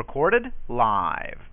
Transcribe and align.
Recorded 0.00 0.50
live. 0.66 1.49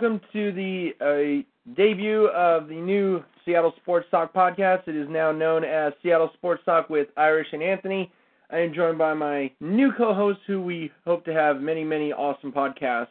Welcome 0.00 0.20
to 0.32 0.52
the 0.52 0.92
uh, 1.00 1.72
debut 1.74 2.28
of 2.28 2.68
the 2.68 2.74
new 2.74 3.20
Seattle 3.44 3.72
Sports 3.82 4.06
Talk 4.12 4.32
podcast. 4.32 4.86
It 4.86 4.94
is 4.94 5.08
now 5.10 5.32
known 5.32 5.64
as 5.64 5.92
Seattle 6.04 6.30
Sports 6.34 6.62
Talk 6.64 6.88
with 6.88 7.08
Irish 7.16 7.48
and 7.52 7.64
Anthony. 7.64 8.12
I 8.48 8.58
am 8.58 8.72
joined 8.72 8.96
by 8.96 9.14
my 9.14 9.50
new 9.60 9.90
co-host, 9.98 10.38
who 10.46 10.62
we 10.62 10.92
hope 11.04 11.24
to 11.24 11.32
have 11.32 11.60
many, 11.60 11.82
many 11.82 12.12
awesome 12.12 12.52
podcasts 12.52 13.08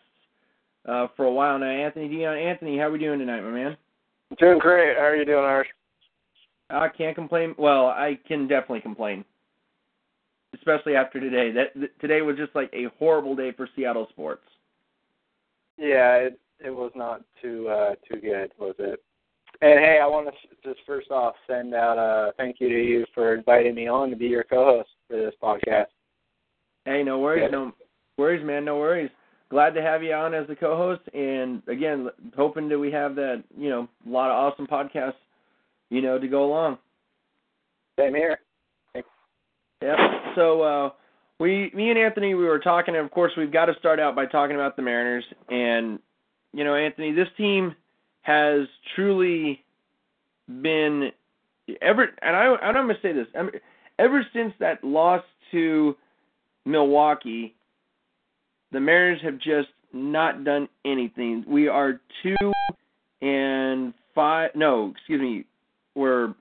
uh, 0.88 1.08
for 1.18 1.26
a 1.26 1.32
while 1.32 1.60
now. 1.60 1.66
Anthony 1.66 2.08
Dion. 2.08 2.38
Anthony, 2.38 2.78
how 2.78 2.86
are 2.86 2.92
we 2.92 3.00
doing 3.00 3.20
tonight, 3.20 3.42
my 3.42 3.50
man? 3.50 3.76
Doing 4.40 4.58
great. 4.58 4.96
How 4.96 5.08
are 5.08 5.16
you 5.18 5.26
doing, 5.26 5.44
Irish? 5.44 5.68
I 6.70 6.88
can't 6.88 7.16
complain. 7.16 7.54
Well, 7.58 7.88
I 7.88 8.18
can 8.26 8.48
definitely 8.48 8.80
complain, 8.80 9.26
especially 10.56 10.96
after 10.96 11.20
today. 11.20 11.52
That 11.52 11.74
th- 11.74 11.92
today 12.00 12.22
was 12.22 12.38
just 12.38 12.56
like 12.56 12.72
a 12.72 12.86
horrible 12.98 13.36
day 13.36 13.52
for 13.52 13.68
Seattle 13.76 14.08
sports. 14.10 14.44
Yeah, 15.78 16.16
it 16.16 16.40
it 16.60 16.70
was 16.70 16.92
not 16.96 17.22
too 17.42 17.68
uh 17.70 17.96
too 18.10 18.20
good, 18.20 18.52
was 18.60 18.76
it? 18.80 19.02
And 19.62 19.80
hey, 19.80 20.00
I 20.02 20.08
want 20.08 20.28
to 20.28 20.68
just 20.68 20.86
first 20.86 21.10
off 21.10 21.36
send 21.48 21.74
out 21.74 21.98
a 21.98 22.34
thank 22.38 22.58
you 22.60 22.70
to 22.70 22.84
you 22.84 23.06
for 23.14 23.34
inviting 23.36 23.76
me 23.76 23.88
on 23.88 24.10
to 24.10 24.16
be 24.16 24.28
your 24.28 24.44
co-host 24.44 24.90
for 25.08 25.18
this 25.18 25.34
podcast. 25.42 25.88
Hey, 26.86 27.04
no 27.04 27.20
worries, 27.20 27.44
Yeah. 27.44 27.50
no 27.52 27.72
worries, 28.18 28.46
man, 28.46 28.66
no 28.66 28.78
worries. 28.78 29.10
Glad 29.50 29.74
to 29.76 29.82
have 29.82 30.04
you 30.04 30.14
on 30.14 30.34
as 30.34 30.46
the 30.48 30.56
co-host, 30.56 31.02
and 31.14 31.62
again, 31.68 32.10
hoping 32.36 32.68
that 32.70 32.78
we 32.78 32.92
have 32.92 33.16
that, 33.16 33.44
you 33.58 33.70
know, 33.70 33.88
a 34.06 34.10
lot 34.10 34.30
of 34.30 34.36
awesome 34.36 34.68
podcasts, 34.68 35.14
you 35.90 36.02
know, 36.02 36.20
to 36.20 36.28
go 36.28 36.44
along. 36.46 36.78
Same 37.98 38.14
here. 38.14 38.40
Yeah. 39.82 40.34
So 40.36 40.62
uh, 40.62 40.90
we, 41.40 41.72
me 41.74 41.90
and 41.90 41.98
Anthony, 41.98 42.34
we 42.34 42.44
were 42.46 42.60
talking, 42.60 42.96
and 42.96 43.06
of 43.06 43.12
course, 43.12 43.32
we've 43.38 43.52
got 43.52 43.68
to 43.68 43.76
start 43.80 44.00
out 44.00 44.16
by 44.16 44.26
talking 44.26 44.56
about 44.56 44.76
the 44.76 44.82
Mariners. 44.82 45.24
And 45.50 46.00
you 46.54 46.64
know, 46.64 46.76
Anthony, 46.76 47.12
this 47.12 47.28
team 47.38 47.76
has 48.22 48.68
truly 48.96 49.64
been 50.62 51.12
ever, 51.82 52.10
and 52.22 52.36
I, 52.36 52.56
I'm 52.62 52.74
going 52.74 52.88
to 52.90 53.02
say 53.02 53.14
this, 53.14 53.28
ever, 53.36 53.52
ever 54.00 54.26
since 54.34 54.54
that 54.60 54.84
loss 54.84 55.24
to 55.52 55.96
Milwaukee, 56.66 57.56
the 58.72 58.80
Mariners 58.80 59.22
have 59.24 59.38
just 59.38 59.70
not 59.94 60.44
done 60.44 60.68
anything. 60.86 61.44
We 61.48 61.68
are 61.68 62.00
two 62.24 62.52
and 63.22 63.94
five. 64.14 64.52
No, 64.56 64.92
excuse 64.96 65.22
me. 65.22 65.46
We're 65.96 66.34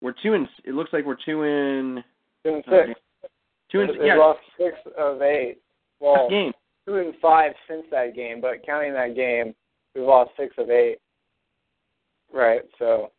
we're 0.00 0.14
two 0.22 0.34
and 0.34 0.48
it 0.64 0.74
looks 0.74 0.92
like 0.92 1.04
we're 1.04 1.18
two 1.24 1.42
in 1.42 2.02
Two 2.44 2.54
and 2.54 2.64
six. 2.68 3.00
Oh, 3.24 3.28
two 3.70 3.80
and 3.80 3.90
yeah 4.02 4.16
lost 4.16 4.40
six 4.56 4.76
of 4.96 5.22
eight. 5.22 5.58
Well, 6.00 6.28
game. 6.28 6.52
Two 6.88 6.96
and 6.96 7.14
five 7.20 7.52
since 7.68 7.84
that 7.90 8.14
game, 8.14 8.40
but 8.40 8.64
counting 8.64 8.94
that 8.94 9.14
game, 9.14 9.54
we've 9.94 10.04
lost 10.04 10.30
six 10.38 10.54
of 10.56 10.70
eight. 10.70 10.96
Right. 12.32 12.62
So, 12.78 13.10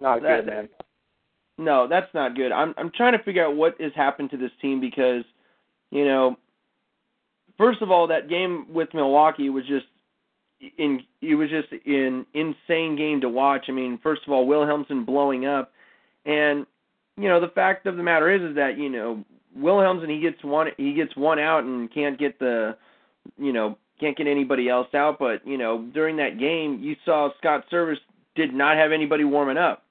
not 0.00 0.22
That- 0.22 0.44
good, 0.44 0.46
man. 0.46 0.68
No, 1.58 1.88
that's 1.88 2.12
not 2.14 2.36
good. 2.36 2.52
I'm 2.52 2.72
I'm 2.76 2.90
trying 2.90 3.16
to 3.18 3.24
figure 3.24 3.44
out 3.44 3.56
what 3.56 3.80
has 3.80 3.92
happened 3.94 4.30
to 4.30 4.36
this 4.36 4.52
team 4.60 4.78
because, 4.78 5.24
you 5.90 6.04
know, 6.04 6.36
first 7.58 7.82
of 7.82 7.90
all, 7.90 8.06
that 8.06 8.28
game 8.28 8.72
with 8.72 8.92
Milwaukee 8.94 9.48
was 9.50 9.66
just 9.66 9.86
in 10.78 11.02
it 11.20 11.34
was 11.34 11.50
just 11.50 11.72
an 11.72 12.26
insane 12.34 12.94
game 12.94 13.20
to 13.22 13.28
watch. 13.28 13.64
I 13.68 13.72
mean, 13.72 13.98
first 14.02 14.22
of 14.26 14.32
all, 14.32 14.46
Wilhelmsen 14.46 15.04
blowing 15.04 15.46
up, 15.46 15.72
and 16.26 16.64
you 17.16 17.28
know 17.28 17.40
the 17.40 17.48
fact 17.48 17.86
of 17.86 17.96
the 17.96 18.02
matter 18.02 18.30
is 18.30 18.42
is 18.42 18.54
that 18.54 18.78
you 18.78 18.88
know 18.90 19.24
Wilhelmsen 19.58 20.10
he 20.10 20.20
gets 20.20 20.44
one 20.44 20.68
he 20.76 20.92
gets 20.92 21.16
one 21.16 21.38
out 21.38 21.64
and 21.64 21.92
can't 21.92 22.18
get 22.18 22.38
the 22.38 22.76
you 23.38 23.52
know 23.52 23.78
can't 23.98 24.16
get 24.16 24.26
anybody 24.26 24.68
else 24.68 24.88
out. 24.94 25.18
But 25.18 25.46
you 25.46 25.58
know 25.58 25.88
during 25.94 26.16
that 26.16 26.38
game 26.38 26.80
you 26.82 26.96
saw 27.04 27.30
Scott 27.38 27.64
Servais 27.72 27.96
did 28.34 28.54
not 28.54 28.76
have 28.76 28.92
anybody 28.92 29.24
warming 29.24 29.58
up. 29.58 29.84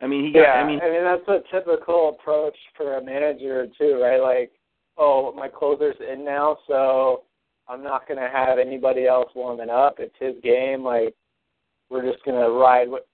I 0.00 0.06
mean 0.06 0.24
he 0.24 0.32
got 0.32 0.40
Yeah, 0.40 0.52
I 0.52 0.66
mean 0.66 0.80
that's 0.80 1.28
a 1.28 1.40
typical 1.54 2.16
approach 2.18 2.56
for 2.76 2.98
a 2.98 3.04
manager 3.04 3.66
too, 3.78 4.00
right? 4.02 4.20
Like, 4.20 4.52
oh, 4.98 5.32
my 5.36 5.48
closer's 5.48 5.96
in 6.12 6.24
now, 6.24 6.58
so 6.66 7.22
I'm 7.68 7.82
not 7.82 8.08
gonna 8.08 8.28
have 8.30 8.58
anybody 8.58 9.06
else 9.06 9.30
warming 9.34 9.70
up. 9.70 9.96
It's 9.98 10.14
his 10.18 10.34
game. 10.42 10.82
Like, 10.84 11.14
we're 11.88 12.10
just 12.10 12.24
gonna 12.24 12.50
ride 12.50 12.88
with 12.88 13.04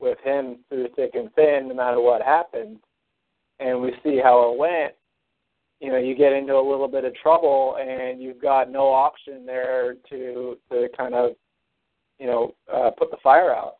with 0.00 0.18
him 0.24 0.58
through 0.68 0.88
thick 0.94 1.10
and 1.14 1.32
thin, 1.34 1.68
no 1.68 1.74
matter 1.74 2.00
what 2.00 2.22
happens. 2.22 2.78
And 3.60 3.80
we 3.80 3.92
see 4.04 4.20
how 4.22 4.52
it 4.52 4.58
went. 4.58 4.94
You 5.80 5.92
know, 5.92 5.98
you 5.98 6.16
get 6.16 6.32
into 6.32 6.54
a 6.54 6.68
little 6.70 6.88
bit 6.88 7.04
of 7.04 7.14
trouble, 7.14 7.76
and 7.80 8.20
you've 8.20 8.42
got 8.42 8.70
no 8.70 8.88
option 8.88 9.46
there 9.46 9.94
to 10.10 10.56
to 10.70 10.88
kind 10.96 11.14
of, 11.14 11.32
you 12.18 12.26
know, 12.26 12.54
uh, 12.72 12.90
put 12.90 13.10
the 13.10 13.16
fire 13.22 13.54
out. 13.54 13.76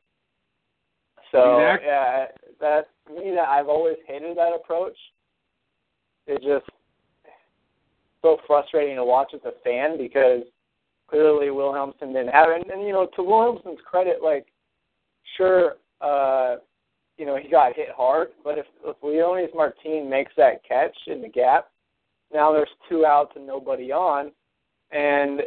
So 1.32 1.58
Exact- 1.58 1.84
yeah, 1.84 2.26
that 2.60 2.88
me 3.12 3.32
that 3.34 3.48
I've 3.48 3.68
always 3.68 3.96
hated 4.06 4.36
that 4.36 4.52
approach. 4.54 4.96
It 6.26 6.42
just 6.42 6.70
so 8.22 8.38
frustrating 8.46 8.96
to 8.96 9.04
watch 9.04 9.32
as 9.34 9.40
a 9.44 9.52
fan 9.64 9.96
because 9.96 10.42
clearly 11.08 11.46
Wilhelmsen 11.46 12.12
didn't 12.12 12.28
have 12.28 12.50
it. 12.50 12.62
And, 12.62 12.70
and 12.70 12.82
you 12.82 12.92
know, 12.92 13.06
to 13.16 13.22
Wilhelmsen's 13.22 13.80
credit, 13.84 14.22
like 14.22 14.46
sure, 15.36 15.76
uh, 16.00 16.56
you 17.16 17.26
know, 17.26 17.36
he 17.36 17.48
got 17.48 17.74
hit 17.74 17.88
hard, 17.96 18.28
but 18.44 18.58
if 18.58 18.66
if 18.84 18.96
Leonys 19.02 19.54
Martin 19.54 20.08
makes 20.08 20.32
that 20.36 20.62
catch 20.66 20.96
in 21.06 21.20
the 21.20 21.28
gap, 21.28 21.68
now 22.32 22.52
there's 22.52 22.68
two 22.88 23.06
outs 23.06 23.32
and 23.36 23.46
nobody 23.46 23.92
on, 23.92 24.32
and 24.90 25.42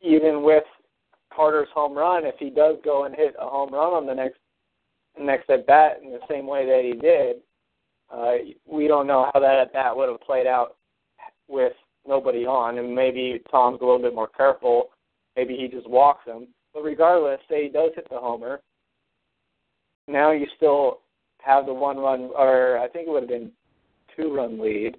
even 0.00 0.42
with 0.42 0.64
Carter's 1.34 1.68
home 1.74 1.96
run, 1.96 2.24
if 2.24 2.34
he 2.38 2.50
does 2.50 2.76
go 2.84 3.04
and 3.04 3.14
hit 3.14 3.34
a 3.38 3.46
home 3.46 3.72
run 3.72 3.92
on 3.92 4.06
the 4.06 4.14
next 4.14 4.38
next 5.20 5.50
at 5.50 5.66
bat 5.66 6.00
in 6.02 6.10
the 6.10 6.20
same 6.28 6.46
way 6.46 6.64
that 6.64 6.82
he 6.84 6.98
did, 6.98 7.36
uh, 8.10 8.32
we 8.66 8.88
don't 8.88 9.06
know 9.06 9.30
how 9.32 9.40
that 9.40 9.58
at 9.58 9.72
bat 9.72 9.96
would 9.96 10.08
have 10.08 10.20
played 10.20 10.46
out 10.46 10.76
with 11.48 11.72
nobody 12.06 12.46
on, 12.46 12.78
and 12.78 12.94
maybe 12.94 13.40
Tom's 13.50 13.80
a 13.80 13.84
little 13.84 14.00
bit 14.00 14.14
more 14.14 14.28
careful. 14.28 14.90
Maybe 15.36 15.56
he 15.56 15.68
just 15.68 15.88
walks 15.88 16.26
him. 16.26 16.48
But 16.74 16.82
regardless, 16.82 17.40
say 17.48 17.64
he 17.64 17.68
does 17.68 17.90
hit 17.94 18.08
the 18.10 18.18
homer. 18.18 18.60
Now 20.08 20.32
you 20.32 20.46
still 20.56 21.00
have 21.42 21.66
the 21.66 21.74
one 21.74 21.98
run, 21.98 22.30
or 22.36 22.78
I 22.78 22.88
think 22.88 23.06
it 23.06 23.10
would 23.10 23.22
have 23.22 23.28
been 23.28 23.52
two 24.16 24.34
run 24.34 24.60
lead. 24.60 24.96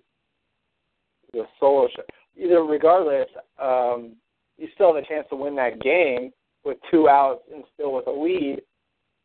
The 1.33 1.45
solo 1.59 1.87
shot. 1.95 2.05
Either 2.37 2.63
regardless, 2.63 3.27
um, 3.61 4.15
you 4.57 4.67
still 4.75 4.93
have 4.93 5.03
a 5.03 5.07
chance 5.07 5.25
to 5.29 5.35
win 5.35 5.55
that 5.55 5.81
game 5.81 6.31
with 6.63 6.77
two 6.91 7.09
outs 7.09 7.43
and 7.53 7.63
still 7.73 7.93
with 7.93 8.07
a 8.07 8.11
lead. 8.11 8.61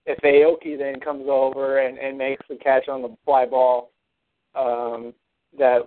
If 0.07 0.19
Aoki 0.21 0.79
then 0.79 1.01
comes 1.01 1.27
over 1.29 1.79
and, 1.79 1.99
and 1.99 2.17
makes 2.17 2.45
the 2.49 2.57
catch 2.57 2.89
on 2.89 3.03
the 3.03 3.15
fly 3.25 3.45
ball 3.45 3.91
um, 4.55 5.13
that 5.59 5.81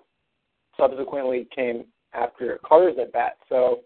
subsequently 0.79 1.47
came 1.56 1.85
after 2.13 2.59
Carter's 2.65 2.97
at 3.00 3.12
bat. 3.12 3.38
So, 3.50 3.79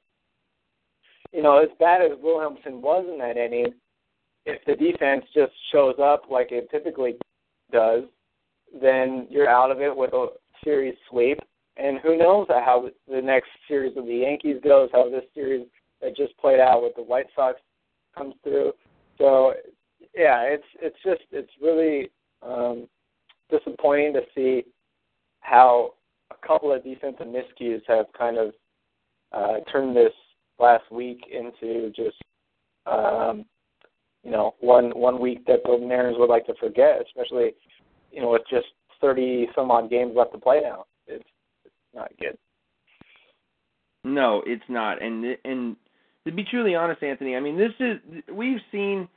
you 1.32 1.42
know, 1.42 1.58
as 1.58 1.70
bad 1.80 2.02
as 2.02 2.18
Wilhelmsen 2.22 2.82
was 2.82 3.06
in 3.12 3.18
that 3.20 3.38
inning, 3.38 3.74
if 4.46 4.64
the 4.66 4.76
defense 4.76 5.26
just 5.34 5.54
shows 5.72 5.96
up 6.02 6.24
like 6.30 6.52
it 6.52 6.70
typically 6.70 7.16
does, 7.72 8.04
then 8.82 9.28
you're 9.30 9.50
out 9.50 9.72
of 9.72 9.82
it 9.82 9.96
with 9.96 10.14
a 10.14 10.28
series 10.64 10.96
sweep. 11.10 11.40
And 11.78 12.00
who 12.00 12.18
knows 12.18 12.48
how 12.50 12.90
the 13.10 13.22
next 13.22 13.50
series 13.68 13.98
of 13.98 14.06
the 14.06 14.16
Yankees 14.16 14.58
goes, 14.64 14.90
how 14.94 15.10
this 15.10 15.26
series 15.34 15.68
that 16.02 16.16
just 16.16 16.38
played 16.38 16.60
out 16.60 16.84
with 16.84 16.96
the 16.96 17.04
White 17.04 17.28
Sox 17.36 17.60
comes 18.18 18.36
through. 18.44 18.72
So, 19.18 19.54
yeah, 20.16 20.42
it's 20.44 20.64
it's 20.82 20.96
just 21.04 21.22
it's 21.32 21.52
really 21.62 22.10
um, 22.42 22.88
disappointing 23.50 24.14
to 24.14 24.22
see 24.34 24.64
how 25.42 25.94
a 26.32 26.48
couple 26.48 26.72
of 26.72 26.84
defensive 26.84 27.28
miscues 27.28 27.82
have 27.88 28.06
kind 28.18 28.38
of 28.38 28.54
uh, 29.32 29.60
turned 29.72 29.96
this 29.96 30.14
last 30.60 30.90
week 30.92 31.20
into 31.32 31.90
just 31.90 32.18
um, 32.86 33.46
you 34.24 34.32
know 34.32 34.56
one 34.60 34.92
one 34.92 35.20
week 35.20 35.46
that 35.46 35.64
the 35.64 35.78
Mariners 35.78 36.16
would 36.18 36.30
like 36.30 36.46
to 36.48 36.56
forget, 36.60 37.02
especially 37.06 37.54
you 38.12 38.22
know 38.22 38.32
with 38.32 38.44
just 38.50 38.68
thirty 39.02 39.48
some 39.56 39.72
odd 39.72 39.90
games 39.90 40.14
left 40.16 40.32
to 40.34 40.38
play 40.38 40.62
now. 40.64 40.86
Not 41.96 42.12
good. 42.20 42.38
No, 44.04 44.44
it's 44.46 44.64
not. 44.70 45.02
And 45.02 45.38
and 45.44 45.76
to 46.26 46.32
be 46.32 46.44
truly 46.44 46.76
honest, 46.76 47.02
Anthony, 47.02 47.36
I 47.36 47.40
mean 47.40 47.58
this 47.58 47.72
is 47.80 47.98
we've 48.32 48.60
seen 48.72 49.08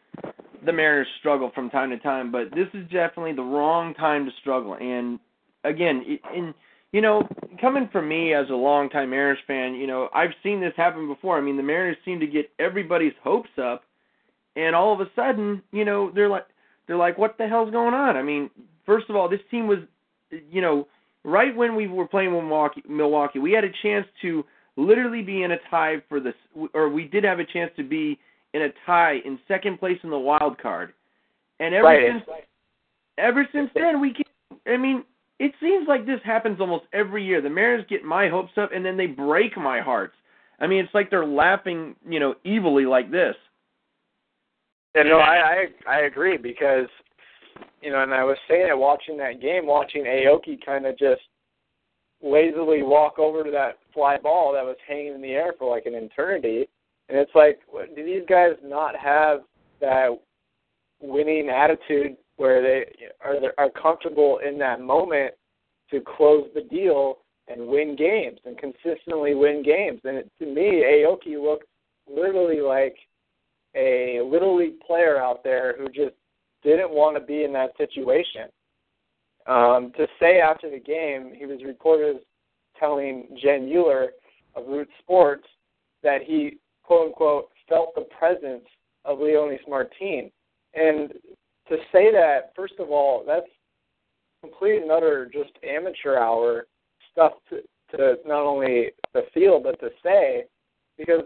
the 0.64 0.72
Mariners 0.72 1.08
struggle 1.20 1.50
from 1.54 1.70
time 1.70 1.90
to 1.90 1.98
time, 1.98 2.32
but 2.32 2.50
this 2.52 2.68
is 2.74 2.84
definitely 2.90 3.34
the 3.34 3.42
wrong 3.42 3.94
time 3.94 4.24
to 4.24 4.30
struggle. 4.40 4.74
And 4.80 5.18
again, 5.64 6.02
in 6.34 6.54
you 6.92 7.02
know, 7.02 7.28
coming 7.60 7.88
from 7.92 8.08
me 8.08 8.32
as 8.32 8.48
a 8.48 8.54
longtime 8.54 9.10
Mariners 9.10 9.38
fan, 9.46 9.74
you 9.74 9.86
know, 9.86 10.08
I've 10.14 10.30
seen 10.42 10.60
this 10.60 10.72
happen 10.76 11.06
before. 11.06 11.36
I 11.36 11.42
mean, 11.42 11.58
the 11.58 11.62
Mariners 11.62 11.98
seem 12.04 12.18
to 12.20 12.26
get 12.26 12.50
everybody's 12.58 13.12
hopes 13.22 13.50
up, 13.62 13.82
and 14.56 14.74
all 14.74 14.94
of 14.94 15.00
a 15.00 15.10
sudden, 15.14 15.62
you 15.70 15.84
know, 15.84 16.10
they're 16.14 16.30
like, 16.30 16.46
they're 16.86 16.96
like, 16.96 17.18
what 17.18 17.36
the 17.36 17.46
hell's 17.46 17.70
going 17.70 17.92
on? 17.92 18.16
I 18.16 18.22
mean, 18.22 18.48
first 18.86 19.10
of 19.10 19.16
all, 19.16 19.28
this 19.28 19.40
team 19.50 19.66
was, 19.66 19.80
you 20.50 20.62
know, 20.62 20.88
right 21.28 21.54
when 21.54 21.76
we 21.76 21.86
were 21.86 22.06
playing 22.06 22.32
Milwaukee, 22.32 22.82
Milwaukee, 22.88 23.38
we 23.38 23.52
had 23.52 23.64
a 23.64 23.72
chance 23.82 24.06
to 24.22 24.44
literally 24.76 25.22
be 25.22 25.42
in 25.42 25.52
a 25.52 25.58
tie 25.70 25.96
for 26.08 26.20
this, 26.20 26.34
or 26.74 26.88
we 26.88 27.04
did 27.04 27.24
have 27.24 27.38
a 27.38 27.44
chance 27.44 27.70
to 27.76 27.84
be 27.84 28.18
in 28.54 28.62
a 28.62 28.68
tie 28.86 29.16
in 29.24 29.38
second 29.46 29.78
place 29.78 29.98
in 30.02 30.10
the 30.10 30.18
wild 30.18 30.58
card, 30.60 30.92
and 31.60 31.74
ever 31.74 31.84
right. 31.84 32.10
since, 32.12 32.38
ever 33.18 33.46
since 33.52 33.70
then, 33.74 34.00
we 34.00 34.14
can. 34.14 34.24
I 34.66 34.76
mean, 34.76 35.04
it 35.38 35.52
seems 35.60 35.86
like 35.86 36.06
this 36.06 36.20
happens 36.24 36.60
almost 36.60 36.84
every 36.92 37.24
year. 37.24 37.40
The 37.40 37.50
Mariners 37.50 37.86
get 37.88 38.04
my 38.04 38.28
hopes 38.28 38.52
up 38.56 38.70
and 38.74 38.84
then 38.84 38.96
they 38.96 39.06
break 39.06 39.56
my 39.56 39.80
hearts. 39.80 40.14
I 40.60 40.66
mean, 40.66 40.84
it's 40.84 40.94
like 40.94 41.10
they're 41.10 41.26
laughing, 41.26 41.94
you 42.08 42.18
know, 42.18 42.34
evilly 42.44 42.84
like 42.84 43.10
this. 43.10 43.36
Yeah, 44.96 45.04
no, 45.04 45.18
I 45.18 45.66
I, 45.86 45.96
I 45.96 46.00
agree 46.00 46.36
because 46.36 46.88
you 47.82 47.90
know, 47.90 48.02
and 48.02 48.12
I 48.12 48.24
was 48.24 48.36
saying 48.48 48.66
it 48.68 48.76
watching 48.76 49.16
that 49.18 49.40
game, 49.40 49.66
watching 49.66 50.04
Aoki 50.04 50.64
kind 50.64 50.86
of 50.86 50.98
just 50.98 51.22
lazily 52.22 52.82
walk 52.82 53.18
over 53.18 53.44
to 53.44 53.50
that 53.50 53.78
fly 53.94 54.18
ball 54.18 54.52
that 54.52 54.64
was 54.64 54.76
hanging 54.86 55.14
in 55.14 55.22
the 55.22 55.32
air 55.32 55.52
for 55.58 55.70
like 55.70 55.86
an 55.86 55.94
eternity, 55.94 56.68
and 57.08 57.18
it's 57.18 57.34
like, 57.34 57.60
do 57.94 58.04
these 58.04 58.26
guys 58.28 58.52
not 58.62 58.96
have 58.96 59.40
that 59.80 60.08
winning 61.00 61.48
attitude 61.48 62.16
where 62.36 62.62
they 62.62 62.84
are 63.24 63.36
are 63.56 63.70
comfortable 63.70 64.40
in 64.46 64.58
that 64.58 64.80
moment 64.80 65.34
to 65.90 66.00
close 66.00 66.46
the 66.54 66.62
deal 66.62 67.18
and 67.48 67.66
win 67.66 67.96
games 67.96 68.38
and 68.44 68.58
consistently 68.58 69.34
win 69.34 69.62
games. 69.62 70.00
And 70.04 70.18
it, 70.18 70.30
to 70.38 70.46
me, 70.46 70.84
Aoki 70.84 71.42
looked 71.42 71.66
literally 72.10 72.60
like 72.60 72.96
a 73.74 74.20
little 74.24 74.56
league 74.56 74.80
player 74.80 75.18
out 75.18 75.42
there 75.44 75.76
who 75.78 75.88
just 75.88 76.14
didn't 76.62 76.90
want 76.90 77.16
to 77.16 77.24
be 77.24 77.44
in 77.44 77.52
that 77.52 77.76
situation. 77.76 78.48
Um, 79.46 79.92
to 79.96 80.06
say 80.20 80.40
after 80.40 80.70
the 80.70 80.78
game, 80.78 81.32
he 81.34 81.46
was 81.46 81.60
reported 81.64 82.16
as 82.16 82.22
telling 82.78 83.28
Jen 83.42 83.66
Mueller 83.66 84.10
of 84.54 84.66
Root 84.66 84.88
Sports 85.00 85.46
that 86.02 86.22
he 86.22 86.58
quote 86.82 87.08
unquote 87.08 87.48
felt 87.68 87.94
the 87.94 88.06
presence 88.18 88.64
of 89.04 89.18
Leonys 89.18 89.66
Martin. 89.68 90.30
And 90.74 91.12
to 91.68 91.76
say 91.92 92.12
that, 92.12 92.52
first 92.54 92.74
of 92.78 92.90
all, 92.90 93.24
that's 93.26 93.46
complete 94.42 94.82
and 94.82 94.90
utter 94.90 95.30
just 95.32 95.50
amateur 95.62 96.16
hour 96.16 96.66
stuff 97.10 97.32
to, 97.50 97.60
to 97.96 98.16
not 98.26 98.42
only 98.44 98.90
the 99.14 99.22
field 99.34 99.64
but 99.64 99.80
to 99.80 99.90
say, 100.02 100.44
because 100.96 101.24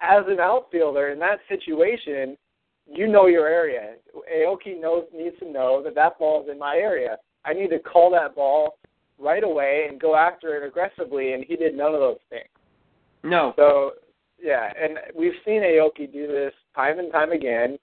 as 0.00 0.24
an 0.28 0.40
outfielder 0.40 1.08
in 1.08 1.18
that 1.18 1.38
situation, 1.48 2.36
you 2.92 3.06
know 3.06 3.26
your 3.26 3.46
area. 3.48 3.94
Aoki 4.34 4.80
knows 4.80 5.04
needs 5.14 5.38
to 5.40 5.50
know 5.50 5.82
that 5.82 5.94
that 5.94 6.18
ball 6.18 6.42
is 6.42 6.50
in 6.50 6.58
my 6.58 6.76
area. 6.76 7.16
I 7.44 7.52
need 7.52 7.68
to 7.70 7.78
call 7.78 8.10
that 8.12 8.34
ball 8.34 8.78
right 9.18 9.44
away 9.44 9.86
and 9.88 10.00
go 10.00 10.14
after 10.16 10.56
it 10.56 10.66
aggressively, 10.66 11.32
and 11.32 11.44
he 11.44 11.56
did 11.56 11.76
none 11.76 11.94
of 11.94 12.00
those 12.00 12.18
things. 12.30 12.48
No. 13.22 13.52
So 13.56 13.92
yeah, 14.40 14.72
and 14.80 14.98
we've 15.16 15.32
seen 15.44 15.62
Aoki 15.62 16.10
do 16.10 16.26
this 16.26 16.52
time 16.74 16.98
and 16.98 17.12
time 17.12 17.32
again. 17.32 17.78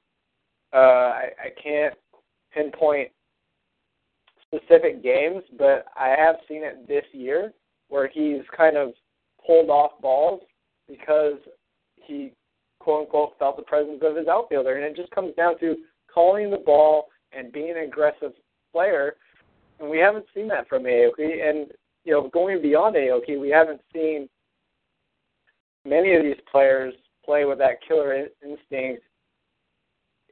Uh, 0.74 0.78
I, 0.78 1.30
I 1.46 1.62
can't 1.62 1.94
pinpoint 2.54 3.10
specific 4.42 5.04
games, 5.04 5.44
but 5.58 5.86
I 5.96 6.16
have 6.18 6.36
seen 6.48 6.64
it 6.64 6.88
this 6.88 7.06
year 7.12 7.54
where 7.90 8.08
he's 8.08 8.42
kind 8.56 8.78
of 8.78 8.94
pulled 9.46 9.70
off 9.70 9.92
balls 10.02 10.42
because 10.88 11.38
he 11.96 12.32
quote 12.86 13.02
unquote 13.02 13.34
felt 13.40 13.58
the 13.58 13.64
presence 13.64 14.02
of 14.04 14.16
his 14.16 14.28
outfielder, 14.28 14.76
and 14.76 14.86
it 14.86 14.96
just 14.96 15.10
comes 15.10 15.34
down 15.36 15.60
to 15.60 15.76
calling 16.14 16.52
the 16.52 16.58
ball 16.58 17.08
and 17.34 17.52
being 17.52 17.72
an 17.72 17.78
aggressive 17.78 18.32
player. 18.72 19.16
And 19.80 19.90
we 19.90 19.98
haven't 19.98 20.26
seen 20.34 20.48
that 20.50 20.70
from 20.70 20.84
Aoki. 20.84 21.50
And 21.50 21.72
you 22.04 22.14
know, 22.14 22.30
going 22.30 22.62
beyond 22.62 22.96
Aoki, 22.96 23.42
we 23.42 23.50
haven't 23.50 23.82
seen 23.92 24.30
many 25.84 26.14
of 26.14 26.22
these 26.22 26.40
players 26.50 26.94
play 27.26 27.44
with 27.46 27.58
that 27.58 27.80
killer 27.88 28.14
in- 28.14 28.30
instinct 28.44 29.02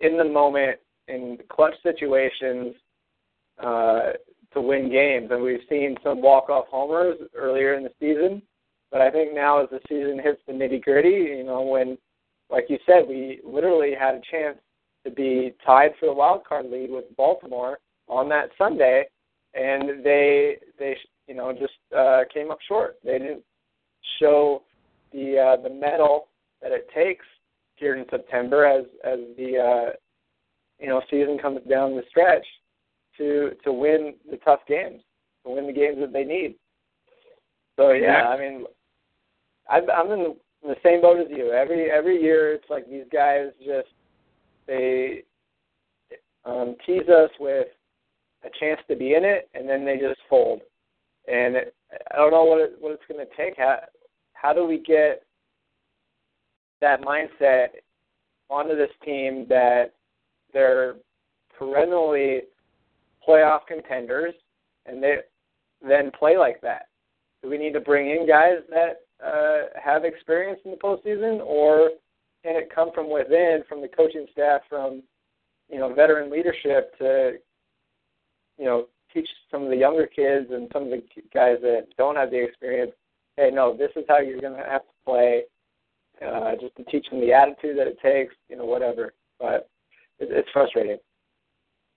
in 0.01 0.15
the 0.15 0.24
moment 0.24 0.77
in 1.07 1.39
clutch 1.50 1.74
situations 1.81 2.75
uh, 3.62 4.12
to 4.53 4.62
win 4.62 4.91
games. 4.91 5.29
And 5.31 5.41
we've 5.41 5.67
seen 5.67 5.98
some 6.03 6.22
walk-off 6.22 6.65
homers 6.69 7.17
earlier 7.36 7.74
in 7.74 7.83
the 7.83 7.91
season, 8.00 8.43
but 8.91 9.01
I 9.01 9.10
think 9.10 9.33
now 9.33 9.63
as 9.63 9.69
the 9.72 9.79
season 9.89 10.19
hits 10.24 10.41
the 10.45 10.53
nitty-gritty, 10.53 11.10
you 11.10 11.43
know, 11.43 11.63
when, 11.63 11.98
like 12.53 12.69
you 12.69 12.77
said, 12.86 13.07
we 13.07 13.41
literally 13.43 13.93
had 14.00 14.13
a 14.13 14.22
chance 14.29 14.57
to 15.03 15.12
be 15.12 15.53
tied 15.65 15.91
for 16.00 16.05
the 16.05 16.13
wild 16.13 16.45
card 16.45 16.67
lead 16.69 16.91
with 16.91 17.05
Baltimore 17.17 17.79
on 18.07 18.29
that 18.29 18.50
Sunday, 18.57 19.05
and 19.55 20.05
they 20.05 20.57
they 20.77 20.95
you 21.27 21.33
know 21.33 21.51
just 21.51 21.74
uh, 21.98 22.22
came 22.31 22.51
up 22.51 22.60
short. 22.67 22.98
They 23.03 23.17
didn't 23.17 23.43
show 24.19 24.62
the 25.12 25.57
uh, 25.57 25.62
the 25.63 25.69
medal 25.69 26.27
that 26.62 26.72
it 26.72 26.88
takes 26.93 27.25
here 27.75 27.95
in 27.95 28.05
September 28.12 28.65
as 28.65 28.86
as 29.03 29.19
the 29.36 29.57
uh, 29.57 29.91
you 30.79 30.89
know 30.89 31.01
season 31.10 31.39
comes 31.39 31.60
down 31.67 31.95
the 31.95 32.03
stretch 32.07 32.45
to 33.17 33.51
to 33.63 33.74
win 33.74 34.13
the 34.29 34.38
tough 34.38 34.62
games, 34.67 35.01
to 35.43 35.53
win 35.55 35.65
the 35.65 35.74
games 35.74 35.98
that 36.01 36.13
they 36.13 36.24
need. 36.24 36.55
So 37.77 37.93
yeah, 37.93 38.27
I 38.27 38.38
mean, 38.39 38.65
I'm 39.67 39.89
I'm 39.89 40.12
in 40.12 40.19
the, 40.19 40.36
in 40.63 40.70
the 40.70 40.75
same 40.84 41.01
boat 41.01 41.20
as 41.20 41.27
you. 41.29 41.51
Every 41.51 41.91
every 41.91 42.22
year, 42.22 42.53
it's 42.53 42.70
like 42.70 42.89
these 42.89 43.05
guys 43.12 43.48
just 43.60 43.89
they 44.67 45.24
um, 46.46 46.75
tease 46.86 47.10
us 47.10 47.29
with 47.39 47.67
a 48.43 48.50
chance 48.60 48.79
to 48.89 48.96
be 48.96 49.15
in 49.15 49.24
it, 49.24 49.50
and 49.53 49.67
then 49.67 49.86
they 49.86 49.98
just 49.98 50.20
fold. 50.29 50.62
And 51.27 51.55
it, 51.55 51.75
I 52.12 52.17
don't 52.17 52.32
know 52.32 52.43
what 52.43 52.62
it, 52.62 52.75
what 52.79 52.91
it's 52.91 53.03
going 53.10 53.25
to 53.25 53.36
take. 53.36 53.58
How 53.58 53.79
how 54.34 54.53
do 54.53 54.65
we 54.65 54.79
get 54.79 55.24
that 56.82 57.01
mindset 57.01 57.67
onto 58.50 58.75
this 58.75 58.91
team 59.05 59.46
that 59.50 59.93
they're 60.53 60.96
perennially 61.58 62.41
playoff 63.27 63.62
contenders, 63.67 64.34
and 64.86 65.01
they 65.01 65.17
then 65.88 66.12
play 66.17 66.38
like 66.38 66.62
that. 66.62 66.88
do 67.41 67.50
we 67.50 67.58
need 67.58 67.74
to 67.74 67.79
bring 67.79 68.10
in 68.10 68.27
guys 68.27 68.60
that 68.70 69.02
uh, 69.25 69.79
have 69.81 70.05
experience 70.05 70.59
in 70.65 70.71
the 70.71 70.77
postseason, 70.77 71.41
or 71.45 71.91
can 72.43 72.55
it 72.55 72.69
come 72.73 72.91
from 72.93 73.11
within, 73.11 73.63
from 73.67 73.81
the 73.81 73.87
coaching 73.87 74.25
staff, 74.31 74.61
from 74.69 75.03
you 75.69 75.79
know 75.79 75.93
veteran 75.93 76.31
leadership 76.31 76.97
to 76.97 77.33
you 78.57 78.65
know 78.65 78.87
teach 79.13 79.27
some 79.51 79.63
of 79.63 79.69
the 79.69 79.77
younger 79.77 80.07
kids 80.07 80.47
and 80.51 80.69
some 80.73 80.83
of 80.83 80.89
the 80.89 81.01
guys 81.33 81.57
that 81.61 81.87
don't 81.97 82.15
have 82.15 82.31
the 82.31 82.43
experience? 82.43 82.91
Hey, 83.37 83.49
no, 83.51 83.75
this 83.75 83.91
is 83.95 84.03
how 84.07 84.19
you're 84.19 84.41
going 84.41 84.57
to 84.57 84.69
have 84.69 84.81
to 84.81 84.93
play. 85.05 85.43
Uh, 86.23 86.51
just 86.61 86.75
to 86.75 86.83
teach 86.85 87.09
them 87.09 87.19
the 87.19 87.33
attitude 87.33 87.77
that 87.77 87.87
it 87.87 87.97
takes, 87.99 88.33
you 88.47 88.55
know, 88.55 88.65
whatever. 88.65 89.13
But 89.39 89.67
it, 90.19 90.29
it's 90.31 90.47
frustrating. 90.53 90.97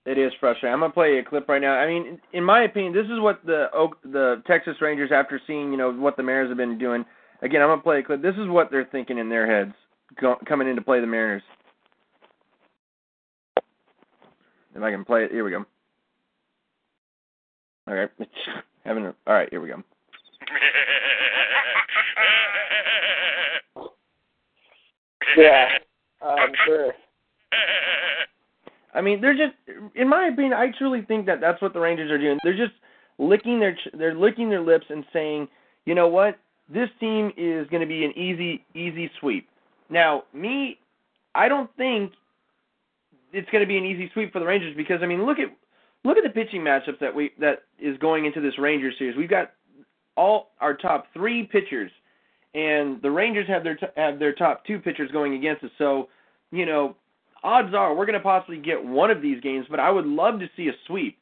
It 0.07 0.19
is 0.19 0.33
frustrating. 0.39 0.73
I'm 0.73 0.81
gonna 0.81 0.93
play 0.93 1.19
a 1.19 1.25
clip 1.25 1.49
right 1.49 1.61
now. 1.61 1.75
I 1.75 1.87
mean, 1.89 2.21
in 2.33 2.45
my 2.45 2.63
opinion, 2.63 2.93
this 2.95 3.07
is 3.07 3.19
what 3.19 3.45
the 3.45 3.67
Oak, 3.75 3.99
the 4.05 4.41
Texas 4.47 4.77
Rangers, 4.81 5.11
after 5.13 5.41
seeing 5.49 5.73
you 5.73 5.77
know 5.77 5.93
what 5.93 6.17
the 6.17 6.23
Mariners 6.23 6.51
have 6.51 6.57
been 6.57 6.79
doing. 6.79 7.05
Again, 7.43 7.61
I'm 7.61 7.69
gonna 7.69 7.83
play 7.83 7.99
a 7.99 8.03
clip. 8.05 8.23
This 8.23 8.37
is 8.37 8.49
what 8.49 8.71
they're 8.71 8.89
thinking 8.93 9.19
in 9.19 9.29
their 9.29 9.47
heads 9.49 9.75
go, 10.21 10.37
coming 10.47 10.69
in 10.69 10.77
to 10.77 10.83
play 10.83 11.01
the 11.01 11.09
Mariners. 11.09 11.43
If 14.77 14.83
I 14.83 14.93
can 14.93 15.05
play 15.05 15.25
it, 15.25 15.33
here 15.33 15.43
we 15.43 15.51
go. 15.51 15.65
All 17.89 17.95
right, 17.95 18.11
having 18.85 19.07
a, 19.07 19.15
all 19.27 19.35
right, 19.35 19.49
here 19.51 19.61
we 19.61 19.69
go. 19.69 19.83
Yeah, 25.37 25.69
I'm 26.23 26.53
sure. 26.65 26.93
I 28.97 29.03
mean, 29.03 29.21
they're 29.21 29.37
just, 29.37 29.55
in 29.95 30.09
my 30.09 30.29
opinion, 30.29 30.55
I 30.55 30.69
truly 30.77 31.03
think 31.03 31.27
that 31.27 31.41
that's 31.41 31.61
what 31.61 31.75
the 31.75 31.81
Rangers 31.81 32.11
are 32.11 32.19
doing. 32.19 32.39
They're 32.43 32.57
just 32.57 32.73
licking 33.19 33.61
their 33.61 33.77
they're 33.95 34.15
licking 34.15 34.51
their 34.51 34.63
lips 34.63 34.87
and 34.89 35.05
saying, 35.13 35.49
you 35.85 35.95
know 35.95 36.09
what, 36.09 36.39
this 36.69 36.89
team 36.99 37.31
is 37.37 37.69
going 37.69 37.81
to 37.83 37.87
be 37.87 38.05
an 38.05 38.13
easy 38.17 38.65
easy 38.75 39.11
sweep. 39.21 39.49
Now, 39.91 40.25
me, 40.33 40.79
I 41.35 41.49
don't 41.49 41.71
think 41.77 42.13
it's 43.33 43.49
going 43.51 43.63
to 43.63 43.69
be 43.69 43.77
an 43.77 43.85
easy 43.85 44.11
sweep 44.15 44.33
for 44.33 44.41
the 44.41 44.47
Rangers 44.47 44.75
because 44.77 45.01
I 45.03 45.07
mean, 45.07 45.25
look 45.27 45.39
at 45.39 45.49
look 46.05 46.17
at 46.17 46.25
the 46.25 46.31
pitching 46.31 46.63
matchups 46.63 46.99
that 47.01 47.15
we 47.15 47.33
that 47.39 47.65
is 47.79 47.99
going 47.99 48.25
into 48.25 48.41
this 48.41 48.59
Rangers 48.59 48.95
series. 48.99 49.17
We've 49.17 49.31
got 49.31 49.53
all 50.17 50.53
our 50.61 50.75
top 50.75 51.07
three 51.13 51.45
pitchers, 51.45 51.91
and 52.55 53.01
the 53.03 53.11
Rangers 53.11 53.47
have 53.49 53.63
their 53.63 53.79
have 53.97 54.19
their 54.19 54.33
top 54.33 54.65
two 54.65 54.79
pitchers 54.79 55.11
going 55.13 55.35
against 55.35 55.65
us. 55.65 55.71
So, 55.77 56.09
you 56.51 56.65
know, 56.65 56.97
odds 57.47 57.75
are 57.75 57.95
we're 57.95 58.07
going 58.07 58.19
to 58.19 58.21
possibly 58.21 58.59
get 58.59 58.85
one 58.85 59.11
of 59.11 59.23
these 59.23 59.41
games, 59.41 59.67
but 59.71 59.81
I 59.81 59.91
would 59.91 60.05
love 60.07 60.41
to 60.41 60.51
see 60.57 60.69
a 60.69 60.73
sweep. 60.87 61.17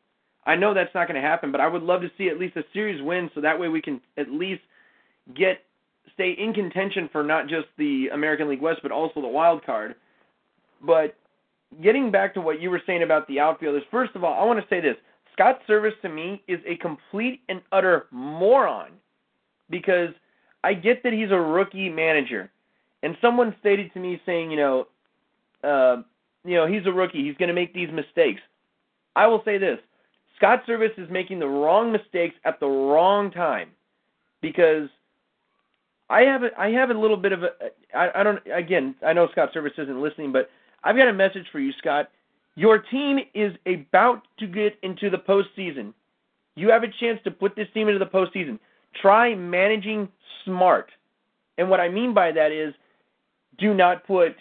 I 0.46 0.56
know 0.56 0.74
that's 0.74 0.94
not 0.94 1.06
going 1.06 1.20
to 1.20 1.26
happen, 1.26 1.52
but 1.52 1.60
I 1.60 1.68
would 1.68 1.82
love 1.82 2.00
to 2.00 2.10
see 2.16 2.28
at 2.28 2.38
least 2.38 2.56
a 2.56 2.64
series 2.72 3.02
win 3.02 3.30
so 3.34 3.40
that 3.40 3.58
way 3.58 3.68
we 3.68 3.82
can 3.82 4.00
at 4.16 4.30
least 4.30 4.62
get 5.36 5.58
stay 6.12 6.34
in 6.38 6.52
contention 6.52 7.08
for 7.10 7.22
not 7.22 7.48
just 7.48 7.66
the 7.76 8.08
American 8.12 8.48
League 8.48 8.60
West 8.60 8.80
but 8.82 8.92
also 8.92 9.20
the 9.20 9.28
wild 9.28 9.64
card. 9.64 9.94
But 10.82 11.16
getting 11.82 12.10
back 12.10 12.34
to 12.34 12.40
what 12.40 12.60
you 12.60 12.70
were 12.70 12.82
saying 12.86 13.02
about 13.02 13.26
the 13.28 13.40
outfielders, 13.40 13.82
first 13.90 14.14
of 14.14 14.24
all, 14.24 14.40
I 14.40 14.44
want 14.44 14.60
to 14.60 14.66
say 14.68 14.80
this. 14.80 14.96
Scott 15.32 15.60
Servais 15.68 16.00
to 16.02 16.08
me 16.08 16.42
is 16.46 16.60
a 16.66 16.76
complete 16.76 17.40
and 17.48 17.60
utter 17.72 18.06
moron 18.12 18.92
because 19.68 20.10
I 20.62 20.74
get 20.74 21.02
that 21.02 21.12
he's 21.12 21.30
a 21.30 21.38
rookie 21.38 21.88
manager. 21.88 22.50
And 23.02 23.16
someone 23.20 23.54
stated 23.60 23.92
to 23.94 24.00
me 24.00 24.20
saying, 24.24 24.50
you 24.50 24.56
know, 24.56 24.86
uh, 25.64 26.02
you 26.44 26.54
know, 26.54 26.66
he's 26.66 26.86
a 26.86 26.92
rookie. 26.92 27.24
He's 27.24 27.36
going 27.36 27.48
to 27.48 27.54
make 27.54 27.74
these 27.74 27.90
mistakes. 27.92 28.40
I 29.16 29.26
will 29.26 29.42
say 29.44 29.58
this: 29.58 29.78
Scott 30.36 30.62
Servais 30.68 30.98
is 30.98 31.10
making 31.10 31.38
the 31.38 31.46
wrong 31.46 31.92
mistakes 31.92 32.34
at 32.44 32.60
the 32.60 32.66
wrong 32.66 33.30
time, 33.30 33.70
because 34.40 34.88
I 36.10 36.22
have 36.22 36.42
a, 36.42 36.50
I 36.58 36.70
have 36.70 36.90
a 36.90 36.94
little 36.94 37.16
bit 37.16 37.32
of 37.32 37.42
a 37.42 37.50
I, 37.96 38.20
I 38.20 38.22
don't 38.22 38.40
again 38.52 38.94
I 39.04 39.12
know 39.12 39.28
Scott 39.32 39.50
Servais 39.54 39.78
isn't 39.78 40.02
listening, 40.02 40.32
but 40.32 40.50
I've 40.82 40.96
got 40.96 41.08
a 41.08 41.12
message 41.12 41.46
for 41.50 41.60
you, 41.60 41.72
Scott. 41.78 42.10
Your 42.56 42.78
team 42.78 43.18
is 43.34 43.52
about 43.66 44.22
to 44.38 44.46
get 44.46 44.78
into 44.82 45.10
the 45.10 45.16
postseason. 45.16 45.92
You 46.56 46.70
have 46.70 46.84
a 46.84 46.88
chance 47.00 47.18
to 47.24 47.30
put 47.30 47.56
this 47.56 47.66
team 47.74 47.88
into 47.88 47.98
the 47.98 48.06
postseason. 48.06 48.60
Try 49.00 49.34
managing 49.34 50.08
smart. 50.44 50.90
And 51.58 51.68
what 51.68 51.80
I 51.80 51.88
mean 51.88 52.14
by 52.14 52.30
that 52.32 52.52
is 52.52 52.74
do 53.58 53.74
not 53.74 54.06
put 54.06 54.36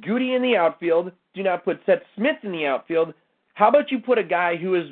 Goody 0.00 0.34
in 0.34 0.42
the 0.42 0.56
outfield. 0.56 1.12
Do 1.34 1.42
not 1.42 1.64
put 1.64 1.80
Seth 1.86 2.02
Smith 2.16 2.36
in 2.42 2.52
the 2.52 2.66
outfield. 2.66 3.14
How 3.54 3.68
about 3.68 3.90
you 3.90 3.98
put 3.98 4.18
a 4.18 4.24
guy 4.24 4.56
who 4.56 4.74
is 4.74 4.86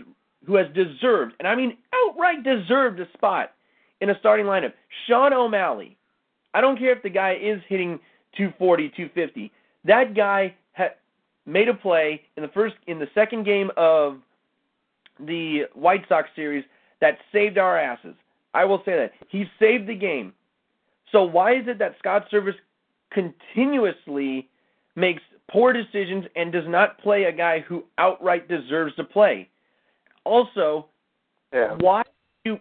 who 0.46 0.56
has 0.56 0.66
deserved, 0.74 1.34
and 1.38 1.46
I 1.46 1.54
mean 1.54 1.76
outright 1.92 2.42
deserved 2.42 2.98
a 3.00 3.06
spot 3.12 3.52
in 4.00 4.10
a 4.10 4.18
starting 4.18 4.46
lineup? 4.46 4.72
Shawn 5.06 5.32
O'Malley. 5.32 5.96
I 6.54 6.60
don't 6.60 6.78
care 6.78 6.92
if 6.92 7.02
the 7.02 7.10
guy 7.10 7.36
is 7.40 7.60
hitting 7.68 8.00
240, 8.36 8.88
250. 8.88 9.52
That 9.84 10.14
guy 10.14 10.54
had 10.72 10.94
made 11.46 11.68
a 11.68 11.74
play 11.74 12.22
in 12.36 12.42
the 12.42 12.48
first 12.48 12.74
in 12.86 12.98
the 12.98 13.08
second 13.14 13.44
game 13.44 13.70
of 13.76 14.18
the 15.18 15.62
White 15.74 16.04
Sox 16.08 16.28
series 16.34 16.64
that 17.00 17.18
saved 17.32 17.58
our 17.58 17.78
asses. 17.78 18.14
I 18.54 18.64
will 18.64 18.82
say 18.84 18.96
that. 18.96 19.12
He 19.28 19.44
saved 19.58 19.86
the 19.86 19.94
game. 19.94 20.32
So 21.12 21.22
why 21.24 21.54
is 21.54 21.66
it 21.66 21.78
that 21.78 21.96
Scott 21.98 22.26
Servais 22.32 22.54
continuously 23.10 24.48
makes 24.96 25.22
poor 25.50 25.72
decisions 25.72 26.24
and 26.36 26.52
does 26.52 26.66
not 26.66 26.98
play 26.98 27.24
a 27.24 27.32
guy 27.32 27.60
who 27.60 27.84
outright 27.98 28.48
deserves 28.48 28.94
to 28.96 29.04
play. 29.04 29.48
Also, 30.24 30.86
Yeah. 31.52 31.74
why 31.80 32.02
you, 32.44 32.58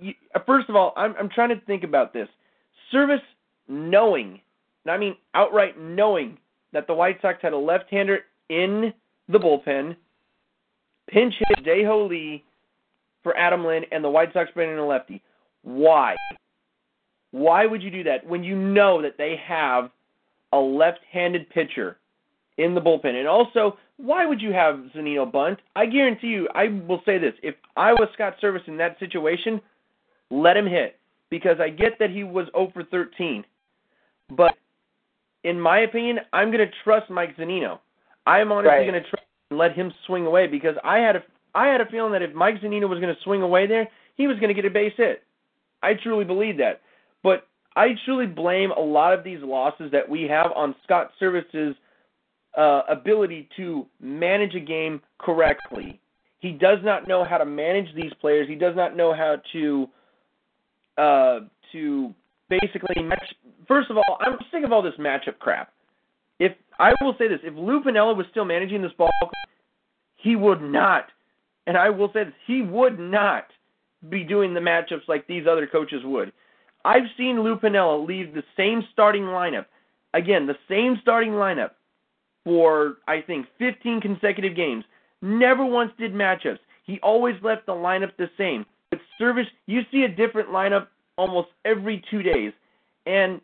you 0.00 0.14
uh, 0.34 0.40
first 0.46 0.68
of 0.68 0.76
all, 0.76 0.92
I'm 0.96 1.14
I'm 1.18 1.28
trying 1.28 1.50
to 1.50 1.60
think 1.66 1.84
about 1.84 2.12
this. 2.12 2.28
Servais 2.92 3.20
knowing, 3.68 4.40
and 4.84 4.92
I 4.92 4.96
mean 4.98 5.16
outright 5.34 5.78
knowing 5.78 6.38
that 6.72 6.86
the 6.86 6.94
White 6.94 7.20
Sox 7.22 7.38
had 7.40 7.52
a 7.52 7.58
left-hander 7.58 8.20
in 8.48 8.92
the 9.28 9.38
bullpen, 9.38 9.96
pinch 11.08 11.34
hit 11.38 11.64
Dae-Ho 11.64 12.06
Lee 12.06 12.44
for 13.22 13.36
Adam 13.36 13.64
Lind, 13.64 13.86
and 13.92 14.02
the 14.02 14.10
White 14.10 14.32
Sox 14.32 14.50
bring 14.54 14.70
in 14.70 14.78
a 14.78 14.86
lefty. 14.86 15.22
Why? 15.62 16.16
Why 17.30 17.66
would 17.66 17.82
you 17.82 17.90
do 17.90 18.02
that 18.04 18.26
when 18.26 18.42
you 18.42 18.56
know 18.56 19.02
that 19.02 19.18
they 19.18 19.36
have 19.36 19.90
a 20.52 20.58
left-handed 20.58 21.48
pitcher 21.50 21.98
in 22.56 22.74
the 22.74 22.80
bullpen? 22.80 23.14
And 23.14 23.28
also, 23.28 23.78
why 23.96 24.26
would 24.26 24.40
you 24.40 24.52
have 24.52 24.76
Zunino 24.94 25.30
bunt? 25.30 25.58
I 25.76 25.86
guarantee 25.86 26.28
you, 26.28 26.48
I 26.54 26.68
will 26.86 27.02
say 27.04 27.18
this: 27.18 27.34
if 27.42 27.54
I 27.76 27.92
was 27.92 28.08
Scott 28.14 28.34
Servais 28.42 28.66
in 28.66 28.76
that 28.78 28.98
situation, 28.98 29.60
let 30.30 30.56
him 30.56 30.66
hit 30.66 30.98
because 31.30 31.58
I 31.60 31.68
get 31.68 31.98
that 31.98 32.10
he 32.10 32.24
was 32.24 32.46
0 32.54 32.70
for 32.72 32.84
13, 32.84 33.44
but 34.36 34.54
in 35.44 35.60
my 35.60 35.80
opinion, 35.80 36.18
I'm 36.32 36.50
going 36.50 36.66
to 36.66 36.72
trust 36.84 37.10
Mike 37.10 37.36
Zunino. 37.36 37.78
I'm 38.26 38.52
honestly 38.52 38.70
Right. 38.70 38.86
going 38.86 39.02
to 39.02 39.08
trust 39.08 39.24
and 39.50 39.58
let 39.58 39.72
him 39.72 39.92
swing 40.06 40.26
away 40.26 40.46
because 40.46 40.76
I 40.84 40.98
had 40.98 41.16
a 41.16 41.22
I 41.54 41.68
had 41.68 41.80
a 41.80 41.86
feeling 41.86 42.12
that 42.12 42.22
if 42.22 42.34
Mike 42.34 42.60
Zunino 42.60 42.88
was 42.88 43.00
going 43.00 43.14
to 43.14 43.20
swing 43.22 43.42
away 43.42 43.66
there, 43.66 43.88
he 44.16 44.26
was 44.26 44.38
going 44.38 44.48
to 44.48 44.54
get 44.54 44.66
a 44.66 44.70
base 44.70 44.92
hit. 44.96 45.22
I 45.82 45.94
truly 45.94 46.24
believe 46.24 46.58
that. 46.58 46.82
I 47.78 47.90
truly 48.04 48.26
blame 48.26 48.72
a 48.72 48.80
lot 48.80 49.14
of 49.14 49.22
these 49.22 49.38
losses 49.40 49.92
that 49.92 50.08
we 50.08 50.22
have 50.24 50.50
on 50.56 50.74
Scott 50.82 51.12
Servais's 51.20 51.76
uh, 52.56 52.82
ability 52.90 53.48
to 53.56 53.86
manage 54.00 54.56
a 54.56 54.60
game 54.60 55.00
correctly. 55.18 56.00
He 56.40 56.50
does 56.50 56.78
not 56.82 57.06
know 57.06 57.24
how 57.24 57.38
to 57.38 57.44
manage 57.44 57.94
these 57.94 58.10
players. 58.20 58.48
He 58.48 58.56
does 58.56 58.74
not 58.74 58.96
know 58.96 59.14
how 59.14 59.36
to 59.52 59.88
uh, 60.98 61.38
to 61.70 62.12
basically 62.48 63.00
match. 63.00 63.32
First 63.68 63.90
of 63.90 63.96
all, 63.96 64.18
I'm 64.20 64.38
sick 64.50 64.64
of 64.64 64.72
all 64.72 64.82
this 64.82 64.94
matchup 64.98 65.38
crap. 65.38 65.72
If 66.40 66.52
I 66.80 66.92
will 67.00 67.14
say 67.16 67.28
this, 67.28 67.38
if 67.44 67.54
Lou 67.54 67.80
Piniella 67.80 68.16
was 68.16 68.26
still 68.32 68.44
managing 68.44 68.82
this 68.82 68.92
ball, 68.98 69.10
he 70.16 70.34
would 70.34 70.62
not, 70.62 71.04
and 71.68 71.76
I 71.76 71.90
will 71.90 72.10
say 72.12 72.24
this, 72.24 72.34
he 72.44 72.60
would 72.62 72.98
not 72.98 73.44
be 74.08 74.24
doing 74.24 74.52
the 74.52 74.60
matchups 74.60 75.06
like 75.06 75.28
these 75.28 75.44
other 75.48 75.68
coaches 75.68 76.00
would. 76.04 76.32
I've 76.88 77.04
seen 77.18 77.42
Lou 77.42 77.56
Piniella 77.56 78.06
leave 78.08 78.32
the 78.32 78.42
same 78.56 78.82
starting 78.94 79.24
lineup, 79.24 79.66
again, 80.14 80.46
the 80.46 80.56
same 80.70 80.96
starting 81.02 81.32
lineup 81.32 81.72
for 82.44 82.96
I 83.06 83.20
think 83.20 83.44
15 83.58 84.00
consecutive 84.00 84.56
games. 84.56 84.84
Never 85.20 85.66
once 85.66 85.92
did 85.98 86.14
matchups. 86.14 86.60
He 86.84 86.98
always 87.02 87.34
left 87.42 87.66
the 87.66 87.72
lineup 87.72 88.12
the 88.16 88.30
same. 88.38 88.64
But 88.88 89.00
Servais, 89.20 89.44
you 89.66 89.82
see 89.92 90.04
a 90.04 90.08
different 90.08 90.48
lineup 90.48 90.86
almost 91.18 91.48
every 91.66 92.02
two 92.10 92.22
days. 92.22 92.52
And 93.04 93.42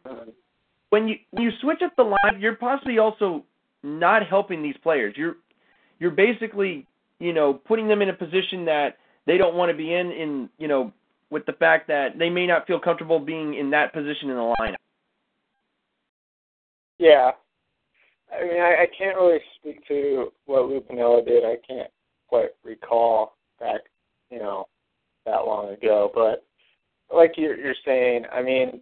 when 0.89 1.07
you 1.07 1.17
when 1.33 1.43
you 1.43 1.51
switch 1.61 1.83
up 1.85 1.95
the 1.97 2.05
lineup, 2.05 2.41
you're 2.41 2.57
possibly 2.57 2.99
also 2.99 3.45
not 3.83 4.27
helping 4.27 4.63
these 4.63 4.77
players. 4.83 5.13
You're 5.19 5.37
you're 5.99 6.13
basically 6.13 6.87
you 7.21 7.35
know 7.35 7.53
putting 7.53 7.89
them 7.89 8.01
in 8.01 8.09
a 8.09 8.15
position 8.15 8.65
that 8.65 8.97
they 9.27 9.37
don't 9.37 9.55
want 9.55 9.71
to 9.71 9.77
be 9.77 9.93
in. 9.93 10.13
In 10.13 10.49
you 10.57 10.67
know 10.69 10.95
with 11.35 11.45
the 11.47 11.53
fact 11.55 11.89
that 11.89 12.17
they 12.17 12.31
may 12.31 12.47
not 12.47 12.65
feel 12.65 12.79
comfortable 12.79 13.19
being 13.19 13.55
in 13.55 13.69
that 13.69 13.93
position 13.93 14.31
in 14.31 14.37
the 14.37 14.55
lineup. 14.61 14.77
Yeah. 16.99 17.33
I 18.33 18.45
mean, 18.45 18.61
I, 18.61 18.83
I 18.83 18.87
can't 18.97 19.17
really 19.17 19.41
speak 19.59 19.85
to 19.89 20.33
what 20.47 20.69
Lou 20.69 20.81
Piniella 20.81 21.27
did. 21.27 21.45
I 21.45 21.57
can't 21.67 21.91
quite 22.29 22.51
recall 22.63 23.35
back, 23.59 23.81
you 24.31 24.39
know, 24.39 24.67
that 25.27 25.45
long 25.45 25.71
ago. 25.71 26.13
But 26.15 26.45
like 27.13 27.33
you're, 27.37 27.57
you're 27.59 27.75
saying, 27.85 28.27
I 28.33 28.41
mean, 28.41 28.81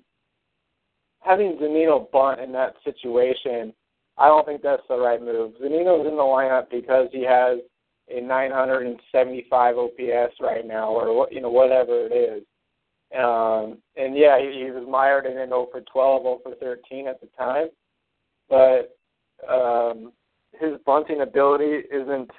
having 1.20 1.56
Zunino 1.56 2.10
bunt 2.10 2.38
in 2.38 2.52
that 2.52 2.74
situation, 2.84 3.72
I 4.18 4.28
don't 4.28 4.44
think 4.44 4.60
that's 4.60 4.82
the 4.90 4.98
right 4.98 5.22
move. 5.22 5.52
Zunino's 5.52 6.06
in 6.06 6.16
the 6.16 6.22
lineup 6.22 6.70
because 6.70 7.08
he 7.12 7.24
has 7.24 7.60
a 8.12 8.20
975 8.20 9.78
OPS 9.78 10.34
right 10.40 10.66
now, 10.66 10.88
or 10.90 11.28
you 11.30 11.40
know, 11.40 11.50
whatever 11.50 12.06
it 12.06 12.12
is. 12.12 12.42
Um, 13.16 13.78
and 13.96 14.16
yeah, 14.16 14.38
he, 14.40 14.64
he 14.64 14.70
was 14.70 14.86
mired 14.88 15.26
in 15.26 15.36
an 15.36 15.48
0 15.48 15.68
for 15.70 15.82
12, 15.92 16.22
0 16.22 16.40
for 16.42 16.54
13 16.56 17.08
at 17.08 17.20
the 17.20 17.28
time, 17.36 17.68
but 18.48 18.96
um, 19.48 20.12
his 20.52 20.78
bunting 20.86 21.20
ability 21.20 21.82
isn't 21.92 22.30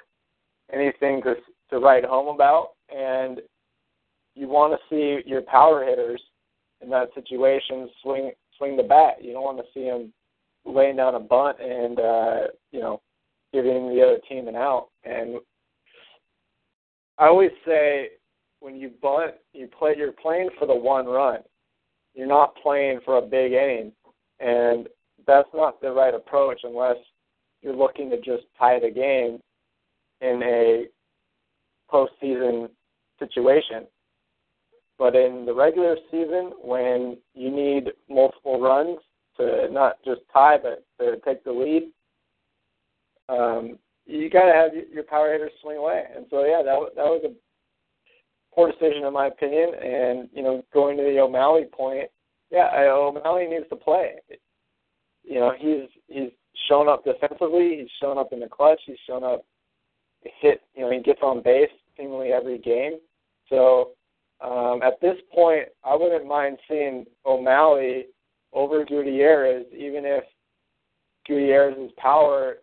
anything 0.72 1.22
to 1.22 1.34
to 1.70 1.78
write 1.78 2.04
home 2.04 2.34
about, 2.34 2.70
and 2.94 3.40
you 4.34 4.48
want 4.48 4.72
to 4.72 4.78
see 4.90 5.28
your 5.28 5.42
power 5.42 5.84
hitters 5.84 6.20
in 6.82 6.90
that 6.90 7.08
situation 7.14 7.88
swing 8.02 8.32
swing 8.58 8.76
the 8.76 8.82
bat. 8.82 9.22
You 9.22 9.32
don't 9.32 9.44
want 9.44 9.58
to 9.58 9.64
see 9.72 9.84
them 9.84 10.12
laying 10.64 10.96
down 10.96 11.14
a 11.14 11.20
bunt 11.20 11.58
and 11.60 11.98
uh, 11.98 12.40
you 12.72 12.80
know 12.80 13.00
giving 13.52 13.94
the 13.94 14.02
other 14.02 14.18
team 14.28 14.48
an 14.48 14.56
out. 14.56 14.88
And 15.04 15.38
I 17.18 17.26
always 17.26 17.50
say 17.66 18.08
when 18.60 18.76
you 18.76 18.90
bunt, 19.00 19.34
you 19.52 19.68
play. 19.68 19.94
You're 19.96 20.12
playing 20.12 20.50
for 20.58 20.66
the 20.66 20.74
one 20.74 21.06
run. 21.06 21.40
You're 22.14 22.26
not 22.26 22.56
playing 22.56 23.00
for 23.04 23.18
a 23.18 23.22
big 23.22 23.52
inning, 23.52 23.92
and 24.40 24.88
that's 25.26 25.48
not 25.54 25.80
the 25.80 25.90
right 25.90 26.14
approach 26.14 26.60
unless 26.64 26.96
you're 27.62 27.76
looking 27.76 28.10
to 28.10 28.16
just 28.16 28.44
tie 28.58 28.78
the 28.78 28.90
game 28.90 29.40
in 30.20 30.42
a 30.42 30.86
postseason 31.92 32.68
situation. 33.18 33.86
But 34.98 35.16
in 35.16 35.44
the 35.44 35.54
regular 35.54 35.96
season, 36.10 36.52
when 36.62 37.18
you 37.34 37.50
need 37.50 37.90
multiple 38.08 38.60
runs 38.60 38.98
to 39.36 39.68
not 39.70 39.96
just 40.04 40.20
tie 40.32 40.56
but 40.56 40.84
to 41.00 41.16
take 41.24 41.42
the 41.44 41.52
lead, 41.52 41.90
um, 43.28 43.78
you 44.06 44.30
got 44.30 44.46
to 44.46 44.52
have 44.52 44.70
your 44.92 45.04
power 45.04 45.32
hitters 45.32 45.52
swing 45.62 45.78
away. 45.78 46.04
And 46.14 46.26
so, 46.30 46.44
yeah, 46.44 46.62
that 46.62 46.78
that 46.96 47.04
was 47.04 47.22
a 47.24 47.32
poor 48.54 48.70
decision 48.70 49.04
in 49.04 49.12
my 49.12 49.26
opinion. 49.26 49.72
And 49.74 50.28
you 50.32 50.42
know, 50.42 50.62
going 50.72 50.96
to 50.96 51.02
the 51.02 51.20
O'Malley 51.20 51.64
point, 51.72 52.10
yeah, 52.50 52.68
O'Malley 52.74 53.46
needs 53.46 53.68
to 53.70 53.76
play. 53.76 54.16
You 55.22 55.40
know, 55.40 55.52
he's 55.58 55.88
he's 56.08 56.30
shown 56.68 56.88
up 56.88 57.04
defensively. 57.04 57.78
He's 57.80 57.90
shown 58.00 58.18
up 58.18 58.32
in 58.32 58.40
the 58.40 58.48
clutch. 58.48 58.80
He's 58.86 58.96
shown 59.06 59.24
up 59.24 59.44
hit. 60.40 60.62
You 60.74 60.82
know, 60.82 60.90
he 60.90 61.00
gets 61.00 61.20
on 61.22 61.42
base 61.42 61.70
seemingly 61.96 62.28
every 62.28 62.58
game. 62.58 62.98
So 63.48 63.90
um, 64.40 64.80
at 64.82 65.00
this 65.00 65.16
point, 65.34 65.68
I 65.84 65.94
wouldn't 65.94 66.26
mind 66.26 66.58
seeing 66.68 67.06
O'Malley 67.24 68.06
over 68.52 68.84
Gutierrez, 68.84 69.66
even 69.72 70.04
if 70.04 70.24
Gutierrez's 71.26 71.92
power 71.96 72.56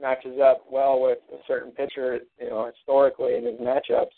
matches 0.00 0.38
up 0.42 0.64
well 0.70 1.00
with 1.00 1.18
a 1.32 1.38
certain 1.46 1.72
pitcher, 1.72 2.20
you 2.40 2.50
know, 2.50 2.70
historically 2.74 3.36
in 3.36 3.44
his 3.44 3.60
matchups. 3.60 4.14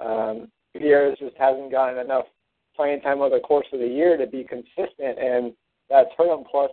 Um, 0.00 0.48
Gutierrez 0.72 1.18
just 1.18 1.36
hasn't 1.36 1.70
gotten 1.70 1.98
enough 1.98 2.26
playing 2.74 3.00
time 3.00 3.20
over 3.20 3.36
the 3.36 3.42
course 3.42 3.66
of 3.72 3.80
the 3.80 3.86
year 3.86 4.16
to 4.16 4.26
be 4.26 4.44
consistent, 4.44 5.18
and 5.18 5.52
that's 5.90 6.08
hurt 6.16 6.36
him. 6.36 6.44
Plus, 6.50 6.70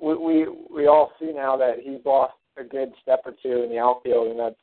we 0.00 0.16
we, 0.16 0.46
we 0.74 0.86
all 0.86 1.12
see 1.20 1.32
now 1.32 1.56
that 1.56 1.76
he's 1.82 2.04
lost 2.04 2.34
a 2.56 2.64
good 2.64 2.92
step 3.02 3.20
or 3.24 3.34
two 3.42 3.62
in 3.62 3.70
the 3.70 3.78
outfield, 3.78 4.28
and 4.28 4.40
that's 4.40 4.56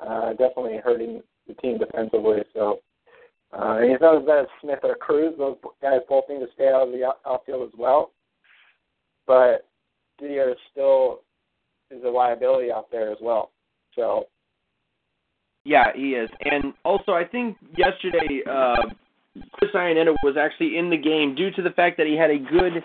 uh, 0.00 0.30
definitely 0.30 0.78
hurting 0.82 1.22
the 1.46 1.54
team 1.54 1.78
defensively. 1.78 2.38
So 2.54 2.80
uh, 3.52 3.80
he's 3.80 4.00
not 4.00 4.20
as 4.20 4.26
bad 4.26 4.40
as 4.40 4.46
Smith 4.60 4.80
or 4.82 4.94
Cruz. 4.94 5.34
Those 5.38 5.56
guys 5.82 6.00
both 6.08 6.24
need 6.28 6.40
to 6.40 6.46
stay 6.54 6.68
out 6.68 6.88
of 6.88 6.92
the 6.92 7.12
outfield 7.26 7.68
as 7.68 7.78
well. 7.78 8.12
But 9.26 9.68
Diaz 10.18 10.56
still 10.70 11.20
is 11.90 12.02
a 12.04 12.08
liability 12.08 12.70
out 12.70 12.90
there 12.90 13.10
as 13.10 13.18
well. 13.20 13.50
So. 13.94 14.26
Yeah, 15.64 15.92
he 15.94 16.14
is. 16.14 16.30
And 16.40 16.72
also, 16.84 17.12
I 17.12 17.24
think 17.24 17.56
yesterday 17.76 18.40
uh, 18.50 18.76
Chris 19.52 19.70
Iannetta 19.74 20.14
was 20.22 20.36
actually 20.38 20.78
in 20.78 20.88
the 20.88 20.96
game 20.96 21.34
due 21.34 21.50
to 21.50 21.62
the 21.62 21.70
fact 21.70 21.96
that 21.98 22.06
he 22.06 22.16
had 22.16 22.30
a 22.30 22.38
good 22.38 22.82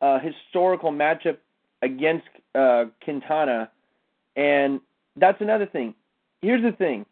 uh, 0.00 0.18
historical 0.20 0.90
matchup 0.90 1.36
against 1.82 2.26
uh, 2.54 2.84
Quintana. 3.02 3.70
And 4.36 4.80
that's 5.16 5.40
another 5.40 5.66
thing. 5.66 5.94
Here's 6.40 6.62
the 6.62 6.76
thing. 6.76 7.04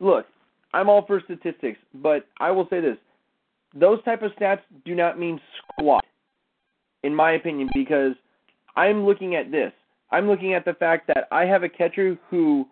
Look, 0.00 0.26
I'm 0.72 0.88
all 0.88 1.06
for 1.06 1.20
statistics, 1.24 1.78
but 1.94 2.26
I 2.40 2.50
will 2.50 2.66
say 2.68 2.80
this: 2.80 2.98
those 3.74 4.02
type 4.04 4.22
of 4.22 4.32
stats 4.32 4.60
do 4.84 4.94
not 4.94 5.18
mean 5.18 5.40
squat, 5.58 6.04
in 7.02 7.14
my 7.14 7.32
opinion, 7.32 7.70
because 7.74 8.12
I'm 8.76 9.06
looking 9.06 9.36
at 9.36 9.50
this. 9.50 9.72
I'm 10.14 10.28
looking 10.28 10.54
at 10.54 10.64
the 10.64 10.74
fact 10.74 11.08
that 11.08 11.26
I 11.32 11.44
have 11.44 11.64
a 11.64 11.68
catcher 11.68 12.16
who 12.30 12.68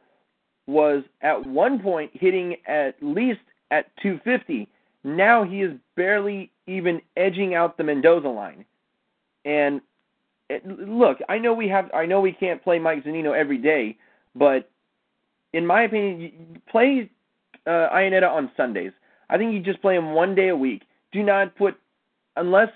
was 0.68 1.02
at 1.22 1.44
one 1.44 1.80
point 1.80 2.12
hitting 2.14 2.54
at 2.68 2.94
least 3.02 3.40
at 3.72 3.86
250. 4.00 4.68
Now 5.02 5.42
he 5.42 5.62
is 5.62 5.72
barely 5.96 6.52
even 6.68 7.00
edging 7.16 7.56
out 7.56 7.76
the 7.76 7.82
Mendoza 7.82 8.28
line. 8.28 8.64
And 9.44 9.80
it, 10.48 10.64
look, 10.88 11.18
I 11.28 11.38
know 11.38 11.52
we 11.52 11.68
have, 11.68 11.90
I 11.92 12.06
know 12.06 12.20
we 12.20 12.30
can't 12.30 12.62
play 12.62 12.78
Mike 12.78 13.04
Zunino 13.04 13.36
every 13.36 13.58
day, 13.58 13.96
but 14.36 14.70
in 15.52 15.66
my 15.66 15.82
opinion, 15.82 16.62
play 16.70 17.10
uh, 17.66 17.88
Iannetta 17.92 18.30
on 18.30 18.52
Sundays. 18.56 18.92
I 19.28 19.36
think 19.36 19.52
you 19.52 19.58
just 19.58 19.82
play 19.82 19.96
him 19.96 20.12
one 20.12 20.36
day 20.36 20.48
a 20.50 20.56
week. 20.56 20.82
Do 21.10 21.24
not 21.24 21.56
put 21.56 21.74
unless 22.36 22.70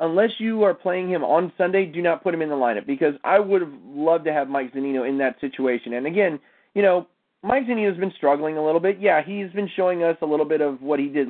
unless 0.00 0.30
you 0.38 0.64
are 0.64 0.74
playing 0.74 1.08
him 1.08 1.22
on 1.22 1.52
Sunday, 1.56 1.86
do 1.86 2.02
not 2.02 2.22
put 2.22 2.34
him 2.34 2.42
in 2.42 2.48
the 2.48 2.54
lineup 2.54 2.86
because 2.86 3.14
I 3.22 3.38
would 3.38 3.60
have 3.60 3.72
loved 3.84 4.24
to 4.24 4.32
have 4.32 4.48
Mike 4.48 4.74
Zunino 4.74 5.08
in 5.08 5.18
that 5.18 5.40
situation. 5.40 5.94
And 5.94 6.06
again, 6.06 6.40
you 6.74 6.82
know, 6.82 7.06
Mike 7.42 7.66
Zunino's 7.66 7.98
been 7.98 8.12
struggling 8.16 8.56
a 8.56 8.64
little 8.64 8.80
bit. 8.80 8.98
Yeah, 9.00 9.22
he's 9.24 9.50
been 9.52 9.68
showing 9.76 10.02
us 10.02 10.16
a 10.22 10.26
little 10.26 10.46
bit 10.46 10.60
of 10.60 10.82
what 10.82 10.98
he 10.98 11.08
did, 11.08 11.28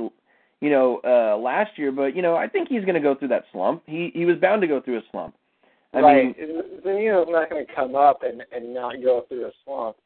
you 0.60 0.70
know, 0.70 1.00
uh 1.04 1.36
last 1.36 1.72
year, 1.76 1.92
but 1.92 2.16
you 2.16 2.22
know, 2.22 2.36
I 2.36 2.48
think 2.48 2.68
he's 2.68 2.84
going 2.84 2.94
to 2.94 3.00
go 3.00 3.14
through 3.14 3.28
that 3.28 3.44
slump. 3.52 3.82
He 3.86 4.10
he 4.14 4.24
was 4.24 4.36
bound 4.38 4.62
to 4.62 4.68
go 4.68 4.80
through 4.80 4.98
a 4.98 5.02
slump. 5.10 5.34
I 5.92 6.00
right. 6.00 6.24
mean, 6.24 6.62
Zunino's 6.84 7.28
not 7.30 7.50
going 7.50 7.66
to 7.66 7.74
come 7.74 7.94
up 7.94 8.22
and 8.22 8.42
and 8.52 8.72
not 8.72 9.02
go 9.02 9.24
through 9.28 9.46
a 9.46 9.52
slump. 9.64 9.96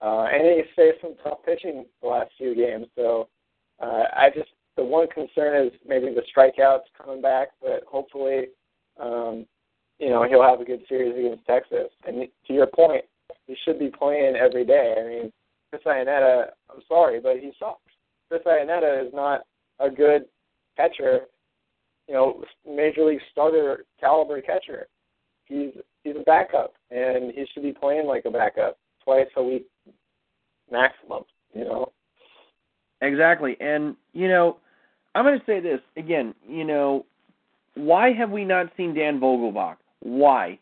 Uh, 0.00 0.26
and 0.32 0.42
he's 0.44 0.66
faced 0.74 1.00
some 1.00 1.14
tough 1.22 1.38
pitching 1.44 1.86
the 2.02 2.08
last 2.08 2.30
few 2.36 2.56
games. 2.56 2.86
So 2.96 3.28
uh, 3.80 4.04
I 4.16 4.30
just 4.34 4.50
the 4.76 4.84
one 4.84 5.06
concern 5.08 5.66
is 5.66 5.72
maybe 5.86 6.06
the 6.06 6.22
strikeouts 6.34 6.84
coming 6.96 7.20
back, 7.20 7.48
but 7.60 7.84
hopefully, 7.86 8.46
um, 9.00 9.46
you 9.98 10.10
know, 10.10 10.24
he'll 10.28 10.42
have 10.42 10.60
a 10.60 10.64
good 10.64 10.82
series 10.88 11.16
against 11.16 11.46
Texas. 11.46 11.90
And 12.06 12.26
to 12.46 12.52
your 12.52 12.66
point, 12.66 13.04
he 13.46 13.56
should 13.64 13.78
be 13.78 13.90
playing 13.90 14.36
every 14.36 14.64
day. 14.64 14.94
I 14.98 15.08
mean, 15.08 15.32
Chris 15.70 15.82
Iannetta, 15.86 16.46
I'm 16.70 16.82
sorry, 16.88 17.20
but 17.20 17.38
he 17.38 17.52
sucks. 17.58 17.80
Chris 18.28 18.42
Iannetta 18.46 19.06
is 19.06 19.12
not 19.14 19.42
a 19.78 19.90
good 19.90 20.24
catcher, 20.76 21.22
you 22.08 22.14
know, 22.14 22.44
major 22.66 23.04
league 23.04 23.20
starter 23.30 23.84
caliber 24.00 24.40
catcher. 24.40 24.86
He's 25.46 25.70
he's 26.02 26.16
a 26.16 26.24
backup, 26.24 26.74
and 26.90 27.32
he 27.32 27.46
should 27.52 27.62
be 27.62 27.72
playing 27.72 28.06
like 28.06 28.24
a 28.24 28.30
backup 28.30 28.78
twice 29.04 29.26
a 29.36 29.42
week 29.42 29.66
maximum, 30.70 31.24
you 31.54 31.64
know. 31.64 31.92
Exactly. 33.02 33.56
And, 33.60 33.96
you 34.14 34.28
know, 34.28 34.56
I'm 35.14 35.24
going 35.24 35.38
to 35.38 35.44
say 35.44 35.60
this 35.60 35.80
again, 35.96 36.34
you 36.48 36.64
know, 36.64 37.04
why 37.74 38.12
have 38.12 38.30
we 38.30 38.44
not 38.44 38.66
seen 38.76 38.94
Dan 38.94 39.20
Vogelbach? 39.20 39.76
Why? 40.00 40.58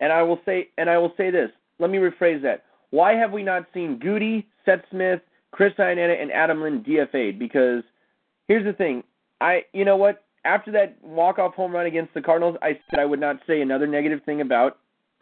And 0.00 0.12
I 0.12 0.22
will 0.22 0.40
say 0.46 0.68
and 0.78 0.88
I 0.88 0.96
will 0.98 1.12
say 1.16 1.30
this. 1.30 1.50
Let 1.78 1.90
me 1.90 1.98
rephrase 1.98 2.42
that. 2.42 2.64
Why 2.90 3.14
have 3.14 3.32
we 3.32 3.42
not 3.42 3.66
seen 3.74 3.98
Goody, 3.98 4.46
Seth 4.64 4.80
Smith, 4.90 5.20
Chris 5.52 5.72
Iannetta, 5.78 6.20
and 6.20 6.32
Adam 6.32 6.62
Lind 6.62 6.84
DFA'd? 6.84 7.38
Because 7.38 7.82
here's 8.48 8.64
the 8.64 8.72
thing. 8.72 9.02
I 9.40 9.62
you 9.72 9.84
know 9.84 9.96
what? 9.96 10.24
After 10.44 10.70
that 10.72 10.96
walk 11.02 11.38
off 11.38 11.54
home 11.54 11.72
run 11.72 11.86
against 11.86 12.14
the 12.14 12.22
Cardinals, 12.22 12.56
I 12.62 12.78
said 12.90 13.00
I 13.00 13.04
would 13.04 13.20
not 13.20 13.36
say 13.46 13.60
another 13.60 13.86
negative 13.86 14.20
thing 14.24 14.40
about 14.40 14.78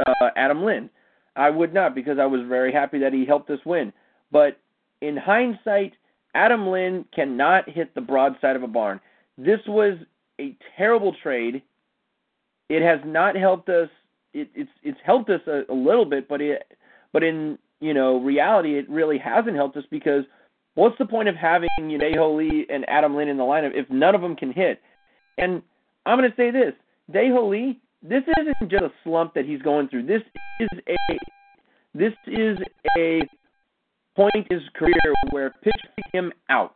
uh, 0.06 0.30
Adam 0.36 0.62
Lind. 0.64 0.90
I 1.34 1.50
would 1.50 1.72
not 1.72 1.94
because 1.94 2.18
I 2.18 2.26
was 2.26 2.40
very 2.48 2.72
happy 2.72 2.98
that 3.00 3.12
he 3.12 3.24
helped 3.24 3.50
us 3.50 3.60
win. 3.64 3.92
But 4.30 4.58
in 5.00 5.16
hindsight, 5.16 5.92
Adam 6.38 6.68
Lind 6.68 7.04
cannot 7.12 7.68
hit 7.68 7.92
the 7.96 8.00
broadside 8.00 8.54
of 8.54 8.62
a 8.62 8.68
barn. 8.68 9.00
This 9.36 9.58
was 9.66 9.98
a 10.40 10.56
terrible 10.76 11.12
trade. 11.20 11.62
It 12.68 12.80
has 12.80 13.00
not 13.04 13.34
helped 13.34 13.68
us. 13.68 13.88
It, 14.32 14.48
it's 14.54 14.70
it's 14.84 14.98
helped 15.04 15.30
us 15.30 15.40
a, 15.48 15.62
a 15.68 15.74
little 15.74 16.04
bit, 16.04 16.28
but 16.28 16.40
it 16.40 16.78
but 17.12 17.24
in 17.24 17.58
you 17.80 17.92
know 17.92 18.20
reality, 18.20 18.78
it 18.78 18.88
really 18.88 19.18
hasn't 19.18 19.56
helped 19.56 19.76
us 19.76 19.84
because 19.90 20.22
what's 20.76 20.96
the 20.98 21.06
point 21.06 21.28
of 21.28 21.34
having 21.34 21.68
Dae-Ho 21.78 22.36
Lee 22.36 22.66
and 22.70 22.88
Adam 22.88 23.16
Lind 23.16 23.30
in 23.30 23.36
the 23.36 23.42
lineup 23.42 23.72
if 23.74 23.90
none 23.90 24.14
of 24.14 24.20
them 24.20 24.36
can 24.36 24.52
hit? 24.52 24.80
And 25.38 25.60
I'm 26.06 26.18
going 26.18 26.30
to 26.30 26.36
say 26.36 26.52
this: 26.52 26.72
Dae-Ho 27.12 27.48
Lee, 27.48 27.80
this 28.00 28.22
isn't 28.38 28.70
just 28.70 28.84
a 28.84 28.92
slump 29.02 29.34
that 29.34 29.44
he's 29.44 29.62
going 29.62 29.88
through. 29.88 30.06
This 30.06 30.22
is 30.60 30.68
a 30.88 31.18
this 31.94 32.12
is 32.28 32.58
a 32.96 33.22
point 34.18 34.34
in 34.34 34.44
his 34.50 34.68
career 34.74 35.14
where 35.30 35.54
pitching 35.62 36.04
him 36.12 36.32
out. 36.50 36.74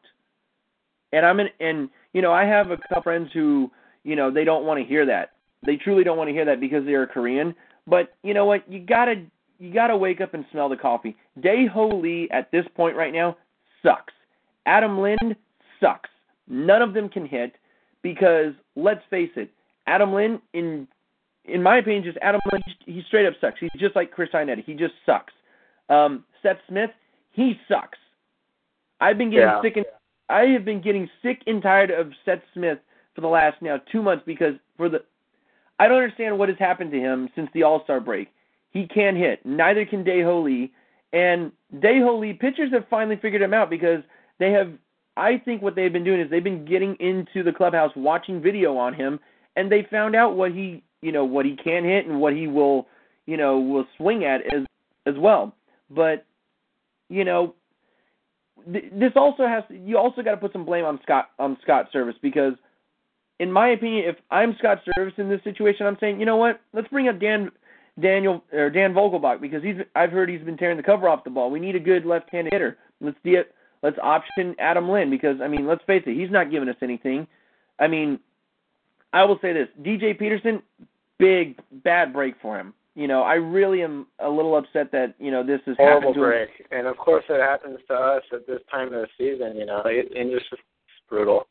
And 1.13 1.27
I'm 1.27 1.41
in, 1.41 1.49
and 1.59 1.91
you 2.13 2.23
know, 2.23 2.33
I 2.33 2.45
have 2.45 2.71
a 2.71 2.77
couple 2.77 3.03
friends 3.03 3.31
who, 3.35 3.71
you 4.05 4.15
know, 4.15 4.31
they 4.31 4.45
don't 4.45 4.65
want 4.65 4.81
to 4.81 4.87
hear 4.87 5.05
that. 5.07 5.33
They 5.67 5.77
truly 5.77 6.05
don't 6.05 6.17
want 6.17 6.29
to 6.29 6.33
hear 6.33 6.45
that 6.45 6.61
because 6.61 6.85
they're 6.85 7.07
Korean. 7.07 7.55
But 7.87 8.15
you 8.23 8.33
know 8.33 8.45
what? 8.45 8.71
You 8.71 8.79
gotta 8.79 9.25
you 9.59 9.75
gotta 9.75 9.97
wake 9.97 10.21
up 10.21 10.35
and 10.35 10.45
smell 10.53 10.69
the 10.69 10.77
coffee. 10.77 11.17
Dae-Ho 11.41 11.89
Lee 11.89 12.29
at 12.33 12.51
this 12.53 12.65
point 12.77 12.97
right 12.97 13.13
now 13.13 13.37
sucks. 13.83 14.13
Adam 14.67 15.01
Lind 15.01 15.35
sucks. 15.81 16.11
None 16.49 16.81
of 16.81 16.95
them 16.95 17.09
can 17.09 17.27
hit 17.27 17.55
because 18.03 18.55
let's 18.77 19.03
face 19.11 19.31
it, 19.37 19.51
Adam 19.87 20.13
Lind 20.13 20.41
in 20.55 20.87
in 21.45 21.61
my 21.61 21.79
opinion, 21.79 22.05
just 22.05 22.19
Adam 22.23 22.41
Lind, 22.53 22.63
he 22.87 23.03
straight 23.09 23.27
up 23.27 23.35
sucks. 23.41 23.59
He's 23.59 23.71
just 23.79 23.97
like 23.97 24.13
Chris 24.13 24.31
Iannetta. 24.33 24.65
He 24.65 24.75
just 24.75 24.95
sucks. 25.05 25.33
Um, 25.89 26.25
Seth 26.41 26.59
Smith, 26.69 26.91
he 27.33 27.59
sucks. 27.69 27.99
I've 29.01 29.19
been 29.19 29.31
getting 29.31 29.49
Yeah. 29.49 29.61
sick 29.63 29.77
and 29.77 29.87
I 30.29 30.47
have 30.47 30.65
been 30.65 30.81
getting 30.81 31.11
sick 31.21 31.43
and 31.47 31.63
tired 31.63 31.91
of 31.91 32.13
Seth 32.25 32.43
Smith 32.55 32.79
for 33.15 33.21
the 33.21 33.29
last 33.29 33.61
now 33.61 33.79
two 33.91 34.03
months 34.03 34.25
because 34.25 34.55
for 34.77 34.89
the 34.89 35.03
I 35.79 35.89
don't 35.89 36.03
understand 36.03 36.39
what 36.39 36.49
has 36.49 36.59
happened 36.59 36.93
to 36.93 37.01
him 37.01 37.29
since 37.35 37.51
the 37.53 37.65
All 37.65 37.83
Star 37.85 38.01
break. 38.01 38.29
He 38.71 38.87
can't 38.87 39.17
hit. 39.17 39.45
Neither 39.45 39.85
can 39.85 40.05
Dae 40.05 40.23
Ho 40.23 40.41
Lee. 40.41 40.73
And 41.13 41.53
Dae 41.81 41.99
Ho 42.01 42.17
Lee 42.17 42.33
pitchers 42.33 42.73
have 42.73 42.87
finally 42.89 43.17
figured 43.17 43.43
him 43.43 43.53
out 43.53 43.69
because 43.69 44.03
they 44.39 44.53
have 44.53 44.73
I 45.17 45.37
think 45.39 45.61
what 45.61 45.75
they've 45.75 45.93
been 45.93 46.05
doing 46.05 46.21
is 46.21 46.31
they've 46.31 46.43
been 46.43 46.65
getting 46.65 46.95
into 46.97 47.43
the 47.43 47.53
clubhouse 47.53 47.95
watching 47.97 48.41
video 48.41 48.77
on 48.79 48.95
him 48.95 49.21
and 49.57 49.71
they 49.71 49.83
found 49.91 50.15
out 50.15 50.37
what 50.37 50.53
he 50.53 50.83
you 51.03 51.11
know, 51.11 51.25
what 51.25 51.45
he 51.45 51.57
can 51.57 51.85
hit 51.85 52.07
and 52.07 52.21
what 52.21 52.33
he 52.33 52.47
will 52.47 52.87
you 53.27 53.37
know, 53.37 53.59
will 53.61 53.87
swing 53.97 54.25
at 54.25 54.43
as 54.55 54.65
as 55.07 55.17
well. 55.19 55.55
But 55.91 56.25
you 57.13 57.25
know, 57.25 57.55
th- 58.73 58.91
this 58.93 59.13
also 59.17 59.47
has 59.47 59.65
to, 59.69 59.77
you 59.77 59.99
also 59.99 60.23
got 60.23 60.33
to 60.33 60.37
put 60.39 60.53
some 60.53 60.65
blame 60.65 60.85
on 60.85 60.99
Scott 61.03 61.31
on 61.39 61.59
Scott 61.63 61.89
Servais 61.95 62.15
because 62.23 62.55
in 63.39 63.53
my 63.53 63.69
opinion 63.69 64.09
if 64.09 64.17
I'm 64.31 64.57
Scott 64.59 64.81
Servais 64.87 65.19
in 65.19 65.29
this 65.29 65.43
situation 65.45 65.87
I'm 65.87 65.99
saying 66.01 66.19
you 66.19 66.27
know 66.27 66.37
what? 66.37 66.61
Let's 66.73 66.89
bring 66.89 67.09
up 67.09 67.21
Dan 67.21 67.51
Daniel 68.01 68.43
or 68.53 68.71
Dan 68.71 68.95
Vogelbach 68.95 69.41
because 69.41 69.63
he's 69.63 69.77
I've 69.95 70.11
heard 70.11 70.31
he's 70.31 70.43
been 70.43 70.57
tearing 70.57 70.79
the 70.79 70.83
cover 70.83 71.09
off 71.09 71.25
the 71.25 71.31
ball. 71.31 71.51
We 71.51 71.61
need 71.61 71.77
a 71.77 71.81
good 71.81 72.07
left-handed 72.07 72.53
hitter. 72.53 72.79
Let's 73.01 73.19
do 73.25 73.37
it 73.37 73.55
let's 73.83 73.99
option 74.03 74.55
Adam 74.59 74.89
Lind 74.89 75.11
because 75.11 75.41
I 75.43 75.49
mean 75.49 75.67
let's 75.67 75.85
face 75.85 76.03
it 76.07 76.19
he's 76.19 76.31
not 76.31 76.51
giving 76.51 76.69
us 76.69 76.77
anything. 76.81 77.27
I 77.79 77.89
mean 77.89 78.19
I 79.13 79.25
will 79.25 79.39
say 79.43 79.53
this 79.53 79.69
DJ 79.83 80.19
Peterson 80.19 80.63
big 81.19 81.61
bad 81.85 82.13
break 82.13 82.37
for 82.41 82.59
him 82.59 82.73
you 82.95 83.07
know 83.07 83.23
I 83.23 83.35
really 83.35 83.83
am 83.83 84.07
a 84.19 84.29
little 84.29 84.57
upset 84.57 84.93
that 84.93 85.15
you 85.19 85.31
know 85.31 85.45
this 85.45 85.61
has 85.67 85.77
Horrible 85.77 86.09
happened 86.09 86.15
to 86.15 86.21
him 86.21 86.29
break, 86.29 86.67
and 86.71 86.87
of 86.87 86.97
course 86.97 87.25
it 87.29 87.41
happens 87.41 87.79
to 87.89 87.95
us 87.95 88.23
at 88.33 88.47
this 88.47 88.61
time 88.71 88.89
of 88.89 88.93
the 88.93 89.09
season. 89.19 89.57
You 89.57 89.67
know, 89.67 89.83
it, 89.87 90.13
and 90.17 90.31
it's 90.31 90.49
just 90.51 90.63
brutal. 91.09 91.47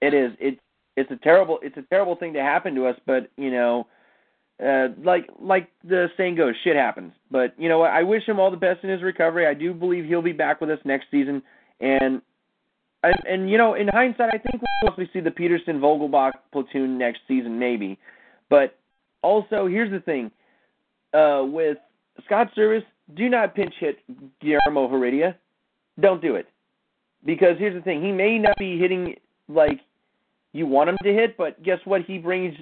It 0.00 0.14
is. 0.14 0.32
It 0.38 0.58
it's 0.96 1.10
a 1.10 1.16
terrible 1.16 1.58
it's 1.62 1.76
a 1.76 1.84
terrible 1.90 2.16
thing 2.16 2.32
to 2.34 2.40
happen 2.40 2.74
to 2.74 2.86
us, 2.86 2.96
but 3.06 3.30
you 3.36 3.50
know, 3.50 3.86
uh 4.64 4.88
like 5.02 5.28
like 5.40 5.70
the 5.82 6.08
saying 6.16 6.36
goes, 6.36 6.54
shit 6.62 6.76
happens. 6.76 7.12
But 7.30 7.54
you 7.58 7.68
know 7.68 7.78
what? 7.78 7.90
I 7.90 8.02
wish 8.02 8.26
him 8.26 8.38
all 8.38 8.50
the 8.50 8.56
best 8.56 8.84
in 8.84 8.90
his 8.90 9.02
recovery. 9.02 9.46
I 9.46 9.54
do 9.54 9.72
believe 9.72 10.04
he'll 10.04 10.22
be 10.22 10.32
back 10.32 10.60
with 10.60 10.70
us 10.70 10.78
next 10.84 11.06
season 11.10 11.42
and 11.80 12.22
and, 13.04 13.16
and 13.26 13.50
you 13.50 13.58
know, 13.58 13.74
in 13.74 13.88
hindsight, 13.88 14.30
I 14.32 14.38
think 14.38 14.62
we'll 14.62 14.90
mostly 14.90 15.10
see 15.12 15.20
the 15.20 15.30
Peterson 15.30 15.78
Vogelbach 15.78 16.32
platoon 16.52 16.96
next 16.96 17.20
season, 17.28 17.58
maybe. 17.58 17.98
But 18.48 18.78
also, 19.24 19.66
here's 19.66 19.90
the 19.90 20.00
thing: 20.00 20.30
uh, 21.12 21.42
with 21.44 21.78
Scott 22.26 22.50
Servais, 22.56 22.84
do 23.14 23.28
not 23.28 23.54
pinch 23.54 23.74
hit 23.80 23.98
Guillermo 24.40 24.88
Heredia. 24.88 25.36
Don't 26.00 26.22
do 26.22 26.36
it, 26.36 26.46
because 27.24 27.56
here's 27.58 27.74
the 27.74 27.80
thing: 27.80 28.02
he 28.02 28.12
may 28.12 28.38
not 28.38 28.56
be 28.58 28.78
hitting 28.78 29.16
like 29.48 29.80
you 30.52 30.66
want 30.66 30.90
him 30.90 30.96
to 31.02 31.12
hit, 31.12 31.36
but 31.36 31.62
guess 31.62 31.78
what? 31.84 32.02
He 32.02 32.18
brings 32.18 32.54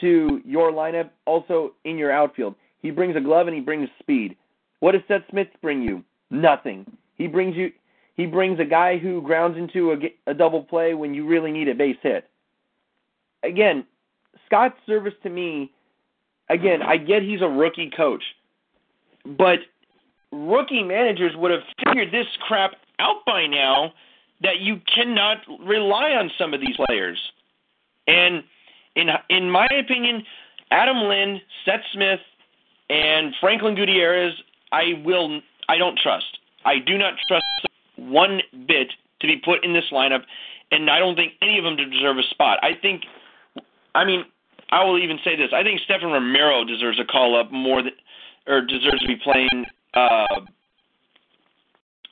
to 0.00 0.40
your 0.44 0.70
lineup 0.72 1.10
also 1.26 1.72
in 1.84 1.98
your 1.98 2.12
outfield. 2.12 2.54
He 2.82 2.90
brings 2.90 3.16
a 3.16 3.20
glove 3.20 3.48
and 3.48 3.54
he 3.54 3.60
brings 3.60 3.88
speed. 3.98 4.36
What 4.78 4.92
does 4.92 5.02
Seth 5.08 5.22
Smith 5.30 5.48
bring 5.60 5.82
you? 5.82 6.02
Nothing. 6.30 6.86
He 7.16 7.26
brings 7.26 7.56
you. 7.56 7.72
He 8.16 8.26
brings 8.26 8.60
a 8.60 8.64
guy 8.64 8.98
who 8.98 9.22
grounds 9.22 9.58
into 9.58 9.92
a, 9.92 10.30
a 10.30 10.34
double 10.34 10.62
play 10.62 10.94
when 10.94 11.14
you 11.14 11.26
really 11.26 11.50
need 11.50 11.68
a 11.68 11.74
base 11.74 11.96
hit. 12.02 12.28
Again, 13.42 13.84
Scott's 14.50 14.76
service 14.86 15.14
to 15.22 15.30
me. 15.30 15.70
Again, 16.48 16.82
I 16.82 16.96
get 16.96 17.22
he's 17.22 17.40
a 17.42 17.48
rookie 17.48 17.90
coach, 17.96 18.22
but 19.24 19.60
rookie 20.32 20.82
managers 20.82 21.32
would 21.36 21.52
have 21.52 21.60
figured 21.84 22.12
this 22.12 22.26
crap 22.46 22.72
out 22.98 23.24
by 23.24 23.46
now 23.46 23.92
that 24.42 24.58
you 24.58 24.80
cannot 24.92 25.38
rely 25.64 26.10
on 26.10 26.30
some 26.36 26.52
of 26.52 26.60
these 26.60 26.76
players. 26.86 27.18
And 28.08 28.42
in 28.96 29.08
in 29.28 29.48
my 29.48 29.66
opinion, 29.66 30.24
Adam 30.72 30.96
Lind, 30.96 31.40
Seth 31.64 31.82
Smith, 31.92 32.20
and 32.88 33.32
Franklin 33.40 33.76
Gutierrez, 33.76 34.34
I 34.72 35.00
will 35.04 35.40
I 35.68 35.78
don't 35.78 35.98
trust. 35.98 36.38
I 36.64 36.80
do 36.84 36.98
not 36.98 37.14
trust 37.28 37.44
one 37.96 38.40
bit 38.66 38.92
to 39.20 39.26
be 39.28 39.36
put 39.36 39.64
in 39.64 39.72
this 39.72 39.84
lineup, 39.92 40.22
and 40.72 40.90
I 40.90 40.98
don't 40.98 41.14
think 41.14 41.34
any 41.40 41.58
of 41.58 41.64
them 41.64 41.76
deserve 41.76 42.18
a 42.18 42.22
spot. 42.30 42.58
I 42.62 42.72
think, 42.80 43.02
I 43.94 44.04
mean, 44.04 44.24
I 44.70 44.84
will 44.84 45.02
even 45.02 45.18
say 45.24 45.36
this: 45.36 45.50
I 45.52 45.62
think 45.62 45.80
Stefan 45.84 46.10
Romero 46.10 46.64
deserves 46.64 47.00
a 47.00 47.04
call 47.04 47.38
up 47.38 47.50
more 47.50 47.82
than, 47.82 47.92
or 48.46 48.60
deserves 48.60 49.00
to 49.00 49.08
be 49.08 49.16
playing 49.16 49.66
uh, 49.94 50.26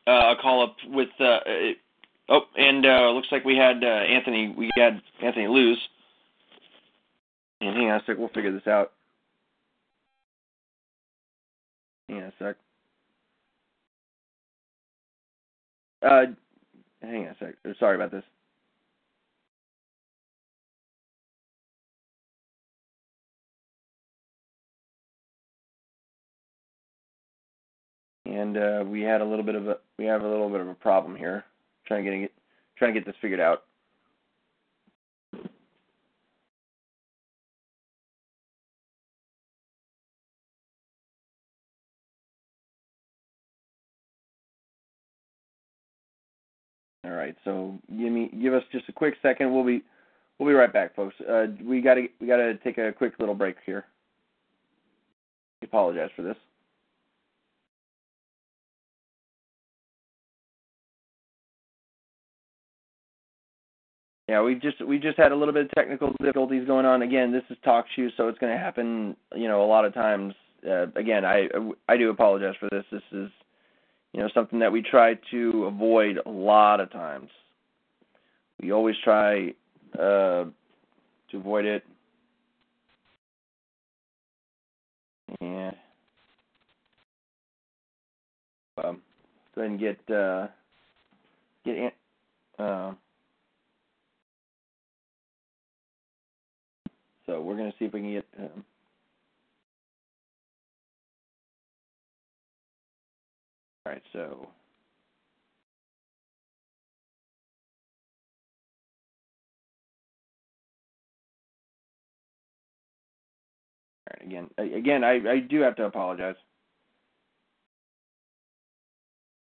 uh, 0.06 0.32
a 0.32 0.36
call 0.40 0.62
up 0.62 0.76
with. 0.86 1.08
Uh, 1.20 1.24
uh, 1.24 1.72
oh, 2.28 2.40
and 2.56 2.84
uh, 2.84 3.10
looks 3.10 3.28
like 3.30 3.44
we 3.44 3.56
had 3.56 3.84
uh, 3.84 3.86
Anthony. 3.86 4.54
We 4.56 4.70
had 4.76 5.00
Anthony 5.22 5.46
lose. 5.46 5.78
And 7.60 7.76
hang 7.76 7.90
on 7.90 8.00
a 8.00 8.04
sec, 8.06 8.16
we'll 8.18 8.28
figure 8.28 8.52
this 8.52 8.66
out. 8.68 8.92
Hang 12.08 12.18
on 12.18 12.24
a 12.24 12.32
sec. 12.38 12.56
Uh, 16.02 16.22
hang 17.02 17.26
on 17.26 17.34
a 17.34 17.36
sec. 17.40 17.54
Sorry 17.78 17.96
about 17.96 18.12
this. 18.12 18.22
And 28.28 28.58
uh, 28.58 28.84
we 28.86 29.00
had 29.00 29.22
a 29.22 29.24
little 29.24 29.44
bit 29.44 29.54
of 29.54 29.68
a 29.68 29.78
we 29.98 30.04
have 30.04 30.22
a 30.22 30.28
little 30.28 30.50
bit 30.50 30.60
of 30.60 30.68
a 30.68 30.74
problem 30.74 31.16
here. 31.16 31.44
Trying 31.86 32.04
to 32.04 32.18
get 32.18 32.32
trying 32.76 32.92
to 32.92 33.00
get 33.00 33.06
this 33.06 33.16
figured 33.22 33.40
out. 33.40 33.64
All 47.04 47.12
right, 47.12 47.34
so 47.44 47.78
give 47.88 48.12
me 48.12 48.30
give 48.42 48.52
us 48.52 48.62
just 48.70 48.88
a 48.90 48.92
quick 48.92 49.14
second. 49.22 49.54
We'll 49.54 49.64
be 49.64 49.82
we'll 50.38 50.50
be 50.50 50.54
right 50.54 50.70
back, 50.70 50.94
folks. 50.94 51.14
Uh, 51.26 51.46
we 51.64 51.80
gotta 51.80 52.08
we 52.20 52.26
gotta 52.26 52.56
take 52.56 52.76
a 52.76 52.92
quick 52.92 53.14
little 53.18 53.34
break 53.34 53.56
here. 53.64 53.86
I 55.62 55.64
apologize 55.64 56.10
for 56.14 56.20
this. 56.20 56.36
Yeah, 64.28 64.42
we 64.42 64.56
just 64.56 64.84
we 64.86 64.98
just 64.98 65.16
had 65.16 65.32
a 65.32 65.34
little 65.34 65.54
bit 65.54 65.64
of 65.64 65.70
technical 65.70 66.12
difficulties 66.20 66.66
going 66.66 66.84
on. 66.84 67.00
Again, 67.00 67.32
this 67.32 67.44
is 67.48 67.56
talk 67.64 67.86
shoe, 67.96 68.10
so 68.14 68.28
it's 68.28 68.38
going 68.38 68.52
to 68.52 68.58
happen. 68.58 69.16
You 69.34 69.48
know, 69.48 69.64
a 69.64 69.66
lot 69.66 69.86
of 69.86 69.94
times. 69.94 70.34
Uh, 70.68 70.88
again, 70.96 71.24
I 71.24 71.48
I 71.88 71.96
do 71.96 72.10
apologize 72.10 72.54
for 72.60 72.68
this. 72.70 72.84
This 72.92 73.02
is 73.12 73.30
you 74.12 74.20
know 74.20 74.28
something 74.34 74.58
that 74.58 74.70
we 74.70 74.82
try 74.82 75.14
to 75.30 75.64
avoid 75.64 76.18
a 76.26 76.28
lot 76.28 76.80
of 76.80 76.92
times. 76.92 77.30
We 78.60 78.70
always 78.70 78.96
try 79.02 79.54
uh, 79.94 80.44
to 81.30 81.34
avoid 81.34 81.64
it. 81.64 81.84
And 85.40 85.74
um, 88.84 89.00
go 89.54 89.62
ahead 89.62 89.70
and 89.70 89.80
get 89.80 90.14
uh, 90.14 90.48
get 91.64 91.94
uh, 92.58 92.92
so 97.28 97.42
we're 97.42 97.56
gonna 97.56 97.74
see 97.78 97.84
if 97.84 97.92
we 97.92 98.00
can 98.00 98.12
get. 98.12 98.26
Um, 98.38 98.64
all 103.86 103.92
right, 103.92 104.02
so. 104.12 104.48
All 114.08 114.16
right, 114.18 114.26
again, 114.26 114.48
again, 114.58 115.04
I, 115.04 115.20
I 115.30 115.38
do 115.40 115.60
have 115.60 115.76
to 115.76 115.84
apologize 115.84 116.36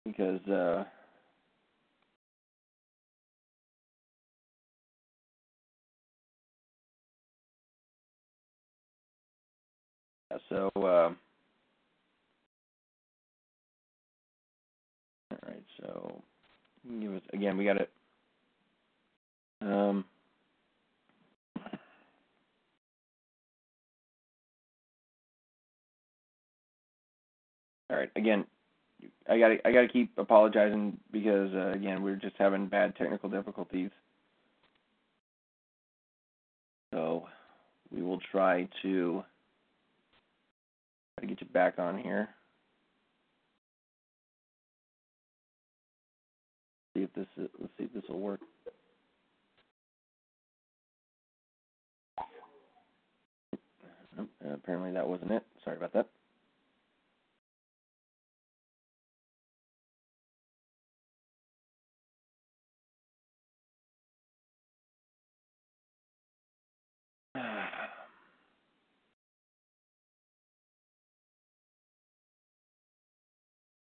because 0.06 0.40
uh, 0.48 0.84
So, 10.50 10.72
uh, 10.76 10.80
all 10.80 11.16
right. 15.48 15.64
So, 15.80 16.22
give 17.00 17.16
us 17.16 17.22
again. 17.34 17.58
We 17.58 17.66
got 17.66 17.78
it. 17.78 17.90
Um, 19.62 20.06
all 27.90 27.98
right. 27.98 28.10
Again, 28.16 28.46
I 29.30 29.40
got 29.40 29.52
I 29.66 29.72
got 29.72 29.82
to 29.82 29.88
keep 29.88 30.12
apologizing 30.18 30.98
because 31.12 31.54
uh, 31.54 31.72
again 31.72 32.02
we're 32.04 32.16
just 32.16 32.36
having 32.38 32.68
bad 32.68 32.96
technical 32.96 33.30
difficulties. 33.30 33.92
So 36.94 37.28
we 37.92 38.02
will 38.02 38.20
try 38.32 38.68
to 38.82 39.24
to 41.20 41.28
get 41.28 41.42
you 41.42 41.48
back 41.48 41.78
on 41.78 41.98
here. 41.98 42.30
See 46.96 47.04
if 47.04 47.14
this 47.14 47.28
is, 47.38 47.50
let's 47.60 47.74
see 47.78 47.86
if 47.86 47.94
this 47.94 48.04
will 48.10 48.20
work. 48.20 48.42
Nope, 54.18 54.30
uh, 54.46 54.54
apparently 54.54 54.92
that 54.92 55.08
wasn't 55.08 55.32
it. 55.32 55.44
Sorry 55.64 55.78
about 55.78 55.94
that. 55.94 56.08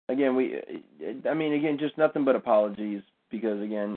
Again, 0.09 0.35
we, 0.35 0.59
I 1.29 1.33
mean, 1.33 1.53
again, 1.53 1.77
just 1.79 1.97
nothing 1.97 2.25
but 2.25 2.35
apologies 2.35 3.01
because 3.31 3.61
again, 3.61 3.95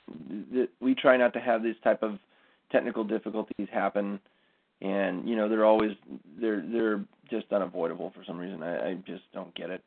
th- 0.51 0.69
we 0.79 0.95
try 0.95 1.17
not 1.17 1.33
to 1.33 1.39
have 1.39 1.61
these 1.61 1.75
type 1.83 2.01
of 2.01 2.17
technical 2.71 3.03
difficulties 3.03 3.67
happen, 3.71 4.19
and 4.81 5.27
you 5.27 5.35
know 5.35 5.49
they're 5.49 5.65
always 5.65 5.91
they're 6.39 6.63
they're 6.71 7.03
just 7.29 7.51
unavoidable 7.51 8.11
for 8.15 8.23
some 8.25 8.37
reason. 8.37 8.63
I, 8.63 8.91
I 8.91 8.93
just 9.05 9.23
don't 9.33 9.53
get 9.55 9.69
it. 9.69 9.83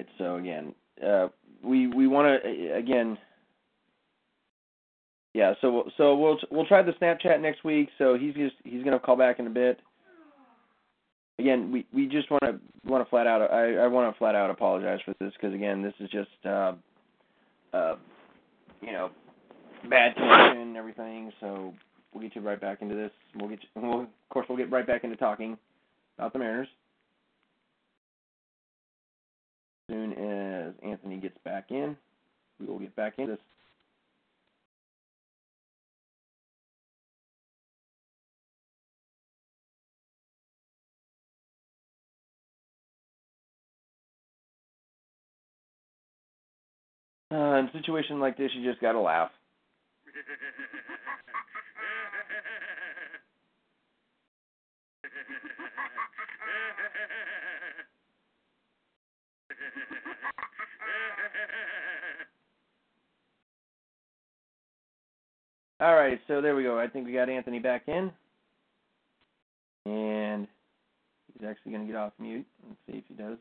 Right. 0.00 0.08
So 0.18 0.36
again, 0.36 0.74
uh, 1.06 1.28
we 1.62 1.86
we 1.86 2.06
want 2.06 2.42
to 2.42 2.74
again. 2.74 3.18
Yeah. 5.34 5.54
So 5.60 5.90
so 5.96 6.16
we'll 6.16 6.38
we'll 6.50 6.66
try 6.66 6.82
the 6.82 6.92
Snapchat 6.92 7.40
next 7.40 7.64
week. 7.64 7.88
So 7.98 8.16
he's 8.18 8.34
just 8.34 8.56
he's 8.64 8.84
gonna 8.84 8.98
call 8.98 9.16
back 9.16 9.38
in 9.38 9.46
a 9.46 9.50
bit. 9.50 9.80
Again, 11.38 11.72
we 11.72 11.86
we 11.92 12.06
just 12.06 12.30
want 12.30 12.42
to 12.44 12.60
want 12.84 13.04
to 13.04 13.10
flat 13.10 13.26
out 13.26 13.50
I 13.50 13.76
I 13.76 13.86
want 13.86 14.12
to 14.12 14.18
flat 14.18 14.34
out 14.34 14.50
apologize 14.50 15.00
for 15.04 15.14
this 15.20 15.32
because 15.34 15.54
again 15.54 15.82
this 15.82 15.94
is 16.00 16.10
just 16.10 16.28
uh, 16.44 16.72
uh, 17.72 17.96
you 18.82 18.92
know 18.92 19.10
bad 19.88 20.14
connection 20.14 20.62
and 20.62 20.76
everything. 20.76 21.32
So 21.40 21.72
we'll 22.12 22.22
get 22.22 22.34
you 22.36 22.42
right 22.42 22.60
back 22.60 22.82
into 22.82 22.94
this. 22.94 23.10
We'll 23.36 23.48
get 23.48 23.60
you, 23.62 23.82
we'll, 23.82 24.02
of 24.02 24.08
course 24.30 24.46
we'll 24.48 24.58
get 24.58 24.70
right 24.70 24.86
back 24.86 25.04
into 25.04 25.16
talking 25.16 25.56
about 26.18 26.32
the 26.34 26.38
Mariners. 26.38 26.68
Soon 29.90 30.12
as 30.12 30.74
Anthony 30.82 31.16
gets 31.16 31.36
back 31.44 31.66
in, 31.70 31.96
we 32.58 32.66
will 32.66 32.78
get 32.78 32.94
back 32.96 33.14
into 33.18 33.32
this. 33.32 33.40
Uh, 47.32 47.58
in 47.58 47.66
a 47.66 47.72
situation 47.72 48.18
like 48.18 48.36
this, 48.36 48.50
you 48.54 48.68
just 48.68 48.80
gotta 48.80 49.00
laugh. 49.00 49.30
All 65.80 65.94
right, 65.94 66.20
so 66.28 66.40
there 66.42 66.54
we 66.54 66.62
go. 66.62 66.78
I 66.78 66.86
think 66.86 67.06
we 67.06 67.12
got 67.12 67.30
Anthony 67.30 67.58
back 67.58 67.84
in. 67.88 68.10
And 69.86 70.46
he's 71.32 71.48
actually 71.48 71.72
going 71.72 71.86
to 71.86 71.92
get 71.92 71.98
off 71.98 72.12
mute. 72.18 72.46
Let's 72.68 72.78
see 72.86 72.98
if 72.98 73.04
he 73.08 73.14
does. 73.14 73.38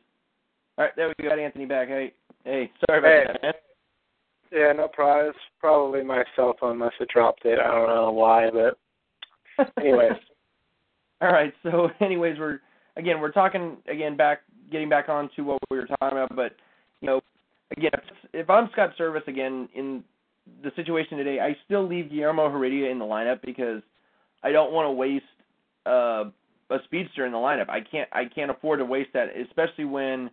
All 0.78 0.86
right, 0.86 0.96
there 0.96 1.10
we 1.10 1.24
go. 1.24 1.30
Got 1.30 1.40
Anthony 1.40 1.66
back. 1.66 1.90
Hey, 1.90 2.14
hey, 2.46 2.72
sorry 2.88 3.00
about 3.00 3.12
Hey. 3.12 3.24
that, 3.34 3.42
man. 3.44 3.54
Yeah, 4.52 4.72
no 4.74 4.88
problem. 4.88 5.28
It's 5.30 5.38
probably 5.60 6.02
my 6.04 6.24
cell 6.36 6.56
phone 6.60 6.78
must 6.78 6.96
have 7.00 7.10
dropped 7.10 7.46
it. 7.46 7.60
I 7.60 7.72
don't 7.72 7.88
know 7.88 8.12
why, 8.12 8.50
but 8.50 9.72
anyways. 9.80 10.14
All 11.22 11.32
right, 11.32 11.54
so 11.62 11.90
anyways, 12.02 12.40
we're 12.40 12.60
again 12.96 13.20
we're 13.20 13.32
talking 13.32 13.78
again 13.88 14.16
back 14.16 14.40
getting 14.72 14.90
back 14.90 15.10
on 15.10 15.30
to 15.36 15.42
what 15.44 15.60
we 15.70 15.78
were 15.78 15.86
talking 15.86 16.18
about, 16.18 16.36
but 16.36 16.54
you 17.02 17.08
know, 17.08 17.22
again 17.78 17.92
if, 17.94 18.04
if 18.34 18.50
I'm 18.50 18.70
Scott 18.72 18.92
Servais 18.98 19.28
again 19.28 19.68
in 19.76 20.04
the 20.64 20.72
situation 20.76 21.18
today, 21.18 21.40
I 21.40 21.56
still 21.66 21.88
leave 21.88 22.10
Guillermo 22.10 22.50
Heredia 22.50 22.90
in 22.90 23.00
the 23.00 23.06
lineup 23.06 23.42
because 23.42 23.82
I 24.44 24.52
don't 24.52 24.72
want 24.72 24.88
to 24.88 24.92
waste 24.92 25.26
uh, 25.86 26.26
a 26.70 26.78
speedster 26.86 27.26
in 27.26 27.32
the 27.32 27.38
lineup. 27.38 27.70
I 27.70 27.82
can't 27.82 28.10
I 28.12 28.26
can't 28.26 28.52
afford 28.52 28.80
to 28.80 28.86
waste 28.86 29.12
that, 29.14 29.30
especially 29.38 29.86
when 29.86 30.30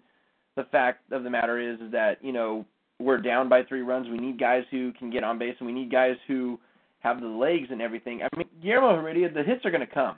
the 0.56 0.64
fact 0.64 1.12
of 1.12 1.24
the 1.24 1.30
matter 1.30 1.58
is, 1.58 1.80
is 1.80 1.92
that 1.92 2.22
you 2.22 2.32
know 2.32 2.64
we're 2.98 3.18
down 3.18 3.48
by 3.48 3.62
three 3.62 3.82
runs. 3.82 4.08
We 4.08 4.18
need 4.18 4.38
guys 4.38 4.64
who 4.70 4.92
can 4.92 5.10
get 5.10 5.24
on 5.24 5.38
base, 5.38 5.54
and 5.58 5.66
we 5.66 5.72
need 5.72 5.90
guys 5.90 6.16
who 6.26 6.58
have 7.00 7.20
the 7.20 7.26
legs 7.26 7.68
and 7.70 7.82
everything. 7.82 8.22
I 8.22 8.36
mean, 8.36 8.48
Guillermo 8.62 8.96
Heredia, 8.96 9.30
the 9.30 9.42
hits 9.42 9.64
are 9.64 9.70
going 9.70 9.86
to 9.86 9.92
come. 9.92 10.16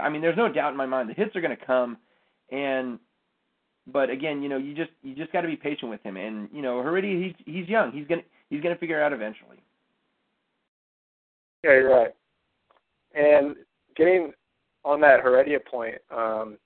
I 0.00 0.08
mean, 0.08 0.22
there's 0.22 0.36
no 0.36 0.52
doubt 0.52 0.72
in 0.72 0.76
my 0.76 0.86
mind 0.86 1.08
the 1.08 1.14
hits 1.14 1.34
are 1.36 1.40
going 1.40 1.56
to 1.56 1.66
come, 1.66 1.96
and 2.50 2.98
but 3.86 4.10
again, 4.10 4.42
you 4.42 4.48
know, 4.48 4.56
you 4.56 4.74
just 4.74 4.90
you 5.02 5.14
just 5.14 5.32
got 5.32 5.42
to 5.42 5.48
be 5.48 5.56
patient 5.56 5.90
with 5.90 6.02
him. 6.02 6.16
And 6.16 6.48
you 6.52 6.62
know, 6.62 6.82
Heredia, 6.82 7.16
he's 7.24 7.34
he's 7.46 7.68
young. 7.68 7.92
He's 7.92 8.06
gonna 8.06 8.22
he's 8.50 8.62
gonna 8.62 8.76
figure 8.76 9.00
it 9.00 9.02
out 9.02 9.12
eventually. 9.12 9.58
Yeah, 11.64 11.72
you're 11.72 11.90
right. 11.90 12.14
And 13.14 13.56
getting 13.96 14.32
on 14.84 15.00
that 15.00 15.20
Heredia 15.20 15.58
point, 15.58 15.96
um, 16.14 16.58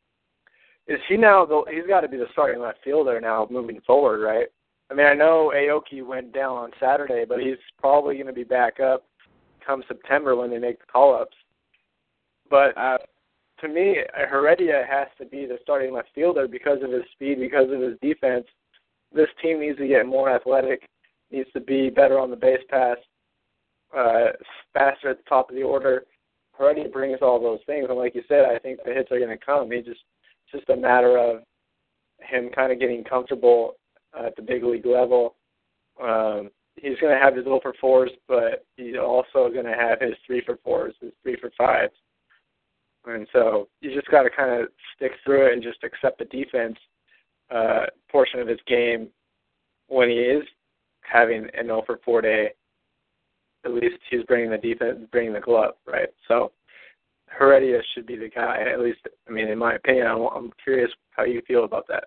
is 0.87 0.99
he 1.09 1.17
now? 1.17 1.47
The, 1.47 1.63
he's 1.73 1.87
got 1.87 2.01
to 2.01 2.09
be 2.09 2.17
the 2.17 2.27
starting 2.33 2.61
left 2.61 2.79
fielder 2.83 3.21
now, 3.21 3.47
moving 3.51 3.81
forward, 3.87 4.23
right? 4.23 4.49
I 4.91 4.95
mean, 4.95 5.07
I 5.07 5.15
know 5.15 5.53
Aoki 5.55 6.05
went 6.05 6.35
down 6.35 6.57
on 6.57 6.71
Saturday, 6.81 7.25
but 7.27 7.39
he's 7.39 7.59
probably 7.79 8.17
going 8.17 8.27
to 8.27 8.33
be 8.33 8.43
back 8.43 8.81
up 8.81 9.05
come 9.65 9.85
September 9.87 10.35
when 10.35 10.51
they 10.51 10.59
make 10.59 10.81
the 10.81 10.87
call-ups. 10.87 11.37
But 12.51 12.77
uh, 12.77 12.99
to 13.61 13.69
me, 13.69 13.99
Heredia 14.29 14.85
has 14.91 15.07
to 15.19 15.25
be 15.25 15.47
the 15.47 15.59
starting 15.63 15.93
left 15.93 16.09
fielder 16.15 16.49
because 16.49 16.79
of 16.83 16.91
his 16.91 17.05
speed, 17.13 17.39
because 17.39 17.71
of 17.71 17.81
his 17.81 17.97
defense. 18.03 18.47
This 19.15 19.29
team 19.41 19.61
needs 19.61 19.79
to 19.79 19.87
get 19.87 20.07
more 20.07 20.29
athletic, 20.29 20.89
needs 21.31 21.51
to 21.53 21.61
be 21.61 21.91
better 21.91 22.19
on 22.19 22.31
the 22.31 22.37
base 22.37 22.63
pass, 22.69 22.97
uh, 23.97 24.33
faster 24.75 25.11
at 25.11 25.19
the 25.19 25.29
top 25.29 25.51
of 25.51 25.57
the 25.57 25.63
order. 25.63 26.05
Heredia 26.59 26.89
brings 26.89 27.19
all 27.23 27.41
those 27.41 27.61
things, 27.67 27.87
and 27.89 27.99
like 27.99 28.15
you 28.15 28.23
said, 28.29 28.45
I 28.45 28.59
think 28.59 28.81
the 28.85 28.93
hits 28.93 29.11
are 29.11 29.19
going 29.19 29.37
to 29.37 29.45
come. 29.45 29.71
He 29.71 29.79
just 29.79 30.01
it's 30.53 30.53
just 30.53 30.69
a 30.69 30.77
matter 30.77 31.17
of 31.19 31.43
him 32.21 32.51
kind 32.55 32.73
of 32.73 32.81
getting 32.81 33.05
comfortable 33.05 33.75
at 34.19 34.37
the 34.37 34.43
big 34.43 34.63
league 34.65 34.87
level. 34.87 35.37
Um, 36.03 36.51
he's 36.77 36.99
going 37.01 37.17
to 37.17 37.23
have 37.23 37.37
his 37.37 37.45
little 37.45 37.61
for 37.61 37.75
fours, 37.81 38.11
but 38.29 38.65
he's 38.77 38.97
also 39.01 39.49
going 39.53 39.67
to 39.67 39.77
have 39.79 40.01
his 40.01 40.15
three 40.27 40.43
for 40.45 40.59
fours, 40.65 40.95
his 41.01 41.13
three 41.23 41.37
for 41.41 41.51
fives. 41.57 41.93
And 43.07 43.27
so 43.33 43.69
you 43.81 43.95
just 43.95 44.11
got 44.11 44.23
to 44.25 44.31
kind 44.31 44.61
of 44.61 44.69
stick 44.97 45.13
through 45.25 45.47
it 45.47 45.53
and 45.55 45.63
just 45.63 45.83
accept 45.83 46.19
the 46.19 46.27
defense 46.27 46.77
uh, 47.51 47.87
portion 48.11 48.41
of 48.41 48.49
his 48.49 48.61
game 48.67 49.09
when 49.89 50.09
he 50.09 50.17
is 50.17 50.45
having 51.01 51.45
an 51.55 51.67
0 51.67 51.83
for 51.87 52.01
4 52.05 52.23
day. 52.23 52.51
At 53.65 53.75
least 53.75 53.97
he's 54.11 54.25
bringing 54.25 54.51
the 54.51 54.59
defense, 54.59 55.01
bringing 55.13 55.35
the 55.35 55.41
glove, 55.41 55.75
right? 55.87 56.09
So 56.29 56.53
Heredia 57.27 57.81
should 57.95 58.07
be 58.07 58.17
the 58.17 58.29
guy. 58.29 58.65
At 58.73 58.81
least, 58.81 59.01
I 59.29 59.31
mean, 59.31 59.49
in 59.49 59.59
my 59.59 59.75
opinion, 59.75 60.07
I'm, 60.07 60.23
I'm 60.35 60.53
curious 60.63 60.91
how 61.11 61.25
you 61.25 61.43
feel 61.47 61.65
about 61.65 61.87
that. 61.89 62.05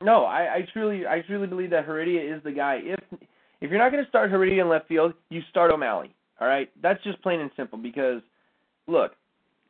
No, 0.00 0.24
I, 0.24 0.54
I 0.54 0.68
truly 0.72 1.06
I 1.06 1.22
truly 1.22 1.46
believe 1.46 1.70
that 1.70 1.84
Heredia 1.84 2.36
is 2.36 2.42
the 2.44 2.52
guy. 2.52 2.80
If 2.82 3.00
if 3.60 3.70
you're 3.70 3.78
not 3.78 3.90
going 3.90 4.04
to 4.04 4.08
start 4.08 4.30
Heredia 4.30 4.62
in 4.62 4.68
left 4.68 4.86
field, 4.86 5.12
you 5.28 5.42
start 5.50 5.72
O'Malley. 5.72 6.14
All 6.40 6.46
right, 6.46 6.70
that's 6.80 7.02
just 7.02 7.20
plain 7.22 7.40
and 7.40 7.50
simple 7.56 7.78
because 7.78 8.22
look, 8.86 9.12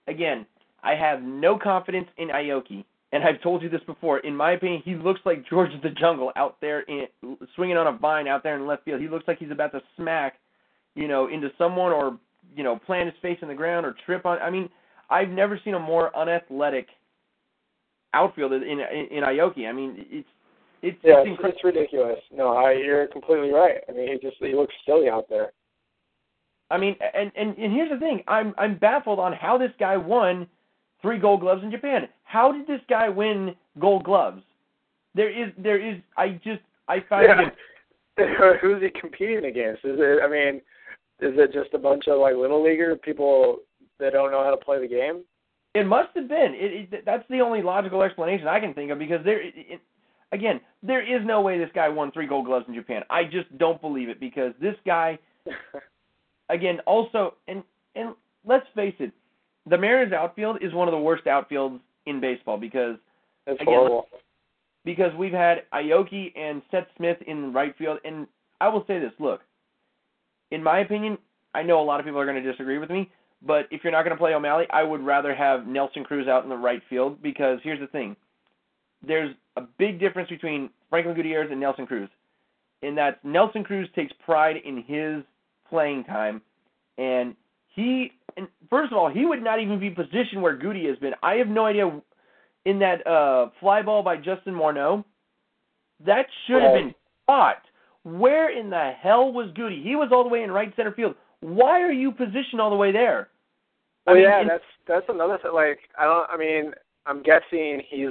again, 0.06 0.44
I 0.82 0.94
have 0.94 1.22
no 1.22 1.58
confidence 1.58 2.08
in 2.18 2.28
Aoki, 2.28 2.84
and 3.12 3.24
I've 3.24 3.40
told 3.42 3.62
you 3.62 3.68
this 3.68 3.80
before. 3.86 4.18
In 4.18 4.36
my 4.36 4.52
opinion, 4.52 4.82
he 4.84 4.94
looks 4.94 5.20
like 5.24 5.48
George 5.48 5.72
of 5.74 5.82
the 5.82 5.90
Jungle 5.90 6.30
out 6.36 6.56
there 6.60 6.80
in 6.82 7.06
swinging 7.54 7.76
on 7.76 7.86
a 7.86 7.96
vine 7.96 8.28
out 8.28 8.42
there 8.42 8.56
in 8.56 8.66
left 8.66 8.84
field. 8.84 9.00
He 9.00 9.08
looks 9.08 9.26
like 9.26 9.38
he's 9.38 9.50
about 9.50 9.72
to 9.72 9.80
smack, 9.96 10.34
you 10.94 11.08
know, 11.08 11.28
into 11.28 11.48
someone 11.56 11.92
or 11.92 12.18
you 12.54 12.64
know 12.64 12.78
plant 12.78 13.06
his 13.06 13.14
face 13.22 13.38
in 13.42 13.48
the 13.48 13.54
ground 13.54 13.86
or 13.86 13.94
trip 14.04 14.26
on. 14.26 14.38
I 14.38 14.50
mean, 14.50 14.68
I've 15.10 15.30
never 15.30 15.58
seen 15.64 15.74
a 15.74 15.78
more 15.78 16.14
unathletic 16.16 16.86
outfielder 18.14 18.56
in 18.56 18.80
in, 18.80 19.18
in 19.18 19.24
Aoki. 19.24 19.68
I 19.68 19.72
mean, 19.72 20.04
it's 20.10 20.28
it's, 20.82 20.98
Yeah, 21.02 21.22
it's 21.24 21.40
it's, 21.42 21.54
it's 21.54 21.64
ridiculous. 21.64 22.18
No, 22.32 22.56
I, 22.56 22.72
you're 22.72 23.06
completely 23.08 23.50
right. 23.50 23.78
I 23.88 23.92
mean, 23.92 24.08
he 24.12 24.18
just 24.18 24.36
he 24.40 24.54
looks 24.54 24.74
silly 24.86 25.08
out 25.08 25.26
there. 25.28 25.52
I 26.70 26.76
mean, 26.76 26.94
and, 27.14 27.32
and 27.36 27.56
and 27.56 27.72
here's 27.72 27.90
the 27.90 27.98
thing: 27.98 28.22
I'm 28.28 28.54
I'm 28.58 28.76
baffled 28.76 29.18
on 29.18 29.32
how 29.32 29.56
this 29.56 29.72
guy 29.80 29.96
won 29.96 30.46
three 31.02 31.18
Gold 31.18 31.40
Gloves 31.40 31.62
in 31.62 31.70
Japan. 31.70 32.08
How 32.24 32.52
did 32.52 32.66
this 32.66 32.80
guy 32.88 33.08
win 33.08 33.54
Gold 33.78 34.04
Gloves? 34.04 34.42
There 35.14 35.30
is 35.30 35.52
there 35.58 35.80
is 35.80 36.00
I 36.16 36.40
just 36.44 36.60
I 36.88 36.98
find 37.08 37.26
Yeah. 37.28 37.48
it 38.16 38.58
Who's 38.60 38.82
he 38.82 38.90
competing 39.00 39.44
against? 39.44 39.84
Is 39.84 39.96
it? 39.98 40.22
I 40.22 40.28
mean, 40.28 40.56
is 41.20 41.38
it 41.38 41.52
just 41.52 41.72
a 41.74 41.78
bunch 41.78 42.08
of 42.08 42.18
like 42.18 42.34
little 42.34 42.62
leaguer 42.62 42.96
people 42.96 43.58
that 44.00 44.12
don't 44.12 44.30
know 44.32 44.42
how 44.42 44.50
to 44.50 44.56
play 44.56 44.80
the 44.80 44.88
game? 44.88 45.22
it 45.74 45.84
must 45.86 46.08
have 46.16 46.28
been 46.28 46.54
it, 46.54 46.92
it 46.92 47.04
that's 47.04 47.24
the 47.28 47.40
only 47.40 47.62
logical 47.62 48.02
explanation 48.02 48.48
I 48.48 48.58
can 48.58 48.72
think 48.74 48.90
of 48.90 48.98
because 48.98 49.22
there 49.24 49.40
it, 49.40 49.52
it, 49.54 49.80
again 50.32 50.60
there 50.82 51.02
is 51.02 51.24
no 51.26 51.42
way 51.42 51.58
this 51.58 51.68
guy 51.74 51.88
won 51.88 52.10
three 52.10 52.26
Gold 52.26 52.46
Gloves 52.46 52.64
in 52.68 52.74
Japan. 52.74 53.02
I 53.10 53.24
just 53.24 53.56
don't 53.58 53.80
believe 53.80 54.08
it 54.08 54.18
because 54.18 54.52
this 54.60 54.74
guy 54.86 55.18
again 56.48 56.80
also 56.86 57.34
and 57.46 57.62
and 57.94 58.14
let's 58.46 58.66
face 58.74 58.94
it, 58.98 59.12
the 59.68 59.78
Mariners 59.78 60.12
outfield 60.12 60.58
is 60.62 60.72
one 60.72 60.88
of 60.88 60.92
the 60.92 60.98
worst 60.98 61.24
outfields 61.24 61.80
in 62.06 62.20
baseball 62.20 62.56
because 62.56 62.96
It's 63.46 63.60
Again, 63.60 63.74
horrible. 63.74 64.08
because 64.84 65.14
we've 65.16 65.32
had 65.32 65.62
Aoki 65.72 66.32
and 66.36 66.62
Seth 66.70 66.86
Smith 66.96 67.18
in 67.26 67.52
right 67.52 67.74
field, 67.76 67.98
and 68.04 68.26
I 68.60 68.68
will 68.68 68.84
say 68.86 68.98
this: 68.98 69.12
look, 69.18 69.40
in 70.50 70.62
my 70.62 70.80
opinion, 70.80 71.18
I 71.54 71.62
know 71.62 71.80
a 71.80 71.84
lot 71.84 72.00
of 72.00 72.06
people 72.06 72.20
are 72.20 72.26
going 72.26 72.42
to 72.42 72.50
disagree 72.52 72.78
with 72.78 72.90
me, 72.90 73.10
but 73.42 73.66
if 73.70 73.82
you're 73.82 73.92
not 73.92 74.02
going 74.04 74.16
to 74.16 74.20
play 74.20 74.34
O'Malley, 74.34 74.66
I 74.70 74.82
would 74.82 75.04
rather 75.04 75.34
have 75.34 75.66
Nelson 75.66 76.04
Cruz 76.04 76.28
out 76.28 76.44
in 76.44 76.50
the 76.50 76.56
right 76.56 76.82
field 76.88 77.22
because 77.22 77.58
here's 77.62 77.80
the 77.80 77.86
thing: 77.88 78.16
there's 79.06 79.34
a 79.56 79.62
big 79.78 79.98
difference 79.98 80.28
between 80.28 80.70
Franklin 80.90 81.14
Gutierrez 81.14 81.50
and 81.50 81.60
Nelson 81.60 81.86
Cruz, 81.86 82.08
in 82.82 82.94
that 82.96 83.24
Nelson 83.24 83.64
Cruz 83.64 83.88
takes 83.94 84.12
pride 84.24 84.56
in 84.64 84.82
his 84.82 85.22
playing 85.68 86.04
time, 86.04 86.40
and 86.96 87.34
he, 87.78 88.12
and 88.36 88.48
first 88.68 88.92
of 88.92 88.98
all, 88.98 89.08
he 89.08 89.24
would 89.24 89.42
not 89.42 89.60
even 89.60 89.78
be 89.78 89.90
positioned 89.90 90.42
where 90.42 90.58
Guti 90.58 90.88
has 90.88 90.98
been. 90.98 91.12
I 91.22 91.34
have 91.34 91.48
no 91.48 91.66
idea 91.66 92.00
in 92.64 92.78
that 92.80 93.06
uh, 93.06 93.50
fly 93.60 93.82
ball 93.82 94.02
by 94.02 94.16
Justin 94.16 94.54
Morneau, 94.54 95.04
that 96.04 96.26
should 96.46 96.62
have 96.62 96.74
been 96.74 96.94
caught. 97.26 97.62
Where 98.04 98.56
in 98.58 98.70
the 98.70 98.92
hell 99.00 99.32
was 99.32 99.50
Guti? 99.56 99.82
He 99.82 99.96
was 99.96 100.10
all 100.12 100.22
the 100.24 100.28
way 100.28 100.42
in 100.42 100.50
right 100.50 100.72
center 100.76 100.92
field. 100.92 101.14
Why 101.40 101.80
are 101.80 101.92
you 101.92 102.10
positioned 102.10 102.60
all 102.60 102.70
the 102.70 102.76
way 102.76 102.90
there? 102.92 103.28
I 104.06 104.12
Well, 104.12 104.14
mean, 104.16 104.24
yeah, 104.24 104.40
in- 104.42 104.48
that's 104.48 104.64
that's 104.86 105.06
another 105.08 105.38
thing. 105.42 105.52
Like, 105.54 105.80
I 105.98 106.04
don't. 106.04 106.28
I 106.30 106.36
mean, 106.36 106.72
I'm 107.06 107.22
guessing 107.22 107.82
he's 107.88 108.08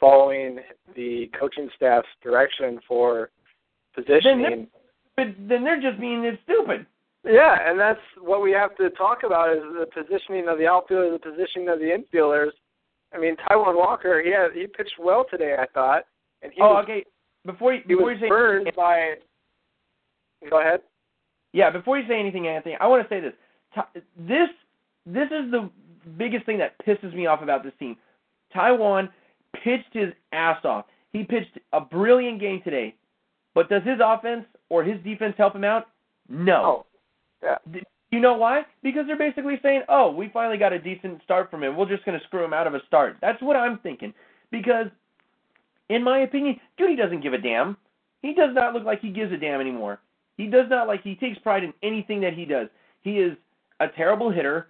following 0.00 0.58
the 0.96 1.30
coaching 1.38 1.68
staff's 1.76 2.08
direction 2.22 2.80
for 2.88 3.30
positioning. 3.94 4.42
Then 4.42 4.68
but 5.16 5.26
then 5.48 5.64
they're 5.64 5.80
just 5.80 6.00
being 6.00 6.38
stupid. 6.44 6.86
Yeah, 7.24 7.56
and 7.64 7.78
that's 7.78 8.00
what 8.20 8.42
we 8.42 8.50
have 8.52 8.76
to 8.76 8.90
talk 8.90 9.22
about 9.24 9.56
is 9.56 9.62
the 9.78 9.86
positioning 9.86 10.48
of 10.48 10.58
the 10.58 10.66
outfielders, 10.66 11.20
the 11.22 11.30
positioning 11.30 11.68
of 11.68 11.78
the 11.78 11.96
infielders. 11.96 12.50
I 13.14 13.18
mean, 13.18 13.36
Taijuan 13.36 13.76
Walker, 13.76 14.22
he 14.24 14.32
had, 14.32 14.52
he 14.54 14.66
pitched 14.66 14.96
well 14.98 15.24
today, 15.30 15.54
I 15.58 15.66
thought, 15.72 16.04
and 16.42 16.52
he 16.52 16.60
oh, 16.60 16.74
was, 16.74 16.84
okay. 16.84 17.04
Before 17.44 17.74
you, 17.74 17.82
he 17.86 17.94
before 17.94 18.10
was 18.10 18.16
you 18.20 18.26
say 18.26 18.28
burned 18.28 18.72
by. 18.76 19.14
Go 20.50 20.60
ahead. 20.60 20.80
Yeah, 21.52 21.70
before 21.70 21.98
you 21.98 22.08
say 22.08 22.18
anything, 22.18 22.48
Anthony, 22.48 22.76
I 22.80 22.86
want 22.86 23.08
to 23.08 23.14
say 23.14 23.20
this. 23.20 23.34
This 24.16 24.48
this 25.06 25.26
is 25.26 25.50
the 25.50 25.70
biggest 26.18 26.46
thing 26.46 26.58
that 26.58 26.74
pisses 26.84 27.14
me 27.14 27.26
off 27.26 27.42
about 27.42 27.62
this 27.62 27.72
team. 27.78 27.96
Taijuan 28.54 29.08
pitched 29.62 29.92
his 29.92 30.12
ass 30.32 30.64
off. 30.64 30.86
He 31.12 31.24
pitched 31.24 31.58
a 31.72 31.80
brilliant 31.80 32.40
game 32.40 32.60
today. 32.64 32.94
But 33.54 33.68
does 33.68 33.82
his 33.84 33.98
offense 34.04 34.44
or 34.70 34.82
his 34.82 35.02
defense 35.04 35.34
help 35.36 35.54
him 35.54 35.64
out? 35.64 35.88
No. 36.28 36.62
Oh, 36.64 36.86
yeah. 37.42 37.56
You 38.10 38.20
know 38.20 38.34
why? 38.34 38.66
Because 38.82 39.06
they're 39.06 39.16
basically 39.16 39.58
saying, 39.62 39.82
"Oh, 39.88 40.10
we 40.10 40.28
finally 40.28 40.58
got 40.58 40.72
a 40.72 40.78
decent 40.78 41.22
start 41.24 41.50
from 41.50 41.62
him. 41.62 41.76
We're 41.76 41.88
just 41.88 42.04
going 42.04 42.18
to 42.18 42.24
screw 42.26 42.44
him 42.44 42.52
out 42.52 42.66
of 42.66 42.74
a 42.74 42.80
start." 42.86 43.16
That's 43.20 43.40
what 43.42 43.56
I'm 43.56 43.78
thinking. 43.78 44.12
Because, 44.50 44.86
in 45.88 46.04
my 46.04 46.20
opinion, 46.20 46.60
Guti 46.78 46.96
doesn't 46.96 47.22
give 47.22 47.32
a 47.32 47.38
damn. 47.38 47.76
He 48.20 48.34
does 48.34 48.54
not 48.54 48.74
look 48.74 48.84
like 48.84 49.00
he 49.00 49.10
gives 49.10 49.32
a 49.32 49.38
damn 49.38 49.60
anymore. 49.60 50.00
He 50.36 50.46
does 50.46 50.66
not 50.68 50.86
like 50.86 51.02
he 51.02 51.14
takes 51.14 51.38
pride 51.38 51.64
in 51.64 51.72
anything 51.82 52.20
that 52.20 52.34
he 52.34 52.44
does. 52.44 52.68
He 53.00 53.18
is 53.18 53.36
a 53.80 53.88
terrible 53.88 54.30
hitter, 54.30 54.68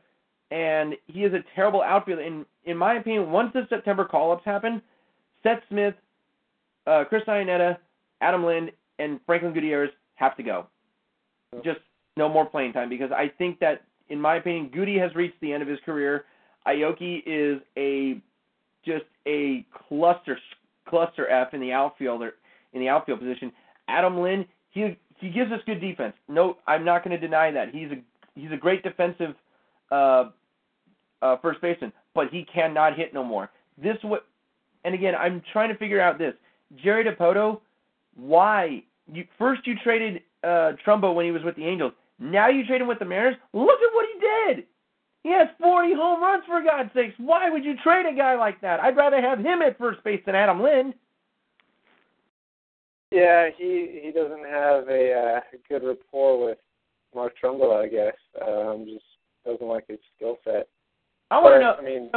and 0.51 0.95
he 1.07 1.25
is 1.25 1.35
a 1.35 1.45
terrible 1.55 1.83
outfielder. 1.83 2.23
In 2.23 2.47
in 2.65 2.77
my 2.77 2.95
opinion, 2.95 3.33
once 3.33 3.53
the 3.53 3.67
September 3.69 4.05
call-ups 4.05 4.45
happen, 4.45 4.81
Seth 5.43 5.63
Smith, 5.69 5.95
uh, 6.87 7.05
Chris 7.09 7.25
Iannetta, 7.27 7.77
Adam 8.21 8.45
Lind, 8.45 8.71
and 9.01 9.19
Franklin 9.27 9.53
Gutierrez 9.53 9.91
have 10.15 10.37
to 10.37 10.45
go. 10.45 10.67
Just 11.65 11.81
no 12.17 12.29
more 12.29 12.47
playing 12.47 12.73
time 12.73 12.89
because 12.89 13.11
I 13.13 13.31
think 13.39 13.59
that, 13.61 13.83
in 14.09 14.21
my 14.21 14.37
opinion, 14.37 14.71
Guti 14.71 15.01
has 15.01 15.15
reached 15.15 15.41
the 15.41 15.53
end 15.53 15.63
of 15.63 15.69
his 15.69 15.79
career. 15.85 16.27
Aoki 16.67 17.23
is 17.27 17.61
a 17.77 18.21
just 18.85 19.05
a 19.27 19.65
cluster 19.89 20.39
cluster 20.89 21.29
F 21.29 21.55
in 21.55 21.61
the 21.61 21.73
outfielder 21.73 22.35
in 22.73 22.81
the 22.81 22.89
outfield 22.89 23.21
position. 23.21 23.53
Adam 23.89 24.19
Lind, 24.19 24.47
he 24.71 24.97
he 25.19 25.31
gives 25.31 25.53
us 25.53 25.61
good 25.67 25.81
defense. 25.81 26.15
No, 26.29 26.57
I'm 26.67 26.85
not 26.85 27.05
going 27.05 27.19
to 27.19 27.27
deny 27.27 27.51
that. 27.51 27.71
He's 27.71 27.91
a 27.91 27.97
he's 28.35 28.53
a 28.53 28.57
great 28.57 28.83
defensive 28.83 29.35
uh, 29.91 30.31
uh, 31.21 31.37
first 31.41 31.61
baseman, 31.61 31.93
but 32.15 32.29
he 32.31 32.45
cannot 32.45 32.97
hit 32.97 33.15
no 33.15 33.23
more. 33.23 33.51
This 33.83 33.97
what, 34.03 34.27
and 34.85 34.95
again, 34.95 35.15
I'm 35.15 35.43
trying 35.53 35.69
to 35.69 35.77
figure 35.77 36.01
out 36.01 36.19
this. 36.19 36.35
Jerry 36.83 37.05
Dipoto, 37.05 37.61
why 38.17 38.83
you 39.13 39.25
first 39.39 39.67
you 39.67 39.75
traded 39.83 40.23
uh, 40.43 40.73
Trumbo 40.85 41.15
when 41.15 41.25
he 41.25 41.31
was 41.31 41.43
with 41.43 41.57
the 41.57 41.65
Angels. 41.65 41.93
Now 42.23 42.49
you 42.49 42.65
trade 42.65 42.81
him 42.81 42.87
with 42.87 43.01
the 43.01 43.05
Mariners. 43.05 43.37
Look 43.53 43.81
at 43.81 43.95
what 43.95 44.07
he 44.13 44.55
did. 44.55 44.67
He 45.25 45.31
has 45.31 45.49
40 45.61 45.95
home 45.95 46.23
runs 46.23 46.45
for 46.47 46.63
God's 46.63 46.91
sakes. 46.95 47.15
Why 47.19 47.51
would 47.51 47.65
you 47.65 47.75
trade 47.83 48.07
a 48.07 48.17
guy 48.17 48.37
like 48.37 48.61
that? 48.61 48.81
I'd 48.81 48.97
rather 48.97 49.21
have 49.21 49.39
him 49.39 49.61
at 49.63 49.79
first 49.79 50.03
base 50.05 50.23
than 50.25 50.35
Adam 50.35 50.63
Lind. 50.63 50.95
Yeah, 53.11 53.51
he 53.57 54.01
he 54.03 54.11
doesn't 54.11 54.45
have 54.47 54.89
a 54.89 55.13
uh, 55.13 55.41
good 55.69 55.85
rapport 55.85 56.47
with 56.47 56.59
Mark 57.15 57.35
Trumbo, 57.43 57.77
I 57.77 57.89
guess. 57.89 58.17
Um, 58.41 58.87
just 58.89 59.05
doesn't 59.45 59.67
like 59.67 59.87
his 59.87 59.99
skill 60.17 60.39
set. 60.45 60.69
I 61.31 61.39
want 61.39 61.57
to 61.57 61.61
know. 61.61 61.75
I 61.79 61.83
mean, 61.83 62.11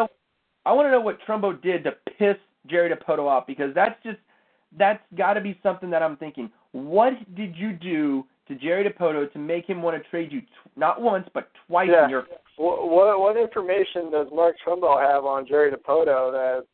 I 0.66 0.72
want 0.72 0.88
to 0.88 0.92
know 0.92 1.02
what 1.02 1.18
Trumbo 1.28 1.62
did 1.62 1.84
to 1.84 1.92
piss 2.18 2.38
Jerry 2.68 2.90
Dipoto 2.90 3.28
off 3.28 3.46
because 3.46 3.74
that's 3.76 4.02
just 4.04 4.20
that's 4.78 5.04
got 5.18 5.34
to 5.34 5.42
be 5.42 5.60
something 5.62 5.90
that 5.90 6.02
I'm 6.02 6.16
thinking. 6.16 6.50
What 6.72 7.14
did 7.36 7.56
you 7.58 7.74
do 7.74 8.26
to 8.48 8.56
Jerry 8.56 8.84
Dipoto 8.88 9.32
to 9.32 9.40
make 9.40 9.66
him 9.66 9.82
want 9.82 10.02
to 10.02 10.10
trade 10.10 10.32
you 10.32 10.42
t- 10.42 10.48
not 10.76 11.02
once 11.02 11.28
but 11.34 11.50
twice 11.68 11.90
Yeah. 11.92 12.06
in 12.06 12.10
your 12.10 12.28
what, 12.58 12.90
what 12.90 13.20
what 13.20 13.38
information 13.38 14.12
does 14.12 14.28
Mark 14.34 14.56
Trumbo 14.66 15.00
have 15.02 15.26
on 15.26 15.48
Jerry 15.48 15.72
Dipoto 15.72 16.32
that's 16.32 16.68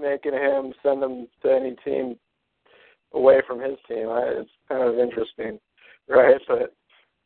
making 0.00 0.32
him 0.34 0.72
send 0.82 1.02
him 1.02 1.26
to 1.42 1.52
any 1.52 1.74
team 1.84 2.16
away 3.14 3.40
from 3.46 3.60
his 3.60 3.76
team? 3.88 4.08
I, 4.08 4.22
it's 4.40 4.50
kind 4.68 4.82
of 4.88 4.98
interesting, 4.98 5.58
right? 6.08 6.40
But 6.46 6.74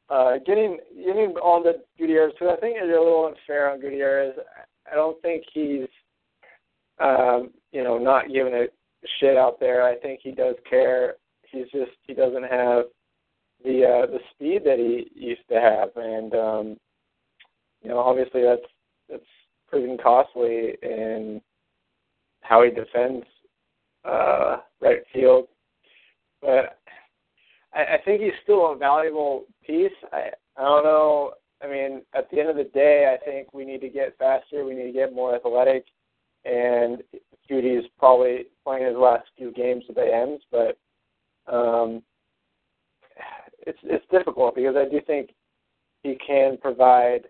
uh, 0.09 0.39
getting 0.47 0.79
getting 0.97 1.35
on 1.43 1.65
to 1.65 1.75
Gutierrez, 1.99 2.33
because 2.33 2.55
I 2.57 2.61
think 2.61 2.77
you're 2.77 2.97
a 2.97 3.03
little 3.05 3.27
unfair 3.27 3.71
on 3.71 3.81
Gutierrez. 3.81 4.35
I 4.91 4.95
don't 4.95 5.21
think 5.23 5.45
he's 5.53 5.89
um, 6.99 7.51
you 7.73 7.83
know 7.83 7.99
not 7.99 8.33
giving 8.33 8.55
a 8.55 8.67
shit 9.19 9.37
out 9.37 9.59
there. 9.61 9.83
I 9.83 9.97
think 9.97 10.21
he 10.23 10.31
does 10.33 10.55
care. 10.69 11.15
He's 11.51 11.71
just 11.73 11.93
he 12.07 12.15
doesn't 12.15 12.45
have 12.45 12.85
the 13.65 13.85
uh, 13.85 14.07
the 14.07 14.19
speed 14.35 14.63
that 14.65 14.79
he 14.79 15.11
used 15.15 15.47
to 15.49 15.61
have, 15.61 15.91
and 15.97 16.35
um, 16.35 16.77
you 17.83 17.89
know 17.89 17.99
obviously 17.99 18.43
that's 18.43 18.63
that's 19.09 19.23
proving 19.69 19.99
costly 20.03 20.75
in 20.83 21.41
how 22.41 22.63
he 22.63 22.71
defends 22.71 23.25
uh, 24.05 24.59
right 24.81 25.03
field. 25.13 25.47
But 26.41 26.79
I, 27.75 27.95
I 27.95 27.99
think 28.05 28.21
he's 28.23 28.33
still 28.43 28.73
a 28.73 28.77
valuable 28.77 29.45
piece. 29.67 29.93
I 30.13 30.31
I 30.57 30.63
don't 30.63 30.85
know. 30.85 31.33
I 31.63 31.69
mean, 31.69 32.03
at 32.15 32.31
the 32.31 32.41
end 32.41 32.51
of 32.51 32.57
the 32.57 32.65
day, 32.65 33.15
I 33.15 33.25
think 33.25 33.55
we 33.55 33.65
need 33.65 33.81
to 33.83 33.89
get 33.89 34.19
faster. 34.19 34.65
We 34.65 34.75
need 34.75 34.87
to 34.87 34.93
get 34.93 35.15
more 35.15 35.35
athletic. 35.35 35.85
And 36.45 37.03
Guti's 37.49 37.89
probably 37.99 38.47
playing 38.65 38.87
his 38.87 38.97
last 38.97 39.29
few 39.37 39.53
games 39.53 39.85
with 39.87 39.97
the 39.97 40.13
M's, 40.13 40.43
but 40.51 40.77
um, 41.53 42.03
it's 43.67 43.79
it's 43.85 44.05
difficult 44.11 44.55
because 44.55 44.75
I 44.77 44.89
do 44.89 45.01
think 45.07 45.31
he 46.03 46.17
can 46.27 46.57
provide 46.59 47.23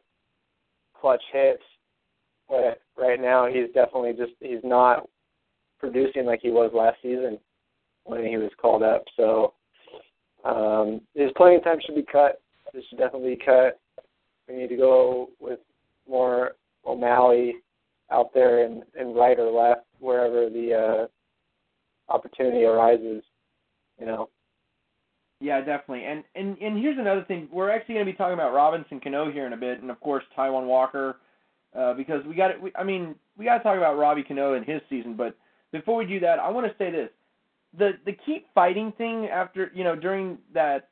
clutch 0.99 1.23
hits, 1.33 1.63
but 2.49 2.81
right 2.97 3.21
now 3.21 3.47
he's 3.47 3.73
definitely 3.75 4.13
just 4.13 4.33
he's 4.41 4.65
not 4.65 5.09
producing 5.79 6.25
like 6.27 6.41
he 6.43 6.51
was 6.51 6.71
last 6.75 6.97
season 7.03 7.39
when 8.05 8.25
he 8.25 8.37
was 8.37 8.51
called 8.61 8.83
up. 8.83 9.05
So 9.17 9.55
um, 10.45 11.01
his 11.15 11.31
playing 11.37 11.61
time 11.61 11.79
should 11.85 11.95
be 11.95 12.07
cut. 12.11 12.41
This 12.73 12.85
should 12.89 12.99
definitely 12.99 13.35
be 13.35 13.45
cut. 13.45 13.79
We 14.49 14.57
need 14.57 14.69
to 14.69 14.77
go 14.77 15.31
with 15.41 15.59
more 16.09 16.53
O'Malley 16.87 17.57
out 18.11 18.33
there 18.35 18.65
and, 18.65 18.83
and 18.99 19.15
right 19.15 19.39
or 19.39 19.51
left 19.51 19.87
wherever 19.99 20.49
the 20.49 21.09
uh, 22.09 22.13
opportunity 22.13 22.65
arises. 22.65 23.23
You 23.99 24.07
know. 24.07 24.29
Yeah, 25.43 25.59
definitely. 25.59 26.05
And 26.05 26.23
and 26.37 26.57
and 26.59 26.79
here's 26.79 26.99
another 26.99 27.25
thing. 27.25 27.49
We're 27.53 27.69
actually 27.69 27.97
going 27.97 28.07
to 28.07 28.13
be 28.13 28.17
talking 28.17 28.35
about 28.35 28.55
Robinson 28.55 29.01
Cano 29.01 29.29
here 29.31 29.45
in 29.45 29.53
a 29.53 29.57
bit, 29.57 29.83
and 29.83 29.91
of 29.91 29.99
course 29.99 30.23
Taijuan 30.39 30.67
Walker, 30.67 31.17
uh, 31.77 31.95
because 31.95 32.25
we 32.25 32.37
got. 32.37 32.53
I 32.77 32.85
mean, 32.85 33.17
we 33.37 33.45
got 33.45 33.59
to 33.59 33.65
talk 33.65 33.77
about 33.77 33.99
Robbie 33.99 34.23
Cano 34.23 34.55
and 34.55 34.65
his 34.65 34.81
season. 34.89 35.17
But 35.17 35.37
before 35.73 35.97
we 35.97 36.07
do 36.07 36.21
that, 36.21 36.39
I 36.39 36.49
want 36.49 36.69
to 36.69 36.79
say 36.79 36.93
this: 36.93 37.09
the 37.77 37.95
the 38.07 38.13
keep 38.25 38.47
fighting 38.55 38.93
thing 38.97 39.27
after 39.27 39.73
you 39.75 39.83
know 39.83 39.97
during 39.97 40.39
that 40.55 40.91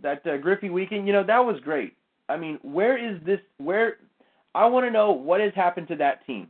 that 0.00 0.26
uh, 0.26 0.38
Griffey 0.38 0.70
weekend, 0.70 1.06
you 1.06 1.12
know 1.12 1.22
that 1.22 1.44
was 1.44 1.60
great. 1.62 1.94
I 2.30 2.38
mean, 2.38 2.58
where 2.62 2.96
is 2.96 3.20
this? 3.26 3.40
Where 3.58 3.98
I 4.54 4.64
want 4.64 4.86
to 4.86 4.90
know 4.90 5.12
what 5.12 5.42
has 5.42 5.52
happened 5.54 5.88
to 5.88 5.96
that 5.96 6.26
team. 6.26 6.48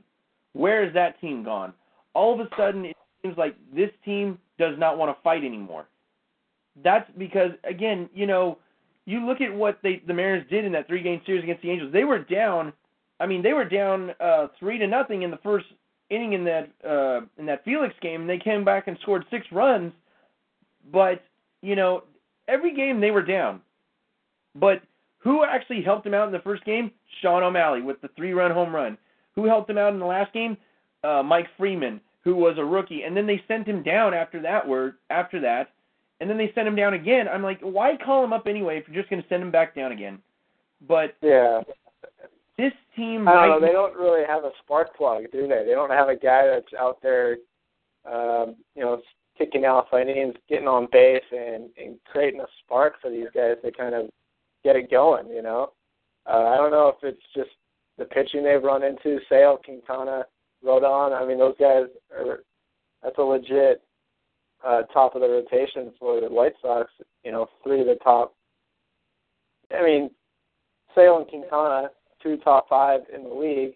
Where 0.53 0.87
is 0.87 0.95
that 0.95 1.20
team 1.20 1.43
gone? 1.43 1.72
All 2.14 2.32
of 2.32 2.39
a 2.39 2.49
sudden, 2.57 2.85
it 2.85 2.97
seems 3.22 3.37
like 3.37 3.57
this 3.74 3.91
team 4.05 4.39
does 4.57 4.78
not 4.78 4.99
want 4.99 5.16
to 5.16 5.20
fight 5.24 5.43
anymore. 5.43 5.87
That's 6.83 7.09
because, 7.16 7.53
again, 7.68 8.09
you 8.14 8.27
know, 8.27 8.59
you 9.07 9.25
look 9.27 9.41
at 9.41 9.55
what 9.55 9.79
they 9.83 10.03
the 10.07 10.14
Mariners 10.14 10.49
did 10.51 10.64
in 10.64 10.72
that 10.72 10.87
three 10.87 11.03
game 11.03 11.20
series 11.27 11.43
against 11.45 11.62
the 11.62 11.70
Angels. 11.70 11.93
They 11.93 12.05
were 12.05 12.18
down. 12.18 12.72
I 13.20 13.27
mean, 13.27 13.43
they 13.43 13.53
were 13.53 13.64
down 13.64 14.11
uh, 14.18 14.49
three 14.59 14.79
to 14.79 14.87
nothing 14.87 15.22
in 15.22 15.31
the 15.31 15.39
first 15.39 15.66
inning 16.11 16.33
in 16.33 16.45
that 16.45 16.70
uh, 16.87 17.27
in 17.39 17.47
that 17.47 17.64
Felix 17.64 17.95
game, 18.01 18.22
and 18.22 18.31
they 18.31 18.39
came 18.39 18.64
back 18.64 18.89
and 18.89 18.99
scored 19.03 19.25
six 19.31 19.47
runs. 19.53 19.93
But 20.93 21.22
you 21.62 21.77
know, 21.77 22.05
every 22.49 22.75
game 22.75 23.01
they 23.01 23.11
were 23.11 23.22
down. 23.22 23.61
But 24.55 24.83
who 25.18 25.45
actually 25.45 25.83
helped 25.83 26.05
them 26.05 26.14
out 26.14 26.27
in 26.27 26.33
the 26.33 26.41
first 26.41 26.64
game? 26.64 26.91
Shawn 27.22 27.43
O'Malley 27.43 27.83
with 27.83 28.01
the 28.03 28.11
three-run 28.16 28.51
home 28.51 28.75
run. 28.75 28.99
Who 29.35 29.47
helped 29.47 29.68
them 29.68 29.79
out 29.79 29.93
in 29.93 29.99
the 29.99 30.07
last 30.07 30.33
game? 30.33 30.57
Uh, 31.03 31.22
Mike 31.22 31.49
Freeman, 31.57 32.01
who 32.22 32.37
was 32.37 32.57
a 32.59 32.64
rookie, 32.64 33.03
and 33.03 33.16
then 33.16 33.27
they 33.27 33.43
sent 33.49 33.66
him 33.66 33.83
down 33.83 34.14
after 34.14 34.41
that. 34.43 34.66
Word 34.66 34.95
after 35.11 35.41
that, 35.41 35.72
and 36.21 36.31
then 36.31 36.39
they 36.39 36.53
send 36.55 36.69
him 36.69 36.77
down 36.77 36.95
again. 36.95 37.29
I'm 37.29 37.43
like, 37.43 37.61
why 37.61 37.97
call 37.97 38.25
him 38.25 38.33
up 38.33 38.47
anyway 38.47 38.79
if 38.79 38.89
you're 38.89 39.01
just 39.03 39.11
going 39.11 39.23
to 39.23 39.29
send 39.29 39.43
him 39.43 39.51
back 39.51 39.75
down 39.75 39.93
again? 39.93 40.19
But 40.87 41.17
yeah, 41.23 41.61
this 42.59 42.73
team. 42.97 43.27
I 43.29 43.47
don't 43.47 43.61
know. 43.61 43.67
They 43.67 43.73
don't 43.73 43.97
really 43.97 44.25
have 44.27 44.45
a 44.45 44.51
spark 44.62 44.97
plug, 44.97 45.25
do 45.33 45.49
they? 45.49 45.65
They 45.67 45.73
don't 45.73 45.91
have 45.91 46.09
a 46.09 46.17
guy 46.17 46.47
that's 46.47 46.73
out 46.79 46.99
there, 47.03 47.37
um, 48.11 48.57
you 48.75 48.83
know, 48.83 49.01
kicking 49.37 49.65
out 49.65 49.89
innings, 49.93 50.35
getting 50.49 50.69
on 50.69 50.89
base, 50.93 51.23
and 51.33 51.71
and 51.77 51.97
creating 52.11 52.41
a 52.41 52.47
spark 52.65 52.95
for 53.01 53.11
these 53.11 53.29
guys 53.35 53.57
to 53.65 53.73
kind 53.73 53.95
of 53.95 54.09
get 54.62 54.77
it 54.77 54.91
going. 54.91 55.29
You 55.29 55.43
know, 55.43 55.73
uh, 56.27 56.49
I 56.49 56.57
don't 56.57 56.71
know 56.71 56.89
if 56.89 57.03
it's 57.03 57.23
just 57.35 57.51
the 57.99 58.05
pitching 58.05 58.45
they've 58.45 58.62
run 58.62 58.83
into. 58.83 59.19
Sale, 59.29 59.61
Quintana, 59.65 60.25
Rodon. 60.65 61.12
I 61.12 61.27
mean, 61.27 61.39
those 61.39 61.57
guys 61.59 61.85
are. 62.17 62.41
That's 63.03 63.19
a 63.19 63.23
legit 63.23 63.83
uh, 64.65 64.83
top 64.93 65.15
of 65.15 65.21
the 65.21 65.29
rotation 65.29 65.93
for 65.99 66.21
the 66.21 66.29
White 66.29 66.55
Sox. 66.62 66.91
You 67.25 67.33
know, 67.33 67.49
three 67.62 67.81
of 67.81 67.87
the 67.87 67.97
top. 68.03 68.35
I 69.77 69.83
mean, 69.83 70.11
Sale 70.95 71.19
and 71.19 71.29
Quintana, 71.29 71.91
two 72.23 72.37
top 72.39 72.69
five 72.69 73.01
in 73.15 73.25
the 73.25 73.35
league, 73.35 73.75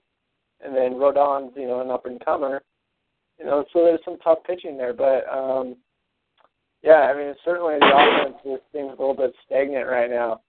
and 0.64 0.74
then 0.74 0.94
Rodon's, 0.94 1.52
you 1.56 1.66
know, 1.66 1.80
an 1.80 1.90
up 1.90 2.06
and 2.06 2.24
comer. 2.24 2.62
You 3.38 3.46
know, 3.46 3.64
so 3.72 3.84
there's 3.84 4.00
some 4.04 4.18
tough 4.18 4.38
pitching 4.46 4.76
there, 4.76 4.92
but 4.92 5.24
um, 5.32 5.76
yeah, 6.82 7.12
I 7.12 7.16
mean, 7.16 7.34
certainly 7.44 7.74
the 7.78 7.86
offense 7.86 8.36
just 8.44 8.62
seems 8.72 8.88
a 8.88 9.00
little 9.00 9.14
bit 9.14 9.32
stagnant 9.46 9.86
right 9.86 10.10
now. 10.10 10.40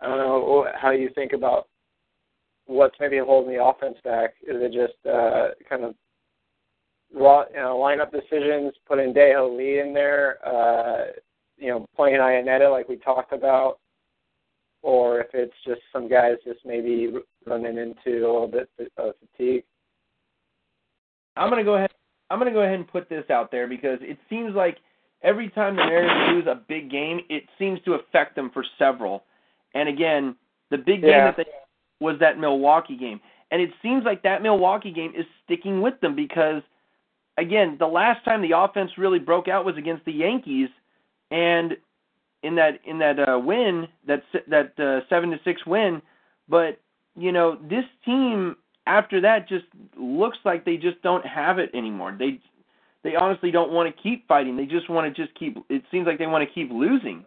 I 0.00 0.08
don't 0.08 0.18
know 0.18 0.66
how 0.74 0.90
you 0.90 1.08
think 1.14 1.32
about 1.32 1.68
what's 2.66 2.96
maybe 3.00 3.18
holding 3.18 3.54
the 3.54 3.64
offense 3.64 3.96
back. 4.04 4.34
Is 4.42 4.56
it 4.60 4.72
just 4.72 4.94
uh, 5.06 5.48
kind 5.68 5.84
of 5.84 5.94
you 7.16 7.22
know, 7.60 7.76
lineup 7.76 8.12
decisions, 8.12 8.74
putting 8.86 9.12
Dae-Ho 9.12 9.54
Lee 9.56 9.80
in 9.80 9.94
there, 9.94 10.38
uh, 10.46 11.12
you 11.56 11.68
know, 11.68 11.86
playing 11.96 12.20
Iannetta 12.20 12.70
like 12.70 12.88
we 12.88 12.96
talked 12.96 13.32
about, 13.32 13.78
or 14.82 15.20
if 15.20 15.28
it's 15.32 15.54
just 15.66 15.80
some 15.92 16.08
guys 16.08 16.34
just 16.44 16.60
maybe 16.64 17.12
running 17.46 17.78
into 17.78 18.18
a 18.18 18.30
little 18.30 18.48
bit 18.48 18.68
of 18.98 19.14
fatigue. 19.36 19.64
I'm 21.36 21.48
gonna 21.50 21.64
go 21.64 21.74
ahead. 21.74 21.90
I'm 22.30 22.38
gonna 22.38 22.52
go 22.52 22.62
ahead 22.62 22.74
and 22.74 22.86
put 22.88 23.08
this 23.08 23.24
out 23.30 23.50
there 23.50 23.66
because 23.66 23.98
it 24.02 24.18
seems 24.28 24.54
like 24.54 24.78
every 25.22 25.48
time 25.50 25.76
the 25.76 25.84
Mariners 25.84 26.34
lose 26.34 26.46
a 26.46 26.60
big 26.68 26.90
game, 26.90 27.20
it 27.28 27.44
seems 27.58 27.80
to 27.84 27.94
affect 27.94 28.36
them 28.36 28.50
for 28.52 28.64
several. 28.78 29.24
And 29.74 29.88
again, 29.88 30.36
the 30.70 30.78
big 30.78 31.00
game 31.02 31.10
Yeah. 31.10 31.26
that 31.26 31.36
they 31.36 31.44
was 32.00 32.18
that 32.18 32.38
Milwaukee 32.38 32.96
game, 32.96 33.20
and 33.50 33.62
it 33.62 33.70
seems 33.80 34.04
like 34.04 34.22
that 34.22 34.42
Milwaukee 34.42 34.90
game 34.90 35.14
is 35.14 35.24
sticking 35.44 35.80
with 35.80 35.98
them 36.00 36.14
because, 36.14 36.62
again, 37.38 37.76
the 37.78 37.86
last 37.86 38.24
time 38.24 38.42
the 38.42 38.56
offense 38.56 38.92
really 38.98 39.18
broke 39.18 39.48
out 39.48 39.64
was 39.64 39.76
against 39.76 40.04
the 40.04 40.12
Yankees, 40.12 40.68
and 41.30 41.76
in 42.42 42.54
that 42.56 42.80
in 42.84 42.98
that 42.98 43.18
uh, 43.18 43.38
win, 43.38 43.88
that 44.06 44.22
that 44.48 44.78
uh, 44.78 45.06
seven 45.08 45.30
to 45.30 45.38
six 45.44 45.64
win. 45.66 46.00
But 46.48 46.80
you 47.16 47.32
know, 47.32 47.58
this 47.68 47.84
team 48.04 48.56
after 48.86 49.20
that 49.20 49.48
just 49.48 49.64
looks 49.98 50.38
like 50.44 50.64
they 50.64 50.76
just 50.76 51.00
don't 51.02 51.26
have 51.26 51.58
it 51.58 51.70
anymore. 51.74 52.14
They 52.18 52.40
they 53.02 53.14
honestly 53.14 53.50
don't 53.50 53.72
want 53.72 53.94
to 53.94 54.02
keep 54.02 54.26
fighting. 54.28 54.56
They 54.56 54.66
just 54.66 54.88
want 54.90 55.14
to 55.14 55.24
just 55.24 55.36
keep. 55.38 55.56
It 55.68 55.82
seems 55.90 56.06
like 56.06 56.18
they 56.18 56.26
want 56.26 56.46
to 56.46 56.54
keep 56.54 56.70
losing. 56.70 57.24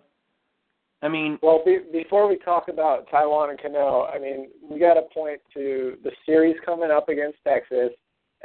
I 1.02 1.08
mean, 1.08 1.40
Well, 1.42 1.62
be, 1.66 1.80
before 1.94 2.28
we 2.28 2.38
talk 2.38 2.68
about 2.68 3.10
Taijuan 3.10 3.52
and 3.52 3.62
Cano, 3.62 4.04
I 4.14 4.20
mean, 4.20 4.50
we 4.70 4.80
got 4.80 4.96
to 4.96 5.04
point 5.14 5.40
to 5.54 5.98
the 6.04 6.12
series 6.26 6.58
coming 6.66 6.92
up 6.92 7.08
against 7.08 7.38
Texas, 7.48 7.92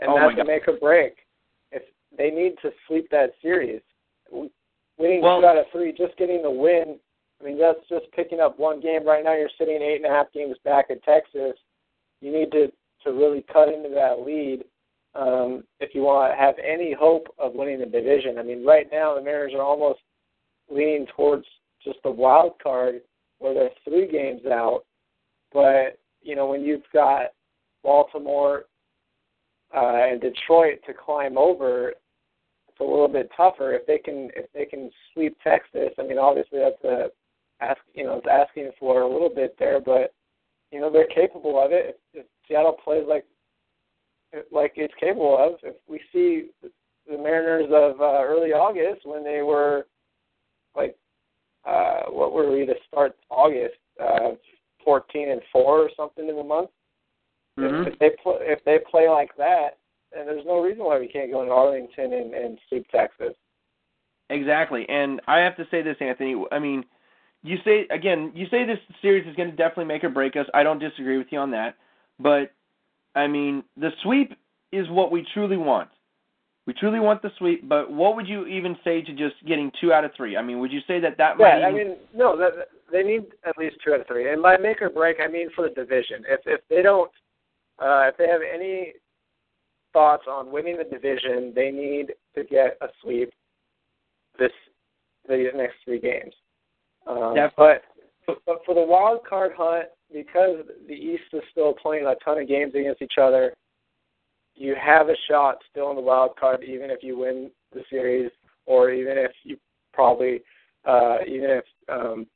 and 0.01 0.09
Oh, 0.11 0.15
that's 0.17 0.41
a 0.41 0.45
make 0.45 0.69
or 0.69 0.79
break. 0.79 1.17
They 2.17 2.31
need 2.31 2.57
to 2.63 2.71
sweep 2.87 3.09
that 3.11 3.35
series, 3.43 3.83
winning 4.31 5.23
Well- 5.23 5.41
two 5.41 5.47
out 5.47 5.59
of 5.59 5.69
three, 5.71 5.93
just 5.93 6.17
getting 6.17 6.43
the 6.43 6.51
win. 6.51 6.99
I 7.41 7.45
mean, 7.45 7.59
that's 7.59 7.87
just 7.89 8.11
picking 8.13 8.41
up 8.41 8.59
one 8.59 8.81
game. 8.81 9.05
Right 9.05 9.25
now, 9.25 9.35
you're 9.35 9.51
sitting 9.59 9.83
eight 9.83 9.97
and 9.97 10.07
a 10.07 10.09
half 10.09 10.33
games 10.33 10.57
back 10.65 10.91
at 10.91 11.03
Texas. 11.03 11.59
You 12.21 12.33
need 12.33 12.51
to 12.53 12.73
to 13.03 13.13
really 13.13 13.43
cut 13.53 13.69
into 13.69 13.91
that 13.91 14.21
lead 14.21 14.65
um, 15.15 15.63
if 15.79 15.95
you 15.95 16.03
want 16.03 16.33
to 16.33 16.37
have 16.37 16.55
any 16.59 16.93
hope 16.93 17.27
of 17.39 17.55
winning 17.55 17.79
the 17.79 17.87
division. 17.87 18.39
I 18.39 18.43
mean, 18.43 18.65
right 18.65 18.91
now 18.91 19.15
the 19.15 19.21
Mariners 19.21 19.55
are 19.55 19.63
almost 19.63 20.01
leaning 20.71 21.07
towards 21.15 21.45
just 21.83 21.99
the 22.03 22.11
wild 22.11 22.55
card 22.63 23.03
where 23.39 23.55
they're 23.55 23.71
three 23.85 24.11
games 24.11 24.47
out. 24.47 24.85
But 25.53 25.99
you 26.23 26.35
know, 26.35 26.47
when 26.47 26.63
you've 26.63 26.91
got 26.93 27.27
Baltimore 27.83 28.65
uh, 29.75 30.09
and 30.11 30.21
Detroit 30.21 30.81
to 30.87 30.95
climb 30.95 31.37
over, 31.37 31.93
it's 32.75 32.81
a 32.81 32.85
little 32.85 33.09
bit 33.09 33.31
tougher. 33.37 33.73
If 33.73 33.87
they 33.87 33.99
can, 33.99 34.31
if 34.35 34.53
they 34.53 34.65
can 34.65 34.91
sweep 35.13 35.37
Texas, 35.43 35.91
I 35.99 36.03
mean, 36.03 36.19
obviously 36.19 36.59
that's 36.59 36.85
a 36.85 37.09
ask, 37.61 37.81
you 37.95 38.05
know, 38.05 38.19
it's 38.19 38.27
asking 38.31 38.71
for 38.81 39.03
a 39.03 39.13
little 39.13 39.31
bit 39.31 39.55
there, 39.59 39.81
but 39.81 40.13
you 40.73 40.81
know 40.81 40.91
they're 40.91 41.07
capable 41.07 41.63
of 41.63 41.71
it. 41.71 42.01
If, 42.13 42.23
if 42.23 42.27
Seattle 42.49 42.77
plays 42.85 43.05
like 43.09 43.25
like 44.51 44.73
it's 44.77 44.95
capable 44.99 45.37
of, 45.39 45.61
if 45.63 45.77
we 45.89 46.01
see 46.13 46.51
the 47.09 47.17
Mariners 47.17 47.67
of 47.67 48.01
uh, 48.01 48.23
early 48.25 48.53
August 48.53 49.07
when 49.07 49.23
they 49.23 49.43
were 49.43 49.87
like 50.77 50.97
uh 51.67 52.03
what 52.09 52.33
were 52.33 52.51
we 52.51 52.67
to 52.67 52.75
start 52.89 53.17
August 53.31 53.77
uh 54.03 54.31
14 54.85 55.31
and 55.31 55.41
4 55.53 55.63
or 55.63 55.91
something 55.97 56.29
in 56.29 56.37
the 56.37 56.43
month 56.43 56.71
Mhm. 57.57 57.87
if, 57.87 57.93
if 57.93 57.99
they 58.01 58.11
play 58.11 58.37
if 58.41 58.65
they 58.65 58.79
play 58.91 59.09
like 59.09 59.31
that 59.37 59.79
then 60.15 60.27
there's 60.27 60.47
no 60.47 60.61
reason 60.61 60.85
why 60.85 60.99
we 60.99 61.09
can't 61.09 61.31
go 61.31 61.43
into 61.43 61.53
Arlington 61.53 62.13
and, 62.13 62.35
and 62.35 62.59
sweep 62.69 62.87
Texas 62.91 63.35
Exactly. 64.31 64.87
And 64.89 65.21
I 65.29 65.39
have 65.39 65.57
to 65.57 65.67
say 65.71 65.83
this, 65.83 65.97
Anthony. 66.01 66.35
I 66.51 66.59
mean, 66.59 66.85
you 67.43 67.57
say 67.65 67.87
again, 67.91 68.33
you 68.35 68.47
say 68.51 68.65
this 68.65 68.79
series 69.03 69.27
is 69.27 69.37
going 69.37 69.51
to 69.51 69.57
definitely 69.57 69.85
make 69.85 70.03
or 70.03 70.09
break 70.09 70.37
us. 70.37 70.47
I 70.55 70.63
don't 70.63 70.79
disagree 70.79 71.19
with 71.19 71.27
you 71.31 71.39
on 71.39 71.51
that. 71.51 71.77
But 72.19 72.53
I 73.15 73.27
mean, 73.27 73.65
the 73.77 73.91
sweep 74.03 74.33
is 74.73 74.89
what 74.89 75.13
we 75.13 75.27
truly 75.35 75.57
want. 75.57 75.91
We 76.67 76.73
truly 76.73 76.99
want 76.99 77.21
the 77.21 77.31
sweep, 77.37 77.69
but 77.69 77.93
what 77.93 78.17
would 78.17 78.27
you 78.27 78.47
even 78.47 78.75
say 78.83 79.03
to 79.03 79.13
just 79.13 79.35
getting 79.47 79.71
two 79.79 79.93
out 79.93 80.07
of 80.07 80.13
three? 80.17 80.35
I 80.39 80.43
mean, 80.43 80.61
would 80.61 80.73
you 80.73 80.81
say 80.89 80.99
that 81.01 81.19
that 81.19 81.37
might 81.37 81.59
yeah 81.59 81.67
I 81.67 81.73
mean 81.73 81.97
no 82.15 82.37
that- 82.39 82.69
they 82.93 83.03
need 83.03 83.25
at 83.45 83.59
least 83.59 83.77
two 83.85 83.93
out 83.93 84.01
of 84.01 84.07
three 84.07 84.33
and 84.33 84.41
by 84.43 84.57
make 84.57 84.81
or 84.81 84.89
break 84.89 85.17
I 85.23 85.27
mean 85.27 85.49
for 85.55 85.69
the 85.69 85.75
division 85.75 86.23
if 86.29 86.41
if 86.47 86.61
they 86.71 86.81
don't 86.81 87.11
uh 87.81 88.09
if 88.09 88.17
they 88.17 88.29
have 88.29 88.41
any 88.41 88.93
thoughts 89.95 90.25
on 90.29 90.53
winning 90.53 90.77
the 90.77 90.85
division. 90.85 91.53
They 91.55 91.71
need 91.71 92.13
to 92.35 92.45
get 92.45 92.77
a 92.83 92.89
sweep 93.01 93.33
this 94.39 94.53
the 95.27 95.51
next 95.55 95.77
three 95.87 96.01
games. 96.01 96.35
Um, 97.07 97.35
Def- 97.35 97.53
but 97.57 97.83
but 98.27 98.61
for 98.67 98.75
the 98.75 98.83
wild 98.83 99.21
card 99.27 99.53
hunt 99.57 99.87
because 100.13 100.59
the 100.87 100.95
East 100.95 101.25
is 101.33 101.43
still 101.51 101.73
playing 101.73 102.07
a 102.07 102.15
ton 102.23 102.39
of 102.39 102.49
games 102.49 102.75
against 102.75 103.01
each 103.01 103.19
other, 103.21 103.55
you 104.55 104.75
have 104.81 105.09
a 105.09 105.17
shot 105.29 105.59
still 105.71 105.91
in 105.91 105.97
the 105.97 106.03
wild 106.03 106.37
card, 106.37 106.63
even 106.63 106.91
if 106.91 107.03
you 107.03 107.19
win 107.19 107.51
the 107.73 107.83
series, 107.91 108.31
or 108.67 108.91
even 108.91 109.19
if 109.19 109.33
you 109.43 109.57
probably, 109.93 110.43
uh, 110.85 111.19
even 111.27 111.51
if 111.51 111.65
um, 111.89 112.27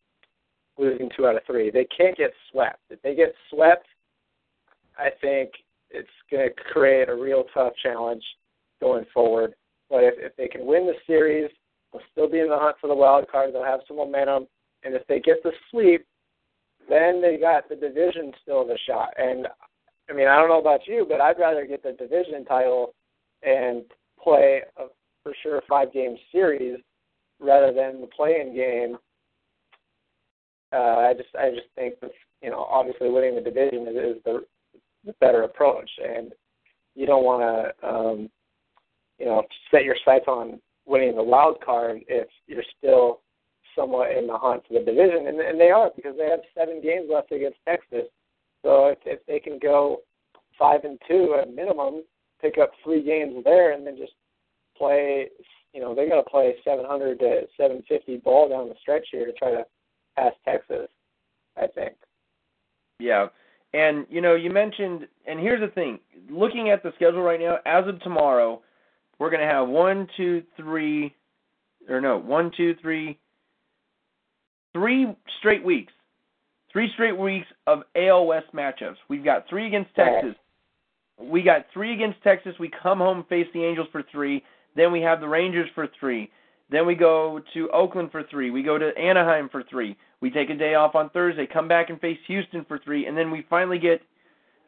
losing 0.78 1.10
two 1.16 1.26
out 1.26 1.36
of 1.36 1.42
three, 1.46 1.70
they 1.70 1.86
can't 1.96 2.16
get 2.16 2.32
swept. 2.50 2.80
If 2.90 3.00
they 3.02 3.14
get 3.14 3.34
swept, 3.50 3.86
I 4.98 5.10
think 5.20 5.50
it's 5.90 6.08
going 6.30 6.48
to 6.48 6.62
create 6.72 7.08
a 7.08 7.14
real 7.14 7.44
tough 7.54 7.72
challenge 7.82 8.22
going 8.80 9.04
forward. 9.12 9.54
But 9.90 10.04
if, 10.04 10.14
if 10.18 10.36
they 10.36 10.48
can 10.48 10.66
win 10.66 10.86
the 10.86 10.94
series, 11.06 11.50
they'll 11.92 12.02
still 12.12 12.28
be 12.28 12.40
in 12.40 12.48
the 12.48 12.58
hunt 12.58 12.76
for 12.80 12.88
the 12.88 12.94
wild 12.94 13.26
card. 13.30 13.54
They'll 13.54 13.64
have 13.64 13.80
some 13.88 13.96
momentum, 13.96 14.46
and 14.84 14.94
if 14.94 15.06
they 15.06 15.20
get 15.20 15.42
the 15.42 15.52
sweep, 15.70 16.06
then 16.88 17.20
they 17.20 17.36
got 17.36 17.68
the 17.68 17.76
division 17.76 18.32
still 18.42 18.62
in 18.62 18.68
the 18.68 18.78
shot. 18.86 19.10
And 19.18 19.46
I 20.10 20.14
mean, 20.14 20.28
I 20.28 20.36
don't 20.36 20.48
know 20.48 20.60
about 20.60 20.86
you, 20.86 21.06
but 21.08 21.20
I'd 21.20 21.38
rather 21.38 21.66
get 21.66 21.82
the 21.82 21.92
division 21.92 22.44
title 22.44 22.94
and 23.42 23.84
play 24.22 24.62
a 24.76 24.86
for 25.22 25.34
sure 25.42 25.62
five 25.68 25.92
game 25.92 26.16
series 26.32 26.78
rather 27.40 27.72
than 27.72 28.00
the 28.00 28.06
playing 28.06 28.54
game. 28.54 28.96
Uh, 30.72 31.08
I 31.08 31.14
just 31.14 31.28
I 31.38 31.50
just 31.50 31.68
think 31.74 32.00
that 32.00 32.10
you 32.42 32.50
know 32.50 32.66
obviously 32.70 33.10
winning 33.10 33.34
the 33.34 33.40
division 33.40 33.82
is, 33.88 34.16
is 34.16 34.22
the, 34.24 34.32
the 34.32 34.40
better 35.20 35.42
approach, 35.42 35.90
and 36.02 36.32
you 36.94 37.06
don't 37.06 37.24
want 37.24 37.42
to 37.42 37.88
um, 37.88 38.30
you 39.18 39.26
know 39.26 39.42
set 39.70 39.84
your 39.84 39.96
sights 40.04 40.26
on 40.28 40.60
winning 40.86 41.16
the 41.16 41.22
wild 41.22 41.60
card 41.64 42.00
if 42.08 42.28
you're 42.46 42.62
still 42.78 43.20
somewhat 43.76 44.10
in 44.10 44.26
the 44.26 44.36
hunt 44.36 44.62
for 44.66 44.78
the 44.78 44.84
division, 44.84 45.28
and, 45.28 45.40
and 45.40 45.60
they 45.60 45.70
are 45.70 45.90
because 45.94 46.16
they 46.16 46.28
have 46.28 46.40
seven 46.56 46.80
games 46.82 47.08
left 47.12 47.30
against 47.30 47.58
Texas. 47.66 48.08
So 48.62 48.88
if, 48.88 48.98
if 49.04 49.24
they 49.26 49.38
can 49.38 49.58
go 49.58 49.98
five 50.58 50.84
and 50.84 50.98
two 51.06 51.36
at 51.40 51.54
minimum, 51.54 52.02
pick 52.40 52.58
up 52.58 52.72
three 52.82 53.04
games 53.04 53.44
there, 53.44 53.72
and 53.72 53.86
then 53.86 53.96
just 53.96 54.12
play, 54.76 55.28
you 55.72 55.80
know, 55.80 55.94
they're 55.94 56.08
going 56.08 56.22
to 56.22 56.30
play 56.30 56.54
700 56.64 57.18
to 57.20 57.42
750 57.56 58.16
ball 58.18 58.48
down 58.48 58.68
the 58.68 58.74
stretch 58.80 59.06
here 59.12 59.26
to 59.26 59.32
try 59.32 59.50
to 59.50 59.64
pass 60.16 60.32
Texas. 60.44 60.88
I 61.56 61.66
think. 61.66 61.94
Yeah. 62.98 63.26
And 63.74 64.06
you 64.08 64.20
know, 64.20 64.34
you 64.34 64.50
mentioned, 64.50 65.06
and 65.26 65.38
here's 65.38 65.60
the 65.60 65.68
thing: 65.68 65.98
looking 66.30 66.70
at 66.70 66.82
the 66.82 66.92
schedule 66.96 67.22
right 67.22 67.40
now, 67.40 67.58
as 67.66 67.86
of 67.86 68.00
tomorrow, 68.00 68.62
we're 69.18 69.30
going 69.30 69.46
to 69.46 69.52
have 69.52 69.68
one, 69.68 70.08
two, 70.16 70.42
three, 70.56 71.14
or 71.88 72.00
no, 72.00 72.16
one, 72.18 72.50
two, 72.56 72.74
three, 72.80 73.18
three 74.72 75.14
straight 75.38 75.64
weeks, 75.64 75.92
three 76.72 76.90
straight 76.94 77.16
weeks 77.16 77.46
of 77.66 77.82
AL 77.94 78.26
West 78.26 78.46
matchups. 78.54 78.96
We've 79.08 79.24
got 79.24 79.48
three 79.48 79.66
against 79.66 79.94
Texas. 79.94 80.34
We 81.20 81.42
got 81.42 81.66
three 81.72 81.92
against 81.92 82.22
Texas. 82.22 82.54
We 82.58 82.70
come 82.82 82.98
home 82.98 83.24
face 83.28 83.48
the 83.52 83.64
Angels 83.64 83.88
for 83.90 84.04
three. 84.10 84.42
Then 84.76 84.92
we 84.92 85.00
have 85.00 85.20
the 85.20 85.28
Rangers 85.28 85.68
for 85.74 85.88
three. 85.98 86.30
Then 86.70 86.86
we 86.86 86.94
go 86.94 87.40
to 87.54 87.70
Oakland 87.70 88.10
for 88.12 88.22
three. 88.24 88.50
We 88.50 88.62
go 88.62 88.76
to 88.78 88.90
Anaheim 88.98 89.48
for 89.50 89.62
three. 89.62 89.96
We 90.20 90.30
take 90.30 90.50
a 90.50 90.54
day 90.54 90.74
off 90.74 90.94
on 90.94 91.10
Thursday, 91.10 91.46
come 91.46 91.68
back 91.68 91.88
and 91.90 92.00
face 92.00 92.18
Houston 92.26 92.64
for 92.66 92.78
three, 92.78 93.06
and 93.06 93.16
then 93.16 93.30
we 93.30 93.46
finally 93.48 93.78
get. 93.78 94.02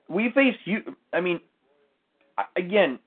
We 0.09 0.31
face 0.35 0.57
you. 0.65 0.79
I 1.13 1.21
mean, 1.21 1.41
again, 2.57 2.99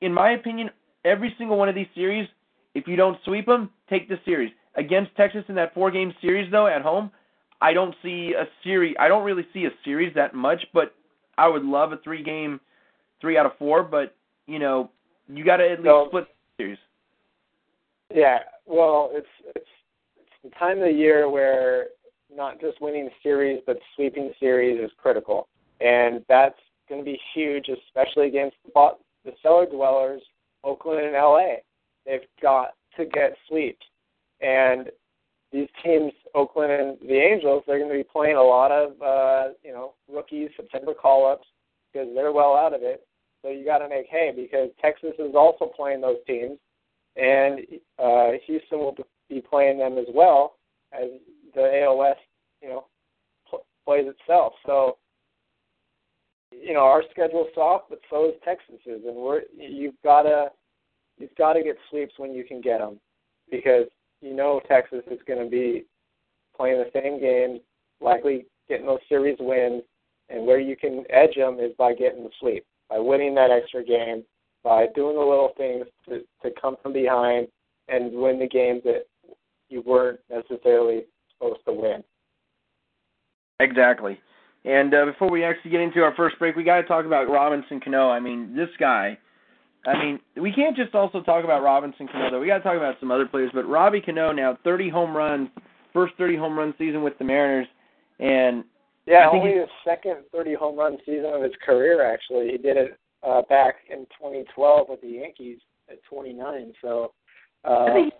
in 0.00 0.12
my 0.12 0.32
opinion, 0.32 0.70
every 1.04 1.34
single 1.38 1.56
one 1.58 1.68
of 1.68 1.74
these 1.74 1.88
series, 1.94 2.28
if 2.74 2.86
you 2.86 2.96
don't 2.96 3.18
sweep 3.24 3.46
them, 3.46 3.70
take 3.90 4.08
the 4.08 4.18
series 4.24 4.52
against 4.76 5.14
Texas 5.16 5.44
in 5.48 5.54
that 5.56 5.74
four 5.74 5.90
game 5.90 6.12
series 6.20 6.50
though 6.50 6.66
at 6.66 6.82
home, 6.82 7.10
I 7.60 7.72
don't 7.72 7.94
see 8.02 8.34
a 8.38 8.44
series. 8.62 8.94
I 9.00 9.08
don't 9.08 9.24
really 9.24 9.46
see 9.52 9.64
a 9.64 9.70
series 9.84 10.14
that 10.14 10.34
much, 10.34 10.60
but 10.74 10.94
I 11.38 11.48
would 11.48 11.64
love 11.64 11.92
a 11.92 11.96
three 11.98 12.22
game, 12.22 12.60
three 13.20 13.38
out 13.38 13.46
of 13.46 13.52
four. 13.58 13.82
But 13.82 14.14
you 14.46 14.58
know, 14.58 14.90
you 15.28 15.44
got 15.44 15.56
to 15.56 15.64
at 15.64 15.78
least 15.80 15.86
So- 15.86 16.06
split 16.08 16.26
the 16.58 16.62
series. 16.62 16.78
Yeah, 18.14 18.38
well, 18.66 19.10
it's 19.12 19.26
it's 19.54 19.66
it's 20.16 20.30
the 20.44 20.50
time 20.58 20.78
of 20.78 20.84
the 20.84 20.92
year 20.92 21.28
where 21.28 21.88
not 22.34 22.60
just 22.60 22.80
winning 22.80 23.10
series 23.22 23.60
but 23.66 23.78
sweeping 23.94 24.32
series 24.38 24.80
is 24.80 24.90
critical, 24.96 25.48
and 25.80 26.24
that's 26.28 26.58
going 26.88 27.00
to 27.00 27.04
be 27.04 27.18
huge, 27.34 27.68
especially 27.68 28.28
against 28.28 28.56
the, 28.64 28.90
the 29.24 29.32
cellar 29.42 29.66
dwellers, 29.66 30.22
Oakland 30.62 31.04
and 31.04 31.14
LA. 31.14 31.56
They've 32.04 32.20
got 32.40 32.74
to 32.96 33.06
get 33.06 33.36
sweeps, 33.48 33.84
and 34.40 34.90
these 35.52 35.68
teams, 35.84 36.12
Oakland 36.34 36.72
and 36.72 36.96
the 37.08 37.14
Angels, 37.16 37.64
they're 37.66 37.78
going 37.78 37.90
to 37.90 37.96
be 37.96 38.04
playing 38.04 38.36
a 38.36 38.42
lot 38.42 38.70
of 38.70 38.90
uh, 39.02 39.52
you 39.64 39.72
know 39.72 39.94
rookies, 40.12 40.50
September 40.56 40.94
call-ups 40.94 41.46
because 41.92 42.08
they're 42.14 42.32
well 42.32 42.54
out 42.54 42.74
of 42.74 42.82
it. 42.82 43.06
So 43.42 43.50
you 43.50 43.64
got 43.64 43.78
to 43.78 43.88
make 43.88 44.06
hay 44.10 44.32
because 44.34 44.70
Texas 44.80 45.12
is 45.18 45.34
also 45.34 45.66
playing 45.66 46.00
those 46.00 46.18
teams 46.26 46.58
and 47.16 47.60
uh, 47.98 48.32
Houston 48.46 48.78
will 48.78 48.96
be 49.28 49.40
playing 49.40 49.78
them 49.78 49.98
as 49.98 50.06
well 50.14 50.56
as 50.92 51.08
the 51.54 51.94
West, 51.96 52.20
you 52.62 52.68
know, 52.68 52.86
pl- 53.48 53.64
plays 53.84 54.06
itself. 54.06 54.52
So, 54.66 54.98
you 56.52 56.74
know, 56.74 56.80
our 56.80 57.02
schedule's 57.10 57.48
soft, 57.54 57.86
but 57.90 58.00
so 58.10 58.28
is 58.28 58.34
Texas's, 58.44 59.04
and 59.06 59.16
we're 59.16 59.42
you've 59.56 60.00
got 60.04 60.22
to 60.22 60.48
you've 61.18 61.34
got 61.36 61.54
to 61.54 61.62
get 61.62 61.76
sweeps 61.90 62.14
when 62.18 62.32
you 62.32 62.44
can 62.44 62.60
get 62.60 62.78
them 62.78 63.00
because 63.50 63.86
you 64.20 64.34
know 64.34 64.60
Texas 64.68 65.02
is 65.10 65.18
going 65.26 65.42
to 65.42 65.50
be 65.50 65.84
playing 66.56 66.78
the 66.78 67.00
same 67.00 67.20
games, 67.20 67.60
likely 68.00 68.46
getting 68.68 68.86
those 68.86 69.00
series 69.08 69.36
wins, 69.40 69.82
and 70.28 70.46
where 70.46 70.60
you 70.60 70.76
can 70.76 71.04
edge 71.10 71.34
them 71.36 71.58
is 71.60 71.72
by 71.78 71.94
getting 71.94 72.24
the 72.24 72.30
sweep, 72.40 72.64
by 72.88 72.98
winning 72.98 73.34
that 73.34 73.50
extra 73.50 73.84
game, 73.84 74.24
by 74.66 74.88
doing 74.96 75.14
the 75.14 75.20
little 75.20 75.52
things 75.56 75.86
to, 76.08 76.22
to 76.42 76.50
come 76.60 76.74
from 76.82 76.92
behind 76.92 77.46
and 77.86 78.12
win 78.12 78.40
the 78.40 78.48
games 78.48 78.82
that 78.82 79.06
you 79.68 79.80
weren't 79.86 80.18
necessarily 80.28 81.04
supposed 81.30 81.60
to 81.64 81.72
win. 81.72 82.02
Exactly. 83.60 84.18
And 84.64 84.92
uh, 84.92 85.04
before 85.06 85.30
we 85.30 85.44
actually 85.44 85.70
get 85.70 85.80
into 85.82 86.02
our 86.02 86.12
first 86.16 86.36
break, 86.40 86.56
we 86.56 86.64
got 86.64 86.80
to 86.80 86.82
talk 86.82 87.06
about 87.06 87.30
Robinson 87.30 87.78
Cano. 87.78 88.10
I 88.10 88.18
mean, 88.18 88.56
this 88.56 88.68
guy. 88.80 89.16
I 89.86 90.04
mean, 90.04 90.18
we 90.34 90.52
can't 90.52 90.76
just 90.76 90.96
also 90.96 91.22
talk 91.22 91.44
about 91.44 91.62
Robinson 91.62 92.08
Cano 92.08 92.32
though. 92.32 92.40
We 92.40 92.48
got 92.48 92.58
to 92.58 92.64
talk 92.64 92.76
about 92.76 92.96
some 92.98 93.12
other 93.12 93.26
players. 93.26 93.52
But 93.54 93.68
Robbie 93.68 94.00
Cano 94.00 94.32
now 94.32 94.58
30 94.64 94.90
home 94.90 95.16
runs, 95.16 95.48
first 95.92 96.14
30 96.18 96.36
home 96.36 96.58
run 96.58 96.74
season 96.76 97.04
with 97.04 97.16
the 97.18 97.24
Mariners, 97.24 97.68
and 98.18 98.64
Yeah, 99.06 99.28
I 99.28 99.30
think 99.30 99.44
only 99.44 99.58
his 99.58 99.68
second 99.84 100.24
30 100.32 100.54
home 100.54 100.76
run 100.76 100.98
season 101.06 101.30
of 101.32 101.42
his 101.44 101.52
career. 101.64 102.04
Actually, 102.04 102.50
he 102.50 102.58
did 102.58 102.76
it 102.76 102.98
uh, 103.22 103.42
back 103.48 103.76
in 103.90 104.00
2012 104.18 104.88
with 104.88 105.00
the 105.00 105.08
Yankees 105.08 105.58
at 105.90 106.02
29. 106.04 106.72
So, 106.82 107.12
uh, 107.64 107.84
I 107.84 107.92
think- 107.92 108.14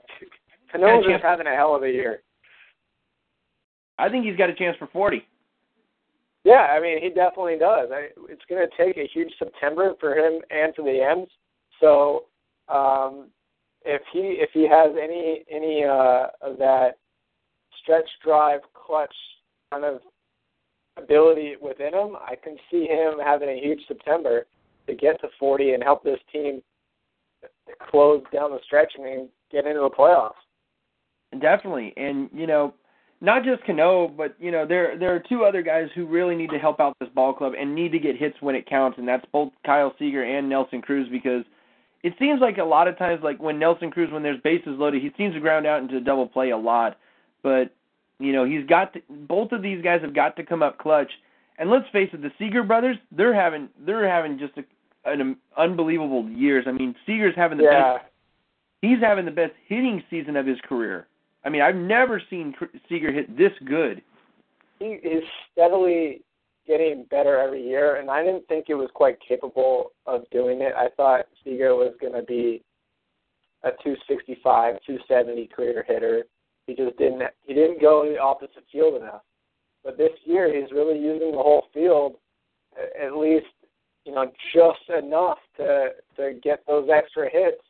Cano's 0.72 1.04
Got 1.04 1.10
a 1.10 1.12
just 1.14 1.24
having 1.24 1.46
a 1.46 1.54
hell 1.54 1.74
of 1.76 1.84
a 1.84 1.90
year. 1.90 2.22
I 3.98 4.08
think 4.08 4.24
he's 4.26 4.36
got 4.36 4.50
a 4.50 4.54
chance 4.54 4.76
for 4.78 4.88
40. 4.88 5.26
Yeah, 6.44 6.66
I 6.70 6.80
mean, 6.80 7.00
he 7.02 7.08
definitely 7.08 7.56
does. 7.58 7.88
I, 7.92 8.08
it's 8.28 8.44
going 8.48 8.64
to 8.64 8.76
take 8.76 8.96
a 8.96 9.08
huge 9.12 9.32
September 9.38 9.94
for 9.98 10.14
him 10.14 10.40
and 10.50 10.74
for 10.74 10.82
the 10.82 11.00
M's. 11.02 11.28
So, 11.80 12.24
um, 12.68 13.28
if 13.84 14.02
he 14.12 14.36
if 14.40 14.50
he 14.52 14.68
has 14.68 14.90
any 15.00 15.44
any 15.50 15.84
uh, 15.84 16.26
of 16.42 16.58
that 16.58 16.98
stretch 17.82 18.08
drive 18.24 18.60
clutch 18.74 19.14
kind 19.72 19.84
of 19.84 20.00
ability 20.96 21.54
within 21.60 21.94
him, 21.94 22.16
I 22.16 22.34
can 22.36 22.56
see 22.70 22.86
him 22.86 23.14
having 23.24 23.48
a 23.48 23.60
huge 23.60 23.80
September 23.86 24.46
to 24.86 24.94
get 24.94 25.20
to 25.20 25.28
40 25.38 25.72
and 25.72 25.82
help 25.82 26.02
this 26.04 26.20
team 26.32 26.62
close 27.90 28.22
down 28.32 28.50
the 28.50 28.60
stretch 28.64 28.92
and 28.96 29.28
get 29.50 29.66
into 29.66 29.80
the 29.80 29.90
playoffs. 29.90 30.32
Definitely, 31.40 31.92
and 31.96 32.30
you 32.32 32.46
know, 32.46 32.72
not 33.20 33.44
just 33.44 33.64
Cano, 33.64 34.08
but 34.08 34.36
you 34.38 34.50
know, 34.50 34.66
there 34.66 34.96
there 34.98 35.14
are 35.14 35.22
two 35.28 35.44
other 35.44 35.62
guys 35.62 35.88
who 35.94 36.06
really 36.06 36.36
need 36.36 36.50
to 36.50 36.58
help 36.58 36.80
out 36.80 36.96
this 37.00 37.08
ball 37.14 37.32
club 37.32 37.52
and 37.58 37.74
need 37.74 37.92
to 37.92 37.98
get 37.98 38.16
hits 38.16 38.36
when 38.40 38.54
it 38.54 38.66
counts, 38.66 38.98
and 38.98 39.08
that's 39.08 39.24
both 39.32 39.52
Kyle 39.64 39.94
Seager 39.98 40.22
and 40.22 40.48
Nelson 40.48 40.80
Cruz 40.80 41.08
because 41.10 41.44
it 42.02 42.14
seems 42.18 42.40
like 42.40 42.58
a 42.58 42.64
lot 42.64 42.88
of 42.88 42.96
times, 42.96 43.20
like 43.24 43.42
when 43.42 43.58
Nelson 43.58 43.90
Cruz, 43.90 44.10
when 44.12 44.22
there's 44.22 44.40
bases 44.42 44.78
loaded, 44.78 45.02
he 45.02 45.10
seems 45.16 45.34
to 45.34 45.40
ground 45.40 45.66
out 45.66 45.82
into 45.82 46.00
double 46.00 46.28
play 46.28 46.50
a 46.50 46.56
lot, 46.56 46.98
but 47.42 47.72
you 48.18 48.32
know, 48.32 48.44
he's 48.44 48.66
got 48.66 48.92
to, 48.94 49.02
both 49.10 49.52
of 49.52 49.62
these 49.62 49.82
guys 49.82 50.00
have 50.02 50.14
got 50.14 50.36
to 50.36 50.44
come 50.44 50.62
up 50.62 50.78
clutch. 50.78 51.10
And 51.58 51.70
let's 51.70 51.88
face 51.90 52.10
it, 52.12 52.22
the 52.22 52.30
Seager 52.38 52.62
brothers, 52.62 52.96
they're 53.10 53.34
having 53.34 53.68
they're 53.84 54.08
having 54.08 54.38
just 54.38 54.56
a, 54.58 54.64
an 55.06 55.36
unbelievable 55.56 56.28
years. 56.28 56.64
I 56.66 56.72
mean, 56.72 56.94
Seager's 57.06 57.34
having 57.36 57.58
the 57.58 57.64
Yeah. 57.64 57.98
best 57.98 58.06
he's 58.82 59.00
having 59.00 59.24
the 59.24 59.30
best 59.30 59.54
hitting 59.66 60.02
season 60.10 60.36
of 60.36 60.46
his 60.46 60.60
career. 60.60 61.08
I 61.44 61.48
mean, 61.48 61.62
I've 61.62 61.76
never 61.76 62.20
seen 62.20 62.54
Seager 62.88 63.10
hit 63.10 63.36
this 63.36 63.52
good. 63.64 64.02
he 64.78 64.92
is 64.92 65.24
steadily 65.50 66.22
getting 66.66 67.04
better 67.04 67.38
every 67.38 67.62
year, 67.66 67.96
and 67.96 68.10
I 68.10 68.22
didn't 68.22 68.46
think 68.48 68.66
he 68.66 68.74
was 68.74 68.90
quite 68.92 69.18
capable 69.20 69.92
of 70.04 70.28
doing 70.30 70.60
it. 70.60 70.74
I 70.76 70.88
thought 70.90 71.26
Seager 71.42 71.74
was 71.74 71.94
going 72.00 72.12
to 72.12 72.22
be 72.22 72.62
a 73.62 73.70
265, 73.82 74.80
270 74.84 75.46
career 75.46 75.82
hitter. 75.88 76.24
He 76.66 76.74
just 76.74 76.96
didn't. 76.98 77.22
He 77.44 77.54
didn't 77.54 77.80
go 77.80 78.04
to 78.04 78.10
the 78.10 78.18
opposite 78.18 78.64
field 78.70 79.00
enough. 79.00 79.22
But 79.82 79.96
this 79.96 80.12
year, 80.24 80.52
he's 80.52 80.70
really 80.72 80.98
using 80.98 81.30
the 81.30 81.38
whole 81.38 81.68
field, 81.72 82.16
at 83.00 83.16
least 83.16 83.46
you 84.06 84.14
know 84.14 84.30
just 84.54 84.88
enough 85.04 85.38
to 85.56 85.88
to 86.16 86.34
get 86.42 86.62
those 86.66 86.88
extra 86.92 87.28
hits 87.30 87.62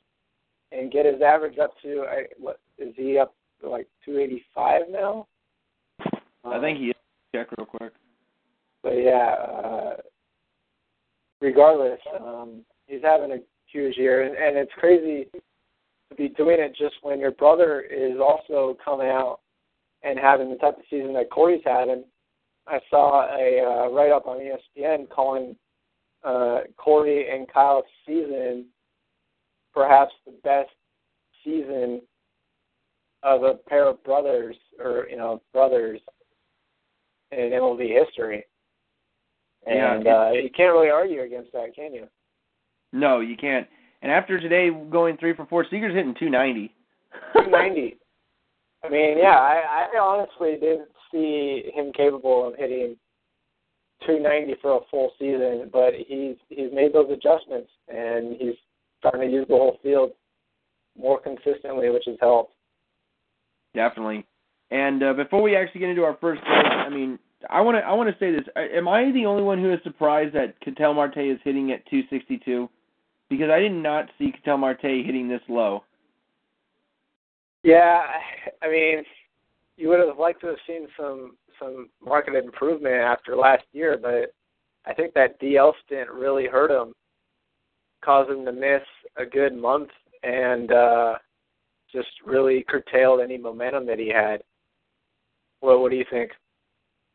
and 0.71 0.93
get 0.93 1.07
his 1.07 1.21
average 1.23 1.59
up 1.59 1.73
to 1.83 2.05
I, 2.09 2.25
what 2.39 2.61
is 2.79 2.93
he 2.97 3.19
up 3.19 3.35
to 3.61 3.69
like 3.69 3.89
285 4.05 4.83
now? 4.91 5.27
I 6.45 6.61
think 6.61 6.79
he 6.79 6.87
is. 6.87 6.95
Check 7.35 7.49
real 7.57 7.67
quick. 7.67 7.93
But 8.83 8.93
yeah, 8.93 9.35
uh, 9.35 9.97
regardless, 11.41 11.99
um, 12.21 12.65
he's 12.87 13.03
having 13.03 13.33
a 13.33 13.39
huge 13.67 13.97
year, 13.97 14.23
and, 14.23 14.37
and 14.37 14.57
it's 14.57 14.73
crazy 14.79 15.27
to 15.33 16.15
be 16.17 16.29
doing 16.29 16.59
it 16.61 16.77
just 16.79 16.95
when 17.03 17.19
your 17.19 17.33
brother 17.33 17.81
is 17.81 18.19
also 18.21 18.77
coming 18.85 19.09
out 19.09 19.41
and 20.03 20.19
having 20.19 20.51
the 20.51 20.57
type 20.57 20.77
of 20.77 20.85
season 20.89 21.15
that 21.15 21.31
Corey's 21.31 21.63
had. 21.65 21.89
And 21.89 22.05
I 22.69 22.79
saw 22.91 23.27
a 23.27 23.61
uh, 23.61 23.91
write 23.91 24.13
up 24.13 24.27
on 24.27 24.39
ESPN 24.39 25.09
calling 25.09 25.57
uh, 26.25 26.61
Corey 26.77 27.29
and 27.31 27.47
Kyle's 27.53 27.85
season 28.07 28.67
perhaps 29.75 30.13
the 30.25 30.33
best 30.43 30.71
season 31.45 32.01
of 33.23 33.43
a 33.43 33.55
pair 33.69 33.87
of 33.87 34.03
brothers, 34.05 34.57
or 34.83 35.07
you 35.11 35.17
know, 35.17 35.43
brothers 35.53 36.01
in 37.33 37.39
MLB 37.39 37.89
history. 38.05 38.45
Yeah, 39.67 39.95
And 39.95 40.07
it- 40.07 40.11
uh, 40.11 40.31
you 40.33 40.51
can't 40.51 40.73
really 40.73 40.91
argue 40.91 41.23
against 41.23 41.53
that, 41.53 41.75
can 41.75 41.93
you? 41.93 42.07
No, 42.93 43.21
you 43.21 43.37
can't. 43.37 43.67
And 44.03 44.13
after 44.13 44.39
today 44.41 44.71
going 44.71 45.17
three 45.17 45.35
for 45.35 45.45
four, 45.47 45.67
Seager's 45.69 45.95
hitting 45.95 46.15
290. 46.19 46.73
290. 47.35 47.97
I 48.85 48.89
mean, 48.89 49.19
yeah, 49.19 49.37
I, 49.37 49.89
I 49.95 49.99
honestly 49.99 50.53
didn't 50.61 50.89
see 51.11 51.71
him 51.75 51.93
capable 51.93 52.47
of 52.47 52.55
hitting 52.57 52.97
290 54.01 54.57
for 54.61 54.77
a 54.77 54.81
full 54.91 55.13
season, 55.19 55.71
but 55.73 55.93
he's 55.95 56.37
he's 56.49 56.73
made 56.73 56.93
those 56.93 57.11
adjustments 57.11 57.71
and 57.89 58.37
he's 58.39 58.55
starting 58.99 59.29
to 59.29 59.35
use 59.35 59.47
the 59.49 59.55
whole 59.55 59.79
field 59.83 60.13
more 60.99 61.21
consistently, 61.21 61.91
which 61.91 62.05
has 62.07 62.17
helped. 62.21 62.55
Definitely. 63.75 64.25
And 64.71 65.03
uh, 65.03 65.13
before 65.13 65.43
we 65.43 65.55
actually 65.57 65.81
get 65.81 65.91
into 65.91 66.05
our 66.05 66.17
first 66.21 66.43
play, 66.43 66.55
I 66.55 66.89
mean, 66.89 67.19
I 67.51 67.61
want 67.61 67.77
to 67.77 67.83
I 67.83 67.93
want 67.93 68.11
to 68.11 68.19
say 68.19 68.33
this: 68.33 68.45
I- 68.57 68.69
Am 68.77 68.89
I 68.89 69.13
the 69.13 69.27
only 69.27 69.43
one 69.43 69.61
who 69.61 69.73
is 69.73 69.79
surprised 69.85 70.35
that 70.35 70.59
Ketel 70.61 70.95
Marte 70.95 71.19
is 71.19 71.39
hitting 71.45 71.71
at 71.73 71.87
262? 71.87 72.69
Because 73.29 73.51
I 73.51 73.61
did 73.61 73.73
not 73.73 74.09
see 74.19 74.33
Ketel 74.33 74.59
Marte 74.59 74.83
hitting 74.83 75.29
this 75.29 75.41
low. 75.49 75.85
Yeah, 77.63 78.03
I 78.63 78.69
mean, 78.69 79.03
you 79.77 79.89
would 79.89 79.99
have 79.99 80.19
liked 80.19 80.41
to 80.43 80.47
have 80.49 80.57
seen 80.67 80.87
some 80.97 81.37
some 81.61 81.89
market 82.05 82.35
improvement 82.35 82.95
after 82.95 83.37
last 83.37 83.65
year, 83.73 83.99
but 84.01 84.33
I 84.89 84.95
think 84.95 85.15
that 85.15 85.41
DL 85.41 85.73
stint 85.85 86.11
really 86.11 86.47
hurt 86.47 86.71
him, 86.71 86.93
caused 88.05 88.31
him 88.31 88.45
to 88.45 88.53
miss 88.53 88.83
a 89.17 89.25
good 89.27 89.57
month, 89.57 89.89
and 90.23 90.71
uh, 90.73 91.15
just 91.93 92.09
really 92.25 92.65
curtailed 92.69 93.21
any 93.21 93.39
momentum 93.39 93.87
that 93.87 93.99
he 93.99 94.09
had. 94.09 94.43
What 95.61 95.81
What 95.81 95.91
do 95.91 95.97
you 95.97 96.05
think? 96.11 96.33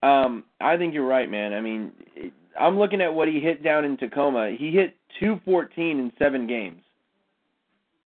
Um, 0.04 0.46
I 0.60 0.78
think 0.78 0.94
you're 0.94 1.06
right, 1.06 1.30
man. 1.30 1.54
I 1.54 1.62
mean, 1.62 1.92
I'm 2.60 2.78
looking 2.78 3.02
at 3.02 3.14
what 3.14 3.28
he 3.28 3.40
hit 3.40 3.64
down 3.64 3.86
in 3.86 3.98
Tacoma. 3.98 4.52
He 4.58 4.72
hit 4.72 4.96
214 5.20 6.00
in 6.00 6.12
seven 6.18 6.48
games. 6.48 6.82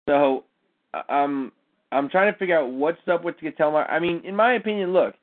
So, 0.09 0.45
I- 0.93 1.05
I'm 1.09 1.53
I'm 1.93 2.09
trying 2.09 2.33
to 2.33 2.39
figure 2.39 2.59
out 2.59 2.71
what's 2.71 3.07
up 3.09 3.23
with 3.23 3.39
Ketel 3.39 3.71
Marte. 3.71 3.89
I 3.89 4.01
mean, 4.01 4.21
in 4.25 4.35
my 4.35 4.55
opinion, 4.55 4.93
look, 4.93 5.15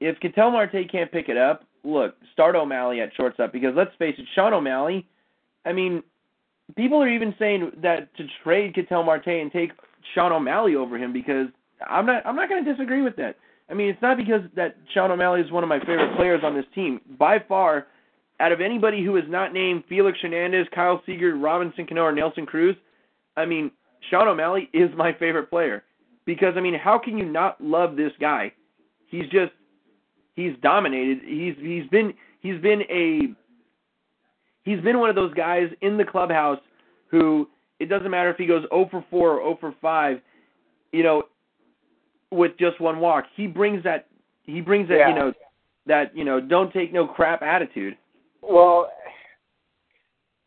if 0.00 0.18
Ketel 0.20 0.50
Marte 0.50 0.90
can't 0.90 1.10
pick 1.10 1.28
it 1.28 1.36
up, 1.36 1.64
look, 1.84 2.14
start 2.32 2.56
O'Malley 2.56 3.00
at 3.00 3.14
shortstop 3.16 3.52
because 3.52 3.74
let's 3.76 3.94
face 3.98 4.14
it, 4.18 4.26
Shawn 4.34 4.52
O'Malley. 4.52 5.06
I 5.64 5.72
mean, 5.72 6.02
people 6.76 7.02
are 7.02 7.08
even 7.08 7.34
saying 7.38 7.72
that 7.82 8.14
to 8.16 8.26
trade 8.42 8.74
Ketel 8.74 9.02
Marte 9.02 9.28
and 9.28 9.50
take 9.50 9.72
Shawn 10.14 10.32
O'Malley 10.32 10.76
over 10.76 10.96
him 10.96 11.12
because 11.12 11.48
I'm 11.88 12.06
not 12.06 12.24
I'm 12.26 12.36
not 12.36 12.48
going 12.48 12.64
to 12.64 12.70
disagree 12.70 13.02
with 13.02 13.16
that. 13.16 13.36
I 13.70 13.74
mean, 13.74 13.88
it's 13.88 14.02
not 14.02 14.16
because 14.16 14.40
that 14.56 14.76
Shawn 14.94 15.10
O'Malley 15.10 15.40
is 15.40 15.50
one 15.50 15.62
of 15.62 15.68
my 15.68 15.78
favorite 15.80 16.16
players 16.16 16.40
on 16.42 16.54
this 16.54 16.64
team. 16.74 17.00
By 17.18 17.38
far, 17.46 17.86
out 18.40 18.52
of 18.52 18.60
anybody 18.60 19.04
who 19.04 19.16
is 19.16 19.24
not 19.28 19.52
named 19.52 19.84
Felix 19.88 20.18
Hernandez, 20.22 20.66
Kyle 20.74 21.02
Seager, 21.04 21.36
Robinson 21.36 21.86
Cano, 21.86 22.02
or 22.02 22.12
Nelson 22.12 22.46
Cruz, 22.46 22.76
I 23.36 23.44
mean, 23.44 23.70
Shawn 24.10 24.28
O'Malley 24.28 24.70
is 24.72 24.90
my 24.96 25.12
favorite 25.12 25.50
player. 25.50 25.84
Because 26.24 26.54
I 26.56 26.60
mean, 26.60 26.74
how 26.74 26.98
can 26.98 27.18
you 27.18 27.26
not 27.26 27.60
love 27.60 27.96
this 27.96 28.12
guy? 28.20 28.52
He's 29.08 29.28
just 29.30 29.52
he's 30.38 30.54
dominated. 30.62 31.18
He's 31.24 31.54
he's 31.58 31.86
been 31.90 32.14
he's 32.40 32.60
been 32.60 32.82
a 32.82 33.34
he's 34.62 34.80
been 34.80 35.00
one 35.00 35.10
of 35.10 35.16
those 35.16 35.34
guys 35.34 35.68
in 35.80 35.96
the 35.96 36.04
clubhouse 36.04 36.60
who 37.10 37.48
it 37.80 37.86
doesn't 37.86 38.10
matter 38.10 38.30
if 38.30 38.36
he 38.36 38.46
goes 38.46 38.64
0 38.70 38.88
for 38.90 39.04
4 39.10 39.30
or 39.40 39.56
0 39.56 39.58
for 39.60 39.74
5, 39.80 40.20
you 40.92 41.02
know, 41.02 41.24
with 42.30 42.52
just 42.58 42.80
one 42.80 43.00
walk. 43.00 43.24
He 43.34 43.46
brings 43.46 43.82
that 43.82 44.06
he 44.42 44.60
brings 44.60 44.88
that, 44.88 44.98
Yeah. 44.98 45.08
you 45.08 45.14
know, 45.14 45.32
that, 45.86 46.16
you 46.16 46.24
know, 46.24 46.40
don't 46.40 46.72
take 46.72 46.92
no 46.92 47.06
crap 47.06 47.42
attitude. 47.42 47.96
Well, 48.40 48.90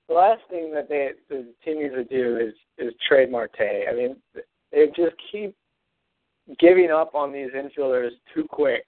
the 0.08 0.14
last 0.14 0.42
thing 0.50 0.72
that 0.74 0.88
they 0.88 1.12
the 1.30 1.54
team 1.66 1.82
needs 1.82 1.96
to 1.96 2.06
do 2.06 2.38
is 2.38 2.54
is 2.78 2.94
trade 3.08 3.30
Marte. 3.30 3.88
I 3.90 3.94
mean, 3.94 4.16
they 4.72 4.88
just 4.96 5.16
keep 5.32 5.54
giving 6.60 6.92
up 6.92 7.14
on 7.14 7.34
these 7.34 7.50
infielders 7.52 8.12
too 8.34 8.46
quick. 8.50 8.86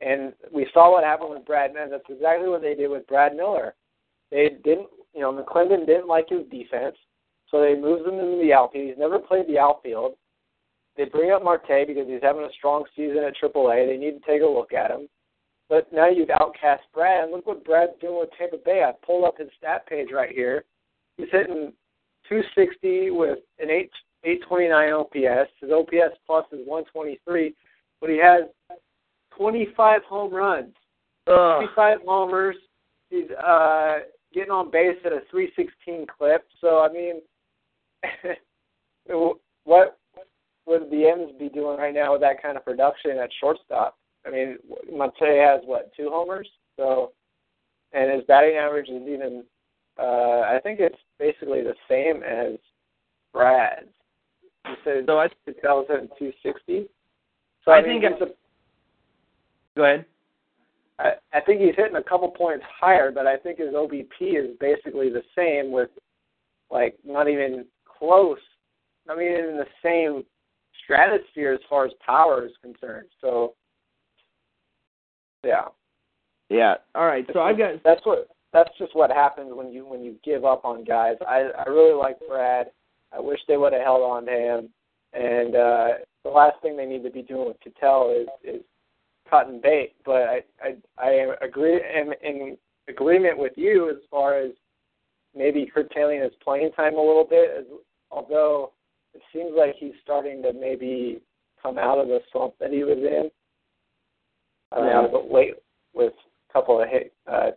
And 0.00 0.32
we 0.52 0.66
saw 0.74 0.92
what 0.92 1.04
happened 1.04 1.30
with 1.30 1.46
Brad 1.46 1.72
Miller. 1.72 1.88
That's 1.90 2.04
exactly 2.08 2.48
what 2.48 2.62
they 2.62 2.74
did 2.74 2.88
with 2.88 3.06
Brad 3.06 3.34
Miller. 3.36 3.74
They 4.30 4.50
didn't, 4.64 4.88
you 5.14 5.20
know, 5.20 5.32
McClendon 5.32 5.86
didn't 5.86 6.08
like 6.08 6.28
his 6.28 6.46
defense, 6.50 6.96
so 7.50 7.60
they 7.60 7.74
moved 7.74 8.06
him 8.06 8.18
into 8.18 8.42
the 8.42 8.52
outfield. 8.52 8.88
He's 8.88 8.98
never 8.98 9.18
played 9.18 9.46
the 9.46 9.58
outfield. 9.58 10.16
They 10.96 11.04
bring 11.04 11.30
up 11.30 11.42
Marte 11.42 11.86
because 11.86 12.06
he's 12.08 12.22
having 12.22 12.44
a 12.44 12.52
strong 12.56 12.84
season 12.94 13.24
at 13.24 13.34
AAA. 13.42 13.86
They 13.86 13.96
need 13.96 14.12
to 14.12 14.26
take 14.26 14.42
a 14.42 14.46
look 14.46 14.72
at 14.72 14.90
him. 14.90 15.08
But 15.68 15.92
now 15.92 16.08
you've 16.08 16.30
outcast 16.30 16.82
Brad, 16.92 17.24
and 17.24 17.32
look 17.32 17.46
what 17.46 17.64
Brad's 17.64 17.92
doing 18.00 18.20
with 18.20 18.30
Tampa 18.38 18.58
Bay. 18.64 18.84
I 18.86 18.92
pulled 19.04 19.24
up 19.24 19.38
his 19.38 19.48
stat 19.58 19.86
page 19.86 20.08
right 20.12 20.30
here. 20.30 20.64
He's 21.16 21.28
hitting 21.32 21.72
260 22.28 23.10
with 23.10 23.38
an 23.58 23.70
8 23.70 23.90
829 24.24 24.92
OPS. 24.92 25.50
His 25.60 25.70
OPS 25.70 26.16
plus 26.26 26.44
is 26.52 26.66
123, 26.66 27.54
but 28.00 28.10
he 28.10 28.18
has 28.18 28.44
25 29.36 30.02
home 30.04 30.32
runs, 30.32 30.74
25 31.26 31.98
homers. 32.06 32.56
He's 33.10 33.30
uh, 33.30 33.98
getting 34.32 34.50
on 34.50 34.70
base 34.70 34.96
at 35.04 35.12
a 35.12 35.20
316 35.30 36.06
clip. 36.18 36.46
So 36.60 36.80
I 36.82 36.92
mean, 36.92 37.20
what 39.64 39.98
would 40.66 40.90
the 40.90 41.06
M's 41.06 41.32
be 41.38 41.48
doing 41.48 41.78
right 41.78 41.94
now 41.94 42.12
with 42.12 42.20
that 42.22 42.42
kind 42.42 42.56
of 42.56 42.64
production 42.64 43.18
at 43.18 43.30
shortstop? 43.40 43.96
I 44.26 44.30
mean, 44.30 44.58
Monte 44.92 45.18
has 45.20 45.60
what 45.64 45.92
two 45.96 46.08
homers, 46.10 46.48
so 46.76 47.12
and 47.92 48.12
his 48.12 48.24
batting 48.26 48.56
average 48.56 48.88
is 48.88 49.02
even. 49.02 49.44
Uh, 49.96 50.40
I 50.40 50.58
think 50.64 50.80
it's 50.80 50.98
basically 51.20 51.62
the 51.62 51.74
same 51.88 52.24
as 52.24 52.58
Brad's. 53.32 53.86
He 54.66 54.74
said 54.82 55.04
So 55.06 55.18
I 55.18 55.28
2,260. 55.46 56.88
So 57.64 57.70
I 57.70 57.76
I, 57.76 57.82
mean, 57.82 58.00
think 58.00 58.12
he's 58.12 58.22
a, 58.22 58.43
go 59.76 59.84
ahead. 59.84 60.04
I, 60.98 61.12
I 61.32 61.40
think 61.40 61.60
he's 61.60 61.74
hitting 61.76 61.96
a 61.96 62.02
couple 62.02 62.28
points 62.28 62.64
higher, 62.80 63.10
but 63.10 63.26
I 63.26 63.36
think 63.36 63.58
his 63.58 63.74
OBP 63.74 64.06
is 64.20 64.56
basically 64.60 65.10
the 65.10 65.22
same 65.36 65.72
with 65.72 65.90
like 66.70 66.96
not 67.04 67.28
even 67.28 67.64
close. 67.98 68.38
I 69.08 69.16
mean, 69.16 69.32
in 69.32 69.56
the 69.56 69.66
same 69.82 70.24
stratosphere 70.84 71.52
as 71.52 71.60
far 71.68 71.84
as 71.84 71.92
power 72.04 72.44
is 72.44 72.52
concerned. 72.62 73.08
So, 73.20 73.54
yeah. 75.44 75.66
Yeah. 76.48 76.74
All 76.94 77.06
right. 77.06 77.26
So 77.32 77.40
I've 77.40 77.58
got 77.58 77.82
that's 77.84 78.04
what 78.04 78.28
that's 78.52 78.70
just 78.78 78.94
what 78.94 79.10
happens 79.10 79.50
when 79.52 79.72
you 79.72 79.86
when 79.86 80.02
you 80.02 80.16
give 80.24 80.44
up 80.44 80.64
on 80.64 80.84
guys. 80.84 81.16
I 81.26 81.48
I 81.58 81.68
really 81.68 81.94
like 81.94 82.16
Brad. 82.28 82.68
I 83.12 83.20
wish 83.20 83.40
they 83.48 83.56
would 83.56 83.72
have 83.72 83.82
held 83.82 84.02
on 84.02 84.26
to 84.26 84.32
him. 84.32 84.68
And 85.12 85.56
uh 85.56 85.88
the 86.22 86.30
last 86.30 86.60
thing 86.62 86.76
they 86.76 86.86
need 86.86 87.02
to 87.02 87.10
be 87.10 87.22
doing 87.22 87.48
with 87.48 87.60
Ketel 87.60 88.14
is 88.44 88.54
is 88.56 88.62
cutting 89.28 89.60
bait. 89.62 89.94
But 90.04 90.22
I 90.22 90.42
I 90.62 90.76
I 90.98 91.10
agree 91.42 91.80
am 91.80 92.12
in 92.22 92.56
agreement 92.88 93.38
with 93.38 93.52
you 93.56 93.90
as 93.90 93.96
far 94.10 94.38
as 94.38 94.50
maybe 95.34 95.70
curtailing 95.72 96.20
his 96.20 96.32
playing 96.42 96.72
time 96.72 96.94
a 96.94 97.00
little 97.02 97.26
bit. 97.28 97.50
As, 97.58 97.64
although 98.10 98.72
it 99.14 99.22
seems 99.32 99.52
like 99.56 99.74
he's 99.76 99.94
starting 100.02 100.42
to 100.42 100.52
maybe 100.52 101.20
come 101.62 101.78
out 101.78 101.98
of 101.98 102.08
the 102.08 102.20
slump 102.32 102.54
that 102.60 102.70
he 102.70 102.84
was 102.84 102.98
in. 102.98 103.30
Uh, 104.76 104.84
Yeah. 104.84 105.06
But 105.10 105.30
late 105.32 105.54
with 105.94 106.12
a 106.50 106.52
couple 106.52 106.80
of 106.80 106.88
hit 106.88 107.12
uh, 107.26 107.52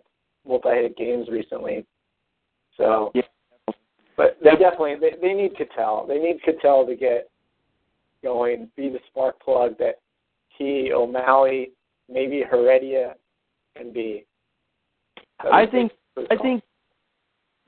multi-hit 0.47 0.95
games 0.97 1.27
recently. 1.29 1.85
So, 2.77 3.11
Yeah. 3.13 3.23
but 4.15 4.37
they 4.43 4.51
definitely 4.51 4.95
they, 4.95 5.15
they 5.21 5.33
need 5.33 5.57
Ketel. 5.57 6.05
They 6.07 6.19
need 6.19 6.41
Ketel 6.43 6.85
to 6.85 6.95
get 6.95 7.29
going, 8.23 8.69
be 8.75 8.89
the 8.89 8.99
spark 9.07 9.39
plug 9.39 9.77
that 9.79 9.99
he 10.57 10.91
O'Malley, 10.93 11.71
maybe 12.09 12.43
Heredia, 12.49 13.15
and 13.75 13.93
B. 13.93 14.25
I 15.39 15.65
think 15.65 15.91
I 16.31 16.35
think 16.37 16.63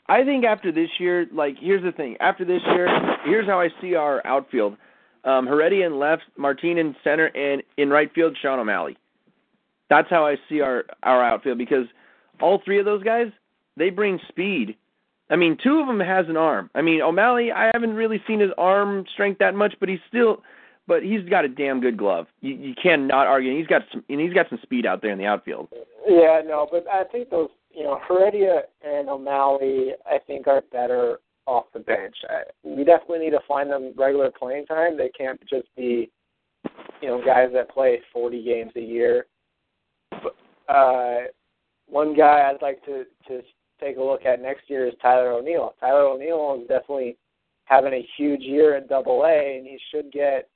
I 0.08 0.24
think 0.24 0.44
after 0.46 0.72
this 0.72 0.90
year, 1.00 1.28
like 1.34 1.56
here's 1.60 1.84
the 1.84 1.92
thing. 1.92 2.18
After 2.20 2.46
this 2.46 2.62
year, 2.68 2.88
here's 3.26 3.48
how 3.48 3.60
I 3.60 3.70
see 3.82 3.96
our 3.96 4.26
outfield. 4.26 4.76
Um 5.24 5.46
Heredia 5.46 5.86
in 5.86 6.00
left, 6.00 6.24
Martin 6.38 6.78
in 6.78 6.96
center, 7.04 7.28
and 7.28 7.62
in 7.78 7.90
right 7.90 8.12
field, 8.14 8.38
Shawn 8.42 8.60
O'Malley. 8.60 8.98
That's 9.90 10.10
how 10.10 10.26
I 10.26 10.36
see 10.48 10.62
our 10.62 10.86
our 11.04 11.24
outfield 11.24 11.58
because 11.58 11.86
all 12.42 12.62
three 12.64 12.80
of 12.80 12.86
those 12.86 13.04
guys, 13.04 13.28
they 13.78 13.90
bring 13.90 14.20
speed. 14.30 14.76
I 15.30 15.36
mean, 15.36 15.58
two 15.64 15.80
of 15.80 15.88
them 15.88 16.00
has 16.00 16.26
an 16.28 16.38
arm. 16.38 16.72
I 16.74 16.82
mean, 16.82 17.02
O'Malley, 17.02 17.52
I 17.52 17.70
haven't 17.72 17.94
really 17.94 18.22
seen 18.26 18.40
his 18.40 18.50
arm 18.58 19.06
strength 19.14 19.38
that 19.40 19.54
much, 19.54 19.76
but 19.80 19.88
he's 19.88 20.00
still 20.08 20.42
but 20.90 21.04
he's 21.04 21.24
got 21.30 21.46
a 21.46 21.48
damn 21.48 21.80
good 21.80 21.96
glove. 21.96 22.26
You 22.42 22.56
you 22.56 22.74
cannot 22.82 23.28
argue. 23.28 23.56
He's 23.56 23.68
got 23.68 23.84
some 23.94 24.04
and 24.10 24.20
he's 24.20 24.34
got 24.34 24.50
some 24.50 24.60
speed 24.64 24.86
out 24.88 25.02
there 25.02 25.12
in 25.12 25.20
the 25.20 25.26
outfield. 25.28 25.70
Yeah, 26.08 26.42
no, 26.46 26.68
but 26.70 26.86
I 26.92 27.04
think 27.04 27.30
those, 27.30 27.50
you 27.72 27.84
know, 27.84 28.00
Heredia 28.06 28.64
and 28.82 29.08
O'Malley, 29.08 29.92
I 30.06 30.18
think 30.26 30.48
are 30.48 30.64
better 30.72 31.20
off 31.46 31.66
the 31.74 31.80
bench. 31.80 32.16
I, 32.28 32.42
we 32.64 32.84
definitely 32.84 33.20
need 33.20 33.32
to 33.32 33.40
find 33.48 33.70
them 33.70 33.94
regular 33.96 34.32
playing 34.32 34.66
time. 34.66 34.98
They 34.98 35.10
can't 35.10 35.40
just 35.48 35.68
be, 35.78 36.10
you 37.02 37.08
know, 37.08 37.22
guys 37.24 37.50
that 37.54 37.70
play 37.70 38.00
40 38.12 38.44
games 38.44 38.72
a 38.76 38.82
year. 38.82 39.28
But, 40.10 40.36
uh, 40.74 41.28
one 41.88 42.16
guy 42.16 42.50
I'd 42.50 42.64
like 42.64 42.84
to 42.86 43.04
to 43.28 43.42
take 43.80 43.98
a 43.98 44.04
look 44.04 44.26
at 44.26 44.42
next 44.42 44.70
year 44.70 44.88
is 44.88 44.96
Tyler 45.02 45.34
O'Neill. 45.34 45.76
Tyler 45.80 46.08
O'Neill 46.08 46.60
is 46.62 46.68
definitely 46.68 47.16
having 47.66 47.94
a 47.94 48.08
huge 48.18 48.42
year 48.42 48.76
at 48.76 48.90
Double 48.90 49.24
A, 49.24 49.58
and 49.58 49.68
he 49.68 49.78
should 49.92 50.12
get. 50.12 50.50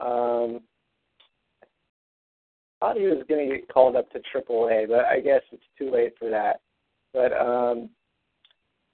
Um, 0.00 0.60
I 2.80 2.88
thought 2.88 2.96
he 2.98 3.06
was 3.06 3.24
going 3.28 3.48
to 3.48 3.56
get 3.56 3.68
called 3.68 3.96
up 3.96 4.10
to 4.12 4.20
Triple 4.30 4.68
A, 4.68 4.86
but 4.86 5.06
I 5.06 5.20
guess 5.20 5.40
it's 5.50 5.62
too 5.78 5.90
late 5.90 6.14
for 6.18 6.28
that. 6.30 6.60
But 7.12 7.32
um, 7.32 7.88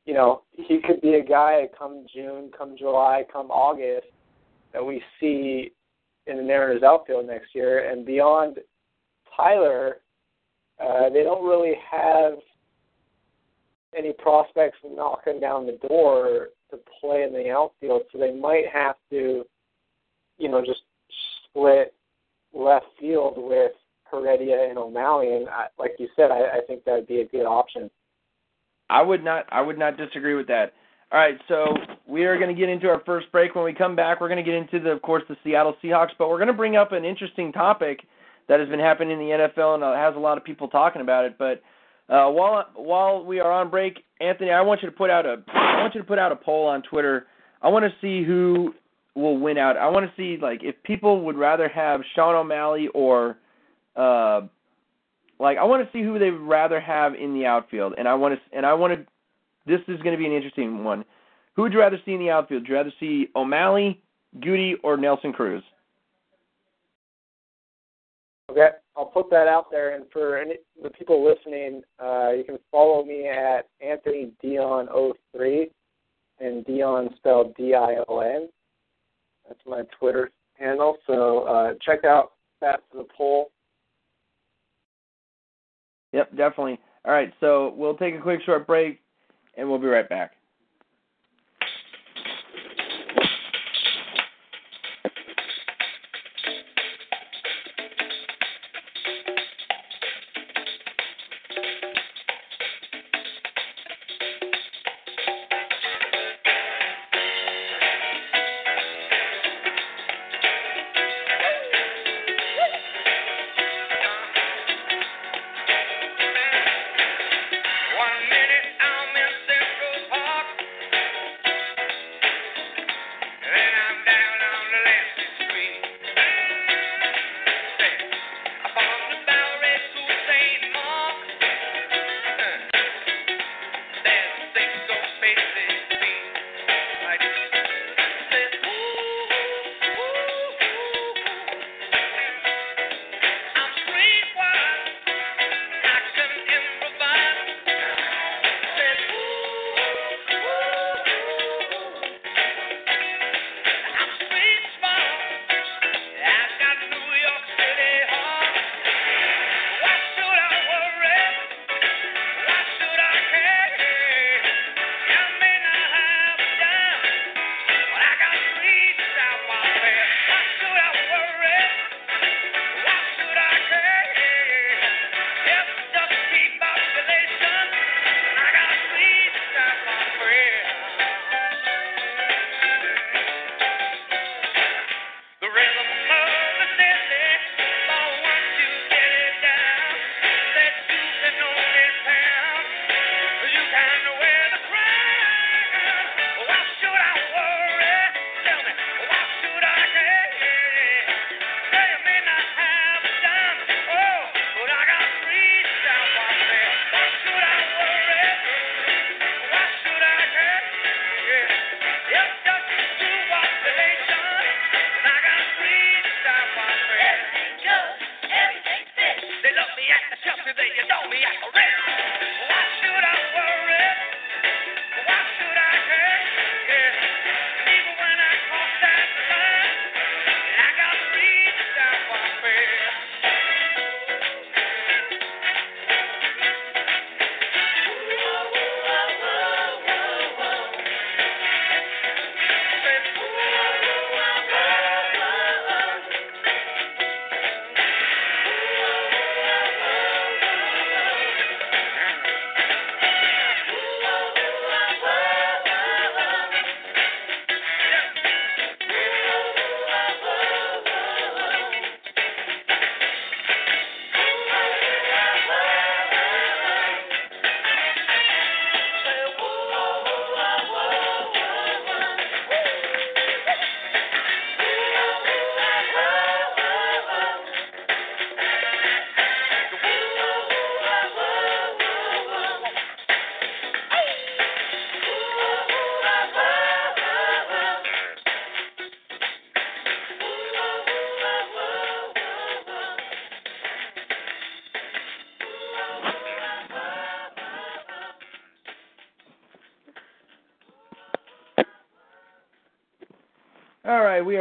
you 0.07 0.15
know, 0.15 0.43
he 0.53 0.81
could 0.81 1.01
be 1.01 1.15
a 1.15 1.25
guy 1.25 1.69
come 1.77 2.07
June, 2.13 2.51
come 2.57 2.77
July, 2.77 3.25
come 3.33 3.51
August 3.51 4.07
that 4.73 4.85
we 4.85 5.03
see 5.21 5.73
in 6.27 6.37
the 6.37 6.43
Mariners 6.43 6.83
outfield 6.83 7.27
next 7.27 7.55
year. 7.55 7.91
And 7.91 8.07
beyond 8.07 8.59
Tyler, 9.37 9.99
uh, 10.81 11.09
they 11.11 11.23
don't 11.23 11.47
really 11.47 11.75
have 11.91 12.35
any 13.97 14.13
prospects 14.13 14.79
knocking 14.85 15.41
down 15.41 15.67
the 15.67 15.79
door 15.89 16.49
to 16.71 16.79
play 17.01 17.23
in 17.23 17.33
the 17.33 17.51
outfield, 17.51 18.03
so 18.11 18.19
they 18.19 18.33
might 18.33 18.65
have 18.73 18.97
to, 19.11 19.45
you 20.39 20.49
know, 20.49 20.63
just 20.65 20.81
split 21.53 21.95
left 22.53 22.87
field 22.99 23.35
with 23.37 23.73
Heredia 24.11 24.69
and 24.69 24.79
O'Malley. 24.79 25.35
And 25.35 25.49
I, 25.49 25.67
like 25.79 25.93
you 25.99 26.09
said, 26.17 26.31
I, 26.31 26.59
I 26.59 26.61
think 26.67 26.85
that 26.85 26.93
would 26.93 27.07
be 27.07 27.21
a 27.21 27.27
good 27.27 27.47
option. 27.47 27.91
I 28.91 29.01
would 29.03 29.25
not 29.25 29.47
I 29.51 29.63
would 29.63 29.79
not 29.79 29.97
disagree 29.97 30.35
with 30.35 30.49
that. 30.49 30.73
All 31.11 31.19
right, 31.19 31.39
so 31.47 31.67
we 32.07 32.25
are 32.25 32.39
going 32.39 32.55
to 32.55 32.59
get 32.59 32.71
into 32.71 32.89
our 32.89 33.03
first 33.05 33.31
break. 33.33 33.55
When 33.55 33.65
we 33.65 33.75
come 33.75 33.95
back, 33.95 34.21
we're 34.21 34.29
going 34.29 34.43
to 34.43 34.51
get 34.51 34.55
into 34.55 34.81
the, 34.81 34.91
of 34.93 35.03
course, 35.03 35.23
the 35.29 35.37
Seattle 35.45 35.75
Seahawks, 35.85 36.13
but 36.19 36.31
we're 36.31 36.39
going 36.39 36.47
to 36.47 36.55
bring 36.55 36.75
up 36.75 36.93
an 36.93 37.05
interesting 37.05 37.53
topic 37.53 38.01
that 38.49 38.61
has 38.61 38.69
been 38.71 38.81
happening 38.81 39.13
in 39.13 39.19
the 39.19 39.49
NFL 39.59 39.75
and 39.75 39.83
has 39.83 40.17
a 40.17 40.19
lot 40.19 40.39
of 40.39 40.45
people 40.45 40.69
talking 40.69 41.03
about 41.03 41.27
it. 41.27 41.37
But 41.39 41.63
uh, 42.09 42.31
while 42.31 42.67
while 42.75 43.25
we 43.25 43.41
are 43.41 43.53
on 43.53 43.71
break, 43.71 44.03
Anthony, 44.21 44.51
I 44.51 44.63
want 44.63 44.83
you 44.83 44.91
to 44.91 44.97
put 44.97 45.11
out 45.11 45.27
a 45.27 45.43
I 45.53 45.83
want 45.83 45.95
you 45.95 46.01
to 46.01 46.07
put 46.07 46.19
out 46.19 46.33
a 46.33 46.37
poll 46.37 46.67
on 46.67 46.83
Twitter. 46.83 47.27
I 47.61 47.69
want 47.69 47.85
to 47.85 47.93
see 48.01 48.27
who 48.27 48.75
will 49.15 49.39
win 49.39 49.59
out. 49.59 49.77
I 49.77 49.89
want 49.89 50.07
to 50.07 50.13
see 50.17 50.41
like 50.41 50.63
if 50.63 50.75
people 50.83 51.25
would 51.25 51.37
rather 51.37 51.69
have 51.69 52.01
Shawn 52.15 52.35
O'Malley 52.35 52.89
or 52.95 53.37
uh, 53.97 54.43
like 55.39 55.59
I 55.59 55.65
want 55.65 55.85
to 55.85 55.93
see 55.93 56.03
who 56.03 56.19
they'd 56.19 56.31
rather 56.31 56.81
have 56.81 57.15
in 57.15 57.35
the 57.35 57.47
outfield, 57.47 57.95
and 57.99 58.09
I 58.09 58.15
want 58.15 58.35
to 58.35 58.57
and 58.57 58.65
I 58.65 58.75
want 58.75 58.95
to. 58.95 59.07
This 59.67 59.81
is 59.87 60.01
going 60.03 60.13
to 60.13 60.19
be 60.19 60.27
an 60.27 60.33
interesting 60.33 60.83
one. 60.83 61.05
Who 61.55 61.63
would 61.63 61.73
you 61.73 61.79
rather 61.79 61.99
see 62.05 62.13
in 62.13 62.21
the 62.21 62.31
outfield? 62.31 62.63
Would 62.63 62.69
you 62.69 62.75
rather 62.75 62.93
see 62.99 63.29
O'Malley, 63.37 64.01
Guti, 64.39 64.75
or 64.83 64.97
Nelson 64.97 65.33
Cruz? 65.33 65.63
Okay, 68.51 68.69
I'll 68.97 69.07
put 69.07 69.31
that 69.31 69.49
out 69.49 69.71
there. 69.71 69.95
And 69.95 70.05
for 70.13 70.37
any, 70.37 70.57
the 70.83 70.91
people 70.91 71.25
listening, 71.25 71.83
uh, 72.03 72.31
you 72.31 72.45
can 72.45 72.59
follow 72.71 73.05
me 73.05 73.29
at 73.29 73.69
Anthony 73.81 74.33
Dion 74.43 74.89
03 75.35 75.71
and 76.41 76.65
Dion 76.67 77.11
spelled 77.17 77.55
D 77.57 77.75
I 77.75 77.97
O 78.09 78.21
N. 78.21 78.49
That's 79.47 79.61
my 79.67 79.83
Twitter 79.99 80.31
handle. 80.55 80.97
So 81.07 81.45
uh, 81.45 81.75
check 81.85 82.05
out 82.05 82.33
that 82.61 82.81
for 82.91 82.99
the 82.99 83.09
poll. 83.17 83.51
Yep, 86.13 86.31
definitely. 86.37 86.79
All 87.05 87.13
right, 87.13 87.33
so 87.41 87.75
we'll 87.77 87.97
take 87.97 88.15
a 88.15 88.21
quick 88.21 88.41
short 88.45 88.67
break, 88.67 89.01
and 89.57 89.69
we'll 89.69 89.79
be 89.79 89.87
right 89.87 90.09
back. 90.09 90.33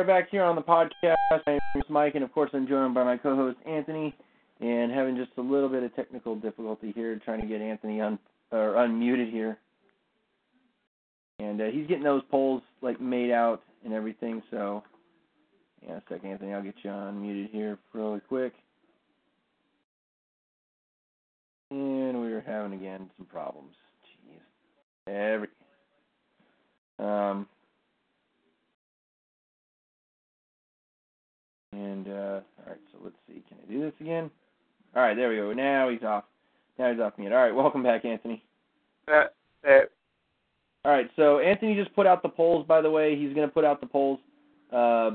Are 0.02 0.04
back 0.04 0.32
here 0.32 0.44
on 0.44 0.56
the 0.56 0.62
podcast. 0.64 1.16
My 1.30 1.42
name 1.46 1.60
is 1.76 1.84
Mike, 1.88 2.16
and 2.16 2.24
of 2.24 2.32
course, 2.32 2.50
I'm 2.56 2.68
joined 2.68 2.96
by 2.96 3.04
my 3.04 3.18
co-host 3.18 3.60
Anthony, 3.68 4.16
and 4.60 4.92
having 4.92 5.16
just 5.16 5.30
a 5.38 5.42
little 5.42 5.70
bit 5.70 5.84
of 5.84 5.96
technical 5.96 6.36
difficulty 6.36 6.92
here, 6.96 7.22
trying 7.24 7.40
to 7.40 7.46
get 7.46 7.62
Anthony 7.62 8.02
un 8.02 8.18
or 8.52 8.74
unmuted 8.78 9.30
here, 9.32 9.60
and 11.38 11.62
uh, 11.62 11.66
he's 11.66 11.86
getting 11.86 12.04
those 12.04 12.24
polls 12.32 12.64
like 12.82 13.00
made 13.00 13.30
out 13.30 13.62
and 13.86 13.94
everything. 13.94 14.42
So, 14.50 14.82
yeah, 15.86 15.98
a 15.98 16.02
second, 16.10 16.32
Anthony, 16.32 16.56
I'll 16.56 16.64
get 16.64 16.74
you 16.82 16.90
unmuted 16.90 17.52
here 17.52 17.78
really 17.94 18.22
quick. 18.22 18.54
And 21.70 22.20
we 22.20 22.34
are 22.34 22.42
having 22.42 22.74
again 22.74 23.08
some 23.18 23.28
problems. 23.28 23.76
Jeez, 24.28 25.14
every 25.14 25.48
um. 26.98 27.48
And 31.74 32.06
uh, 32.10 32.12
all 32.12 32.68
right, 32.68 32.80
so 32.92 33.00
let's 33.02 33.16
see. 33.28 33.42
Can 33.48 33.58
I 33.66 33.72
do 33.72 33.80
this 33.80 33.94
again? 34.02 34.30
All 34.94 35.02
right, 35.02 35.16
there 35.16 35.30
we 35.30 35.38
go. 35.38 35.54
Now 35.54 35.88
he's 35.90 36.04
off. 36.04 36.26
Now 36.78 36.92
he's 36.92 37.00
off 37.00 37.14
mute. 37.18 37.32
All 37.32 37.38
right, 37.38 37.56
welcome 37.56 37.82
back, 37.82 38.04
Anthony. 38.04 38.44
Uh, 39.08 39.24
uh, 39.66 39.80
All 40.84 40.92
right, 40.92 41.10
so 41.16 41.40
Anthony 41.40 41.76
put 41.96 42.08
out 42.08 42.24
the 42.24 42.30
polls. 42.30 42.66
By 42.68 42.82
the 42.82 42.90
way, 42.90 43.16
he's 43.16 43.34
going 43.34 43.48
to 43.48 43.54
put 43.54 43.66
out 43.66 43.82
the 43.82 43.88
polls. 43.88 44.20
Uh, 44.72 45.12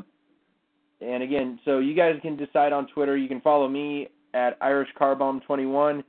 and 1.01 1.22
again, 1.22 1.59
so 1.64 1.79
you 1.79 1.95
guys 1.95 2.16
can 2.22 2.37
decide 2.37 2.72
on 2.72 2.87
Twitter. 2.89 3.16
You 3.16 3.29
can 3.29 3.41
follow 3.41 3.68
me 3.68 4.09
at 4.35 4.59
IrishCarbomb21 4.61 6.03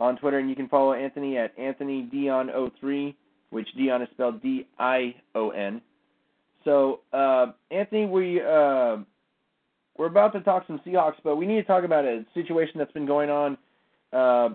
on 0.00 0.16
Twitter, 0.16 0.38
and 0.38 0.48
you 0.48 0.56
can 0.56 0.68
follow 0.68 0.92
Anthony 0.92 1.38
at 1.38 1.58
Anthony 1.58 2.08
Dion03, 2.12 3.14
which 3.50 3.68
Dion 3.76 4.02
is 4.02 4.08
spelled 4.12 4.42
D 4.42 4.66
I 4.78 5.14
O 5.34 5.50
N. 5.50 5.80
So 6.64 7.00
uh, 7.12 7.52
Anthony, 7.70 8.06
we 8.06 8.40
uh, 8.40 8.96
we're 9.96 10.06
about 10.06 10.32
to 10.32 10.40
talk 10.40 10.66
some 10.66 10.80
Seahawks, 10.86 11.16
but 11.22 11.36
we 11.36 11.46
need 11.46 11.56
to 11.56 11.64
talk 11.64 11.84
about 11.84 12.04
a 12.04 12.24
situation 12.34 12.78
that's 12.78 12.92
been 12.92 13.06
going 13.06 13.30
on 13.30 13.58
uh, 14.12 14.54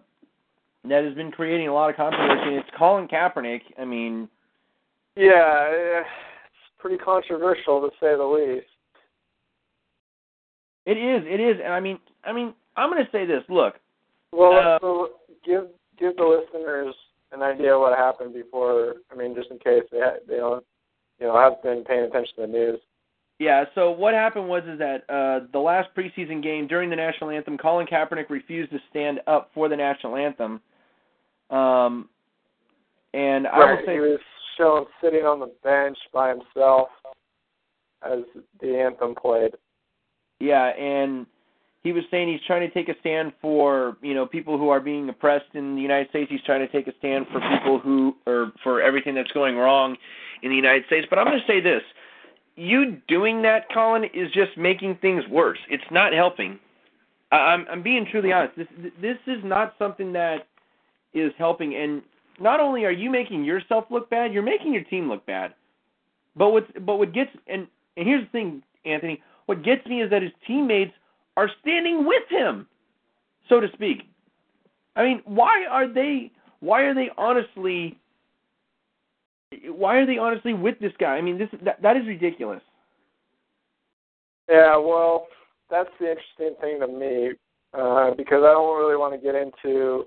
that 0.86 1.04
has 1.04 1.14
been 1.14 1.32
creating 1.32 1.68
a 1.68 1.74
lot 1.74 1.90
of 1.90 1.96
controversy. 1.96 2.56
It's 2.56 2.70
Colin 2.78 3.08
Kaepernick. 3.08 3.62
I 3.78 3.86
mean, 3.86 4.28
yeah, 5.20 5.68
it's 5.70 6.08
pretty 6.80 6.98
controversial 6.98 7.82
to 7.82 7.90
say 8.00 8.16
the 8.16 8.24
least. 8.24 8.66
it 10.86 10.98
is, 10.98 11.24
it 11.28 11.40
is, 11.42 11.58
and 11.64 11.74
I 11.74 11.80
mean, 11.80 12.00
I 12.24 12.32
mean, 12.32 12.54
I'm 12.78 12.90
going 12.90 13.04
to 13.04 13.12
say 13.12 13.26
this. 13.26 13.44
Look, 13.50 13.76
Well, 14.32 14.54
Uh, 14.58 14.80
so 14.80 15.10
give 15.46 15.68
give 16.00 16.16
the 16.16 16.24
listeners 16.24 16.96
an 17.34 17.42
idea 17.44 17.76
of 17.76 17.82
what 17.82 17.98
happened 17.98 18.34
before. 18.34 18.96
I 19.12 19.16
mean, 19.16 19.36
just 19.36 19.52
in 19.52 19.60
case 19.60 19.84
they 19.92 20.00
ha- 20.00 20.24
they 20.28 20.38
don't, 20.38 20.64
you 21.20 21.28
know, 21.28 21.38
have 21.38 21.62
been 21.62 21.84
paying 21.84 22.06
attention 22.06 22.36
to 22.38 22.42
the 22.44 22.48
news. 22.48 22.80
Yeah, 23.40 23.66
so 23.76 23.92
what 23.92 24.14
happened 24.14 24.48
was 24.50 24.64
is 24.64 24.80
that 24.80 25.04
uh, 25.10 25.48
the 25.54 25.60
last 25.60 25.90
preseason 25.96 26.42
game 26.44 26.68
during 26.68 26.90
the 26.90 26.96
national 26.96 27.30
anthem, 27.30 27.58
Colin 27.58 27.88
Kaepernick 27.88 28.30
refused 28.30 28.72
to 28.72 28.80
stand 28.90 29.20
up 29.28 29.52
for 29.54 29.70
the 29.70 29.78
national 29.78 30.16
anthem. 30.16 30.60
Um, 31.50 32.10
and 33.14 33.48
I 33.48 33.60
will 33.60 33.80
say, 33.86 33.94
he 33.94 34.00
was 34.00 34.20
shown 34.60 34.86
sitting 35.02 35.26
on 35.26 35.40
the 35.40 35.52
bench 35.64 35.98
by 36.14 36.30
himself 36.30 36.90
as 38.04 38.20
the 38.62 38.78
anthem 38.78 39.16
played. 39.16 39.56
yeah, 40.40 40.68
and 40.78 41.26
he 41.84 41.94
was 41.94 42.04
saying 42.12 42.28
he's 42.28 42.46
trying 42.46 42.68
to 42.68 42.74
take 42.74 42.90
a 42.90 43.00
stand 43.00 43.32
for 43.42 43.98
you 44.02 44.14
know 44.14 44.26
people 44.26 44.58
who 44.58 44.70
are 44.70 44.80
being 44.82 45.08
oppressed 45.10 45.54
in 45.54 45.76
the 45.76 45.82
United 45.82 46.10
States. 46.10 46.30
He's 46.30 46.42
trying 46.42 46.60
to 46.60 46.68
take 46.68 46.88
a 46.88 46.94
stand 47.00 47.26
for 47.32 47.40
people 47.40 47.80
who 47.80 48.16
or 48.28 48.52
for 48.64 48.82
everything 48.82 49.16
that's 49.16 49.32
going 49.32 49.56
wrong 49.56 49.96
in 50.44 50.50
the 50.50 50.56
United 50.56 50.86
States. 50.88 51.08
But 51.10 51.20
I'm 51.20 51.26
going 51.26 51.40
to 51.40 51.48
say 51.48 51.62
this: 51.62 51.82
you 52.56 52.98
doing 53.08 53.42
that, 53.44 53.72
Colin, 53.74 54.04
is 54.14 54.30
just 54.32 54.58
making 54.58 54.98
things 54.98 55.24
worse. 55.30 55.60
It's 55.70 55.90
not 55.90 56.14
helping. 56.14 56.60
I'm 57.32 57.66
I'm 57.72 57.82
being 57.82 58.06
truly 58.10 58.34
honest. 58.34 58.58
This 58.58 58.68
this 59.02 59.18
is 59.28 59.42
not 59.44 59.76
something 59.80 60.12
that 60.14 60.48
is 61.14 61.32
helping. 61.38 61.76
And 61.76 62.02
not 62.42 62.60
only 62.60 62.86
are 62.86 62.92
you 62.92 63.10
making 63.10 63.44
yourself 63.44 63.86
look 63.90 64.10
bad, 64.10 64.34
you're 64.34 64.44
making 64.44 64.74
your 64.74 64.84
team 64.84 65.10
look 65.10 65.26
bad. 65.26 65.54
But 66.36 66.52
what 66.52 66.86
but 66.86 66.98
what 66.98 67.14
gets 67.14 67.32
and 67.48 67.68
and 67.98 68.08
here's 68.08 68.24
the 68.26 68.32
thing, 68.32 68.64
Anthony. 68.86 69.22
What 69.46 69.64
gets 69.64 69.86
me 69.88 70.02
is 70.02 70.10
that 70.12 70.22
his 70.22 70.32
teammates 70.46 70.94
are 71.36 71.50
standing 71.62 72.06
with 72.06 72.24
him, 72.30 72.68
so 73.48 73.60
to 73.60 73.68
speak. 73.74 74.04
I 74.96 75.04
mean, 75.04 75.22
why 75.26 75.66
are 75.70 75.92
they? 75.92 76.32
Why 76.60 76.82
are 76.82 76.94
they 76.94 77.10
honestly? 77.18 77.98
Why 79.66 79.96
are 79.96 80.06
they 80.06 80.18
honestly 80.18 80.54
with 80.54 80.80
this 80.80 80.94
guy? 81.00 81.16
I 81.16 81.22
mean, 81.22 81.38
this 81.38 81.50
that, 81.64 81.82
that 81.82 81.98
is 81.98 82.06
ridiculous. 82.06 82.62
Yeah, 84.50 84.78
well, 84.78 85.28
that's 85.70 85.90
the 86.00 86.10
interesting 86.10 86.56
thing 86.60 86.80
to 86.80 86.88
me 86.88 87.32
uh, 87.74 88.12
because 88.16 88.44
I 88.44 88.52
don't 88.52 88.80
really 88.80 88.98
want 88.98 89.14
to 89.14 89.20
get 89.20 89.36
into, 89.36 90.06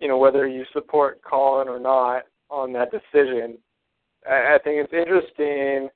you 0.00 0.08
know, 0.08 0.18
whether 0.18 0.46
you 0.46 0.64
support 0.72 1.20
Colin 1.22 1.68
or 1.68 1.78
not 1.78 2.24
on 2.50 2.72
that 2.72 2.90
decision. 2.90 3.58
I, 4.28 4.54
I 4.54 4.58
think 4.62 4.84
it's 4.84 4.92
interesting 4.92 5.88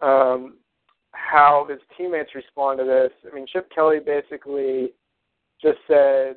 um, 0.00 0.58
how 1.12 1.66
his 1.68 1.80
teammates 1.96 2.34
respond 2.34 2.78
to 2.78 2.84
this. 2.84 3.10
I 3.30 3.34
mean, 3.34 3.46
Chip 3.52 3.70
Kelly 3.74 3.98
basically 4.04 4.92
just 5.60 5.78
said 5.86 6.36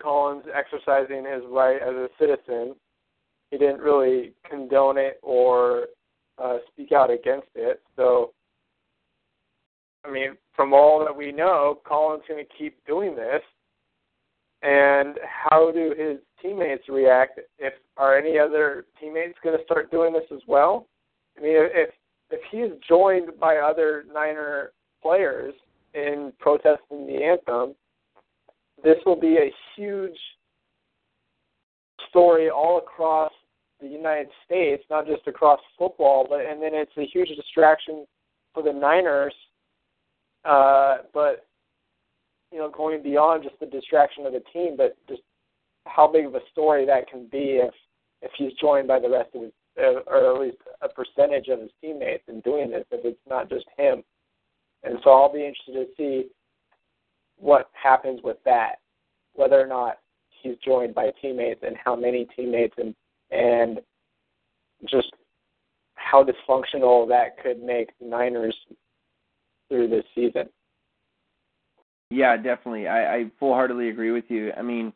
Colin's 0.00 0.44
exercising 0.54 1.24
his 1.24 1.42
right 1.48 1.80
as 1.82 1.94
a 1.94 2.08
citizen. 2.18 2.74
He 3.50 3.58
didn't 3.58 3.80
really 3.80 4.32
condone 4.48 4.98
it 4.98 5.18
or 5.22 5.86
uh, 6.42 6.58
speak 6.72 6.92
out 6.92 7.10
against 7.10 7.48
it. 7.54 7.82
So, 7.96 8.32
I 10.04 10.10
mean, 10.10 10.36
from 10.54 10.72
all 10.72 11.04
that 11.04 11.16
we 11.16 11.32
know, 11.32 11.80
Colin's 11.84 12.22
going 12.28 12.44
to 12.44 12.50
keep 12.56 12.76
doing 12.86 13.16
this. 13.16 13.42
And 14.62 15.18
how 15.24 15.70
do 15.70 15.94
his 15.96 16.18
teammates 16.42 16.88
react? 16.88 17.40
If 17.58 17.74
are 17.96 18.18
any 18.18 18.38
other 18.38 18.86
teammates 19.00 19.38
going 19.42 19.56
to 19.56 19.64
start 19.64 19.90
doing 19.90 20.12
this 20.12 20.24
as 20.32 20.42
well? 20.48 20.86
I 21.36 21.42
mean, 21.42 21.52
if 21.56 21.90
if 22.30 22.40
he 22.50 22.58
is 22.58 22.72
joined 22.86 23.38
by 23.40 23.58
other 23.58 24.04
Niner 24.12 24.72
players 25.02 25.54
in 25.94 26.32
protesting 26.38 27.06
the 27.06 27.22
anthem, 27.22 27.74
this 28.82 28.96
will 29.06 29.18
be 29.18 29.36
a 29.36 29.52
huge 29.76 30.18
story 32.08 32.50
all 32.50 32.78
across 32.78 33.32
the 33.80 33.86
United 33.86 34.28
States, 34.44 34.82
not 34.90 35.06
just 35.06 35.26
across 35.26 35.60
football, 35.78 36.26
but 36.28 36.40
and 36.40 36.60
then 36.60 36.74
it's 36.74 36.96
a 36.96 37.06
huge 37.06 37.28
distraction 37.28 38.06
for 38.52 38.62
the 38.62 38.72
Niners. 38.72 39.34
Uh, 40.44 40.98
but 41.14 41.46
you 42.52 42.58
know, 42.58 42.70
going 42.70 43.02
beyond 43.02 43.42
just 43.42 43.58
the 43.60 43.66
distraction 43.66 44.26
of 44.26 44.32
the 44.32 44.42
team, 44.52 44.76
but 44.76 44.96
just 45.08 45.22
how 45.86 46.10
big 46.10 46.26
of 46.26 46.34
a 46.34 46.40
story 46.50 46.86
that 46.86 47.08
can 47.08 47.26
be 47.30 47.60
if 47.62 47.74
if 48.20 48.30
he's 48.36 48.52
joined 48.60 48.88
by 48.88 48.98
the 48.98 49.08
rest 49.08 49.30
of 49.34 49.42
his, 49.42 49.52
uh, 49.78 50.00
or 50.06 50.34
at 50.34 50.40
least 50.40 50.56
a 50.82 50.88
percentage 50.88 51.48
of 51.48 51.60
his 51.60 51.70
teammates 51.80 52.24
in 52.26 52.40
doing 52.40 52.70
this, 52.70 52.84
if 52.90 53.04
it's 53.04 53.20
not 53.28 53.48
just 53.48 53.64
him. 53.76 54.02
And 54.82 54.98
so 55.04 55.10
I'll 55.10 55.32
be 55.32 55.46
interested 55.46 55.74
to 55.74 55.86
see 55.96 56.28
what 57.36 57.70
happens 57.80 58.20
with 58.24 58.38
that, 58.44 58.76
whether 59.34 59.60
or 59.60 59.66
not 59.66 59.98
he's 60.42 60.56
joined 60.64 60.94
by 60.94 61.12
teammates 61.22 61.60
and 61.62 61.76
how 61.82 61.94
many 61.94 62.26
teammates 62.36 62.74
and 62.78 62.94
and 63.30 63.80
just 64.88 65.12
how 65.94 66.24
dysfunctional 66.24 67.08
that 67.08 67.42
could 67.42 67.62
make 67.62 67.90
the 68.00 68.06
Niners 68.06 68.56
through 69.68 69.88
this 69.88 70.04
season. 70.14 70.48
Yeah, 72.10 72.36
definitely. 72.36 72.88
I, 72.88 73.16
I 73.16 73.24
full 73.38 73.52
heartedly 73.52 73.88
agree 73.90 74.10
with 74.12 74.24
you. 74.28 74.52
I 74.56 74.62
mean, 74.62 74.92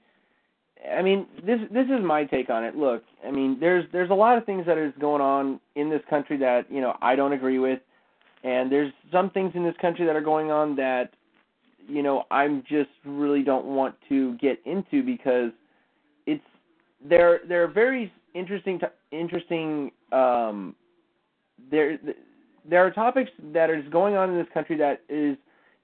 I 0.91 1.03
mean 1.03 1.27
this 1.45 1.61
this 1.71 1.87
is 1.87 2.03
my 2.03 2.25
take 2.25 2.51
on 2.51 2.65
it. 2.65 2.75
Look, 2.77 3.03
I 3.27 3.31
mean, 3.31 3.59
there's 3.61 3.85
there's 3.93 4.11
a 4.11 4.15
lot 4.15 4.39
of 4.39 4.47
things 4.47 4.65
that 4.67 4.79
is 4.79 4.93
going 4.99 5.21
on 5.21 5.61
in 5.75 5.91
this 5.91 6.01
country 6.09 6.37
that 6.39 6.71
you 6.71 6.81
know 6.81 6.97
I 7.03 7.15
don't 7.15 7.33
agree 7.33 7.59
with, 7.59 7.81
and 8.45 8.73
there's 8.73 8.93
some 9.13 9.31
things 9.31 9.53
in 9.55 9.63
this 9.63 9.77
country 9.81 10.07
that 10.07 10.17
are 10.17 10.23
going 10.23 10.51
on 10.51 10.75
that 10.77 11.11
you 11.87 12.03
know 12.03 12.25
I'm 12.31 12.63
just 12.69 12.91
really 13.05 13.43
don't 13.43 13.67
want 13.67 13.95
to 14.09 14.37
get 14.39 14.59
into 14.65 15.03
because 15.03 15.51
it's 16.27 16.43
they're 17.07 17.41
they're 17.47 17.69
very 17.69 18.11
interesting 18.35 18.81
interesting 19.11 19.91
um 20.13 20.75
there 21.71 21.99
there 22.69 22.85
are 22.85 22.91
topics 22.91 23.31
that 23.53 23.71
is 23.71 23.85
going 23.91 24.17
on 24.17 24.31
in 24.31 24.39
this 24.39 24.47
country 24.55 24.77
that 24.79 25.03
is 25.09 25.37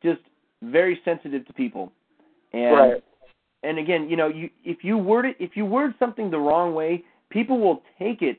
just 0.03 0.21
very 0.63 1.01
sensitive 1.05 1.47
to 1.47 1.53
people 1.53 1.93
and 2.53 2.77
right. 2.77 3.05
and 3.63 3.79
again, 3.79 4.09
you 4.09 4.17
know, 4.17 4.29
you 4.29 4.51
if 4.65 4.79
you 4.83 4.97
word 4.97 5.27
it 5.27 5.37
if 5.39 5.51
you 5.55 5.65
word 5.65 5.95
something 5.99 6.31
the 6.31 6.39
wrong 6.39 6.75
way, 6.75 7.05
people 7.31 7.59
will 7.61 7.83
take 7.99 8.23
it 8.23 8.39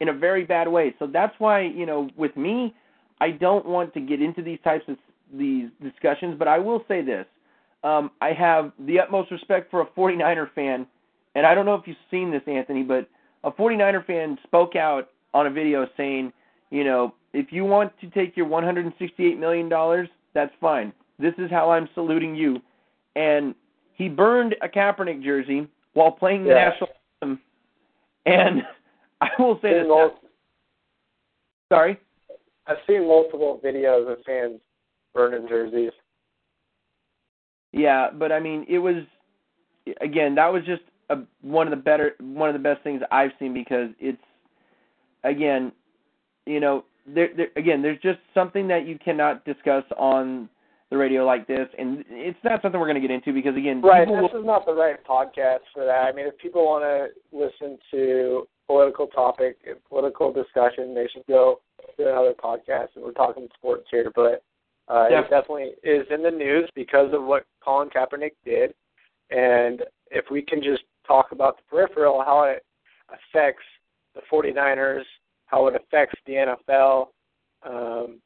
in 0.00 0.08
a 0.08 0.12
very 0.12 0.44
bad 0.44 0.68
way. 0.68 0.94
So 0.98 1.06
that's 1.06 1.34
why, 1.38 1.62
you 1.62 1.86
know, 1.86 2.10
with 2.16 2.36
me, 2.36 2.74
I 3.20 3.30
don't 3.30 3.64
want 3.64 3.94
to 3.94 4.00
get 4.00 4.20
into 4.20 4.42
these 4.42 4.58
types 4.64 4.84
of 4.88 4.96
these 5.32 5.68
discussions, 5.82 6.36
but 6.38 6.48
I 6.48 6.58
will 6.58 6.84
say 6.88 7.02
this. 7.02 7.26
Um, 7.82 8.10
I 8.20 8.32
have 8.32 8.72
the 8.86 8.98
utmost 8.98 9.30
respect 9.30 9.70
for 9.70 9.82
a 9.82 9.86
49er 9.86 10.52
fan, 10.54 10.86
and 11.34 11.46
I 11.46 11.54
don't 11.54 11.66
know 11.66 11.74
if 11.74 11.86
you've 11.86 11.96
seen 12.10 12.30
this, 12.30 12.42
Anthony, 12.46 12.82
but 12.82 13.08
a 13.44 13.50
49er 13.50 14.06
fan 14.06 14.38
spoke 14.44 14.74
out 14.74 15.10
on 15.34 15.46
a 15.46 15.50
video 15.50 15.86
saying, 15.96 16.32
you 16.70 16.82
know, 16.82 17.14
if 17.34 17.48
you 17.50 17.64
want 17.64 17.92
to 18.00 18.08
take 18.10 18.36
your 18.36 18.46
168 18.46 19.38
million 19.38 19.68
dollars, 19.68 20.08
that's 20.32 20.52
fine. 20.60 20.92
This 21.18 21.34
is 21.38 21.50
how 21.50 21.70
I'm 21.70 21.88
saluting 21.94 22.34
you. 22.34 22.60
And 23.16 23.54
he 23.94 24.08
burned 24.08 24.56
a 24.62 24.68
Kaepernick 24.68 25.22
jersey 25.22 25.68
while 25.92 26.10
playing 26.10 26.44
the 26.44 26.50
Yeah. 26.50 26.68
national 26.70 26.88
anthem. 27.22 27.40
And 28.26 28.62
I 29.20 29.28
will 29.38 29.58
say 29.62 29.74
this. 29.74 29.86
mul- 29.86 30.18
Sorry. 31.72 31.98
I've 32.66 32.78
seen 32.86 33.06
multiple 33.06 33.60
videos 33.64 34.10
of 34.10 34.18
fans 34.24 34.60
burning 35.14 35.46
jerseys. 35.48 35.92
Yeah, 37.72 38.10
but 38.12 38.32
I 38.32 38.40
mean, 38.40 38.64
it 38.68 38.78
was 38.78 38.96
again 40.00 40.34
that 40.36 40.50
was 40.52 40.64
just 40.64 40.82
a, 41.10 41.18
one 41.42 41.66
of 41.66 41.70
the 41.72 41.76
better, 41.82 42.14
one 42.20 42.48
of 42.48 42.54
the 42.54 42.58
best 42.58 42.82
things 42.82 43.02
I've 43.10 43.32
seen 43.38 43.52
because 43.52 43.90
it's 43.98 44.22
again, 45.24 45.72
you 46.46 46.60
know, 46.60 46.84
there, 47.06 47.30
there 47.36 47.48
again, 47.56 47.82
there's 47.82 48.00
just 48.00 48.18
something 48.32 48.66
that 48.68 48.86
you 48.86 48.98
cannot 48.98 49.44
discuss 49.44 49.84
on 49.98 50.48
the 50.90 50.96
radio 50.96 51.24
like 51.24 51.46
this, 51.46 51.66
and 51.78 52.04
it's 52.08 52.38
not 52.44 52.62
something 52.62 52.78
we're 52.78 52.86
going 52.86 53.00
to 53.00 53.06
get 53.06 53.14
into 53.14 53.32
because 53.32 53.56
again, 53.56 53.80
Right. 53.82 54.06
This 54.06 54.14
will, 54.32 54.40
is 54.40 54.46
not 54.46 54.66
the 54.66 54.74
right 54.74 54.96
podcast 55.04 55.60
for 55.72 55.84
that. 55.84 56.04
I 56.04 56.12
mean, 56.12 56.26
if 56.26 56.36
people 56.38 56.64
want 56.64 56.84
to 56.84 57.36
listen 57.36 57.78
to 57.90 58.46
political 58.66 59.06
topic, 59.06 59.58
political 59.88 60.32
discussion, 60.32 60.94
they 60.94 61.08
should 61.12 61.26
go 61.26 61.60
to 61.96 62.08
another 62.08 62.32
podcast. 62.32 62.88
And 62.94 63.04
we're 63.04 63.12
talking 63.12 63.48
sports 63.56 63.86
here, 63.90 64.10
but 64.14 64.42
uh, 64.88 65.06
it 65.10 65.30
definitely 65.30 65.72
is 65.82 66.06
in 66.10 66.22
the 66.22 66.30
news 66.30 66.68
because 66.74 67.12
of 67.12 67.24
what 67.24 67.44
Colin 67.62 67.88
Kaepernick 67.88 68.32
did. 68.44 68.74
And 69.30 69.82
if 70.10 70.26
we 70.30 70.42
can 70.42 70.62
just 70.62 70.82
talk 71.06 71.32
about 71.32 71.56
the 71.56 71.62
peripheral, 71.70 72.22
how 72.24 72.44
it 72.44 72.64
affects 73.08 73.64
the 74.14 74.20
49ers, 74.32 75.02
how 75.46 75.66
it 75.66 75.74
affects 75.74 76.18
the 76.26 76.54
NFL, 76.68 77.06
um, 77.66 78.20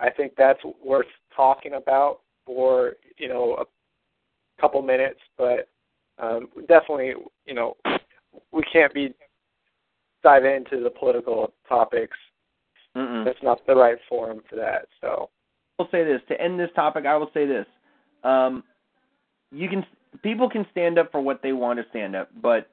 I 0.00 0.10
think 0.10 0.32
that's 0.36 0.60
worth 0.84 1.06
talking 1.34 1.74
about 1.74 2.20
for 2.46 2.94
you 3.16 3.28
know 3.28 3.56
a 3.60 4.60
couple 4.60 4.82
minutes, 4.82 5.20
but 5.36 5.68
um, 6.18 6.48
definitely, 6.68 7.14
you 7.46 7.54
know, 7.54 7.76
we 8.52 8.62
can't 8.72 8.92
be 8.94 9.14
dive 10.22 10.44
into 10.44 10.82
the 10.82 10.90
political 10.90 11.52
topics. 11.68 12.16
Mm-mm. 12.96 13.24
That's 13.24 13.42
not 13.42 13.66
the 13.66 13.74
right 13.74 13.98
forum 14.08 14.40
for 14.48 14.56
that. 14.56 14.86
So, 15.00 15.28
I 15.78 15.82
will 15.82 15.90
say 15.90 16.04
this 16.04 16.20
to 16.28 16.40
end 16.40 16.58
this 16.58 16.70
topic. 16.76 17.06
I 17.06 17.16
will 17.16 17.30
say 17.34 17.46
this: 17.46 17.66
um, 18.22 18.62
you 19.50 19.68
can 19.68 19.84
people 20.22 20.48
can 20.48 20.66
stand 20.70 20.98
up 20.98 21.10
for 21.10 21.20
what 21.20 21.42
they 21.42 21.52
want 21.52 21.78
to 21.78 21.84
stand 21.90 22.14
up, 22.14 22.30
but 22.40 22.68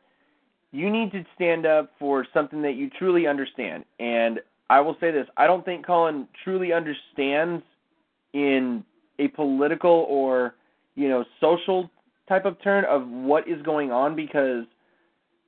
you 0.72 0.90
need 0.90 1.12
to 1.12 1.26
stand 1.36 1.66
up 1.66 1.92
for 2.00 2.26
something 2.34 2.62
that 2.62 2.76
you 2.76 2.90
truly 2.90 3.28
understand. 3.28 3.84
And 4.00 4.40
I 4.70 4.80
will 4.80 4.96
say 5.00 5.12
this: 5.12 5.28
I 5.38 5.48
don't 5.48 5.66
think 5.66 5.86
Colin 5.86 6.28
truly 6.44 6.72
understands 6.72 7.64
in 8.34 8.84
a 9.20 9.28
political 9.30 10.06
or 10.10 10.56
you 10.96 11.10
know 11.10 11.24
social 11.40 11.90
type 12.28 12.46
of 12.46 12.62
turn 12.62 12.86
of 12.86 13.08
what 13.08 13.48
is 13.48 13.62
going 13.64 13.92
on 13.92 14.16
because 14.16 14.66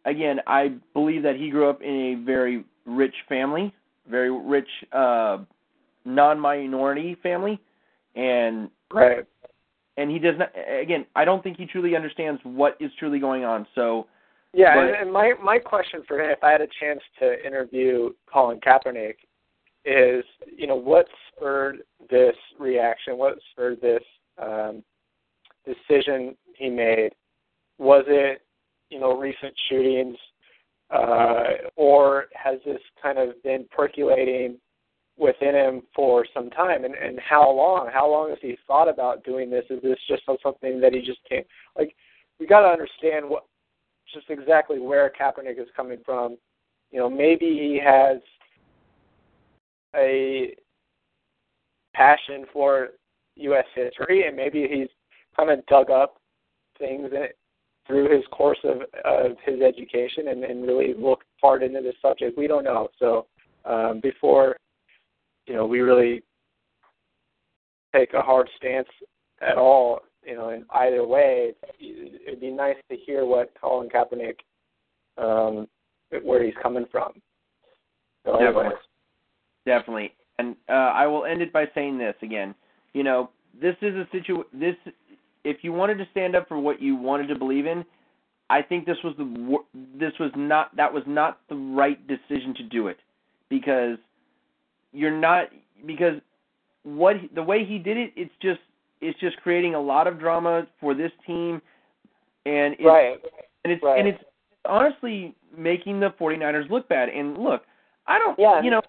again 0.05 0.39
i 0.47 0.69
believe 0.93 1.23
that 1.23 1.35
he 1.35 1.49
grew 1.49 1.69
up 1.69 1.81
in 1.81 2.17
a 2.21 2.25
very 2.25 2.63
rich 2.85 3.15
family 3.29 3.73
very 4.09 4.31
rich 4.31 4.67
uh 4.91 5.37
non-minority 6.05 7.17
family, 7.23 7.59
and 8.15 8.69
right. 8.93 9.25
and 9.97 10.11
he 10.11 10.19
does 10.19 10.35
not. 10.37 10.51
Again, 10.81 11.05
I 11.15 11.25
don't 11.25 11.41
think 11.43 11.57
he 11.57 11.65
truly 11.65 11.95
understands 11.95 12.41
what 12.43 12.77
is 12.79 12.91
truly 12.99 13.19
going 13.19 13.45
on. 13.45 13.65
So 13.75 14.07
Yeah, 14.53 14.75
But- 14.75 14.85
and, 14.85 14.95
and 14.95 15.13
my 15.13 15.33
my 15.41 15.59
question 15.59 16.03
for 16.07 16.19
him, 16.19 16.29
if 16.29 16.43
I 16.43 16.51
had 16.51 16.61
a 16.61 16.67
chance 16.79 17.01
to 17.19 17.45
interview 17.45 18.11
Colin 18.31 18.59
Kaepernick, 18.59 19.15
is 19.85 20.23
you 20.55 20.67
know 20.67 20.75
what 20.75 21.07
spurred 21.35 21.79
this 22.09 22.35
reaction? 22.59 23.17
What 23.17 23.37
spurred 23.51 23.81
this 23.81 24.03
um, 24.41 24.83
decision 25.65 26.35
he 26.55 26.69
made? 26.69 27.11
Was 27.77 28.05
it 28.07 28.41
you 28.89 28.99
know 28.99 29.17
recent 29.17 29.53
shootings, 29.69 30.17
uh, 30.89 31.43
or 31.75 32.25
has 32.33 32.59
this 32.65 32.81
kind 33.01 33.17
of 33.17 33.41
been 33.43 33.65
percolating 33.75 34.57
within 35.17 35.55
him 35.55 35.81
for 35.95 36.25
some 36.33 36.49
time? 36.49 36.85
And 36.85 36.95
and 36.95 37.19
how 37.19 37.49
long? 37.51 37.89
How 37.91 38.09
long 38.09 38.29
has 38.29 38.39
he 38.41 38.57
thought 38.67 38.87
about 38.87 39.23
doing 39.23 39.49
this? 39.49 39.65
Is 39.69 39.81
this 39.81 39.99
just 40.07 40.23
something 40.25 40.79
that 40.79 40.93
he 40.93 41.01
just 41.01 41.19
can't 41.27 41.47
like? 41.77 41.95
We 42.39 42.47
got 42.47 42.61
to 42.61 42.67
understand 42.67 43.29
what 43.29 43.43
just 44.13 44.29
exactly 44.29 44.79
where 44.79 45.11
Kaepernick 45.19 45.59
is 45.59 45.67
coming 45.75 45.99
from. 46.05 46.37
You 46.91 46.99
know, 46.99 47.09
maybe 47.09 47.45
he 47.45 47.79
has 47.83 48.17
a 49.95 50.55
passion 51.93 52.45
for 52.51 52.89
U.S. 53.35 53.65
history, 53.75 54.27
and 54.27 54.35
maybe 54.35 54.67
he's 54.69 54.89
kind 55.35 55.49
of 55.49 55.65
dug 55.67 55.89
up 55.89 56.17
things 56.77 57.09
in 57.11 57.23
it 57.23 57.37
through 57.85 58.15
his 58.15 58.25
course 58.31 58.59
of 58.63 58.81
of 59.03 59.37
his 59.45 59.61
education 59.61 60.29
and, 60.29 60.43
and 60.43 60.63
really 60.63 60.93
looked 60.93 61.25
hard 61.41 61.63
into 61.63 61.81
this 61.81 61.95
subject. 62.01 62.37
We 62.37 62.47
don't 62.47 62.63
know. 62.63 62.87
So 62.97 63.27
um, 63.65 63.99
before 64.01 64.55
you 65.47 65.53
know, 65.53 65.65
we 65.65 65.81
really 65.81 66.23
take 67.93 68.13
a 68.13 68.21
hard 68.21 68.49
stance 68.57 68.87
at 69.41 69.57
all 69.57 70.01
you 70.25 70.35
know, 70.35 70.49
in 70.49 70.65
either 70.71 71.05
way, 71.05 71.53
it'd 71.79 72.39
be 72.39 72.51
nice 72.51 72.77
to 72.89 72.97
hear 72.97 73.25
what 73.25 73.53
Colin 73.59 73.89
Kaepernick, 73.89 74.37
um, 75.17 75.67
where 76.23 76.43
he's 76.43 76.53
coming 76.61 76.85
from. 76.91 77.13
So 78.25 78.35
anyways. 78.37 78.71
Definitely. 79.65 80.13
And 80.39 80.55
uh, 80.69 80.73
I 80.73 81.07
will 81.07 81.25
end 81.25 81.41
it 81.41 81.53
by 81.53 81.65
saying 81.75 81.97
this 81.97 82.15
again. 82.21 82.55
You 82.93 83.03
know, 83.03 83.29
this 83.59 83.75
is 83.81 83.95
a 83.95 84.07
situ. 84.11 84.43
This, 84.53 84.75
if 85.43 85.57
you 85.61 85.73
wanted 85.73 85.97
to 85.99 86.05
stand 86.11 86.35
up 86.35 86.47
for 86.47 86.57
what 86.59 86.81
you 86.81 86.95
wanted 86.95 87.27
to 87.27 87.35
believe 87.35 87.65
in, 87.65 87.85
I 88.49 88.61
think 88.61 88.85
this 88.85 88.97
was 89.03 89.15
the 89.17 89.57
this 89.97 90.11
was 90.19 90.31
not 90.35 90.75
that 90.75 90.93
was 90.93 91.03
not 91.07 91.39
the 91.49 91.55
right 91.55 91.99
decision 92.07 92.53
to 92.57 92.63
do 92.63 92.87
it, 92.87 92.97
because 93.49 93.97
you're 94.91 95.15
not 95.17 95.47
because 95.85 96.19
what 96.83 97.15
the 97.33 97.41
way 97.41 97.65
he 97.65 97.77
did 97.79 97.97
it, 97.97 98.11
it's 98.15 98.33
just 98.41 98.59
it's 99.01 99.19
just 99.19 99.37
creating 99.37 99.75
a 99.75 99.81
lot 99.81 100.07
of 100.07 100.19
drama 100.19 100.67
for 100.79 100.93
this 100.93 101.11
team, 101.25 101.61
and 102.45 102.73
it's, 102.73 102.83
right. 102.85 103.17
and 103.63 103.73
it's 103.73 103.81
Right. 103.83 103.99
and 103.99 104.07
it's 104.07 104.23
honestly 104.65 105.33
making 105.57 105.99
the 105.99 106.09
49ers 106.19 106.69
look 106.69 106.87
bad. 106.89 107.09
And 107.09 107.37
look, 107.37 107.63
I 108.07 108.19
don't 108.19 108.37
Yeah. 108.37 108.61
you 108.61 108.69
know, 108.69 108.81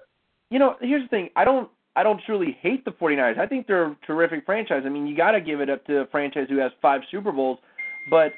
you 0.54 0.60
know, 0.60 0.76
here's 0.80 1.02
the 1.02 1.08
thing. 1.08 1.30
I 1.34 1.44
don't 1.44 1.68
I 1.96 2.04
don't 2.04 2.20
truly 2.24 2.56
hate 2.60 2.84
the 2.84 2.92
49ers. 2.92 3.38
I 3.38 3.46
think 3.46 3.66
they're 3.66 3.86
a 3.86 3.96
terrific 4.06 4.46
franchise. 4.46 4.84
I 4.86 4.88
mean, 4.88 5.04
you 5.04 5.16
got 5.16 5.32
to 5.32 5.40
give 5.40 5.60
it 5.60 5.68
up 5.68 5.84
to 5.86 6.02
a 6.02 6.06
franchise 6.06 6.46
who 6.48 6.58
has 6.58 6.70
5 6.80 7.00
Super 7.10 7.32
Bowls, 7.32 7.58
but 8.08 8.32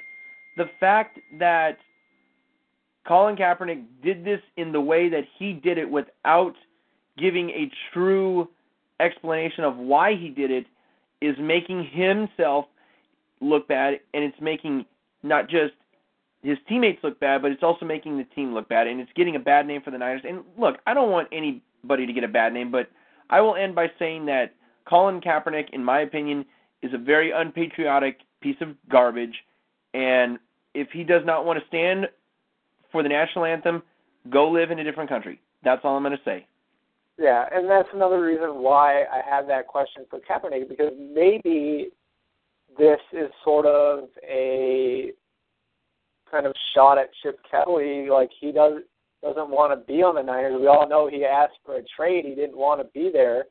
the 0.56 0.64
fact 0.80 1.18
that 1.38 1.76
Colin 3.06 3.36
Kaepernick 3.36 3.84
did 4.02 4.24
this 4.24 4.40
in 4.56 4.72
the 4.72 4.80
way 4.80 5.10
that 5.10 5.24
he 5.38 5.52
did 5.52 5.76
it 5.76 5.90
without 5.90 6.54
giving 7.18 7.50
a 7.50 7.70
true 7.92 8.48
explanation 8.98 9.64
of 9.64 9.76
why 9.76 10.14
he 10.16 10.30
did 10.30 10.50
it 10.50 10.64
is 11.20 11.36
making 11.38 11.84
himself 11.92 12.64
look 13.42 13.68
bad 13.68 14.00
and 14.14 14.24
it's 14.24 14.40
making 14.40 14.86
not 15.22 15.50
just 15.50 15.74
his 16.42 16.56
teammates 16.66 17.02
look 17.02 17.20
bad, 17.20 17.42
but 17.42 17.50
it's 17.50 17.62
also 17.62 17.84
making 17.84 18.16
the 18.16 18.24
team 18.24 18.54
look 18.54 18.68
bad 18.70 18.86
and 18.86 19.00
it's 19.00 19.12
getting 19.14 19.36
a 19.36 19.40
bad 19.40 19.66
name 19.66 19.82
for 19.82 19.90
the 19.90 19.98
Niners. 19.98 20.22
And 20.26 20.44
look, 20.58 20.76
I 20.86 20.94
don't 20.94 21.10
want 21.10 21.28
anybody 21.86 22.06
to 22.06 22.12
get 22.12 22.24
a 22.24 22.32
bad 22.32 22.52
name, 22.52 22.70
but 22.70 22.88
I 23.30 23.40
will 23.40 23.56
end 23.56 23.74
by 23.74 23.90
saying 23.98 24.26
that 24.26 24.54
Colin 24.88 25.20
Kaepernick, 25.20 25.70
in 25.72 25.84
my 25.84 26.00
opinion, 26.00 26.44
is 26.82 26.92
a 26.92 26.98
very 26.98 27.30
unpatriotic 27.30 28.20
piece 28.40 28.56
of 28.60 28.68
garbage. 28.88 29.34
And 29.94 30.38
if 30.74 30.88
he 30.92 31.04
does 31.04 31.22
not 31.24 31.44
want 31.44 31.58
to 31.58 31.66
stand 31.68 32.06
for 32.92 33.02
the 33.02 33.08
national 33.08 33.44
anthem, 33.44 33.82
go 34.30 34.50
live 34.50 34.70
in 34.70 34.78
a 34.78 34.84
different 34.84 35.08
country. 35.08 35.40
That's 35.64 35.80
all 35.84 35.96
I'm 35.96 36.02
going 36.02 36.16
to 36.16 36.24
say. 36.24 36.46
Yeah, 37.18 37.46
and 37.50 37.68
that's 37.68 37.88
another 37.94 38.22
reason 38.22 38.56
why 38.56 39.04
I 39.04 39.22
have 39.28 39.46
that 39.46 39.66
question 39.66 40.04
for 40.10 40.20
Kaepernick 40.20 40.68
because 40.68 40.92
maybe 40.98 41.88
this 42.78 43.00
is 43.12 43.30
sort 43.42 43.64
of 43.64 44.08
a 44.22 45.12
kind 46.30 46.46
of 46.46 46.52
shot 46.74 46.98
at 46.98 47.08
Chip 47.22 47.38
Kelly. 47.50 48.08
Like 48.10 48.30
he 48.38 48.52
does 48.52 48.82
doesn't 49.22 49.50
want 49.50 49.72
to 49.72 49.86
be 49.86 50.02
on 50.02 50.14
the 50.14 50.22
Niners. 50.22 50.60
We 50.60 50.66
all 50.66 50.88
know 50.88 51.08
he 51.08 51.24
asked 51.24 51.58
for 51.64 51.76
a 51.76 51.84
trade. 51.96 52.24
He 52.24 52.34
didn't 52.34 52.56
want 52.56 52.80
to 52.80 52.88
be 52.92 53.10
there. 53.12 53.44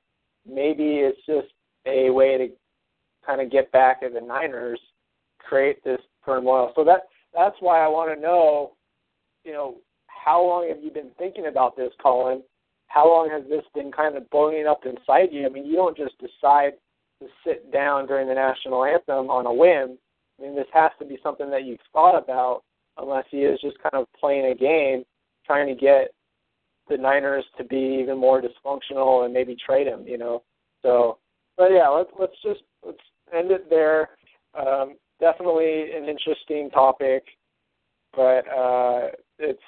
Maybe 0.47 0.99
it's 0.99 1.19
just 1.25 1.53
a 1.85 2.09
way 2.09 2.37
to 2.37 2.47
kind 3.25 3.41
of 3.41 3.51
get 3.51 3.71
back 3.71 4.01
at 4.03 4.13
the 4.13 4.21
Niners, 4.21 4.79
create 5.39 5.83
this 5.83 5.99
turmoil. 6.23 6.71
So 6.75 6.83
that 6.83 7.01
that's 7.33 7.55
why 7.59 7.83
I 7.83 7.87
want 7.87 8.15
to 8.15 8.21
know, 8.21 8.73
you 9.43 9.51
know, 9.53 9.75
how 10.07 10.41
long 10.41 10.67
have 10.69 10.81
you 10.83 10.89
been 10.89 11.11
thinking 11.17 11.47
about 11.47 11.75
this, 11.75 11.91
Colin? 12.01 12.41
How 12.87 13.07
long 13.07 13.29
has 13.29 13.43
this 13.49 13.63
been 13.73 13.91
kind 13.91 14.15
of 14.15 14.29
boiling 14.29 14.67
up 14.67 14.85
inside 14.85 15.29
you? 15.31 15.45
I 15.45 15.49
mean, 15.49 15.65
you 15.65 15.75
don't 15.75 15.97
just 15.97 16.15
decide 16.19 16.73
to 17.21 17.27
sit 17.45 17.71
down 17.71 18.07
during 18.07 18.27
the 18.27 18.33
national 18.33 18.85
anthem 18.85 19.29
on 19.29 19.45
a 19.45 19.53
whim. 19.53 19.97
I 20.39 20.41
mean, 20.41 20.55
this 20.55 20.67
has 20.73 20.91
to 20.99 21.05
be 21.05 21.17
something 21.21 21.49
that 21.49 21.65
you've 21.65 21.79
thought 21.91 22.17
about, 22.17 22.63
unless 22.97 23.25
he 23.29 23.39
is 23.39 23.59
just 23.61 23.77
kind 23.79 23.95
of 23.95 24.07
playing 24.19 24.51
a 24.51 24.55
game, 24.55 25.03
trying 25.45 25.67
to 25.67 25.79
get 25.79 26.11
the 26.89 26.97
Niners 26.97 27.45
to 27.57 27.63
be 27.63 27.99
even 28.01 28.17
more 28.17 28.41
dysfunctional 28.41 29.25
and 29.25 29.33
maybe 29.33 29.55
trade 29.65 29.87
him. 29.87 30.05
You 30.07 30.17
know, 30.17 30.43
so 30.81 31.17
but 31.57 31.71
yeah, 31.71 31.87
let's 31.87 32.11
let's 32.19 32.35
just 32.43 32.61
let's 32.85 32.97
end 33.35 33.51
it 33.51 33.69
there. 33.69 34.09
Um, 34.53 34.95
definitely 35.19 35.91
an 35.95 36.05
interesting 36.05 36.69
topic, 36.71 37.23
but 38.15 38.47
uh, 38.47 39.07
it's 39.39 39.59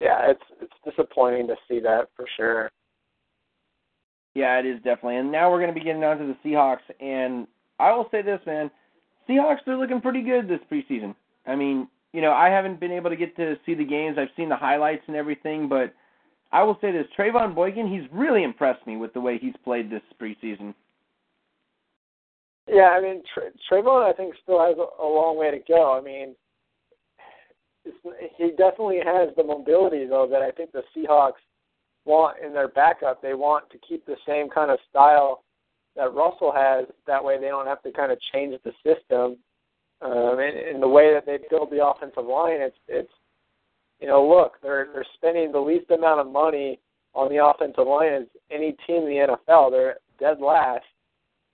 yeah, 0.00 0.30
it's 0.30 0.42
it's 0.60 0.72
disappointing 0.84 1.46
to 1.46 1.54
see 1.68 1.80
that 1.80 2.08
for 2.16 2.26
sure. 2.36 2.70
Yeah, 4.34 4.58
it 4.58 4.66
is 4.66 4.76
definitely. 4.76 5.18
And 5.18 5.30
now 5.30 5.50
we're 5.50 5.60
going 5.60 5.72
to 5.72 5.78
be 5.78 5.84
getting 5.84 6.04
on 6.04 6.18
to 6.18 6.26
the 6.26 6.48
Seahawks. 6.48 6.78
And 7.00 7.46
I 7.78 7.92
will 7.92 8.08
say 8.10 8.22
this, 8.22 8.40
man. 8.46 8.70
Seahawks, 9.28 9.58
they're 9.66 9.76
looking 9.76 10.00
pretty 10.00 10.22
good 10.22 10.48
this 10.48 10.60
preseason. 10.70 11.14
I 11.46 11.54
mean, 11.54 11.86
you 12.12 12.20
know, 12.20 12.32
I 12.32 12.48
haven't 12.48 12.80
been 12.80 12.92
able 12.92 13.10
to 13.10 13.16
get 13.16 13.34
to 13.36 13.56
see 13.64 13.74
the 13.74 13.84
games. 13.84 14.18
I've 14.18 14.28
seen 14.36 14.48
the 14.48 14.56
highlights 14.56 15.02
and 15.06 15.16
everything, 15.16 15.68
but 15.68 15.94
I 16.52 16.62
will 16.62 16.78
say 16.80 16.92
this: 16.92 17.06
Trevone 17.18 17.54
Boykin, 17.54 17.90
he's 17.90 18.08
really 18.12 18.42
impressed 18.42 18.86
me 18.86 18.96
with 18.96 19.12
the 19.14 19.20
way 19.20 19.38
he's 19.38 19.54
played 19.64 19.90
this 19.90 20.02
preseason. 20.20 20.74
Yeah, 22.68 22.90
I 22.90 23.00
mean, 23.00 23.22
Tra- 23.34 23.50
Trevone, 23.70 24.08
I 24.08 24.12
think, 24.12 24.34
still 24.42 24.60
has 24.60 24.76
a, 24.78 25.02
a 25.02 25.08
long 25.08 25.36
way 25.36 25.50
to 25.50 25.58
go. 25.66 25.96
I 25.98 26.00
mean, 26.00 26.36
it's, 27.84 27.96
he 28.36 28.50
definitely 28.50 29.00
has 29.04 29.30
the 29.36 29.42
mobility, 29.42 30.06
though, 30.06 30.28
that 30.30 30.42
I 30.42 30.50
think 30.52 30.70
the 30.72 30.82
Seahawks 30.96 31.42
want 32.04 32.36
in 32.44 32.52
their 32.52 32.68
backup. 32.68 33.20
They 33.20 33.34
want 33.34 33.68
to 33.70 33.78
keep 33.78 34.06
the 34.06 34.16
same 34.26 34.48
kind 34.48 34.70
of 34.70 34.78
style 34.88 35.42
that 35.96 36.14
Russell 36.14 36.52
has. 36.54 36.86
That 37.06 37.24
way, 37.24 37.38
they 37.40 37.48
don't 37.48 37.66
have 37.66 37.82
to 37.82 37.92
kind 37.92 38.12
of 38.12 38.18
change 38.32 38.54
the 38.64 38.72
system. 38.84 39.38
Um, 40.04 40.38
and, 40.40 40.56
and 40.56 40.82
the 40.82 40.88
way 40.88 41.14
that 41.14 41.26
they 41.26 41.38
build 41.48 41.70
the 41.70 41.84
offensive 41.86 42.24
line, 42.24 42.60
it's 42.60 42.76
it's 42.88 43.12
you 44.00 44.08
know, 44.08 44.26
look, 44.26 44.54
they're 44.62 44.88
they're 44.92 45.06
spending 45.14 45.52
the 45.52 45.60
least 45.60 45.90
amount 45.90 46.20
of 46.20 46.30
money 46.30 46.80
on 47.14 47.28
the 47.28 47.44
offensive 47.44 47.86
line 47.86 48.12
as 48.12 48.26
any 48.50 48.74
team 48.86 49.02
in 49.02 49.04
the 49.04 49.36
NFL. 49.48 49.70
They're 49.70 49.96
dead 50.18 50.40
last 50.40 50.84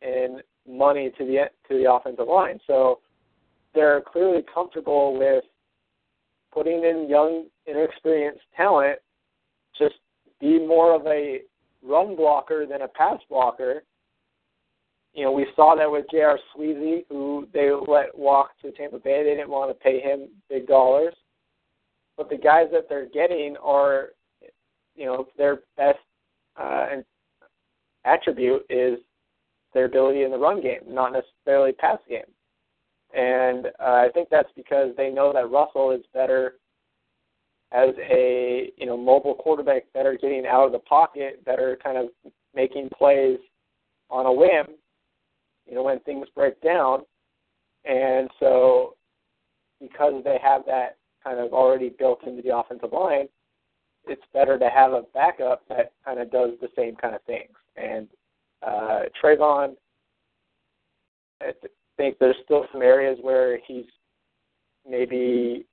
in 0.03 0.41
money 0.67 1.11
to 1.19 1.25
the 1.25 1.51
to 1.69 1.83
the 1.83 1.93
offensive 1.93 2.27
line. 2.27 2.59
So 2.67 3.01
they're 3.75 4.01
clearly 4.01 4.43
comfortable 4.53 5.19
with 5.19 5.45
putting 6.53 6.85
in 6.85 7.07
young, 7.09 7.47
inexperienced 7.67 8.41
talent. 8.57 8.99
Just 9.79 9.97
be 10.41 10.59
more 10.59 10.95
of 10.95 11.07
a 11.07 11.41
run 11.83 12.17
blocker 12.17 12.67
than 12.67 12.83
a 12.83 12.89
pass 12.89 13.21
blocker. 13.29 13.83
You 15.15 15.25
know, 15.25 15.33
we 15.33 15.47
saw 15.57 15.75
that 15.75 15.91
with 15.91 16.07
J.R. 16.11 16.39
Sweezy, 16.55 17.05
who 17.09 17.49
they 17.53 17.71
let 17.73 18.17
walk 18.17 18.51
to 18.63 18.71
Tampa 18.73 18.99
Bay. 18.99 19.25
They 19.25 19.35
didn't 19.35 19.51
want 19.51 19.71
to 19.71 19.83
pay 19.83 20.01
him 20.01 20.29
big 20.49 20.67
dollars 20.67 21.15
but 22.19 22.29
the 22.29 22.37
guys 22.37 22.67
that 22.73 22.89
they're 22.89 23.09
getting 23.09 23.57
are, 23.63 24.09
you 24.97 25.07
know, 25.07 25.29
their 25.39 25.61
best 25.77 26.01
uh, 26.61 26.89
attribute 28.05 28.67
is 28.69 28.99
their 29.73 29.85
ability 29.85 30.25
in 30.25 30.33
the 30.33 30.37
run 30.37 30.61
game, 30.61 30.81
not 30.89 31.13
necessarily 31.13 31.73
pass 31.73 31.99
game. 32.09 32.23
And 33.15 33.67
uh, 33.81 34.05
I 34.05 34.09
think 34.13 34.29
that's 34.31 34.51
because 34.57 34.91
they 34.97 35.11
know 35.11 35.33
that 35.33 35.51
Russell 35.51 35.93
is 35.93 36.03
better 36.13 36.55
as 37.71 37.91
a 37.99 38.73
you 38.77 38.87
know 38.87 38.97
mobile 38.97 39.35
quarterback, 39.35 39.85
better 39.95 40.19
getting 40.21 40.47
out 40.47 40.67
of 40.67 40.73
the 40.73 40.79
pocket, 40.81 41.45
better 41.45 41.79
kind 41.83 41.97
of 41.97 42.09
making 42.55 42.91
plays 42.97 43.39
on 44.11 44.27
a 44.27 44.33
whim, 44.33 44.67
you 45.69 45.75
know, 45.75 45.83
when 45.83 46.01
things 46.01 46.27
break 46.35 46.61
down. 46.61 47.01
And 47.85 48.29
so 48.41 48.97
because 49.81 50.23
they 50.25 50.39
have 50.43 50.63
that 50.67 50.97
kind 51.23 51.39
of 51.39 51.53
already 51.53 51.91
built 51.91 52.27
into 52.27 52.43
the 52.43 52.57
offensive 52.57 52.93
line, 52.93 53.29
it's 54.07 54.23
better 54.33 54.59
to 54.59 54.69
have 54.69 54.93
a 54.93 55.03
backup 55.15 55.63
that 55.69 55.93
kind 56.05 56.19
of 56.19 56.31
does 56.31 56.51
the 56.61 56.69
same 56.75 56.97
kind 56.97 57.15
of 57.15 57.23
things. 57.23 57.55
And 57.77 58.09
uh, 58.67 59.01
Trevone, 59.23 59.75
I 61.41 61.53
think 61.97 62.19
there's 62.19 62.37
still 62.45 62.67
some 62.73 62.83
areas 62.83 63.19
where 63.23 63.59
he's 63.67 63.85
maybe 64.89 65.67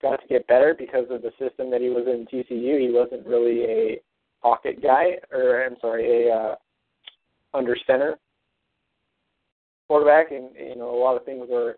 got 0.00 0.20
to 0.20 0.26
get 0.26 0.46
better 0.46 0.74
because 0.76 1.06
of 1.10 1.22
the 1.22 1.30
system 1.38 1.70
that 1.70 1.80
he 1.80 1.90
was 1.90 2.06
in 2.06 2.26
TCU. 2.26 2.80
He 2.80 2.90
wasn't 2.90 3.26
really 3.26 3.62
a 3.64 4.00
pocket 4.42 4.82
guy, 4.82 5.18
or 5.30 5.64
I'm 5.64 5.76
sorry, 5.80 6.28
a 6.28 6.34
uh, 6.34 6.54
under 7.54 7.76
center 7.86 8.18
quarterback, 9.92 10.30
and 10.30 10.48
you 10.58 10.74
know 10.74 10.88
a 10.88 10.98
lot 10.98 11.18
of 11.18 11.24
things 11.26 11.46
were 11.50 11.76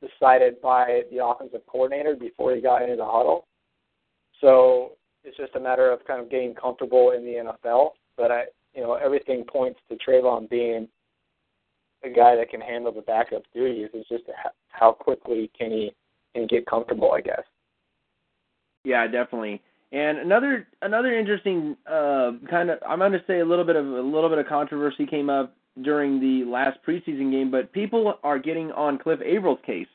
decided 0.00 0.58
by 0.62 1.02
the 1.10 1.22
offensive 1.22 1.60
coordinator 1.66 2.16
before 2.16 2.54
he 2.54 2.62
got 2.62 2.80
into 2.80 2.96
the 2.96 3.04
huddle. 3.04 3.46
So 4.40 4.92
it's 5.22 5.36
just 5.36 5.54
a 5.54 5.60
matter 5.60 5.90
of 5.92 6.02
kind 6.06 6.18
of 6.22 6.30
getting 6.30 6.54
comfortable 6.54 7.10
in 7.10 7.26
the 7.26 7.52
NFL. 7.52 7.90
But 8.16 8.30
I, 8.30 8.44
you 8.74 8.80
know, 8.80 8.94
everything 8.94 9.44
points 9.44 9.78
to 9.90 9.96
Trevone 9.96 10.48
being 10.48 10.88
a 12.02 12.08
guy 12.08 12.36
that 12.36 12.48
can 12.48 12.62
handle 12.62 12.90
the 12.90 13.02
backup 13.02 13.42
duties. 13.54 13.90
It's 13.92 14.08
just 14.08 14.24
how 14.68 14.92
quickly 14.92 15.50
can 15.56 15.70
he 15.72 15.92
can 16.34 16.46
get 16.46 16.64
comfortable, 16.64 17.12
I 17.12 17.20
guess. 17.20 17.42
Yeah, 18.84 19.06
definitely. 19.06 19.60
And 19.92 20.16
another 20.16 20.66
another 20.80 21.12
interesting 21.18 21.76
uh, 21.86 22.32
kind 22.48 22.70
of 22.70 22.78
I'm 22.88 22.98
going 22.98 23.12
to 23.12 23.22
say 23.26 23.40
a 23.40 23.44
little 23.44 23.66
bit 23.66 23.76
of 23.76 23.84
a 23.84 24.00
little 24.00 24.30
bit 24.30 24.38
of 24.38 24.46
controversy 24.46 25.04
came 25.04 25.28
up 25.28 25.54
during 25.80 26.20
the 26.20 26.44
last 26.50 26.78
preseason 26.86 27.30
game, 27.30 27.50
but 27.50 27.72
people 27.72 28.18
are 28.22 28.38
getting 28.38 28.70
on 28.72 28.98
Cliff 28.98 29.20
Avril's 29.24 29.58
case. 29.64 29.86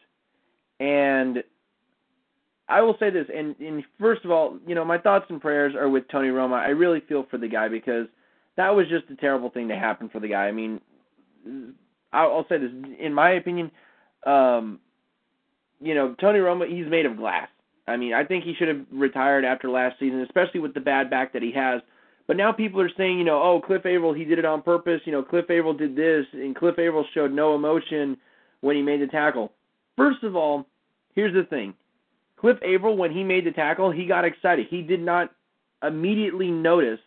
And 0.80 1.44
I 2.68 2.82
will 2.82 2.96
say 3.00 3.10
this, 3.10 3.28
and, 3.34 3.56
and 3.60 3.84
first 4.00 4.26
of 4.26 4.32
all, 4.32 4.58
you 4.66 4.76
know, 4.76 4.84
my 4.84 4.98
thoughts 4.98 5.26
and 5.30 5.40
prayers 5.40 5.76
are 5.76 5.90
with 5.90 6.08
Tony 6.10 6.30
Romo. 6.30 6.54
I 6.54 6.70
really 6.70 7.02
feel 7.08 7.26
for 7.30 7.38
the 7.38 7.48
guy 7.48 7.68
because 7.68 8.08
that 8.58 8.76
was 8.76 8.88
just 8.90 9.10
a 9.12 9.16
terrible 9.16 9.50
thing 9.50 9.68
to 9.68 9.76
happen 9.76 10.10
for 10.10 10.20
the 10.20 10.28
guy. 10.28 10.48
I 10.48 10.52
mean, 10.52 10.82
I'll, 12.12 12.46
say 12.50 12.58
this, 12.58 12.72
in 13.00 13.14
my 13.14 13.32
opinion, 13.32 13.72
um, 14.26 14.80
you 15.80 15.94
know, 15.94 16.16
Tony 16.20 16.40
Romo, 16.40 16.68
he's 16.68 16.90
made 16.90 17.06
of 17.06 17.18
glass. 17.18 17.48
I 17.88 17.96
mean, 17.96 18.14
I 18.14 18.26
think 18.26 18.44
he 18.44 18.54
should 18.56 18.68
have 18.68 18.82
retired 18.92 19.46
after 19.46 19.70
last 19.70 19.98
season, 20.00 20.22
especially 20.22 20.60
with 20.60 20.74
the 20.74 20.82
bad 20.82 21.10
back 21.10 21.32
that 21.34 21.42
he 21.42 21.52
has. 21.54 21.82
But 22.28 22.36
now 22.36 22.52
people 22.52 22.82
are 22.82 22.92
saying, 22.98 23.18
you 23.18 23.24
know, 23.24 23.42
oh, 23.42 23.62
Cliff 23.66 23.86
Avril, 23.86 24.14
he 24.14 24.26
did 24.26 24.38
it 24.38 24.46
on 24.46 24.62
purpose. 24.62 25.02
You 25.06 25.14
know, 25.14 25.24
Cliff 25.24 25.50
Avril 25.50 25.74
did 25.74 25.96
this, 25.96 26.26
and 26.34 26.56
Cliff 26.56 26.78
Avril 26.78 27.06
showed 27.14 27.32
no 27.32 27.56
emotion 27.56 28.18
when 28.62 28.76
he 28.76 28.82
made 28.82 29.02
the 29.02 29.08
tackle. 29.08 29.54
First 29.96 30.24
of 30.24 30.36
all, 30.36 30.66
here's 31.16 31.34
the 31.34 31.44
thing. 31.44 31.74
Cliff 32.36 32.58
Avril, 32.64 32.98
when 32.98 33.12
he 33.12 33.24
made 33.24 33.46
the 33.46 33.52
tackle, 33.52 33.92
he 33.92 34.06
got 34.06 34.26
excited. 34.26 34.68
He 34.70 34.82
did 34.82 35.02
not 35.02 35.32
immediately 35.84 36.52
notice 36.52 37.00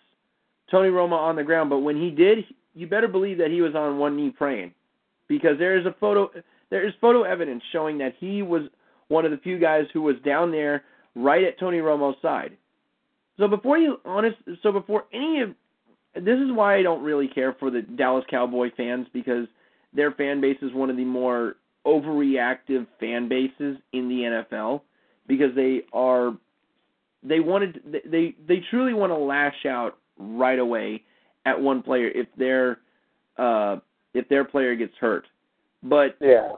Tony 0.70 0.88
Romo 0.88 1.12
on 1.12 1.36
the 1.36 1.44
ground, 1.44 1.68
but 1.70 1.80
when 1.80 1.96
he 2.00 2.10
did, 2.10 2.44
you 2.74 2.86
better 2.86 3.08
believe 3.08 3.38
that 3.38 3.50
he 3.50 3.60
was 3.60 3.74
on 3.74 3.98
one 3.98 4.16
knee 4.16 4.30
praying, 4.30 4.72
because 5.28 5.58
there 5.58 5.76
is 5.78 5.84
a 5.86 5.94
photo, 6.00 6.30
there 6.70 6.86
is 6.86 6.94
photo 7.00 7.24
evidence 7.24 7.62
showing 7.72 7.98
that 7.98 8.14
he 8.18 8.42
was 8.42 8.62
one 9.08 9.24
of 9.24 9.32
the 9.32 9.38
few 9.38 9.58
guys 9.58 9.86
who 9.92 10.02
was 10.02 10.14
down 10.24 10.52
there 10.52 10.84
right 11.16 11.44
at 11.44 11.58
Tony 11.58 11.78
Romo's 11.78 12.20
side. 12.22 12.56
So 13.40 13.48
before 13.48 13.78
you 13.78 13.96
honest, 14.04 14.36
so 14.62 14.70
before 14.70 15.04
any 15.14 15.40
of 15.40 15.54
this 16.14 16.38
is 16.38 16.52
why 16.52 16.76
I 16.76 16.82
don't 16.82 17.02
really 17.02 17.26
care 17.26 17.56
for 17.58 17.70
the 17.70 17.80
Dallas 17.80 18.24
Cowboy 18.30 18.70
fans 18.76 19.06
because 19.14 19.46
their 19.94 20.12
fan 20.12 20.42
base 20.42 20.58
is 20.60 20.72
one 20.74 20.90
of 20.90 20.96
the 20.98 21.04
more 21.04 21.56
overreactive 21.86 22.86
fan 23.00 23.28
bases 23.28 23.78
in 23.94 24.08
the 24.08 24.44
NFL 24.58 24.82
because 25.26 25.54
they 25.56 25.80
are 25.94 26.36
they 27.22 27.40
wanted 27.40 27.80
they 28.04 28.34
they 28.46 28.62
truly 28.70 28.92
want 28.92 29.10
to 29.10 29.16
lash 29.16 29.64
out 29.66 29.96
right 30.18 30.58
away 30.58 31.02
at 31.46 31.58
one 31.58 31.82
player 31.82 32.08
if 32.08 32.26
their 32.36 32.78
uh 33.38 33.76
if 34.12 34.28
their 34.28 34.44
player 34.44 34.76
gets 34.76 34.94
hurt. 35.00 35.26
But 35.82 36.16
yeah. 36.20 36.52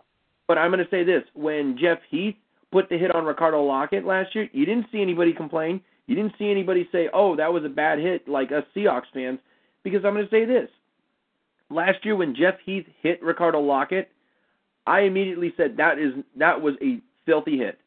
But 0.48 0.58
I'm 0.58 0.72
going 0.72 0.84
to 0.84 0.90
say 0.90 1.04
this: 1.04 1.22
when 1.34 1.78
Jeff 1.80 1.98
Heath 2.10 2.34
put 2.72 2.88
the 2.88 2.98
hit 2.98 3.14
on 3.14 3.24
Ricardo 3.24 3.64
Lockette 3.64 4.04
last 4.04 4.34
year, 4.34 4.48
you 4.52 4.66
didn't 4.66 4.86
see 4.90 5.00
anybody 5.00 5.32
complain. 5.32 5.80
You 6.06 6.16
didn't 6.16 6.34
see 6.38 6.50
anybody 6.50 6.88
say, 6.92 7.08
"Oh, 7.12 7.36
that 7.36 7.52
was 7.52 7.64
a 7.64 7.68
bad 7.68 7.98
hit," 7.98 8.28
like 8.28 8.50
us 8.52 8.64
Seahawks 8.74 9.10
fans, 9.14 9.38
because 9.82 10.04
I'm 10.04 10.14
going 10.14 10.26
to 10.26 10.30
say 10.30 10.44
this: 10.44 10.68
last 11.70 12.04
year 12.04 12.16
when 12.16 12.34
Jeff 12.34 12.54
Heath 12.64 12.86
hit 13.02 13.22
Ricardo 13.22 13.62
Lockette, 13.62 14.06
I 14.86 15.00
immediately 15.00 15.52
said 15.56 15.76
that 15.76 15.98
is 15.98 16.12
that 16.36 16.60
was 16.60 16.74
a 16.82 17.00
filthy 17.24 17.58
hit. 17.58 17.78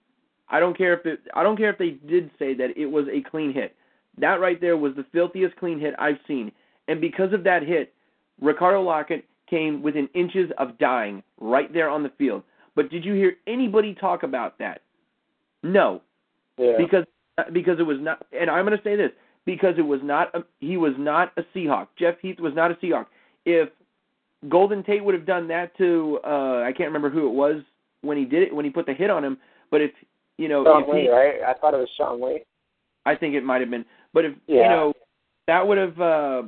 I 0.49 0.59
don't 0.59 0.77
care 0.77 0.93
if 0.93 1.05
it, 1.05 1.19
I 1.33 1.43
don't 1.43 1.57
care 1.57 1.71
if 1.71 1.77
they 1.77 1.91
did 2.07 2.29
say 2.37 2.53
that 2.55 2.77
it 2.77 2.85
was 2.85 3.05
a 3.11 3.21
clean 3.29 3.53
hit. 3.53 3.75
That 4.17 4.39
right 4.39 4.59
there 4.61 4.77
was 4.77 4.95
the 4.95 5.05
filthiest 5.11 5.55
clean 5.57 5.79
hit 5.79 5.93
I've 5.99 6.19
seen. 6.27 6.51
And 6.87 7.01
because 7.01 7.33
of 7.33 7.43
that 7.43 7.63
hit, 7.63 7.93
Ricardo 8.39 8.83
Lockette 8.83 9.23
came 9.49 9.81
within 9.81 10.07
inches 10.13 10.51
of 10.57 10.77
dying 10.77 11.23
right 11.39 11.71
there 11.73 11.89
on 11.89 12.03
the 12.03 12.11
field. 12.17 12.43
But 12.75 12.89
did 12.89 13.03
you 13.03 13.13
hear 13.13 13.35
anybody 13.47 13.95
talk 13.95 14.23
about 14.23 14.57
that? 14.59 14.81
No. 15.63 16.01
Yeah. 16.57 16.73
Because 16.77 17.05
because 17.53 17.79
it 17.79 17.83
was 17.83 17.97
not, 17.99 18.25
and 18.31 18.49
I'm 18.49 18.65
going 18.65 18.77
to 18.77 18.83
say 18.83 18.95
this 18.95 19.11
because 19.45 19.75
it 19.77 19.83
was 19.83 19.99
not, 20.03 20.33
a, 20.35 20.43
he 20.59 20.77
was 20.77 20.93
not 20.97 21.31
a 21.37 21.41
Seahawk. 21.55 21.87
Jeff 21.99 22.15
Heath 22.21 22.39
was 22.39 22.53
not 22.55 22.71
a 22.71 22.75
Seahawk. 22.75 23.05
If 23.45 23.69
Golden 24.49 24.83
Tate 24.83 25.03
would 25.03 25.13
have 25.13 25.25
done 25.25 25.47
that 25.49 25.75
to, 25.77 26.19
uh, 26.25 26.63
I 26.63 26.71
can't 26.75 26.87
remember 26.87 27.09
who 27.09 27.27
it 27.27 27.33
was 27.33 27.61
when 28.01 28.17
he 28.17 28.25
did 28.25 28.43
it, 28.43 28.55
when 28.55 28.65
he 28.65 28.71
put 28.71 28.85
the 28.85 28.93
hit 28.93 29.09
on 29.09 29.23
him, 29.23 29.37
but 29.71 29.81
if, 29.81 29.91
you 30.37 30.47
know, 30.47 30.63
Sean 30.63 30.83
if 30.83 30.93
Lee, 30.93 31.01
he, 31.03 31.09
right? 31.09 31.35
I 31.47 31.53
thought 31.53 31.73
it 31.73 31.77
was 31.77 31.89
Sean 31.97 32.21
Lee. 32.21 32.41
I 33.05 33.15
think 33.15 33.35
it 33.35 33.43
might 33.43 33.61
have 33.61 33.69
been. 33.69 33.85
But 34.13 34.25
if 34.25 34.33
you 34.47 34.61
know 34.61 34.93
that 35.47 35.65
would 35.65 35.77
have 35.77 35.99
uh 35.99 36.43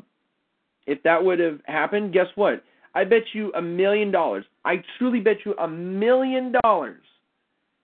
if 0.86 1.02
that 1.04 1.24
would 1.24 1.40
have 1.40 1.60
happened, 1.66 2.14
guess 2.14 2.28
what? 2.36 2.64
I 2.96 3.04
bet 3.04 3.24
you 3.34 3.52
a 3.54 3.62
million 3.62 4.12
dollars. 4.12 4.46
I 4.66 4.84
truly 4.98 5.20
bet 5.20 5.38
you 5.46 5.54
a 5.56 5.68
million 5.68 6.54
dollars 6.64 7.02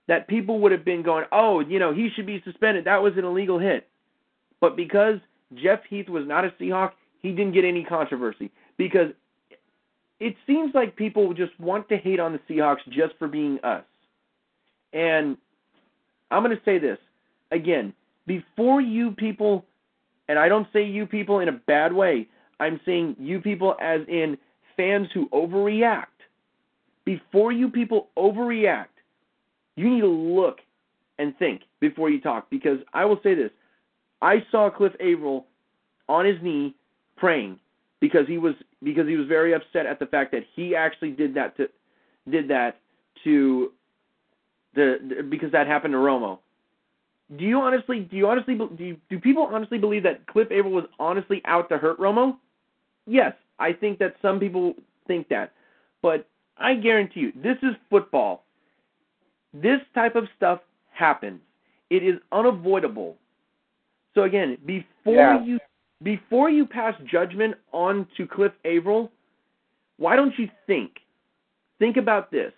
that 0.07 0.27
people 0.27 0.59
would 0.59 0.71
have 0.71 0.85
been 0.85 1.01
going, 1.01 1.25
"Oh, 1.31 1.59
you 1.59 1.79
know, 1.79 1.93
he 1.93 2.09
should 2.09 2.25
be 2.25 2.41
suspended. 2.43 2.85
That 2.85 3.01
was 3.01 3.17
an 3.17 3.25
illegal 3.25 3.59
hit." 3.59 3.87
But 4.59 4.75
because 4.75 5.19
Jeff 5.55 5.83
Heath 5.89 6.09
was 6.09 6.25
not 6.27 6.45
a 6.45 6.49
Seahawk, 6.51 6.91
he 7.19 7.31
didn't 7.31 7.53
get 7.53 7.65
any 7.65 7.83
controversy 7.83 8.51
because 8.77 9.11
it 10.19 10.35
seems 10.45 10.73
like 10.73 10.95
people 10.95 11.33
just 11.33 11.57
want 11.59 11.89
to 11.89 11.97
hate 11.97 12.19
on 12.19 12.33
the 12.33 12.39
Seahawks 12.49 12.85
just 12.89 13.15
for 13.17 13.27
being 13.27 13.59
us. 13.63 13.83
And 14.93 15.37
I'm 16.31 16.43
going 16.43 16.55
to 16.55 16.63
say 16.63 16.77
this 16.77 16.97
again, 17.51 17.93
before 18.25 18.81
you 18.81 19.11
people 19.11 19.65
and 20.27 20.39
I 20.39 20.47
don't 20.47 20.67
say 20.73 20.83
you 20.83 21.05
people 21.05 21.39
in 21.39 21.49
a 21.49 21.53
bad 21.53 21.93
way. 21.93 22.27
I'm 22.59 22.79
saying 22.85 23.17
you 23.19 23.39
people 23.41 23.75
as 23.81 24.01
in 24.07 24.37
fans 24.77 25.07
who 25.13 25.27
overreact. 25.29 26.05
Before 27.05 27.51
you 27.51 27.69
people 27.69 28.09
overreact, 28.17 28.85
you 29.75 29.89
need 29.89 30.01
to 30.01 30.07
look 30.07 30.59
and 31.19 31.37
think 31.37 31.61
before 31.79 32.09
you 32.09 32.19
talk 32.21 32.49
because 32.49 32.79
I 32.93 33.05
will 33.05 33.19
say 33.23 33.35
this. 33.35 33.51
I 34.21 34.43
saw 34.51 34.69
Cliff 34.69 34.93
Avril 34.99 35.45
on 36.07 36.25
his 36.25 36.37
knee 36.41 36.75
praying 37.17 37.59
because 37.99 38.27
he 38.27 38.37
was 38.37 38.55
because 38.83 39.07
he 39.07 39.15
was 39.15 39.27
very 39.27 39.53
upset 39.53 39.85
at 39.85 39.99
the 39.99 40.05
fact 40.05 40.31
that 40.31 40.43
he 40.55 40.75
actually 40.75 41.11
did 41.11 41.33
that 41.35 41.55
to 41.57 41.67
did 42.29 42.47
that 42.49 42.79
to 43.23 43.71
the 44.75 45.25
because 45.29 45.51
that 45.51 45.67
happened 45.67 45.93
to 45.93 45.97
Romo. 45.97 46.39
Do 47.37 47.45
you 47.45 47.59
honestly 47.59 48.01
do 48.01 48.17
you 48.17 48.27
honestly 48.27 48.55
do 48.55 48.83
you, 48.83 48.97
do 49.09 49.19
people 49.19 49.43
honestly 49.43 49.77
believe 49.77 50.03
that 50.03 50.25
Cliff 50.27 50.49
Avril 50.51 50.73
was 50.73 50.85
honestly 50.99 51.41
out 51.45 51.69
to 51.69 51.77
hurt 51.77 51.99
Romo? 51.99 52.37
Yes, 53.05 53.33
I 53.59 53.73
think 53.73 53.99
that 53.99 54.15
some 54.21 54.39
people 54.39 54.73
think 55.07 55.27
that. 55.29 55.53
But 56.01 56.27
I 56.57 56.75
guarantee 56.75 57.21
you, 57.21 57.33
this 57.35 57.57
is 57.63 57.75
football. 57.89 58.42
This 59.53 59.79
type 59.93 60.15
of 60.15 60.27
stuff 60.35 60.59
happens. 60.91 61.39
It 61.89 62.03
is 62.03 62.15
unavoidable. 62.31 63.17
So 64.15 64.23
again, 64.23 64.57
before 64.65 65.13
Yeah. 65.13 65.43
you 65.43 65.59
before 66.01 66.49
you 66.49 66.65
pass 66.65 66.99
judgment 67.05 67.55
on 67.71 68.05
to 68.17 68.27
Cliff 68.27 68.51
Avril, 68.65 69.09
why 69.97 70.17
don't 70.17 70.37
you 70.37 70.49
think? 70.67 70.99
Think 71.79 71.95
about 71.95 72.29
this. 72.29 72.51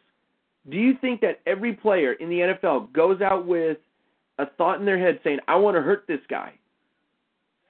Do 0.69 0.77
you 0.77 0.95
think 0.95 1.21
that 1.21 1.41
every 1.45 1.73
player 1.73 2.13
in 2.13 2.29
the 2.29 2.41
NFL 2.41 2.91
goes 2.91 3.21
out 3.21 3.45
with 3.45 3.77
a 4.39 4.47
thought 4.47 4.79
in 4.79 4.85
their 4.85 4.97
head 4.97 5.19
saying, 5.23 5.39
"I 5.47 5.57
want 5.57 5.75
to 5.75 5.81
hurt 5.81 6.07
this 6.07 6.25
guy"? 6.27 6.53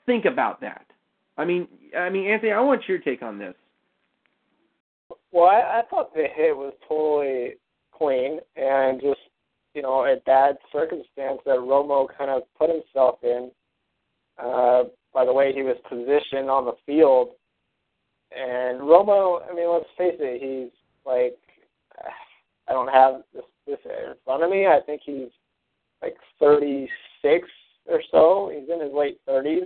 Think 0.05 0.25
about 0.25 0.61
that. 0.61 0.85
I 1.37 1.43
mean, 1.43 1.67
I 1.97 2.09
mean, 2.09 2.27
Anthony, 2.27 2.53
I 2.53 2.61
want 2.61 2.87
your 2.87 2.99
take 2.99 3.21
on 3.21 3.37
this. 3.37 3.55
Well, 5.31 5.47
I, 5.47 5.79
I 5.79 5.81
thought 5.89 6.13
the 6.13 6.27
hit 6.33 6.55
was 6.55 6.73
totally 6.87 7.55
clean 7.97 8.39
and 8.55 9.01
just, 9.01 9.19
you 9.73 9.81
know, 9.81 10.05
a 10.05 10.17
bad 10.25 10.57
circumstance 10.71 11.39
that 11.45 11.57
Romo 11.57 12.07
kind 12.17 12.31
of 12.31 12.43
put 12.57 12.69
himself 12.69 13.19
in 13.23 13.51
uh, 14.37 14.83
by 15.13 15.25
the 15.25 15.33
way 15.33 15.53
he 15.53 15.63
was 15.63 15.77
positioned 15.87 16.49
on 16.49 16.65
the 16.65 16.73
field. 16.85 17.29
And 18.35 18.81
Romo, 18.81 19.39
I 19.49 19.53
mean, 19.53 19.71
let's 19.71 19.85
face 19.97 20.17
it, 20.19 20.41
he's 20.41 20.71
like, 21.05 21.37
I 22.67 22.73
don't 22.73 22.91
have 22.91 23.21
this, 23.33 23.43
this 23.67 23.77
in 23.85 24.15
front 24.25 24.43
of 24.43 24.49
me. 24.49 24.65
I 24.65 24.79
think 24.85 25.01
he's 25.05 25.29
like 26.01 26.15
36 26.39 27.47
or 27.87 28.01
so. 28.11 28.51
He's 28.53 28.69
in 28.69 28.81
his 28.81 28.93
late 28.93 29.19
30s. 29.27 29.65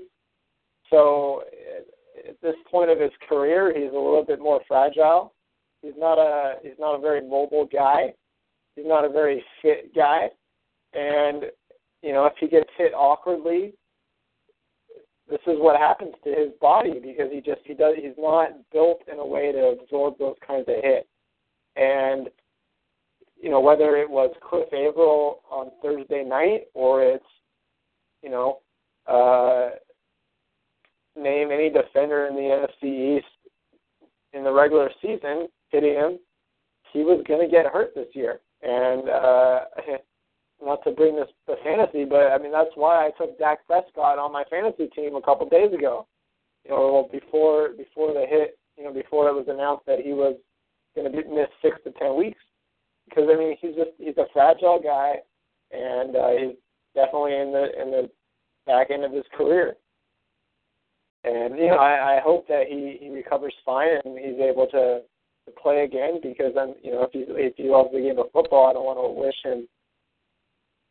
So 0.90 1.44
at 2.28 2.40
this 2.42 2.56
point 2.70 2.90
of 2.90 3.00
his 3.00 3.12
career, 3.28 3.74
he's 3.74 3.92
a 3.92 3.96
little 3.96 4.26
bit 4.28 4.40
more 4.40 4.62
fragile. 4.68 5.34
He's 5.82 5.94
not 5.98 6.18
a 6.18 6.56
he's 6.62 6.80
not 6.80 6.96
a 6.96 7.00
very 7.00 7.22
mobile 7.22 7.68
guy. 7.72 8.14
He's 8.76 8.86
not 8.86 9.06
a 9.06 9.10
very 9.10 9.44
fit 9.62 9.94
guy, 9.96 10.28
and 10.94 11.46
you 12.02 12.14
know 12.14 12.26
if 12.26 12.34
he 12.40 12.48
gets 12.48 12.70
hit 12.78 12.94
awkwardly, 12.94 13.74
this 15.30 15.40
is 15.48 15.58
what 15.60 15.80
happens 15.80 16.14
to 16.24 16.30
his 16.30 16.50
body 16.60 17.00
because 17.00 17.32
he 17.32 17.40
just 17.42 17.62
he 17.66 17.74
does 17.74 17.96
he's 17.96 18.18
not 18.18 18.50
built 18.72 19.02
in 19.12 19.20
a 19.20 19.26
way 19.26 19.52
to 19.52 19.78
absorb 19.80 20.18
those 20.18 20.36
kinds 20.46 20.68
of 20.68 20.76
hits. 20.84 21.08
And 21.76 22.30
you 23.42 23.50
know 23.50 23.62
whether 23.62 23.96
it 23.96 24.10
was 24.10 24.34
Cliff 24.42 24.68
Avril 24.74 25.42
on 25.50 25.72
Thursday 25.82 26.26
night 26.26 26.68
or 26.74 27.04
it's 27.04 27.26
you 28.22 28.30
know 28.30 28.60
uh, 29.08 29.70
name 31.16 31.52
any 31.52 31.70
defender 31.70 32.28
in 32.28 32.36
the 32.36 32.42
NFC 32.42 33.18
East 33.18 33.28
in 34.34 34.44
the 34.44 34.52
regular 34.52 34.90
season 35.02 35.48
hitting 35.70 35.94
him, 35.94 36.20
he 36.94 37.00
was 37.04 37.24
going 37.28 37.42
to 37.46 37.52
get 37.52 37.72
hurt 37.72 37.94
this 37.96 38.08
year. 38.14 38.40
And 38.62 39.10
uh, 39.10 39.60
not 40.66 40.84
to 40.84 40.92
bring 40.92 41.16
this 41.16 41.30
to 41.48 41.56
fantasy, 41.64 42.06
but 42.06 42.32
I 42.32 42.38
mean 42.38 42.52
that's 42.52 42.76
why 42.76 43.06
I 43.06 43.12
took 43.18 43.38
Dak 43.40 43.66
Prescott 43.66 44.20
on 44.20 44.34
my 44.34 44.44
fantasy 44.50 44.88
team 44.88 45.16
a 45.16 45.22
couple 45.22 45.48
days 45.48 45.74
ago. 45.74 46.08
You 46.66 46.72
know, 46.72 47.10
before 47.12 47.70
before 47.70 48.14
the 48.14 48.26
hit, 48.28 48.58
you 48.78 48.84
know, 48.84 48.94
before 48.94 49.30
it 49.30 49.34
was 49.34 49.46
announced 49.48 49.86
that 49.86 50.00
he 50.00 50.12
was 50.12 50.36
going 50.96 51.12
to 51.12 51.18
miss 51.30 51.48
six 51.62 51.78
to 51.86 51.92
ten 51.92 52.18
weeks, 52.18 52.42
because 53.08 53.26
I 53.32 53.38
mean 53.38 53.56
he's 53.62 53.76
just 53.76 53.92
he's 53.98 54.18
a 54.18 54.28
fragile 54.34 54.82
guy, 54.84 55.16
and 55.72 56.16
uh, 56.16 56.32
he's 56.32 56.56
definitely 56.96 57.36
in 57.36 57.52
the 57.54 57.82
in 57.82 57.92
the 57.92 58.10
back 58.66 58.92
end 58.92 59.06
of 59.06 59.14
his 59.14 59.26
career. 59.38 59.78
And 61.24 61.58
you 61.58 61.68
know, 61.68 61.78
I, 61.78 62.18
I 62.18 62.20
hope 62.22 62.48
that 62.48 62.66
he 62.70 62.98
he 63.00 63.10
recovers 63.10 63.54
fine 63.66 64.00
and 64.04 64.18
he's 64.18 64.40
able 64.40 64.68
to 64.68 65.02
to 65.50 65.62
play 65.62 65.84
again 65.84 66.20
because 66.22 66.54
I'm 66.60 66.76
you 66.82 66.92
know 66.92 67.04
if 67.04 67.12
he 67.12 67.26
if 67.28 67.56
he 67.56 67.70
loves 67.70 67.90
the 67.94 68.02
game 68.02 68.20
of 68.20 68.32
football, 68.32 68.70
I 68.70 68.74
don't 68.74 68.86
want 68.86 69.00
to 69.00 69.22
wish 69.22 69.36
him 69.44 69.68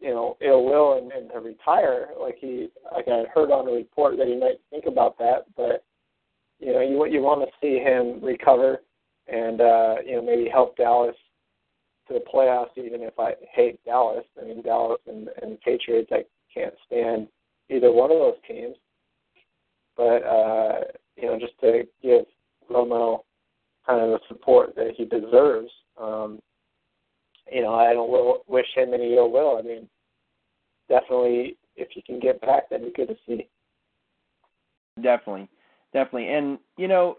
you 0.01 0.11
know 0.11 0.37
ill 0.41 0.65
will 0.65 0.99
and, 0.99 1.11
and 1.13 1.31
to 1.33 1.41
retire 1.41 2.09
like 2.21 2.37
he 2.41 2.69
like 2.93 3.09
I 3.09 3.25
heard 3.33 3.51
on 3.51 3.69
a 3.69 3.73
report 3.73 4.17
that 4.19 4.27
he 4.27 4.37
might 4.37 4.61
think 4.71 4.87
about 4.87 5.19
that, 5.19 5.47
but 5.57 5.85
you 6.59 6.73
know 6.73 6.81
you 6.81 7.05
you 7.07 7.23
want 7.23 7.43
to 7.43 7.57
see 7.61 7.79
him 7.79 8.25
recover 8.25 8.83
and 9.27 9.61
uh, 9.61 9.97
you 10.05 10.17
know 10.17 10.23
maybe 10.23 10.49
help 10.49 10.77
Dallas 10.77 11.17
to 12.09 12.15
the 12.15 12.25
playoffs 12.33 12.77
even 12.77 13.03
if 13.03 13.19
I 13.19 13.35
hate 13.53 13.85
Dallas. 13.85 14.25
I 14.41 14.45
mean 14.45 14.63
Dallas 14.63 15.01
and, 15.07 15.29
and 15.43 15.61
Patriots 15.61 16.11
I 16.13 16.25
can't 16.53 16.75
stand 16.87 17.29
either 17.71 17.93
one 17.93 18.11
of 18.11 18.19
those 18.19 18.37
teams 18.47 18.77
but 19.99 20.25
uh, 20.25 20.81
you 21.17 21.27
know, 21.27 21.39
just 21.39 21.59
to 21.61 21.83
give 22.03 22.25
Romo 22.71 23.25
kind 23.89 24.01
of 24.03 24.11
the 24.11 24.19
support 24.29 24.75
that 24.77 24.93
he 24.97 25.05
deserves. 25.05 25.71
Um, 26.01 26.41
you 27.51 27.63
know, 27.63 27.75
I 27.75 27.93
don't 27.95 28.11
will, 28.11 28.43
wish 28.47 28.67
him 28.75 28.93
any 28.93 29.15
ill 29.15 29.31
will. 29.31 29.57
I 29.59 29.63
mean, 29.63 29.89
definitely, 30.89 31.57
if 31.77 31.89
you 31.95 32.03
can 32.03 32.21
get 32.21 32.41
back, 32.41 32.69
that'd 32.69 32.85
be 32.87 32.93
good 32.93 33.09
to 33.09 33.17
see. 33.27 33.49
Definitely, 35.03 35.49
definitely, 35.93 36.29
and 36.29 36.59
you 36.77 36.89
know, 36.89 37.17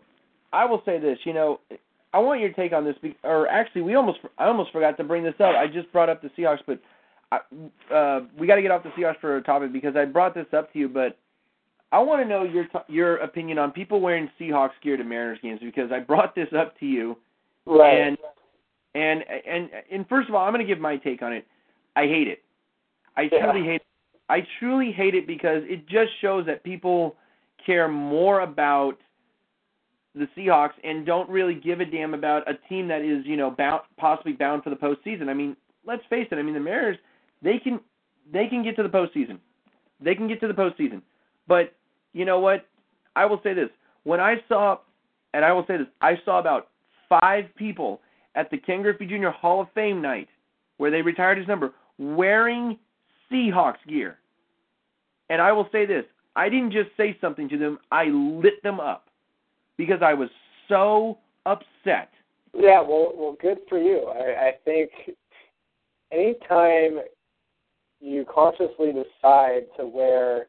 I 0.53 0.65
will 0.65 0.81
say 0.85 0.99
this. 0.99 1.17
You 1.23 1.33
know, 1.33 1.59
I 2.13 2.19
want 2.19 2.41
your 2.41 2.51
take 2.51 2.73
on 2.73 2.83
this. 2.83 2.95
be- 3.01 3.17
Or 3.23 3.47
actually, 3.47 3.81
we 3.81 3.95
almost 3.95 4.19
I 4.37 4.45
almost 4.45 4.71
forgot 4.71 4.97
to 4.97 5.03
bring 5.03 5.23
this 5.23 5.35
up. 5.39 5.55
I 5.55 5.65
just 5.67 5.91
brought 5.91 6.09
up 6.09 6.21
the 6.21 6.29
Seahawks, 6.37 6.59
but 6.67 6.79
I, 7.31 7.93
uh, 7.93 8.21
we 8.37 8.47
got 8.47 8.55
to 8.55 8.61
get 8.61 8.71
off 8.71 8.83
the 8.83 8.89
Seahawks 8.89 9.19
for 9.21 9.37
a 9.37 9.41
topic 9.43 9.71
because 9.71 9.95
I 9.95 10.05
brought 10.05 10.35
this 10.35 10.47
up 10.55 10.71
to 10.73 10.79
you, 10.79 10.89
but. 10.89 11.17
I 11.91 11.99
want 11.99 12.21
to 12.21 12.27
know 12.27 12.43
your 12.43 12.65
t- 12.65 12.79
your 12.93 13.17
opinion 13.17 13.57
on 13.57 13.71
people 13.71 13.99
wearing 13.99 14.29
Seahawks 14.39 14.71
gear 14.83 14.97
to 14.97 15.03
Mariners 15.03 15.39
games 15.41 15.59
because 15.63 15.91
I 15.91 15.99
brought 15.99 16.35
this 16.35 16.49
up 16.57 16.77
to 16.79 16.85
you 16.85 17.17
Right. 17.65 17.95
and 17.99 18.17
and 18.95 19.23
and 19.47 19.69
and 19.91 20.07
first 20.07 20.29
of 20.29 20.35
all, 20.35 20.45
I'm 20.45 20.53
going 20.53 20.65
to 20.65 20.71
give 20.71 20.79
my 20.79 20.97
take 20.97 21.21
on 21.21 21.33
it. 21.33 21.45
I 21.95 22.03
hate 22.05 22.27
it. 22.27 22.43
I 23.17 23.23
Yeah. 23.31 23.51
truly 23.51 23.65
hate. 23.65 23.75
It. 23.81 23.85
I 24.29 24.47
truly 24.59 24.91
hate 24.91 25.15
it 25.15 25.25
because 25.25 25.63
it 25.65 25.87
just 25.87 26.11
shows 26.21 26.45
that 26.45 26.63
people 26.63 27.15
care 27.65 27.87
more 27.87 28.41
about 28.41 28.97
the 30.15 30.27
Seahawks 30.37 30.73
and 30.83 31.05
don't 31.05 31.29
really 31.29 31.55
give 31.55 31.81
a 31.81 31.85
damn 31.85 32.13
about 32.13 32.49
a 32.49 32.53
team 32.67 32.87
that 32.87 33.01
is 33.01 33.25
you 33.25 33.37
know 33.37 33.49
bound, 33.51 33.81
possibly 33.97 34.33
bound 34.33 34.63
for 34.63 34.69
the 34.69 34.75
postseason. 34.75 35.29
I 35.29 35.33
mean, 35.33 35.55
let's 35.85 36.03
face 36.09 36.27
it. 36.31 36.35
I 36.37 36.43
mean, 36.43 36.53
the 36.53 36.59
Mariners 36.59 36.97
they 37.41 37.57
can 37.57 37.79
they 38.31 38.47
can 38.47 38.63
get 38.63 38.75
to 38.75 38.83
the 38.83 38.89
postseason. 38.89 39.39
They 39.99 40.13
can 40.13 40.27
get 40.27 40.39
to 40.41 40.47
the 40.47 40.53
postseason. 40.53 41.01
But 41.47 41.73
you 42.13 42.25
know 42.25 42.39
what? 42.39 42.65
I 43.15 43.25
will 43.25 43.39
say 43.43 43.53
this. 43.53 43.69
When 44.03 44.19
I 44.19 44.35
saw, 44.47 44.77
and 45.33 45.43
I 45.43 45.51
will 45.51 45.65
say 45.67 45.77
this, 45.77 45.87
I 46.01 46.13
saw 46.25 46.39
about 46.39 46.69
five 47.07 47.45
people 47.55 48.01
at 48.35 48.49
the 48.51 48.57
Ken 48.57 48.81
Griffey 48.81 49.05
Jr. 49.05 49.29
Hall 49.29 49.61
of 49.61 49.67
Fame 49.73 50.01
night 50.01 50.29
where 50.77 50.91
they 50.91 51.01
retired 51.01 51.37
his 51.37 51.47
number 51.47 51.73
wearing 51.97 52.77
Seahawks 53.31 53.85
gear. 53.87 54.17
And 55.29 55.41
I 55.41 55.51
will 55.51 55.67
say 55.71 55.85
this 55.85 56.05
I 56.35 56.49
didn't 56.49 56.71
just 56.71 56.89
say 56.95 57.17
something 57.19 57.49
to 57.49 57.57
them, 57.57 57.79
I 57.91 58.05
lit 58.05 58.63
them 58.63 58.79
up 58.79 59.09
because 59.77 60.01
I 60.01 60.13
was 60.13 60.29
so 60.67 61.17
upset. 61.45 62.09
Yeah, 62.53 62.81
well, 62.81 63.11
well, 63.15 63.37
good 63.39 63.59
for 63.67 63.77
you. 63.77 64.07
I, 64.07 64.47
I 64.47 64.51
think 64.65 64.89
anytime 66.11 67.01
you 67.99 68.25
consciously 68.33 68.93
decide 68.93 69.65
to 69.77 69.85
wear 69.85 70.47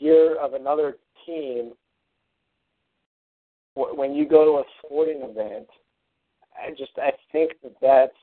gear 0.00 0.36
of 0.38 0.54
another 0.54 0.96
team 1.24 1.72
when 3.74 4.14
you 4.14 4.26
go 4.26 4.44
to 4.44 4.50
a 4.58 4.64
sporting 4.84 5.22
event. 5.22 5.66
I 6.56 6.70
just 6.70 6.92
I 6.96 7.12
think 7.32 7.52
that 7.62 7.74
that's 7.82 8.16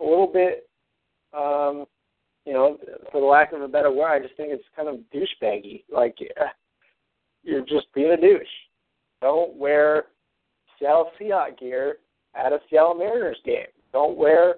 a 0.00 0.04
little 0.04 0.26
bit, 0.26 0.68
um, 1.32 1.84
you 2.44 2.52
know, 2.52 2.78
for 3.12 3.20
the 3.20 3.26
lack 3.26 3.52
of 3.52 3.62
a 3.62 3.68
better 3.68 3.92
word, 3.92 4.10
I 4.10 4.20
just 4.20 4.36
think 4.36 4.50
it's 4.52 4.64
kind 4.74 4.88
of 4.88 4.96
douchebaggy. 5.14 5.84
Like 5.92 6.16
you're 7.42 7.60
just 7.64 7.86
being 7.94 8.10
a 8.10 8.16
douche. 8.16 8.46
Don't 9.20 9.56
wear 9.56 10.06
Seattle 10.78 11.10
Seahawks 11.20 11.58
gear 11.58 11.98
at 12.34 12.52
a 12.52 12.58
Seattle 12.68 12.94
Mariners 12.94 13.38
game. 13.44 13.66
Don't 13.92 14.16
wear 14.16 14.56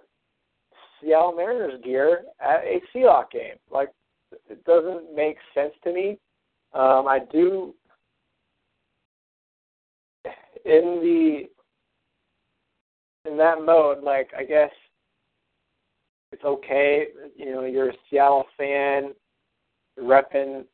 Seattle 1.00 1.34
Mariners 1.36 1.80
gear 1.82 2.22
at 2.40 2.64
a 2.64 2.80
Seahawks 2.94 3.32
game. 3.32 3.56
Like 3.70 3.90
it 4.50 4.64
doesn't 4.64 5.14
make 5.14 5.36
sense 5.54 5.72
to 5.84 5.92
me. 5.92 6.18
Um, 6.74 7.06
I 7.08 7.20
do 7.32 7.74
in 10.64 11.00
the 11.00 11.42
in 13.30 13.36
that 13.36 13.62
mode, 13.64 14.02
like 14.02 14.30
I 14.36 14.44
guess 14.44 14.70
it's 16.32 16.44
okay. 16.44 17.06
You 17.36 17.52
know, 17.52 17.64
you're 17.64 17.90
a 17.90 17.94
Seattle 18.08 18.44
fan, 18.56 19.12
repping 19.98 20.64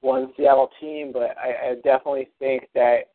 one 0.00 0.32
Seattle 0.36 0.70
team, 0.80 1.10
but 1.12 1.36
I, 1.38 1.70
I 1.70 1.74
definitely 1.76 2.28
think 2.38 2.68
that 2.74 3.10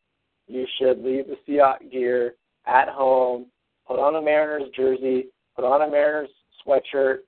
you 0.46 0.66
should 0.78 1.02
leave 1.02 1.26
the 1.26 1.36
Seahawks 1.48 1.90
gear 1.90 2.34
at 2.66 2.88
home, 2.88 3.46
put 3.86 4.00
on 4.00 4.16
a 4.16 4.22
Mariners 4.22 4.68
jersey, 4.76 5.26
put 5.54 5.64
on 5.64 5.82
a 5.82 5.90
Mariners 5.90 6.30
sweatshirt, 6.66 7.18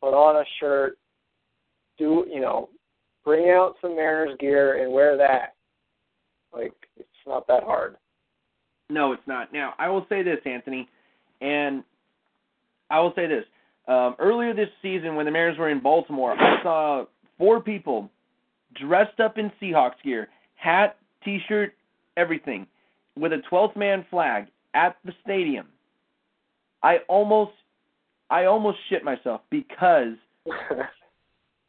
put 0.00 0.14
on 0.14 0.36
a 0.36 0.44
shirt, 0.58 0.96
do 2.00 2.26
you 2.32 2.40
know, 2.40 2.70
bring 3.24 3.50
out 3.50 3.76
some 3.80 3.94
Mariners 3.94 4.36
gear 4.40 4.82
and 4.82 4.92
wear 4.92 5.16
that. 5.16 5.54
Like 6.52 6.72
it's 6.96 7.08
not 7.26 7.46
that 7.46 7.62
hard. 7.62 7.96
No, 8.88 9.12
it's 9.12 9.22
not. 9.26 9.52
Now, 9.52 9.74
I 9.78 9.88
will 9.88 10.04
say 10.08 10.24
this, 10.24 10.38
Anthony, 10.44 10.88
and 11.40 11.84
I 12.90 12.98
will 12.98 13.12
say 13.14 13.28
this. 13.28 13.44
Um, 13.86 14.16
earlier 14.18 14.52
this 14.52 14.68
season, 14.82 15.14
when 15.14 15.26
the 15.26 15.32
Mariners 15.32 15.58
were 15.58 15.68
in 15.68 15.80
Baltimore, 15.80 16.32
I 16.32 16.62
saw 16.62 17.04
four 17.38 17.60
people 17.60 18.10
dressed 18.74 19.20
up 19.20 19.38
in 19.38 19.52
Seahawks 19.60 20.02
gear, 20.02 20.28
hat, 20.56 20.96
T-shirt, 21.24 21.74
everything, 22.16 22.66
with 23.16 23.32
a 23.32 23.42
12th 23.50 23.76
man 23.76 24.04
flag 24.10 24.46
at 24.74 24.96
the 25.04 25.12
stadium. 25.22 25.68
I 26.82 26.98
almost, 27.08 27.52
I 28.28 28.46
almost 28.46 28.78
shit 28.88 29.04
myself 29.04 29.40
because 29.50 30.14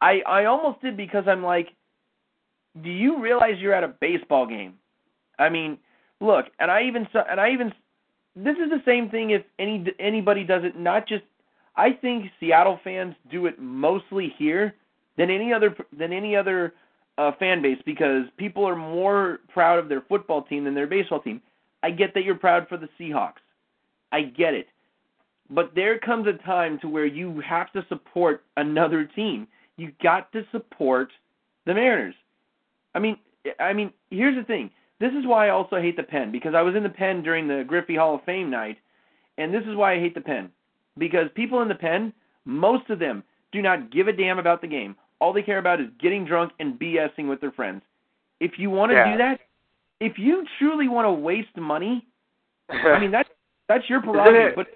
I 0.02 0.22
I 0.28 0.46
almost 0.46 0.82
did 0.82 0.98
because 0.98 1.26
I'm 1.28 1.44
like, 1.44 1.70
do 2.84 2.90
you 2.90 3.22
realize 3.22 3.56
you're 3.60 3.74
at 3.74 3.84
a 3.84 3.96
baseball 4.00 4.46
game? 4.46 4.74
I 5.40 5.50
mean, 5.50 5.78
look, 6.20 6.46
and 6.60 6.70
I 6.72 6.84
even 6.84 7.08
and 7.14 7.40
I 7.40 7.52
even 7.52 7.72
this 8.36 8.56
is 8.58 8.70
the 8.70 8.82
same 8.86 9.10
thing 9.10 9.32
if 9.32 9.44
any 9.60 9.86
anybody 10.00 10.44
does 10.44 10.64
it. 10.64 10.78
Not 10.78 11.08
just 11.08 11.24
I 11.76 11.92
think 11.94 12.26
Seattle 12.40 12.80
fans 12.84 13.16
do 13.32 13.46
it 13.46 13.60
mostly 13.60 14.34
here 14.38 14.76
than 15.18 15.30
any 15.30 15.54
other 15.54 15.76
than 15.98 16.12
any 16.12 16.36
other 16.36 16.74
uh, 17.18 17.32
fan 17.40 17.62
base 17.62 17.80
because 17.86 18.24
people 18.38 18.68
are 18.68 18.76
more 18.76 19.40
proud 19.50 19.80
of 19.80 19.90
their 19.90 20.02
football 20.02 20.44
team 20.44 20.64
than 20.64 20.74
their 20.74 20.88
baseball 20.88 21.22
team. 21.22 21.42
I 21.84 21.92
get 21.92 22.14
that 22.14 22.24
you're 22.24 22.36
proud 22.36 22.68
for 22.68 22.78
the 22.78 22.90
Seahawks. 23.00 23.42
I 24.12 24.24
get 24.24 24.54
it. 24.54 24.68
But 25.50 25.74
there 25.76 26.00
comes 26.00 26.28
a 26.28 26.34
time 26.46 26.80
to 26.80 26.88
where 26.88 27.06
you 27.06 27.42
have 27.42 27.72
to 27.74 27.86
support 27.90 28.44
another 28.58 29.04
team. 29.04 29.48
You 29.82 29.92
got 30.04 30.32
to 30.34 30.46
support 30.52 31.10
the 31.66 31.74
Mariners. 31.74 32.14
I 32.94 33.00
mean, 33.00 33.18
I 33.60 33.74
mean, 33.74 33.92
here's 34.12 34.36
the 34.38 34.44
thing. 34.44 34.70
This 35.00 35.12
is 35.14 35.26
why 35.26 35.48
I 35.48 35.50
also 35.50 35.82
hate 35.82 35.98
the 35.98 36.04
pen 36.04 36.32
because 36.32 36.54
I 36.54 36.62
was 36.62 36.76
in 36.76 36.84
the 36.84 36.90
pen 36.90 37.24
during 37.24 37.48
the 37.48 37.64
Griffey 37.68 37.96
Hall 37.96 38.14
of 38.14 38.24
Fame 38.24 38.52
night, 38.52 38.78
and 39.40 39.52
this 39.52 39.64
is 39.64 39.76
why 39.76 39.94
I 39.94 40.00
hate 40.00 40.14
the 40.14 40.22
pen 40.22 40.52
because 41.00 41.28
people 41.34 41.64
in 41.64 41.68
the 41.68 41.74
pen, 41.74 42.14
most 42.46 42.92
of 42.92 43.00
them 43.00 43.24
do 43.52 43.60
not 43.60 43.92
give 43.92 44.08
a 44.08 44.14
damn 44.14 44.38
about 44.38 44.62
the 44.62 44.68
game. 44.68 44.96
All 45.20 45.34
they 45.34 45.42
care 45.42 45.58
about 45.58 45.82
is 45.82 45.88
getting 46.00 46.26
drunk 46.26 46.52
and 46.60 46.80
BSing 46.80 47.28
with 47.28 47.42
their 47.42 47.52
friends. 47.52 47.82
If 48.40 48.60
you 48.60 48.70
want 48.70 48.92
to 48.92 48.98
Yeah. 48.98 49.12
do 49.14 49.18
that, 49.18 49.40
if 50.00 50.20
you 50.20 50.46
truly 50.60 50.88
want 50.90 51.08
to 51.08 51.12
waste 51.12 51.58
money, 51.58 52.06
I 52.70 52.70
mean 53.02 53.10
that's 53.10 53.30
that's 53.68 53.90
your 53.90 54.02
prerogative. 54.02 54.56
But 54.56 54.68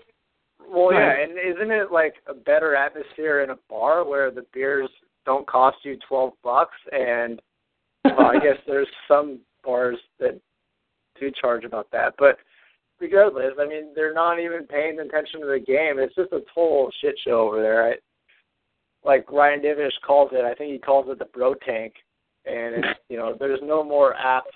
Well, 0.67 0.93
yeah, 0.93 1.15
and 1.21 1.31
isn't 1.33 1.71
it 1.71 1.91
like 1.91 2.15
a 2.27 2.33
better 2.33 2.75
atmosphere 2.75 3.43
in 3.43 3.51
a 3.51 3.57
bar 3.69 4.07
where 4.07 4.31
the 4.31 4.45
beers 4.53 4.89
don't 5.25 5.47
cost 5.47 5.77
you 5.83 5.97
twelve 6.07 6.33
bucks? 6.43 6.77
And 6.91 7.41
well, 8.03 8.27
I 8.27 8.35
guess 8.35 8.57
there's 8.67 8.87
some 9.07 9.39
bars 9.63 9.97
that 10.19 10.39
do 11.19 11.31
charge 11.41 11.63
about 11.63 11.87
that, 11.91 12.15
but 12.17 12.37
regardless, 12.99 13.53
I 13.59 13.67
mean, 13.67 13.93
they're 13.95 14.13
not 14.13 14.39
even 14.39 14.65
paying 14.67 14.99
attention 14.99 15.41
to 15.41 15.47
the 15.47 15.59
game. 15.59 15.99
It's 15.99 16.15
just 16.15 16.31
a 16.31 16.41
total 16.53 16.89
shit 17.01 17.15
show 17.23 17.47
over 17.47 17.61
there. 17.61 17.87
I, 17.87 17.93
like 19.03 19.31
Ryan 19.31 19.61
Divish 19.61 19.91
calls 20.05 20.31
it, 20.33 20.43
I 20.43 20.55
think 20.55 20.71
he 20.71 20.79
calls 20.79 21.05
it 21.09 21.19
the 21.19 21.25
bro 21.25 21.53
tank, 21.53 21.93
and 22.45 22.75
it's 22.75 22.99
you 23.09 23.17
know, 23.17 23.35
there's 23.39 23.59
no 23.63 23.83
more 23.83 24.13
apt 24.15 24.51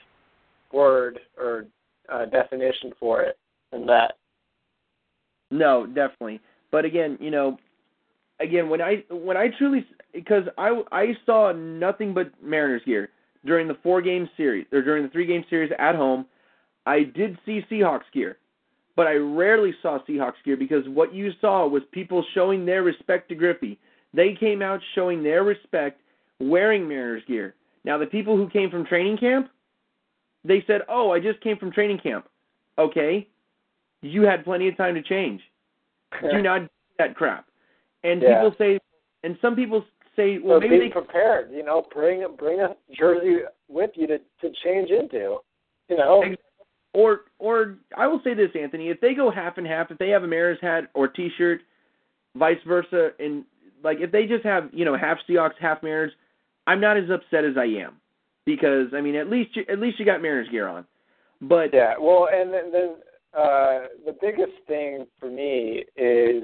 word 0.72 1.20
or 1.38 1.66
uh, 2.12 2.26
definition 2.26 2.92
for 3.00 3.22
it 3.22 3.38
than 3.72 3.86
that. 3.88 4.14
No, 5.52 5.86
definitely. 5.86 6.42
But 6.72 6.86
again, 6.86 7.18
you 7.20 7.32
know, 7.32 7.58
again 8.40 8.70
when 8.70 8.82
I 8.82 9.04
when 9.10 9.38
I 9.38 9.50
truly 9.58 9.86
because 10.14 10.44
I 10.58 10.82
I 10.92 11.18
saw 11.26 11.52
nothing 11.52 12.14
but 12.14 12.32
Mariners 12.42 12.82
gear 12.86 13.10
during 13.46 13.68
the 13.68 13.78
four 13.82 14.02
game 14.02 14.30
series 14.38 14.66
or 14.72 14.82
during 14.82 15.04
the 15.04 15.10
three 15.10 15.26
game 15.26 15.44
series 15.50 15.72
at 15.80 15.96
home. 15.96 16.26
I 16.86 17.04
did 17.04 17.38
see 17.46 17.62
Seahawks 17.70 18.12
gear, 18.14 18.38
but 18.96 19.06
I 19.06 19.16
rarely 19.16 19.74
saw 19.82 20.00
Seahawks 20.08 20.42
gear 20.44 20.58
because 20.58 20.88
what 20.88 21.14
you 21.14 21.32
saw 21.40 21.68
was 21.68 21.84
people 21.92 22.26
showing 22.34 22.66
their 22.66 22.84
respect 22.84 23.30
to 23.30 23.36
Griffey. 23.36 23.78
They 24.14 24.36
came 24.40 24.62
out 24.62 24.80
showing 24.96 25.22
their 25.22 25.44
respect 25.44 26.02
wearing 26.40 26.88
Mariners 26.88 27.24
gear. 27.28 27.54
Now 27.84 27.98
the 27.98 28.08
people 28.08 28.36
who 28.38 28.50
came 28.50 28.70
from 28.72 28.86
training 28.86 29.18
camp, 29.18 29.50
they 30.44 30.64
said, 30.66 30.82
"Oh, 30.88 31.12
I 31.12 31.20
just 31.20 31.42
came 31.42 31.58
from 31.58 31.72
training 31.72 32.00
camp." 32.00 32.28
Okay, 32.78 33.28
you 34.02 34.24
had 34.24 34.44
plenty 34.44 34.68
of 34.68 34.78
time 34.78 34.96
to 34.96 35.02
change. 35.02 35.42
Do 36.22 36.42
not 36.42 36.62
do 36.62 36.70
that 36.98 37.16
crap. 37.16 37.46
And 38.04 38.22
Yeah. 38.22 38.36
people 38.42 38.56
say, 38.58 38.80
and 39.24 39.38
some 39.42 39.56
people 39.56 39.86
say, 40.16 40.40
well, 40.40 40.58
so 40.58 40.62
maybe 40.62 40.80
be 40.80 40.86
they 40.88 40.92
prepared. 40.92 41.52
You 41.52 41.64
know, 41.64 41.86
bring 41.94 42.26
bring 42.38 42.62
a 42.62 42.76
jersey 42.92 43.42
with 43.68 43.92
you 43.96 44.08
to 44.08 44.18
to 44.18 44.52
change 44.64 44.90
into. 44.90 45.40
You 45.90 45.98
know, 45.98 46.36
or 46.94 47.22
or 47.40 47.78
I 47.96 48.08
will 48.08 48.22
say 48.24 48.34
this, 48.34 48.50
Anthony, 48.56 48.90
if 48.90 49.00
they 49.02 49.14
go 49.14 49.30
half 49.30 49.58
and 49.58 49.68
half, 49.68 49.92
if 49.92 49.98
they 49.98 50.10
have 50.10 50.24
a 50.24 50.28
Mariners 50.28 50.60
hat 50.62 50.90
or 50.94 51.08
T-shirt, 51.08 51.62
vice 52.36 52.58
versa, 52.68 53.12
and 53.20 53.44
like 53.84 54.00
if 54.00 54.12
they 54.12 54.26
just 54.26 54.44
have 54.44 54.70
you 54.74 54.86
know 54.86 54.98
half 54.98 55.18
Seahawks, 55.28 55.58
half 55.60 55.84
Mariners, 55.84 56.14
I'm 56.68 56.80
not 56.82 56.98
as 56.98 57.10
upset 57.10 57.46
as 57.46 57.58
I 57.58 57.66
am 57.66 57.98
because 58.46 58.88
I 58.94 59.02
mean 59.02 59.16
at 59.16 59.30
least 59.30 59.56
you, 59.56 59.66
at 59.70 59.80
least 59.80 60.00
you 60.00 60.06
got 60.06 60.22
Mariners 60.22 60.50
gear 60.50 60.68
on. 60.68 60.86
But 61.42 61.74
yeah. 61.74 61.94
Well, 62.00 62.28
and 62.32 62.54
then, 62.54 62.72
then 62.72 62.96
uh, 63.38 63.88
the 64.06 64.16
biggest 64.22 64.54
thing 64.68 65.06
for 65.20 65.30
me 65.30 65.84
is 65.96 66.44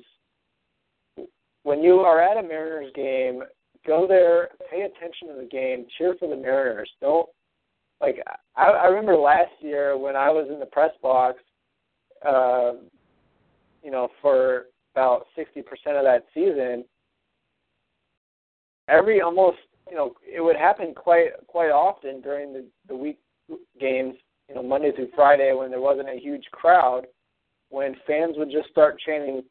when 1.64 1.82
you 1.82 1.99
are 2.02 2.22
at 2.22 2.38
a 2.38 2.48
Mariners 2.48 2.91
game, 2.95 3.41
go 3.88 4.07
there, 4.07 4.49
pay 4.70 4.82
attention 4.82 5.28
to 5.30 5.34
the 5.41 5.48
game, 5.48 5.88
cheer 5.98 6.16
for 6.20 6.28
the 6.28 6.36
Mariners. 6.36 6.90
Don't 7.02 7.28
like 8.02 8.18
I, 8.56 8.66
I 8.66 8.86
remember 8.88 9.16
last 9.16 9.52
year 9.62 9.98
when 9.98 10.16
I 10.16 10.30
was 10.30 10.48
in 10.52 10.60
the 10.60 10.66
press 10.68 10.91
box, 11.02 11.40
uh, 12.26 12.74
you 13.84 13.91
know, 13.91 14.10
for 14.22 14.66
about 14.94 15.26
sixty 15.36 15.62
percent 15.62 15.98
of 15.98 16.03
that 16.03 16.26
season. 16.34 16.86
Every 18.88 19.22
almost 19.22 19.57
you 19.90 19.95
know 19.95 20.14
it 20.22 20.41
would 20.41 20.56
happen 20.56 20.94
quite 20.94 21.30
quite 21.48 21.72
often 21.72 22.22
during 22.22 22.53
the 22.53 22.66
the 22.88 22.95
week 22.95 23.18
games, 23.80 24.16
you 24.49 24.55
know 24.55 24.63
Monday 24.63 24.91
through 24.95 25.09
Friday 25.15 25.53
when 25.53 25.69
there 25.72 25.81
wasn't 25.81 26.09
a 26.09 26.19
huge 26.19 26.45
crowd, 26.51 27.05
when 27.69 27.95
fans 28.07 28.35
would 28.38 28.51
just 28.51 28.69
start 28.69 28.99
chanting 29.05 29.43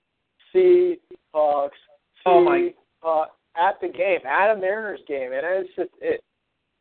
"See 0.52 0.96
Hawks, 1.32 1.76
See 2.18 2.22
Oh, 2.26 2.42
my- 2.44 2.74
uh, 3.02 3.26
at 3.56 3.80
the 3.80 3.88
game, 3.88 4.20
at 4.26 4.50
a 4.52 4.56
Mariners 4.56 5.00
game, 5.06 5.32
and 5.32 5.42
it's 5.44 5.74
just 5.76 5.90
it. 6.00 6.22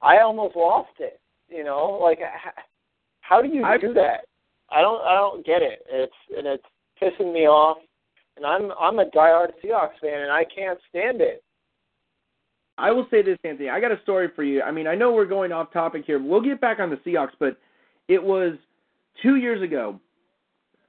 I 0.01 0.19
almost 0.19 0.55
lost 0.55 0.91
it. 0.99 1.19
You 1.49 1.63
know, 1.63 1.99
like 2.01 2.19
how 3.21 3.41
do 3.41 3.47
you 3.49 3.63
I- 3.63 3.77
do 3.77 3.93
that? 3.93 4.25
I 4.69 4.81
don't 4.81 5.01
I 5.03 5.15
don't 5.15 5.45
get 5.45 5.61
it. 5.61 5.85
It's 5.89 6.13
and 6.35 6.47
it's 6.47 6.63
pissing 7.01 7.33
me 7.33 7.47
off. 7.47 7.77
And 8.37 8.45
I'm 8.45 8.71
I'm 8.79 8.97
a 8.99 9.05
diehard 9.05 9.51
Seahawks 9.63 9.99
fan, 10.01 10.21
and 10.21 10.31
I 10.31 10.43
can't 10.45 10.79
stand 10.89 11.21
it. 11.21 11.43
I 12.79 12.89
will 12.91 13.05
say 13.11 13.21
this, 13.21 13.37
Anthony. 13.43 13.69
I 13.69 13.79
got 13.79 13.91
a 13.91 14.01
story 14.01 14.29
for 14.35 14.43
you. 14.43 14.63
I 14.63 14.71
mean, 14.71 14.87
I 14.87 14.95
know 14.95 15.11
we're 15.11 15.25
going 15.25 15.51
off 15.51 15.71
topic 15.71 16.05
here. 16.07 16.17
We'll 16.19 16.41
get 16.41 16.59
back 16.59 16.79
on 16.79 16.89
the 16.89 16.95
Seahawks, 16.97 17.33
but 17.39 17.57
it 18.07 18.21
was 18.21 18.55
two 19.21 19.35
years 19.35 19.61
ago. 19.61 19.99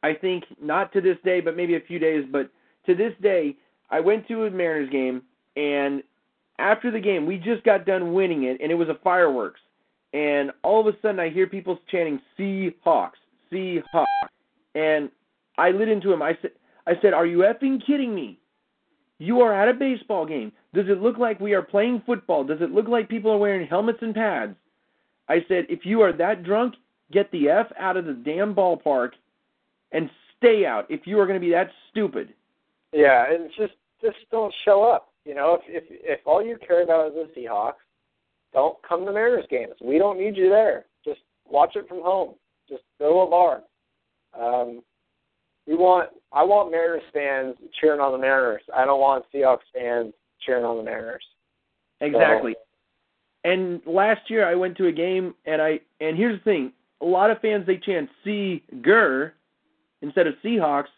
I 0.02 0.14
think 0.14 0.44
not 0.60 0.92
to 0.92 1.00
this 1.00 1.16
day, 1.24 1.40
but 1.40 1.56
maybe 1.56 1.76
a 1.76 1.80
few 1.80 1.98
days. 1.98 2.24
But 2.30 2.50
to 2.86 2.94
this 2.94 3.12
day, 3.22 3.56
I 3.90 4.00
went 4.00 4.28
to 4.28 4.44
a 4.44 4.50
Mariners 4.50 4.90
game, 4.90 5.22
and 5.56 6.02
after 6.58 6.90
the 6.90 7.00
game, 7.00 7.26
we 7.26 7.38
just 7.38 7.64
got 7.64 7.86
done 7.86 8.12
winning 8.12 8.44
it, 8.44 8.60
and 8.60 8.70
it 8.70 8.74
was 8.74 8.88
a 8.88 8.98
fireworks. 9.02 9.60
And 10.12 10.52
all 10.62 10.80
of 10.80 10.86
a 10.86 10.96
sudden, 11.00 11.18
I 11.18 11.30
hear 11.30 11.46
people 11.46 11.78
chanting 11.90 12.20
"Seahawks, 12.38 13.18
Seahawks," 13.50 14.28
and 14.74 15.10
I 15.58 15.70
lit 15.70 15.88
into 15.88 16.12
him. 16.12 16.22
I 16.22 16.36
said, 16.40 16.52
"I 16.86 16.92
said, 17.00 17.14
are 17.14 17.26
you 17.26 17.38
effing 17.38 17.84
kidding 17.84 18.14
me? 18.14 18.38
You 19.18 19.40
are 19.40 19.54
at 19.54 19.68
a 19.68 19.74
baseball 19.74 20.26
game. 20.26 20.52
Does 20.72 20.88
it 20.88 21.00
look 21.00 21.18
like 21.18 21.40
we 21.40 21.54
are 21.54 21.62
playing 21.62 22.02
football? 22.04 22.44
Does 22.44 22.60
it 22.60 22.72
look 22.72 22.88
like 22.88 23.08
people 23.08 23.30
are 23.30 23.38
wearing 23.38 23.66
helmets 23.66 24.00
and 24.02 24.14
pads?" 24.14 24.56
I 25.28 25.44
said, 25.48 25.66
"If 25.68 25.86
you 25.86 26.02
are 26.02 26.12
that 26.12 26.44
drunk, 26.44 26.74
get 27.12 27.30
the 27.32 27.48
f 27.48 27.66
out 27.78 27.96
of 27.96 28.04
the 28.04 28.12
damn 28.12 28.54
ballpark, 28.54 29.10
and 29.92 30.10
stay 30.38 30.66
out. 30.66 30.86
If 30.88 31.06
you 31.06 31.18
are 31.20 31.26
going 31.26 31.40
to 31.40 31.44
be 31.44 31.52
that 31.52 31.70
stupid." 31.90 32.34
Yeah, 32.92 33.32
and 33.32 33.50
just 33.56 33.74
just 34.00 34.16
don't 34.30 34.54
show 34.64 34.84
up. 34.84 35.12
You 35.24 35.34
know, 35.34 35.58
if 35.60 35.84
if 35.84 35.84
if 35.88 36.20
all 36.26 36.44
you 36.44 36.58
care 36.66 36.82
about 36.82 37.08
is 37.08 37.14
the 37.14 37.40
Seahawks, 37.40 37.74
don't 38.52 38.76
come 38.86 39.04
to 39.06 39.12
Mariners 39.12 39.46
games. 39.50 39.74
We 39.82 39.98
don't 39.98 40.18
need 40.18 40.36
you 40.36 40.48
there. 40.48 40.86
Just 41.04 41.20
watch 41.46 41.76
it 41.76 41.88
from 41.88 42.02
home. 42.02 42.34
Just 42.68 42.82
go 42.98 43.12
to 43.12 43.20
a 43.20 43.30
bar. 43.30 43.62
Um, 44.38 44.82
we 45.66 45.74
want 45.74 46.10
I 46.32 46.44
want 46.44 46.70
Mariners 46.70 47.02
fans 47.12 47.56
cheering 47.80 48.00
on 48.00 48.12
the 48.12 48.18
Mariners. 48.18 48.62
I 48.74 48.84
don't 48.84 49.00
want 49.00 49.24
Seahawks 49.34 49.58
fans 49.74 50.12
cheering 50.44 50.64
on 50.64 50.76
the 50.76 50.82
Mariners. 50.82 51.24
Exactly. 52.00 52.54
And 53.44 53.80
last 53.86 54.28
year 54.28 54.46
I 54.46 54.54
went 54.54 54.76
to 54.78 54.86
a 54.86 54.92
game 54.92 55.34
and 55.46 55.62
I 55.62 55.80
and 56.00 56.16
here's 56.16 56.38
the 56.40 56.44
thing, 56.44 56.72
a 57.00 57.04
lot 57.04 57.30
of 57.30 57.40
fans 57.40 57.66
they 57.66 57.76
chant 57.76 58.08
Seager 58.24 59.34
instead 60.02 60.26
of 60.26 60.34
Seahawks 60.44 60.88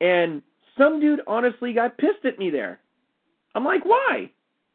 and 0.00 0.42
some 0.76 1.00
dude 1.00 1.20
honestly 1.26 1.72
got 1.72 1.96
pissed 1.98 2.24
at 2.24 2.38
me 2.38 2.50
there. 2.50 2.80
I'm 3.54 3.64
like, 3.64 3.84
"Why? 3.84 4.30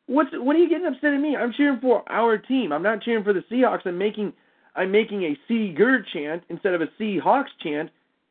What's 0.07 0.29
what 0.33 0.55
are 0.55 0.59
you 0.59 0.69
getting 0.69 0.87
upset 0.87 1.13
at 1.13 1.19
me? 1.19 1.35
I'm 1.35 1.51
cheering 1.53 1.79
for 1.81 2.03
our 2.09 2.37
team. 2.37 2.71
I'm 2.71 2.83
not 2.83 3.01
cheering 3.01 3.23
for 3.23 3.33
the 3.33 3.43
Seahawks. 3.51 3.85
I'm 3.85 3.97
making 3.97 4.33
I'm 4.75 4.91
making 4.91 5.23
a 5.23 5.37
Seager 5.47 6.01
chant 6.13 6.43
instead 6.49 6.73
of 6.73 6.81
a 6.81 6.87
Seahawks 6.99 7.49
chant 7.61 7.89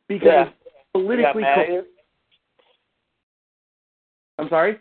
because 0.08 0.26
Yeah. 0.26 0.50
politically 0.92 1.42
They 1.42 1.48
got 1.48 1.56
mad 1.56 1.70
at 1.70 1.84
co- 1.84 1.86
I'm 4.38 4.48
sorry? 4.48 4.78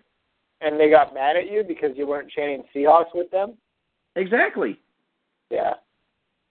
and 0.61 0.79
they 0.79 0.89
got 0.89 1.13
mad 1.13 1.35
at 1.35 1.51
you 1.51 1.63
because 1.63 1.95
you 1.95 2.07
weren't 2.07 2.29
chanting 2.31 2.63
Seahawks 2.73 3.13
with 3.13 3.29
them. 3.29 3.57
Exactly. 4.15 4.79
Yeah. 5.51 5.73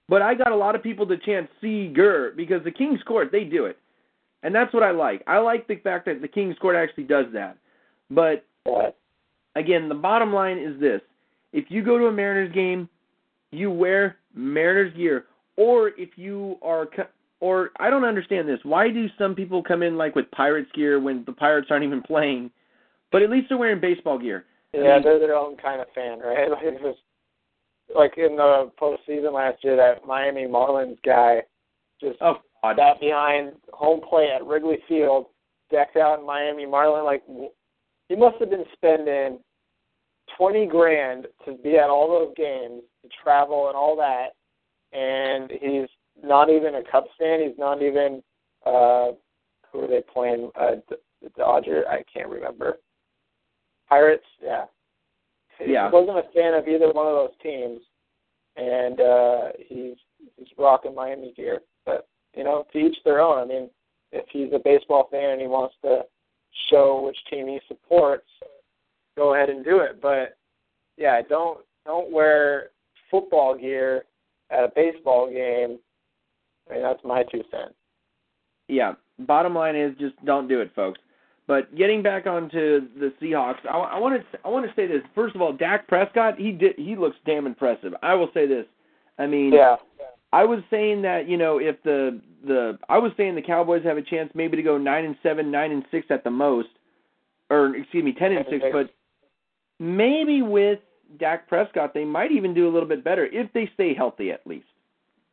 But 0.08 0.22
I 0.22 0.34
got 0.34 0.52
a 0.52 0.56
lot 0.56 0.74
of 0.74 0.82
people 0.82 1.06
to 1.08 1.16
chant 1.18 1.48
Seager 1.60 2.32
because 2.36 2.62
the 2.64 2.70
King's 2.70 3.02
Court, 3.02 3.30
they 3.32 3.44
do 3.44 3.64
it. 3.66 3.78
And 4.42 4.54
that's 4.54 4.72
what 4.72 4.82
I 4.82 4.92
like. 4.92 5.22
I 5.26 5.38
like 5.38 5.66
the 5.66 5.76
fact 5.76 6.04
that 6.06 6.20
the 6.22 6.28
King's 6.28 6.56
Court 6.58 6.76
actually 6.76 7.04
does 7.04 7.26
that. 7.32 7.56
But 8.10 8.44
again, 9.56 9.88
the 9.88 9.94
bottom 9.94 10.32
line 10.32 10.58
is 10.58 10.78
this. 10.80 11.00
If 11.52 11.64
you 11.68 11.82
go 11.82 11.98
to 11.98 12.06
a 12.06 12.12
Mariners 12.12 12.52
game, 12.54 12.88
you 13.50 13.70
wear 13.70 14.16
Mariners 14.34 14.94
gear. 14.94 15.24
Or 15.56 15.88
if 15.96 16.10
you 16.16 16.58
are 16.62 16.86
or 17.40 17.70
I 17.78 17.90
don't 17.90 18.04
understand 18.04 18.48
this. 18.48 18.60
Why 18.62 18.88
do 18.90 19.06
some 19.18 19.34
people 19.34 19.62
come 19.62 19.82
in 19.82 19.96
like 19.96 20.14
with 20.14 20.30
Pirates 20.30 20.70
gear 20.74 21.00
when 21.00 21.22
the 21.26 21.32
Pirates 21.32 21.68
aren't 21.70 21.84
even 21.84 22.02
playing? 22.02 22.50
But 23.12 23.22
at 23.22 23.30
least 23.30 23.48
they're 23.48 23.58
wearing 23.58 23.80
baseball 23.80 24.18
gear. 24.18 24.44
I 24.74 24.78
Yeah, 24.78 24.94
mean- 24.94 25.02
they're 25.04 25.18
their 25.18 25.34
own 25.34 25.56
kind 25.56 25.80
of 25.80 25.88
fan, 25.94 26.18
right? 26.20 26.48
Like 26.50 26.80
just 26.82 26.98
like 27.94 28.18
in 28.18 28.36
the 28.36 28.70
postseason 28.80 29.32
last 29.32 29.62
year, 29.62 29.76
that 29.76 30.06
Miami 30.06 30.44
Marlins 30.46 30.98
guy 31.04 31.42
just 32.00 32.18
Oh 32.20 32.36
God. 32.62 32.76
sat 32.78 33.00
behind 33.00 33.52
home 33.72 34.00
plate 34.08 34.30
at 34.34 34.44
Wrigley 34.44 34.78
Field, 34.88 35.26
decked 35.70 35.96
out 35.96 36.18
in 36.20 36.26
Miami 36.26 36.66
Marlin. 36.66 37.04
Like 37.04 37.22
he 38.08 38.16
must 38.16 38.36
have 38.40 38.50
been 38.50 38.64
spending 38.72 39.38
twenty 40.36 40.66
grand 40.66 41.26
to 41.44 41.54
be 41.62 41.76
at 41.76 41.90
all 41.90 42.08
those 42.08 42.34
games, 42.36 42.82
to 43.02 43.08
travel 43.22 43.68
and 43.68 43.76
all 43.76 43.96
that, 43.96 44.30
and 44.92 45.50
he's 45.50 45.88
not 46.22 46.50
even 46.50 46.76
a 46.76 46.82
Cubs 46.90 47.10
fan. 47.18 47.40
He's 47.40 47.58
not 47.58 47.82
even 47.82 48.22
uh 48.64 49.12
who 49.72 49.84
are 49.84 49.88
they 49.88 50.02
playing? 50.12 50.50
Uh, 50.58 50.76
the 50.88 51.30
Dodger. 51.36 51.84
I 51.88 52.02
can't 52.12 52.28
remember. 52.28 52.78
Pirates. 53.88 54.24
Yeah. 54.42 54.64
Yeah. 55.64 55.90
He 55.90 55.94
wasn't 55.94 56.18
a 56.18 56.30
fan 56.34 56.54
of 56.54 56.68
either 56.68 56.92
one 56.92 57.06
of 57.06 57.14
those 57.14 57.36
teams, 57.42 57.80
and 58.56 59.00
uh 59.00 59.52
he's 59.58 59.96
he's 60.36 60.48
rocking 60.58 60.94
Miami 60.94 61.32
gear. 61.36 61.60
But 61.84 62.08
you 62.34 62.44
know, 62.44 62.66
to 62.72 62.78
each 62.78 62.98
their 63.04 63.20
own. 63.20 63.38
I 63.38 63.44
mean, 63.44 63.70
if 64.12 64.26
he's 64.30 64.52
a 64.52 64.58
baseball 64.58 65.08
fan 65.10 65.30
and 65.30 65.40
he 65.40 65.46
wants 65.46 65.74
to 65.82 66.02
show 66.70 67.02
which 67.04 67.18
team 67.30 67.46
he 67.46 67.60
supports, 67.68 68.28
go 69.16 69.34
ahead 69.34 69.50
and 69.50 69.64
do 69.64 69.78
it. 69.80 70.00
But 70.00 70.36
yeah, 70.96 71.20
don't 71.22 71.60
don't 71.84 72.10
wear 72.12 72.70
football 73.10 73.56
gear 73.56 74.04
at 74.50 74.64
a 74.64 74.72
baseball 74.74 75.30
game. 75.30 75.78
I 76.68 76.74
mean, 76.74 76.82
that's 76.82 77.04
my 77.04 77.22
two 77.24 77.44
cents. 77.50 77.74
yeah, 78.68 78.94
bottom 79.20 79.54
line 79.54 79.76
is 79.76 79.96
just 79.98 80.16
don't 80.24 80.48
do 80.48 80.60
it, 80.60 80.72
folks. 80.74 81.00
But 81.46 81.74
getting 81.76 82.02
back 82.02 82.26
onto 82.26 82.88
the 82.98 83.12
Seahawks, 83.22 83.64
I, 83.70 83.76
I 83.76 83.98
want 83.98 84.20
to 84.20 84.38
I 84.44 84.48
want 84.48 84.66
to 84.66 84.72
say 84.74 84.86
this. 84.86 85.02
First 85.14 85.36
of 85.36 85.42
all, 85.42 85.52
Dak 85.52 85.86
Prescott, 85.86 86.38
he 86.38 86.52
did 86.52 86.74
he 86.76 86.96
looks 86.96 87.16
damn 87.24 87.46
impressive. 87.46 87.94
I 88.02 88.14
will 88.14 88.30
say 88.34 88.46
this. 88.46 88.66
I 89.18 89.26
mean, 89.26 89.52
Yeah. 89.52 89.76
I 90.32 90.44
was 90.44 90.60
saying 90.70 91.02
that 91.02 91.28
you 91.28 91.36
know 91.36 91.58
if 91.58 91.80
the 91.84 92.20
the 92.44 92.78
I 92.88 92.98
was 92.98 93.12
saying 93.16 93.36
the 93.36 93.42
Cowboys 93.42 93.84
have 93.84 93.96
a 93.96 94.02
chance 94.02 94.30
maybe 94.34 94.56
to 94.56 94.62
go 94.62 94.76
nine 94.76 95.04
and 95.04 95.16
seven, 95.22 95.50
nine 95.50 95.70
and 95.70 95.84
six 95.90 96.06
at 96.10 96.24
the 96.24 96.30
most, 96.30 96.68
or 97.48 97.76
excuse 97.76 98.04
me, 98.04 98.12
ten 98.12 98.32
and 98.32 98.44
six. 98.50 98.64
But 98.72 98.90
maybe 99.78 100.42
with 100.42 100.80
Dak 101.18 101.48
Prescott, 101.48 101.94
they 101.94 102.04
might 102.04 102.32
even 102.32 102.54
do 102.54 102.68
a 102.68 102.72
little 102.72 102.88
bit 102.88 103.04
better 103.04 103.26
if 103.26 103.52
they 103.52 103.70
stay 103.74 103.94
healthy 103.94 104.32
at 104.32 104.44
least. 104.46 104.66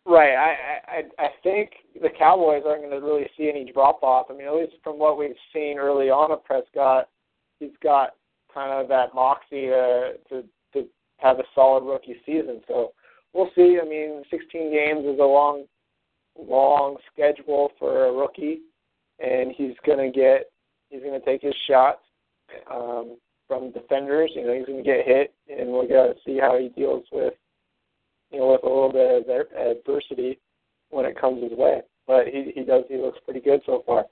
Right. 0.05 0.35
I 0.35 0.79
I 0.87 1.03
I 1.17 1.27
think 1.43 1.71
the 2.01 2.09
Cowboys 2.09 2.63
aren't 2.65 2.81
going 2.81 2.99
to 2.99 3.05
really 3.05 3.29
see 3.37 3.49
any 3.49 3.71
drop 3.71 4.03
off. 4.03 4.27
I 4.29 4.33
mean, 4.33 4.47
at 4.47 4.53
least 4.53 4.73
from 4.83 4.99
what 4.99 5.17
we've 5.17 5.35
seen 5.53 5.77
early 5.77 6.09
on 6.09 6.31
of 6.31 6.43
Prescott, 6.43 7.07
he's 7.59 7.71
got 7.81 8.11
kind 8.53 8.71
of 8.71 8.89
that 8.89 9.15
moxie 9.15 9.67
to 9.67 10.13
to 10.29 10.43
to 10.73 10.87
have 11.17 11.39
a 11.39 11.43
solid 11.55 11.85
rookie 11.85 12.17
season. 12.25 12.61
So 12.67 12.91
we'll 13.33 13.49
see. 13.55 13.79
I 13.81 13.87
mean, 13.87 14.23
16 14.29 14.71
games 14.71 15.05
is 15.05 15.19
a 15.19 15.23
long 15.23 15.65
long 16.37 16.97
schedule 17.13 17.71
for 17.79 18.07
a 18.07 18.11
rookie, 18.11 18.61
and 19.19 19.53
he's 19.55 19.75
going 19.85 19.99
to 19.99 20.11
get 20.11 20.51
he's 20.89 21.01
going 21.01 21.17
to 21.19 21.25
take 21.25 21.41
his 21.41 21.55
shots 21.65 22.01
um, 22.69 23.17
from 23.47 23.71
defenders. 23.71 24.31
You 24.35 24.45
know, 24.45 24.53
he's 24.53 24.65
going 24.65 24.83
to 24.83 24.89
get 24.89 25.05
hit, 25.07 25.33
and 25.49 25.69
we're 25.69 25.87
going 25.87 26.13
to 26.13 26.19
see 26.25 26.39
how 26.39 26.57
he 26.59 26.69
deals 26.69 27.05
with 27.11 27.33
you 28.33 28.39
know, 28.39 28.51
with 28.51 28.63
a 28.63 28.67
little 28.67 28.91
bit 28.91 29.29
of 29.29 29.77
adversity 29.77 30.39
when 30.89 31.05
it 31.05 31.19
comes 31.19 31.43
his 31.43 31.57
way. 31.57 31.81
But 32.07 32.27
he 32.27 32.51
he 32.53 32.63
does 32.63 32.83
he 32.89 32.97
looks 32.97 33.19
pretty 33.23 33.39
good 33.39 33.61
so 33.65 33.83
far. 33.85 34.05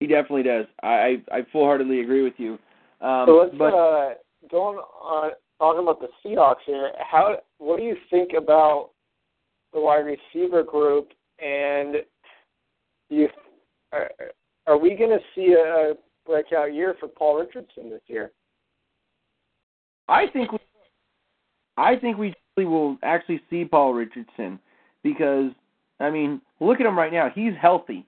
He 0.00 0.06
definitely 0.06 0.44
does. 0.44 0.66
I 0.82 0.88
I, 0.88 1.16
I 1.30 1.46
full 1.52 1.64
heartedly 1.64 2.00
agree 2.00 2.22
with 2.22 2.34
you. 2.38 2.58
Um, 3.00 3.24
so 3.26 3.32
let's 3.42 3.54
but 3.58 3.74
uh, 3.74 4.14
going 4.50 4.78
on 4.78 5.32
talking 5.58 5.82
about 5.82 6.00
the 6.00 6.08
Seahawks 6.24 6.64
here. 6.64 6.92
How 6.98 7.36
what 7.58 7.78
do 7.78 7.82
you 7.82 7.96
think 8.10 8.30
about 8.36 8.90
the 9.72 9.80
wide 9.80 10.06
receiver 10.06 10.62
group? 10.62 11.10
And 11.38 11.96
you 13.10 13.28
are, 13.92 14.10
are 14.66 14.78
we 14.78 14.94
going 14.94 15.10
to 15.10 15.18
see 15.34 15.54
a 15.54 15.94
breakout 16.24 16.72
year 16.72 16.94
for 16.98 17.08
Paul 17.08 17.40
Richardson 17.40 17.90
this 17.90 18.00
year? 18.06 18.30
I 20.08 20.26
think 20.32 20.52
we, 20.52 20.58
I 21.76 21.96
think 21.96 22.18
we 22.18 22.34
will 22.56 22.98
actually 23.02 23.40
see 23.48 23.64
Paul 23.64 23.94
Richardson 23.94 24.58
because 25.02 25.50
I 26.00 26.10
mean, 26.10 26.40
look 26.60 26.80
at 26.80 26.86
him 26.86 26.98
right 26.98 27.12
now. 27.12 27.30
He's 27.34 27.52
healthy. 27.60 28.06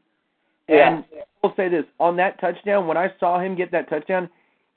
And 0.68 1.04
I 1.12 1.24
will 1.42 1.54
say 1.56 1.68
this 1.68 1.84
on 2.00 2.16
that 2.16 2.40
touchdown, 2.40 2.86
when 2.86 2.96
I 2.96 3.08
saw 3.20 3.38
him 3.38 3.54
get 3.54 3.70
that 3.72 3.88
touchdown, 3.88 4.28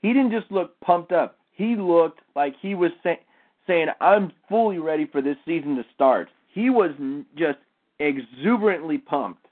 he 0.02 0.08
didn't 0.08 0.30
just 0.30 0.50
look 0.52 0.78
pumped 0.80 1.12
up. 1.12 1.38
He 1.52 1.76
looked 1.76 2.20
like 2.36 2.54
he 2.60 2.74
was 2.74 2.90
say, 3.02 3.20
saying, 3.66 3.88
"I'm 4.00 4.32
fully 4.48 4.78
ready 4.78 5.06
for 5.06 5.20
this 5.22 5.36
season 5.44 5.76
to 5.76 5.84
start." 5.94 6.28
He 6.52 6.70
was 6.70 6.90
just 7.36 7.58
exuberantly 7.98 8.98
pumped. 8.98 9.46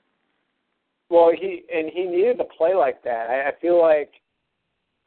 Well, 1.09 1.31
he 1.31 1.63
and 1.73 1.89
he 1.93 2.05
needed 2.05 2.37
to 2.37 2.45
play 2.57 2.75
like 2.75 3.03
that. 3.03 3.29
I, 3.29 3.49
I 3.49 3.51
feel 3.61 3.81
like 3.81 4.11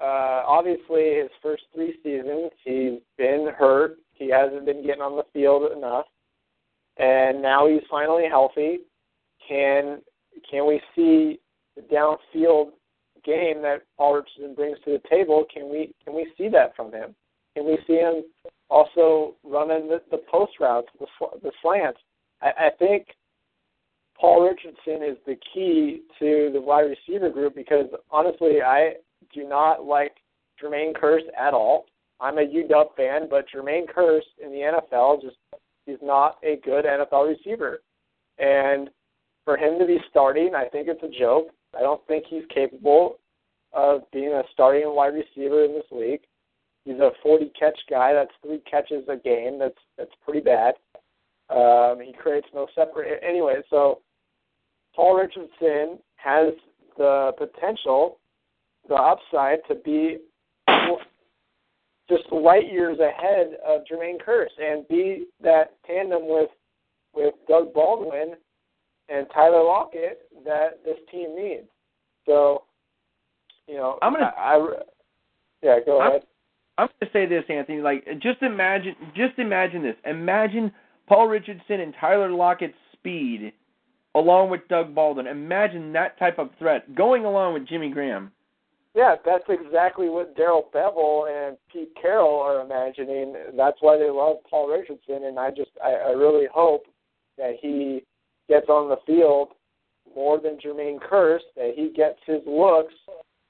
uh 0.00 0.42
obviously 0.46 1.14
his 1.14 1.30
first 1.42 1.62
three 1.74 1.94
seasons 2.02 2.50
he's 2.64 3.00
been 3.16 3.48
hurt. 3.56 3.98
He 4.20 4.28
hasn't 4.28 4.66
been 4.66 4.84
getting 4.84 5.00
on 5.00 5.16
the 5.16 5.24
field 5.32 5.72
enough. 5.72 6.04
And 6.98 7.40
now 7.40 7.66
he's 7.66 7.80
finally 7.90 8.24
healthy. 8.28 8.80
Can 9.48 10.02
can 10.48 10.66
we 10.66 10.80
see 10.94 11.40
the 11.74 11.82
downfield 11.82 12.72
game 13.24 13.62
that 13.62 13.82
Paul 13.96 14.16
Richardson 14.16 14.54
brings 14.54 14.78
to 14.84 14.92
the 14.92 15.08
table? 15.08 15.46
Can 15.52 15.70
we 15.70 15.94
can 16.04 16.14
we 16.14 16.30
see 16.36 16.48
that 16.50 16.76
from 16.76 16.92
him? 16.92 17.14
Can 17.56 17.64
we 17.64 17.78
see 17.86 17.94
him 17.94 18.24
also 18.68 19.34
running 19.42 19.88
the, 19.88 20.02
the 20.10 20.22
post 20.30 20.52
routes, 20.60 20.88
the 21.00 21.06
the 21.42 21.50
slants? 21.62 21.98
I, 22.42 22.48
I 22.48 22.70
think 22.78 23.06
Paul 24.20 24.46
Richardson 24.46 25.02
is 25.02 25.16
the 25.26 25.36
key 25.54 26.02
to 26.18 26.50
the 26.52 26.60
wide 26.60 26.90
receiver 26.90 27.30
group 27.30 27.54
because 27.54 27.86
honestly, 28.10 28.60
I 28.60 28.96
do 29.32 29.48
not 29.48 29.86
like 29.86 30.12
Jermaine 30.62 30.92
Kearse 30.92 31.26
at 31.38 31.54
all. 31.54 31.86
I'm 32.20 32.38
a 32.38 32.42
UW 32.42 32.94
fan, 32.96 33.28
but 33.30 33.46
Jermaine 33.48 33.86
Kearse 33.88 34.20
in 34.42 34.50
the 34.50 34.80
NFL 34.94 35.22
just 35.22 35.36
he's 35.86 35.96
not 36.02 36.36
a 36.42 36.60
good 36.64 36.84
NFL 36.84 37.28
receiver. 37.28 37.80
And 38.38 38.90
for 39.44 39.56
him 39.56 39.78
to 39.78 39.86
be 39.86 39.98
starting, 40.10 40.54
I 40.54 40.66
think 40.66 40.88
it's 40.88 41.02
a 41.02 41.18
joke. 41.18 41.48
I 41.76 41.80
don't 41.80 42.04
think 42.06 42.24
he's 42.28 42.44
capable 42.52 43.18
of 43.72 44.02
being 44.12 44.32
a 44.32 44.42
starting 44.52 44.94
wide 44.94 45.14
receiver 45.14 45.64
in 45.64 45.72
this 45.72 45.84
league. 45.90 46.20
He's 46.84 46.98
a 46.98 47.10
40 47.22 47.52
catch 47.58 47.78
guy. 47.88 48.12
That's 48.12 48.30
three 48.44 48.62
catches 48.70 49.04
a 49.08 49.16
game. 49.16 49.58
That's 49.58 49.78
that's 49.96 50.10
pretty 50.24 50.40
bad. 50.40 50.74
Um, 51.48 52.00
he 52.04 52.12
creates 52.12 52.46
no 52.54 52.66
separate. 52.74 53.20
Anyway, 53.26 53.56
so 53.70 54.00
Paul 54.94 55.16
Richardson 55.16 55.98
has 56.16 56.54
the 56.96 57.32
potential, 57.38 58.18
the 58.88 58.94
upside 58.94 59.58
to 59.68 59.74
be 59.74 60.18
just 62.10 62.30
light 62.32 62.70
years 62.70 62.98
ahead 62.98 63.56
of 63.66 63.82
Jermaine 63.90 64.18
Kearse 64.20 64.48
and 64.60 64.86
be 64.88 65.26
that 65.42 65.76
tandem 65.86 66.22
with 66.24 66.50
with 67.14 67.34
Doug 67.48 67.72
Baldwin 67.72 68.34
and 69.08 69.26
Tyler 69.34 69.64
Lockett 69.64 70.20
that 70.44 70.84
this 70.84 70.98
team 71.10 71.34
needs. 71.34 71.66
So, 72.26 72.64
you 73.66 73.74
know, 73.74 73.98
I'm 74.02 74.12
gonna, 74.12 74.32
I, 74.36 74.54
I 74.54 74.68
yeah, 75.62 75.78
go 75.84 76.00
I'm, 76.00 76.10
ahead. 76.10 76.22
I'm 76.78 76.88
going 77.00 77.12
to 77.12 77.18
say 77.18 77.26
this, 77.26 77.44
Anthony. 77.48 77.80
Like, 77.82 78.06
just 78.22 78.42
imagine, 78.42 78.94
just 79.14 79.38
imagine 79.38 79.82
this. 79.82 79.96
Imagine 80.06 80.72
Paul 81.06 81.26
Richardson 81.26 81.80
and 81.80 81.94
Tyler 82.00 82.30
Lockett's 82.30 82.74
speed, 82.92 83.52
along 84.14 84.50
with 84.50 84.66
Doug 84.68 84.94
Baldwin. 84.94 85.26
Imagine 85.26 85.92
that 85.92 86.18
type 86.18 86.38
of 86.38 86.50
threat 86.58 86.94
going 86.94 87.24
along 87.24 87.54
with 87.54 87.68
Jimmy 87.68 87.90
Graham. 87.90 88.32
Yeah, 88.94 89.14
that's 89.24 89.44
exactly 89.48 90.08
what 90.08 90.36
Darrell 90.36 90.68
Bevell 90.74 91.28
and 91.30 91.56
Pete 91.72 91.92
Carroll 92.00 92.40
are 92.40 92.60
imagining. 92.60 93.34
That's 93.56 93.76
why 93.80 93.96
they 93.96 94.10
love 94.10 94.38
Paul 94.48 94.68
Richardson, 94.68 95.24
and 95.24 95.38
I 95.38 95.50
just, 95.50 95.70
I, 95.82 95.92
I 95.92 96.10
really 96.10 96.46
hope 96.52 96.86
that 97.38 97.54
he 97.60 98.02
gets 98.48 98.68
on 98.68 98.88
the 98.88 98.96
field 99.06 99.50
more 100.14 100.40
than 100.40 100.58
Jermaine 100.58 100.98
Kearse, 100.98 101.38
that 101.54 101.74
he 101.76 101.92
gets 101.94 102.18
his 102.26 102.40
looks 102.46 102.94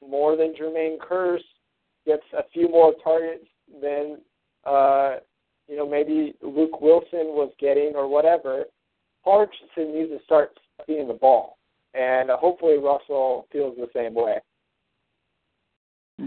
more 0.07 0.37
than 0.37 0.55
Jermaine 0.55 0.99
Kearse 0.99 1.39
gets 2.07 2.23
a 2.37 2.43
few 2.53 2.69
more 2.69 2.95
targets 3.03 3.47
than 3.81 4.19
uh, 4.65 5.17
you 5.69 5.77
know 5.77 5.89
maybe 5.89 6.35
Luke 6.43 6.81
Wilson 6.81 7.33
was 7.35 7.53
getting 7.59 7.93
or 7.95 8.09
whatever. 8.09 8.65
Paul 9.25 9.41
Richardson 9.41 9.95
needs 9.95 10.11
to 10.11 10.25
start 10.25 10.51
seeing 10.87 11.09
the 11.09 11.15
ball, 11.15 11.59
and 11.95 12.31
hopefully 12.31 12.77
Russell 12.79 13.47
feels 13.53 13.77
the 13.77 13.89
same 13.95 14.15
way. 14.15 14.39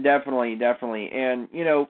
Definitely, 0.04 0.54
definitely, 0.54 1.10
and 1.10 1.48
you 1.50 1.64
know, 1.64 1.88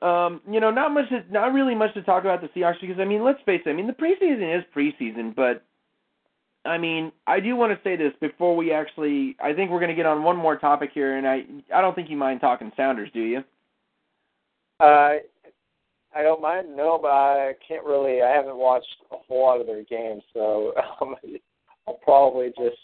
um, 0.00 0.40
you 0.50 0.60
know, 0.60 0.70
not 0.70 0.92
much, 0.92 1.08
to, 1.10 1.22
not 1.30 1.52
really 1.52 1.74
much 1.74 1.92
to 1.94 2.02
talk 2.02 2.24
about 2.24 2.40
the 2.40 2.48
Seahawks 2.48 2.80
because 2.80 2.98
I 2.98 3.04
mean, 3.04 3.22
let's 3.22 3.38
face 3.44 3.60
it. 3.66 3.68
I 3.68 3.74
mean, 3.74 3.86
the 3.86 3.92
preseason 3.92 4.58
is 4.58 4.64
preseason, 4.74 5.36
but 5.36 5.62
I 6.64 6.78
mean, 6.78 7.12
I 7.26 7.38
do 7.38 7.54
want 7.54 7.70
to 7.72 7.84
say 7.84 7.96
this 7.96 8.12
before 8.20 8.56
we 8.56 8.72
actually. 8.72 9.36
I 9.40 9.52
think 9.52 9.70
we're 9.70 9.78
going 9.78 9.90
to 9.90 9.94
get 9.94 10.06
on 10.06 10.22
one 10.22 10.36
more 10.36 10.56
topic 10.56 10.90
here, 10.94 11.18
and 11.18 11.26
I, 11.26 11.44
I 11.74 11.82
don't 11.82 11.94
think 11.94 12.08
you 12.08 12.16
mind 12.16 12.40
talking 12.40 12.72
Sounders, 12.76 13.10
do 13.12 13.20
you? 13.20 13.38
Uh, 14.80 15.18
I 16.14 16.22
don't 16.22 16.40
mind. 16.40 16.74
No, 16.74 16.98
but 17.00 17.10
I 17.10 17.52
can't 17.68 17.84
really. 17.84 18.22
I 18.22 18.30
haven't 18.30 18.56
watched 18.56 18.96
a 19.10 19.16
whole 19.28 19.42
lot 19.42 19.60
of 19.60 19.66
their 19.66 19.84
games, 19.84 20.22
so 20.32 20.72
um, 21.00 21.14
I'll 21.86 22.00
probably 22.02 22.48
just 22.56 22.78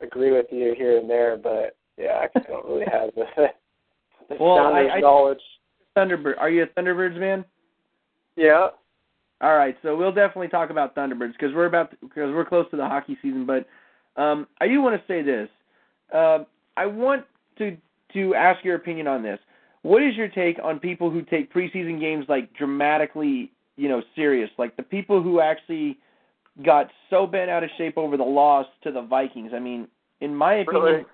agree 0.00 0.32
with 0.32 0.46
you 0.50 0.74
here 0.74 0.96
and 0.96 1.10
there. 1.10 1.36
But 1.36 1.76
yeah, 1.98 2.26
I 2.34 2.38
don't 2.40 2.66
really 2.66 2.86
have 2.90 3.10
the, 3.14 3.24
the 4.28 4.36
well, 4.40 4.56
Sounders 4.56 4.90
I, 4.92 4.96
I, 4.96 5.00
knowledge. 5.00 5.40
Thunderbird. 5.96 6.38
Are 6.38 6.50
you 6.50 6.64
a 6.64 6.66
Thunderbirds 6.68 7.18
man? 7.18 7.44
Yeah. 8.36 8.68
All 9.40 9.56
right, 9.56 9.76
so 9.82 9.96
we'll 9.96 10.12
definitely 10.12 10.48
talk 10.48 10.70
about 10.70 10.94
Thunderbirds 10.94 11.32
because 11.32 11.52
we're 11.54 11.66
about 11.66 11.90
because 12.00 12.32
we're 12.32 12.44
close 12.44 12.66
to 12.70 12.76
the 12.76 12.86
hockey 12.86 13.18
season. 13.20 13.44
But 13.44 13.66
um, 14.20 14.46
I 14.60 14.68
do 14.68 14.80
want 14.80 15.00
to 15.00 15.06
say 15.06 15.22
this. 15.22 15.48
Uh, 16.14 16.44
I 16.76 16.86
want 16.86 17.24
to 17.58 17.76
to 18.14 18.34
ask 18.34 18.64
your 18.64 18.76
opinion 18.76 19.08
on 19.08 19.22
this. 19.22 19.40
What 19.82 20.02
is 20.02 20.14
your 20.14 20.28
take 20.28 20.58
on 20.62 20.78
people 20.78 21.10
who 21.10 21.22
take 21.22 21.52
preseason 21.52 21.98
games 21.98 22.26
like 22.28 22.54
dramatically, 22.54 23.50
you 23.76 23.88
know, 23.88 24.02
serious? 24.14 24.48
Like 24.58 24.76
the 24.76 24.82
people 24.82 25.20
who 25.20 25.40
actually 25.40 25.98
got 26.64 26.88
so 27.10 27.26
bent 27.26 27.50
out 27.50 27.64
of 27.64 27.70
shape 27.76 27.98
over 27.98 28.16
the 28.16 28.22
loss 28.22 28.66
to 28.84 28.92
the 28.92 29.02
Vikings. 29.02 29.52
I 29.54 29.58
mean, 29.58 29.88
in 30.20 30.34
my 30.34 30.54
opinion, 30.54 30.84
Really? 30.84 31.04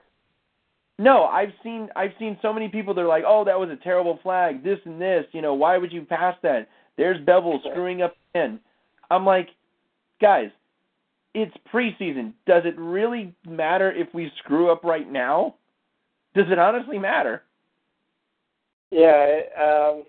No, 0.98 1.24
I've 1.24 1.52
seen 1.62 1.88
I've 1.94 2.12
seen 2.18 2.38
so 2.42 2.52
many 2.52 2.68
people. 2.68 2.92
They're 2.92 3.06
like, 3.06 3.24
"Oh, 3.26 3.44
that 3.44 3.58
was 3.58 3.70
a 3.70 3.76
terrible 3.76 4.18
flag. 4.22 4.64
This 4.64 4.80
and 4.84 5.00
this. 5.00 5.24
You 5.32 5.42
know, 5.42 5.54
why 5.54 5.78
would 5.78 5.92
you 5.92 6.02
pass 6.02 6.36
that?" 6.42 6.68
There's 6.96 7.24
Bevell 7.24 7.60
screwing 7.70 8.02
up 8.02 8.16
again. 8.34 8.58
I'm 9.10 9.24
like, 9.24 9.48
guys, 10.20 10.50
it's 11.34 11.54
preseason. 11.72 12.32
Does 12.46 12.64
it 12.64 12.74
really 12.76 13.32
matter 13.46 13.92
if 13.92 14.12
we 14.12 14.32
screw 14.38 14.70
up 14.72 14.82
right 14.82 15.10
now? 15.10 15.54
Does 16.34 16.46
it 16.50 16.58
honestly 16.58 16.98
matter? 16.98 17.44
Yeah, 18.90 19.40
um, 19.60 20.02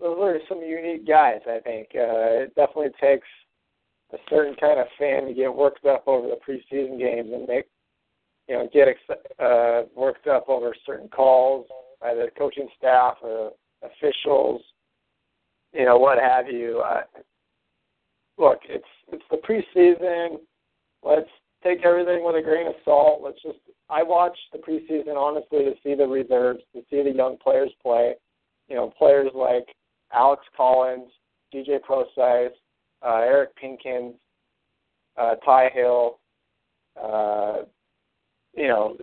those 0.00 0.18
are 0.20 0.38
some 0.48 0.60
unique 0.60 1.06
guys. 1.06 1.40
I 1.46 1.60
think 1.60 1.88
uh, 1.94 2.44
it 2.44 2.54
definitely 2.54 2.90
takes 3.00 3.26
a 4.12 4.18
certain 4.28 4.54
kind 4.56 4.78
of 4.78 4.86
fan 4.98 5.26
to 5.26 5.34
get 5.34 5.54
worked 5.54 5.84
up 5.86 6.06
over 6.06 6.28
the 6.28 6.36
preseason 6.36 6.98
games 6.98 7.30
and 7.32 7.48
make 7.48 7.66
you 8.48 8.54
know 8.54 8.68
get 8.72 8.88
uh, 9.38 9.82
worked 9.94 10.26
up 10.26 10.48
over 10.48 10.74
certain 10.84 11.08
calls 11.08 11.66
by 12.00 12.14
the 12.14 12.28
coaching 12.36 12.68
staff 12.76 13.16
or 13.22 13.52
officials, 13.82 14.62
you 15.72 15.84
know 15.84 15.98
what 15.98 16.18
have 16.18 16.48
you. 16.48 16.82
Uh, 16.84 17.02
look, 18.38 18.60
it's 18.68 18.84
it's 19.12 19.24
the 19.30 19.38
preseason. 19.38 20.38
Let's 21.02 21.28
take 21.62 21.84
everything 21.84 22.24
with 22.24 22.36
a 22.36 22.42
grain 22.42 22.66
of 22.66 22.74
salt. 22.84 23.20
Let's 23.22 23.42
just 23.42 23.58
I 23.88 24.02
watch 24.02 24.36
the 24.52 24.58
preseason 24.58 25.16
honestly 25.16 25.64
to 25.64 25.74
see 25.82 25.94
the 25.94 26.06
reserves, 26.06 26.60
to 26.74 26.82
see 26.90 27.02
the 27.02 27.14
young 27.14 27.36
players 27.38 27.70
play. 27.82 28.14
You 28.68 28.76
know, 28.76 28.92
players 28.98 29.30
like 29.34 29.66
Alex 30.12 30.42
Collins, 30.56 31.10
DJ 31.54 31.80
Prosise, 31.82 32.56
uh, 33.02 33.20
Eric 33.20 33.50
Pinkins, 33.62 34.14
uh, 35.16 35.36
Ty 35.44 35.70
Hill. 35.72 36.18
Uh, 37.00 37.62
you 38.56 38.68
know, 38.68 38.96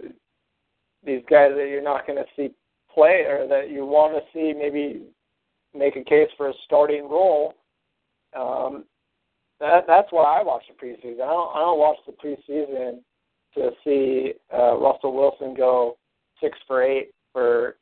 these 1.06 1.22
guys 1.30 1.52
that 1.56 1.68
you're 1.70 1.82
not 1.82 2.08
going 2.08 2.18
to 2.18 2.26
see 2.36 2.54
play 2.94 3.26
or 3.28 3.48
that 3.48 3.70
you 3.70 3.86
want 3.86 4.14
to 4.14 4.22
see 4.34 4.54
maybe 4.58 5.04
make 5.74 5.96
a 5.96 6.04
case 6.04 6.30
for 6.38 6.50
a 6.50 6.54
starting 6.66 7.10
role. 7.10 7.54
Um, 8.38 8.86
that 9.60 9.86
that's 9.88 10.12
why 10.12 10.40
I 10.40 10.44
watch 10.44 10.64
the 10.68 10.86
preseason. 10.86 11.16
I 11.16 11.28
don't 11.28 11.56
I 11.56 11.60
don't 11.60 11.80
watch 11.80 11.98
the 12.06 12.14
preseason 12.14 13.00
to 13.56 13.72
see 13.84 14.34
uh, 14.54 14.78
Russell 14.78 15.16
Wilson 15.16 15.54
go 15.56 15.98
six 16.42 16.58
for 16.68 16.84
eight 16.84 17.12
for 17.32 17.78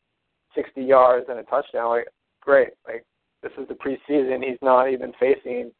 sixty 0.55 0.83
yards 0.83 1.27
and 1.29 1.39
a 1.39 1.43
touchdown. 1.43 1.89
Like 1.89 2.07
great, 2.41 2.69
like 2.87 3.05
this 3.41 3.51
is 3.57 3.67
the 3.67 3.75
preseason. 3.75 4.43
He's 4.43 4.59
not 4.61 4.89
even 4.89 5.13
facing 5.19 5.71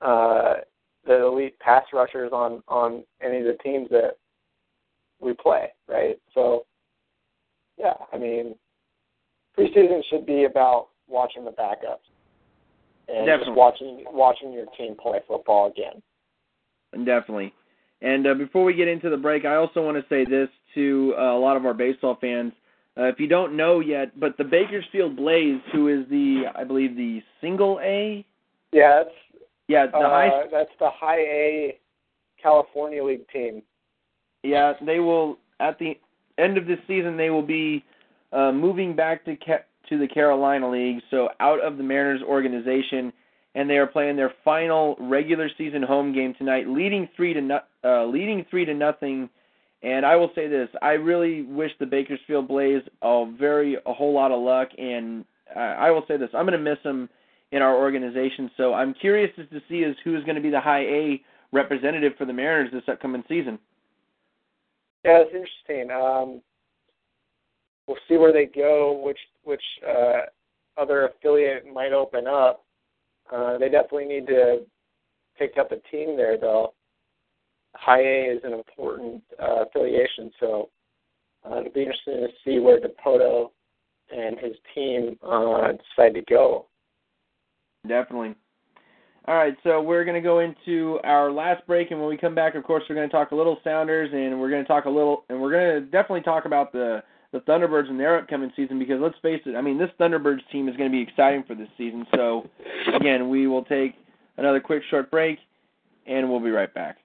uh, 0.00 0.54
the 1.06 1.26
elite 1.26 1.58
pass 1.58 1.84
rushers 1.92 2.30
on 2.32 2.62
on 2.68 3.04
any 3.22 3.38
of 3.38 3.44
the 3.44 3.58
teams 3.62 3.88
that 3.90 4.16
we 5.24 5.32
play, 5.34 5.68
right? 5.88 6.18
So 6.34 6.66
yeah, 7.78 7.94
I 8.12 8.18
mean 8.18 8.54
preseason 9.58 10.02
should 10.10 10.26
be 10.26 10.44
about 10.44 10.88
watching 11.08 11.44
the 11.44 11.50
backups 11.50 11.98
and 13.08 13.26
Definitely. 13.26 13.46
just 13.46 13.56
watching 13.56 14.04
watching 14.10 14.52
your 14.52 14.66
team 14.76 14.96
play 15.00 15.20
football 15.26 15.70
again. 15.70 16.02
Definitely. 17.04 17.52
And 18.00 18.26
uh, 18.26 18.34
before 18.34 18.64
we 18.64 18.74
get 18.74 18.88
into 18.88 19.10
the 19.10 19.16
break, 19.16 19.44
I 19.44 19.56
also 19.56 19.82
want 19.82 19.96
to 19.96 20.04
say 20.08 20.24
this 20.24 20.48
to 20.74 21.14
uh, 21.16 21.36
a 21.36 21.38
lot 21.38 21.56
of 21.56 21.64
our 21.64 21.74
baseball 21.74 22.18
fans. 22.20 22.52
Uh, 22.96 23.04
if 23.04 23.18
you 23.18 23.26
don't 23.26 23.56
know 23.56 23.80
yet, 23.80 24.18
but 24.20 24.36
the 24.36 24.44
Bakersfield 24.44 25.16
Blaze, 25.16 25.60
who 25.72 25.88
is 25.88 26.08
the, 26.10 26.44
I 26.54 26.62
believe, 26.62 26.96
the 26.96 27.20
single 27.40 27.80
A, 27.82 28.24
Yeah, 28.72 29.02
that's 29.04 29.16
yeah, 29.66 29.86
the 29.86 29.96
uh, 29.96 30.10
high, 30.10 30.30
that's 30.52 30.70
the 30.78 30.90
high 30.90 31.20
A 31.20 31.78
California 32.40 33.02
League 33.02 33.26
team. 33.32 33.62
Yeah, 34.44 34.74
they 34.84 35.00
will 35.00 35.38
at 35.58 35.78
the 35.78 35.98
end 36.38 36.58
of 36.58 36.66
this 36.66 36.78
season 36.86 37.16
they 37.16 37.30
will 37.30 37.42
be 37.42 37.84
uh, 38.32 38.52
moving 38.52 38.94
back 38.94 39.24
to 39.24 39.36
Ca- 39.36 39.64
to 39.88 39.98
the 39.98 40.06
Carolina 40.08 40.70
League, 40.70 41.00
so 41.10 41.28
out 41.40 41.62
of 41.62 41.76
the 41.76 41.82
Mariners 41.82 42.22
organization, 42.22 43.12
and 43.54 43.68
they 43.68 43.76
are 43.76 43.86
playing 43.86 44.16
their 44.16 44.32
final 44.44 44.96
regular 44.98 45.48
season 45.58 45.82
home 45.82 46.14
game 46.14 46.34
tonight, 46.38 46.68
leading 46.68 47.08
three 47.16 47.34
to 47.34 47.40
no, 47.40 47.60
uh, 47.84 48.04
leading 48.06 48.44
three 48.50 48.64
to 48.64 48.74
nothing. 48.74 49.28
And 49.82 50.04
I 50.06 50.16
will 50.16 50.30
say 50.34 50.48
this: 50.48 50.68
I 50.82 50.92
really 50.92 51.42
wish 51.42 51.70
the 51.78 51.86
Bakersfield 51.86 52.48
Blaze 52.48 52.82
a 53.02 53.26
very 53.38 53.76
a 53.86 53.92
whole 53.92 54.12
lot 54.12 54.32
of 54.32 54.42
luck, 54.42 54.68
and 54.76 55.24
uh, 55.54 55.58
I 55.58 55.90
will 55.90 56.04
say 56.06 56.16
this: 56.16 56.30
I'm 56.34 56.46
going 56.46 56.58
to 56.58 56.70
miss 56.70 56.82
them 56.82 57.08
in 57.52 57.62
our 57.62 57.76
organization. 57.76 58.50
So 58.56 58.74
I'm 58.74 58.94
curious 58.94 59.30
as 59.38 59.46
to 59.50 59.60
see 59.68 59.78
is 59.78 59.96
who 60.04 60.16
is 60.16 60.24
going 60.24 60.36
to 60.36 60.42
be 60.42 60.50
the 60.50 60.60
high 60.60 60.82
A 60.82 61.22
representative 61.52 62.12
for 62.18 62.24
the 62.24 62.32
Mariners 62.32 62.72
this 62.72 62.82
upcoming 62.88 63.22
season. 63.28 63.58
Yeah, 65.04 65.22
it's 65.22 65.34
interesting. 65.34 65.90
Um, 65.90 66.40
we'll 67.86 67.98
see 68.08 68.16
where 68.16 68.32
they 68.32 68.46
go, 68.46 69.00
which 69.04 69.18
which 69.44 69.62
uh, 69.86 70.22
other 70.80 71.08
affiliate 71.08 71.72
might 71.72 71.92
open 71.92 72.26
up. 72.26 72.64
Uh, 73.32 73.58
they 73.58 73.68
definitely 73.68 74.06
need 74.06 74.26
to 74.26 74.60
pick 75.38 75.58
up 75.58 75.72
a 75.72 75.76
team 75.90 76.16
there, 76.16 76.38
though. 76.38 76.74
High 77.74 78.02
A 78.02 78.36
is 78.36 78.40
an 78.44 78.52
important 78.52 79.22
uh, 79.42 79.64
affiliation, 79.64 80.30
so 80.38 80.70
uh, 81.44 81.58
it'll 81.58 81.72
be 81.72 81.80
interesting 81.80 82.14
to 82.14 82.28
see 82.44 82.58
where 82.58 82.80
Dipoto 82.80 83.50
and 84.14 84.38
his 84.38 84.54
team 84.74 85.18
uh, 85.22 85.72
decide 85.72 86.14
to 86.14 86.22
go. 86.28 86.66
Definitely. 87.86 88.34
All 89.26 89.36
right, 89.36 89.56
so 89.62 89.80
we're 89.80 90.04
going 90.04 90.16
to 90.16 90.26
go 90.26 90.40
into 90.40 91.00
our 91.02 91.32
last 91.32 91.66
break, 91.66 91.90
and 91.90 91.98
when 91.98 92.10
we 92.10 92.16
come 92.18 92.34
back, 92.34 92.56
of 92.56 92.62
course, 92.62 92.84
we're 92.88 92.94
going 92.94 93.08
to 93.08 93.12
talk 93.12 93.30
a 93.30 93.34
little 93.34 93.56
Sounders, 93.64 94.10
and 94.12 94.38
we're 94.38 94.50
going 94.50 94.62
to 94.62 94.68
talk 94.68 94.84
a 94.84 94.90
little, 94.90 95.24
and 95.30 95.40
we're 95.40 95.50
going 95.50 95.82
to 95.82 95.90
definitely 95.90 96.20
talk 96.20 96.44
about 96.44 96.72
the 96.72 97.02
the 97.32 97.40
Thunderbirds 97.40 97.90
and 97.90 97.98
their 97.98 98.16
upcoming 98.16 98.52
season 98.54 98.78
because 98.78 99.00
let's 99.00 99.16
face 99.20 99.40
it, 99.44 99.56
I 99.56 99.60
mean, 99.60 99.76
this 99.76 99.90
Thunderbirds 99.98 100.48
team 100.52 100.68
is 100.68 100.76
going 100.76 100.88
to 100.88 100.94
be 100.96 101.02
exciting 101.02 101.42
for 101.42 101.56
this 101.56 101.66
season. 101.76 102.06
So, 102.14 102.48
again, 102.94 103.28
we 103.28 103.48
will 103.48 103.64
take 103.64 103.96
another 104.36 104.60
quick 104.60 104.84
short 104.88 105.10
break, 105.10 105.40
and 106.06 106.30
we'll 106.30 106.38
be 106.38 106.50
right 106.50 106.72
back. 106.72 106.98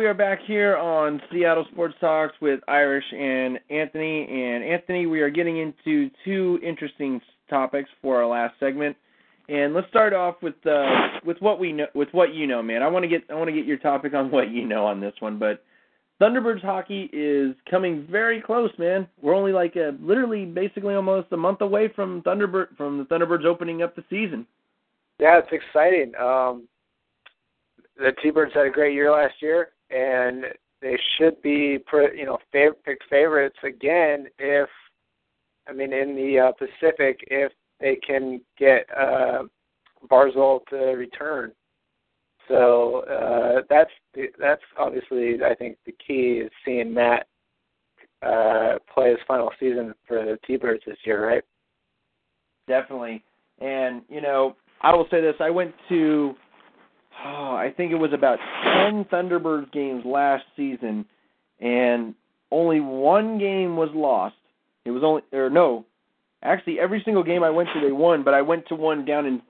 We 0.00 0.06
are 0.06 0.14
back 0.14 0.38
here 0.46 0.78
on 0.78 1.20
Seattle 1.30 1.66
Sports 1.72 1.94
Talks 2.00 2.32
with 2.40 2.60
Irish 2.66 3.04
and 3.12 3.60
Anthony. 3.68 4.26
And 4.30 4.64
Anthony, 4.64 5.04
we 5.04 5.20
are 5.20 5.28
getting 5.28 5.58
into 5.58 6.10
two 6.24 6.58
interesting 6.62 7.20
topics 7.50 7.90
for 8.00 8.16
our 8.16 8.26
last 8.26 8.54
segment. 8.58 8.96
And 9.50 9.74
let's 9.74 9.88
start 9.88 10.14
off 10.14 10.36
with 10.40 10.54
uh, 10.66 11.18
with 11.22 11.36
what 11.40 11.60
we 11.60 11.72
know, 11.72 11.84
with 11.94 12.08
what 12.12 12.32
you 12.32 12.46
know, 12.46 12.62
man. 12.62 12.82
I 12.82 12.88
want 12.88 13.02
to 13.02 13.08
get 13.10 13.24
I 13.28 13.34
want 13.34 13.48
to 13.48 13.52
get 13.52 13.66
your 13.66 13.76
topic 13.76 14.14
on 14.14 14.30
what 14.30 14.50
you 14.50 14.66
know 14.66 14.86
on 14.86 15.00
this 15.00 15.12
one. 15.20 15.38
But 15.38 15.62
Thunderbirds 16.18 16.62
hockey 16.62 17.10
is 17.12 17.54
coming 17.70 18.06
very 18.10 18.40
close, 18.40 18.70
man. 18.78 19.06
We're 19.20 19.34
only 19.34 19.52
like 19.52 19.76
a, 19.76 19.94
literally, 20.00 20.46
basically, 20.46 20.94
almost 20.94 21.26
a 21.32 21.36
month 21.36 21.60
away 21.60 21.88
from 21.94 22.22
Thunderbird 22.22 22.74
from 22.74 22.96
the 22.96 23.04
Thunderbirds 23.04 23.44
opening 23.44 23.82
up 23.82 23.94
the 23.94 24.04
season. 24.08 24.46
Yeah, 25.18 25.40
it's 25.40 25.52
exciting. 25.52 26.14
Um, 26.18 26.66
the 27.98 28.12
T-Birds 28.22 28.54
had 28.54 28.64
a 28.64 28.70
great 28.70 28.94
year 28.94 29.12
last 29.12 29.34
year, 29.42 29.72
and 29.90 30.44
they 30.80 30.98
should 31.16 31.40
be, 31.42 31.78
you 32.14 32.24
know, 32.24 32.38
fav- 32.54 32.82
pick 32.84 32.98
favorites 33.08 33.58
again 33.62 34.26
if, 34.38 34.68
I 35.68 35.72
mean, 35.72 35.92
in 35.92 36.16
the 36.16 36.38
uh, 36.38 36.52
Pacific, 36.52 37.20
if 37.28 37.52
they 37.80 37.96
can 37.96 38.40
get 38.58 38.86
uh, 38.96 39.42
Barzal 40.10 40.60
to 40.70 40.76
return. 40.76 41.52
So 42.48 43.04
uh, 43.04 43.62
that's 43.68 43.90
the, 44.14 44.26
that's 44.38 44.62
obviously 44.78 45.36
I 45.44 45.54
think 45.54 45.76
the 45.86 45.94
key 46.04 46.42
is 46.44 46.50
seeing 46.64 46.92
Matt 46.92 47.28
uh, 48.22 48.78
play 48.92 49.10
his 49.10 49.18
final 49.26 49.50
season 49.60 49.94
for 50.06 50.24
the 50.24 50.38
T-Birds 50.46 50.82
this 50.86 50.96
year, 51.04 51.26
right? 51.26 51.44
Definitely. 52.66 53.22
And 53.60 54.02
you 54.08 54.20
know, 54.20 54.56
I 54.80 54.94
will 54.94 55.06
say 55.10 55.20
this: 55.20 55.36
I 55.40 55.50
went 55.50 55.74
to 55.90 56.34
oh, 57.24 57.54
I 57.54 57.72
think 57.76 57.92
it 57.92 57.96
was 57.96 58.12
about 58.12 58.38
10 58.64 59.04
Thunderbirds 59.06 59.72
games 59.72 60.04
last 60.04 60.44
season, 60.56 61.04
and 61.60 62.14
only 62.50 62.80
one 62.80 63.38
game 63.38 63.76
was 63.76 63.90
lost. 63.94 64.36
It 64.84 64.90
was 64.90 65.02
only, 65.04 65.22
or 65.32 65.50
no, 65.50 65.84
actually 66.42 66.80
every 66.80 67.02
single 67.04 67.22
game 67.22 67.42
I 67.42 67.50
went 67.50 67.68
to 67.74 67.80
they 67.80 67.92
won, 67.92 68.24
but 68.24 68.34
I 68.34 68.42
went 68.42 68.66
to 68.68 68.74
one 68.74 69.04
down 69.04 69.26
in 69.26 69.42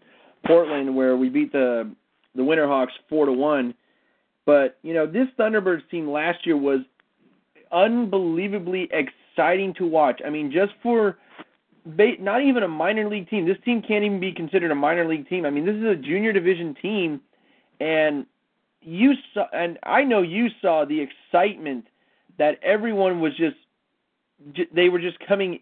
Portland 0.47 0.95
where 0.95 1.16
we 1.16 1.28
beat 1.28 1.53
the 1.53 1.91
the 2.35 2.43
Winterhawks 2.43 2.93
four 3.09 3.27
to 3.27 3.32
one. 3.32 3.74
But 4.47 4.78
you 4.82 4.95
know 4.95 5.07
this 5.07 5.28
Thunderbirds 5.39 5.89
team 5.91 6.11
last 6.11 6.47
year 6.47 6.57
was 6.57 6.81
unbelievably 7.73 8.91
exciting 8.93 9.74
to 9.74 9.87
watch. 9.87 10.20
I 10.27 10.31
mean, 10.31 10.51
just 10.53 10.73
for 10.82 11.16
not 11.87 12.43
even 12.43 12.62
a 12.62 12.69
minor 12.69 13.09
league 13.09 13.28
team. 13.31 13.47
This 13.47 13.57
team 13.65 13.82
can't 13.87 14.05
even 14.05 14.20
be 14.20 14.32
considered 14.32 14.70
a 14.70 14.74
minor 14.74 15.09
league 15.09 15.28
team. 15.28 15.47
I 15.47 15.51
mean, 15.51 15.65
this 15.65 15.77
is 15.77 15.85
a 15.85 15.97
junior 15.97 16.32
division 16.32 16.74
team 16.81 17.20
and 17.81 18.27
you 18.82 19.12
saw, 19.35 19.47
and 19.52 19.78
I 19.82 20.05
know 20.05 20.23
you 20.23 20.48
saw 20.61 20.85
the 20.85 21.01
excitement 21.01 21.86
that 22.39 22.59
everyone 22.62 23.20
was 23.20 23.32
just. 23.36 23.57
They 24.74 24.89
were 24.89 25.01
just 25.01 25.19
coming. 25.27 25.61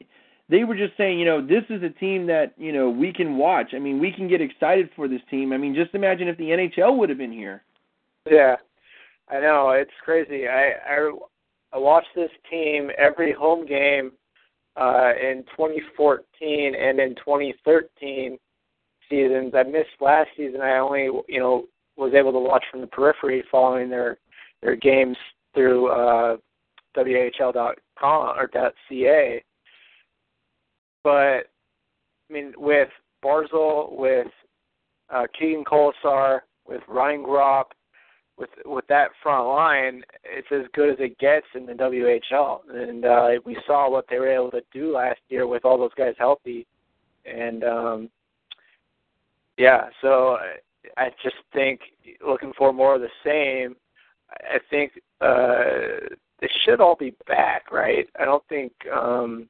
They 0.49 0.65
were 0.65 0.77
just 0.77 0.97
saying, 0.97 1.19
you 1.19 1.25
know, 1.25 1.45
this 1.45 1.65
is 1.69 1.83
a 1.83 1.91
team 1.91 2.27
that 2.27 2.55
you 2.57 2.73
know 2.73 2.91
we 2.91 3.13
can 3.13 3.37
watch. 3.37 3.73
I 3.75 3.79
mean, 3.79 3.99
we 3.99 4.13
can 4.13 4.29
get 4.29 4.41
excited 4.41 4.91
for 4.95 5.09
this 5.09 5.21
team. 5.31 5.53
I 5.53 5.57
mean, 5.57 5.75
just 5.75 5.95
imagine 5.95 6.29
if 6.29 6.37
the 6.37 6.51
NHL 6.51 6.97
would 6.97 7.09
have 7.09 7.19
been 7.19 7.33
here. 7.33 7.63
Yeah, 8.31 8.57
I 9.29 9.41
know 9.41 9.71
it's 9.71 9.91
crazy. 10.05 10.47
I 10.47 10.75
I, 10.89 11.11
I 11.73 11.79
watched 11.79 12.15
this 12.15 12.31
team 12.51 12.91
every 12.97 13.33
home 13.33 13.67
game 13.67 14.13
uh, 14.77 15.13
in 15.21 15.45
2014 15.57 16.75
and 16.75 17.01
in 17.01 17.15
2013 17.17 18.39
seasons. 19.11 19.53
I 19.57 19.65
missed 19.65 19.89
last 20.01 20.29
season. 20.37 20.61
I 20.61 20.79
only 20.79 21.09
you 21.29 21.41
know 21.41 21.65
was 21.99 22.15
able 22.15 22.33
to 22.33 22.39
watch 22.39 22.65
from 22.71 22.81
the 22.81 22.87
periphery 22.87 23.45
following 23.51 23.91
their 23.91 24.19
their 24.63 24.77
games 24.77 25.17
through 25.55 25.89
uh, 25.89 26.37
WHL.com 26.97 28.39
or 28.39 28.49
.ca. 28.89 29.45
But 31.05 31.11
I 31.11 31.43
mean, 32.31 32.53
with 32.57 32.89
Barzal, 33.25 33.97
with 33.97 34.29
uh, 35.11 35.27
Keegan 35.39 35.65
Kolesar, 35.65 36.41
with 36.67 36.83
Ryan 36.89 37.25
Gropp, 37.25 37.65
with 38.39 38.51
with 38.65 38.87
that 38.89 39.11
front 39.23 39.49
line, 39.49 40.03
it's 40.25 40.49
as 40.53 40.71
good 40.75 40.91
as 40.91 40.97
it 41.01 41.19
gets 41.19 41.47
in 41.55 41.67
the 41.67 41.73
WHL. 41.73 42.61
And 42.71 43.05
uh, 43.05 43.29
we 43.45 43.57
saw 43.67 43.91
what 43.91 44.07
they 44.09 44.19
were 44.19 44.33
able 44.33 44.51
to 44.53 44.63
do 44.73 44.95
last 44.95 45.21
year 45.29 45.47
with 45.47 45.65
all 45.65 45.79
those 45.79 45.95
guys 45.97 46.15
healthy. 46.19 46.67
And 47.25 47.65
um, 47.65 48.11
yeah, 49.57 49.89
so 50.01 50.39
I 50.97 51.11
just 51.23 51.37
think 51.53 51.81
looking 52.27 52.53
for 52.57 52.73
more 52.73 52.95
of 52.95 53.01
the 53.01 53.09
same. 53.25 53.77
I 54.31 54.59
think 54.71 54.93
uh, 55.21 56.15
they 56.41 56.49
should 56.65 56.81
all 56.81 56.97
be 56.97 57.15
back, 57.27 57.71
right? 57.73 58.07
I 58.19 58.25
don't 58.25 58.47
think 58.49 58.73
um, 58.95 59.49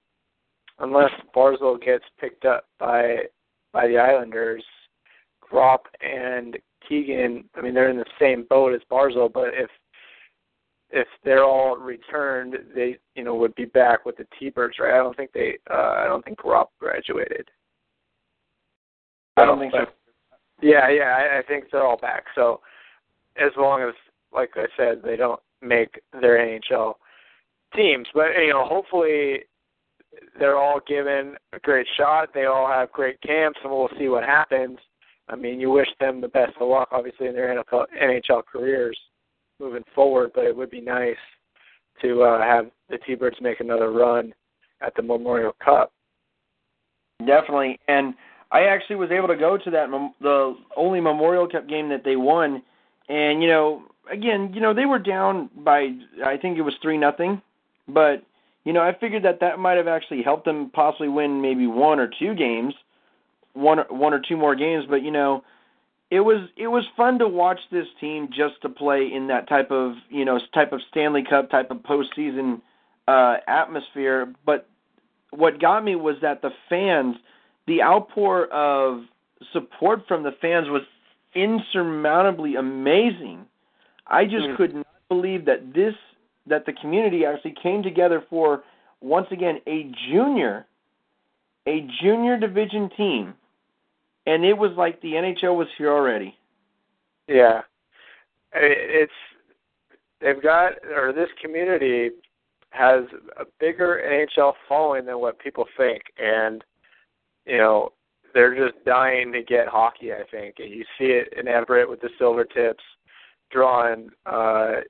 unless 0.79 1.11
Barzal 1.35 1.83
gets 1.83 2.05
picked 2.21 2.45
up 2.45 2.67
by 2.79 3.19
by 3.73 3.87
the 3.89 3.99
Islanders, 3.99 4.65
Gropp 5.43 5.81
and 6.01 6.57
Keegan. 6.89 7.45
I 7.55 7.61
mean, 7.61 7.75
they're 7.75 7.91
in 7.91 7.99
the 7.99 8.05
same 8.21 8.47
boat 8.49 8.75
as 8.75 8.81
Barzal, 8.91 9.33
but 9.33 9.49
if 9.55 9.71
if 10.91 11.09
they're 11.23 11.45
all 11.45 11.77
returned, 11.77 12.57
they 12.75 12.99
you 13.15 13.25
know 13.25 13.35
would 13.35 13.55
be 13.55 13.67
back 13.67 14.07
with 14.07 14.17
the 14.17 14.27
T-Birds, 14.39 14.79
right? 14.79 14.95
I 14.95 15.03
don't 15.03 15.17
think 15.17 15.33
they. 15.33 15.59
Uh, 15.71 15.95
I 15.99 16.05
don't 16.05 16.25
think 16.25 16.39
Gropp 16.39 16.69
graduated. 16.81 17.49
I 19.37 19.45
don't 19.45 19.59
think 19.59 19.73
so. 19.73 19.87
Yeah, 20.61 20.91
yeah, 20.91 21.17
I, 21.17 21.39
I 21.39 21.43
think 21.43 21.65
they're 21.71 21.85
all 21.85 21.99
back. 21.99 22.25
So 22.35 22.61
as 23.37 23.53
long 23.57 23.83
as, 23.83 23.95
like 24.33 24.51
I 24.57 24.67
said, 24.77 25.03
they 25.05 25.17
don't 25.17 25.41
make 25.63 26.01
their 26.13 26.39
NHL 26.39 26.95
teams, 27.75 28.07
but 28.15 28.29
you 28.39 28.51
know, 28.51 28.65
hopefully 28.65 29.41
they're 30.39 30.59
all 30.59 30.81
given 30.87 31.37
a 31.53 31.59
great 31.61 31.87
shot. 31.97 32.31
They 32.35 32.47
all 32.47 32.67
have 32.67 32.93
great 32.93 33.21
camps, 33.21 33.59
and 33.63 33.73
we'll 33.73 33.91
see 33.99 34.09
what 34.09 34.25
happens. 34.25 34.79
I 35.29 35.37
mean, 35.37 35.61
you 35.61 35.71
wish 35.71 35.89
them 36.01 36.21
the 36.21 36.29
best 36.29 36.53
of 36.61 36.69
luck, 36.69 36.89
obviously, 36.91 37.27
in 37.27 37.35
their 37.35 37.55
NFL, 37.55 37.87
NHL 38.03 38.43
careers 38.51 38.99
moving 39.61 39.85
forward. 39.95 40.31
But 40.35 40.45
it 40.45 40.57
would 40.57 40.71
be 40.71 40.81
nice 40.81 41.17
to 42.03 42.23
uh, 42.23 42.43
have 42.43 42.71
the 42.89 42.99
T-Birds 42.99 43.37
make 43.41 43.61
another 43.61 43.91
run 43.91 44.33
at 44.81 44.95
the 44.95 45.03
Memorial 45.03 45.55
Cup. 45.63 45.93
Definitely, 47.27 47.79
and 47.89 48.15
I 48.51 48.65
actually 48.65 48.97
was 48.97 49.11
able 49.11 49.29
to 49.29 49.37
go 49.37 49.59
to 49.59 49.71
that 49.71 49.91
the 50.21 50.57
only 50.77 51.01
Memorial 51.01 51.49
Cup 51.49 51.69
game 51.69 51.91
that 51.91 52.05
they 52.05 52.17
won, 52.17 52.63
and 53.09 53.43
you 53.43 53.49
know, 53.49 53.83
again, 54.11 54.53
you 54.55 54.61
know, 54.61 54.73
they 54.73 54.87
were 54.87 54.99
down 54.99 55.51
by 55.57 55.91
I 56.25 56.37
think 56.37 56.59
it 56.59 56.63
was 56.63 56.75
three 56.81 56.97
nothing, 56.97 57.43
but 57.87 58.23
you 58.65 58.73
know, 58.73 58.83
I 58.83 58.95
figured 58.99 59.23
that 59.25 59.41
that 59.41 59.59
might 59.59 59.77
have 59.77 59.89
actually 59.89 60.23
helped 60.23 60.45
them 60.45 60.71
possibly 60.71 61.09
win 61.09 61.41
maybe 61.41 61.67
one 61.67 61.99
or 61.99 62.11
two 62.19 62.35
games, 62.35 62.75
one 63.53 63.79
one 63.89 64.15
or 64.15 64.21
two 64.27 64.37
more 64.37 64.55
games. 64.55 64.85
But 64.89 65.03
you 65.03 65.11
know, 65.11 65.45
it 66.11 66.21
was 66.21 66.49
it 66.57 66.69
was 66.69 66.85
fun 66.97 67.19
to 67.19 67.29
watch 67.29 67.61
this 67.71 67.87
team 68.01 68.29
just 68.29 68.61
to 68.63 68.69
play 68.69 69.11
in 69.13 69.29
that 69.29 69.49
type 69.49 69.71
of 69.71 69.95
you 70.09 70.25
know 70.25 70.41
type 70.55 70.73
of 70.73 70.81
Stanley 70.91 71.23
Cup 71.29 71.51
type 71.51 71.71
of 71.71 71.79
postseason 71.79 72.61
uh, 73.07 73.37
atmosphere. 73.47 74.33
But 74.45 74.69
what 75.31 75.61
got 75.61 75.85
me 75.85 75.97
was 75.97 76.17
that 76.23 76.41
the 76.41 76.51
fans 76.69 77.17
the 77.69 77.83
outpour 77.83 78.47
of 78.47 79.03
support 79.53 80.01
from 80.09 80.25
the 80.25 80.33
fans 80.41 80.67
was 80.69 80.83
insurmountably 81.37 82.57
amazing. 82.57 83.47
I 84.07 84.25
just 84.25 84.47
mm-hmm. 84.47 84.57
could 84.57 84.75
not 84.75 84.87
believe 85.09 85.45
that 85.45 85.73
this 85.75 85.95
that 86.47 86.65
the 86.65 86.73
community 86.73 87.27
actually 87.27 87.55
came 87.63 87.83
together 87.83 88.25
for 88.31 88.65
once 89.01 89.27
again 89.31 89.61
a 89.67 89.93
junior 90.11 90.67
a 91.67 91.87
junior 92.03 92.39
division 92.39 92.91
team 92.97 93.35
and 94.27 94.45
it 94.45 94.57
was 94.57 94.73
like 94.77 95.01
the 95.03 95.13
NHL 95.13 95.57
was 95.57 95.69
here 95.77 95.93
already. 95.93 96.37
Yeah. 97.29 97.61
It's 98.55 99.13
they've 100.21 100.43
got 100.43 100.73
or 100.97 101.13
this 101.13 101.29
community 101.41 102.11
has 102.71 103.05
a 103.39 103.45
bigger 103.61 104.03
NHL 104.05 104.55
following 104.69 105.05
than 105.05 105.21
what 105.21 105.39
people 105.39 105.67
think 105.77 106.03
and 106.19 106.65
you 107.49 107.59
know, 107.59 107.91
they're 108.35 108.55
just 108.55 108.85
dying 108.85 109.33
to 109.33 109.43
get 109.43 109.67
hockey. 109.69 110.13
I 110.13 110.23
think 110.31 110.57
and 110.59 110.71
you 110.71 110.85
see 110.99 111.07
it 111.07 111.33
in 111.39 111.49
Everett 111.49 111.89
with 111.89 112.01
the 112.01 112.11
Silvertips 112.21 112.75
drawing 113.51 114.11
uh, 114.27 114.83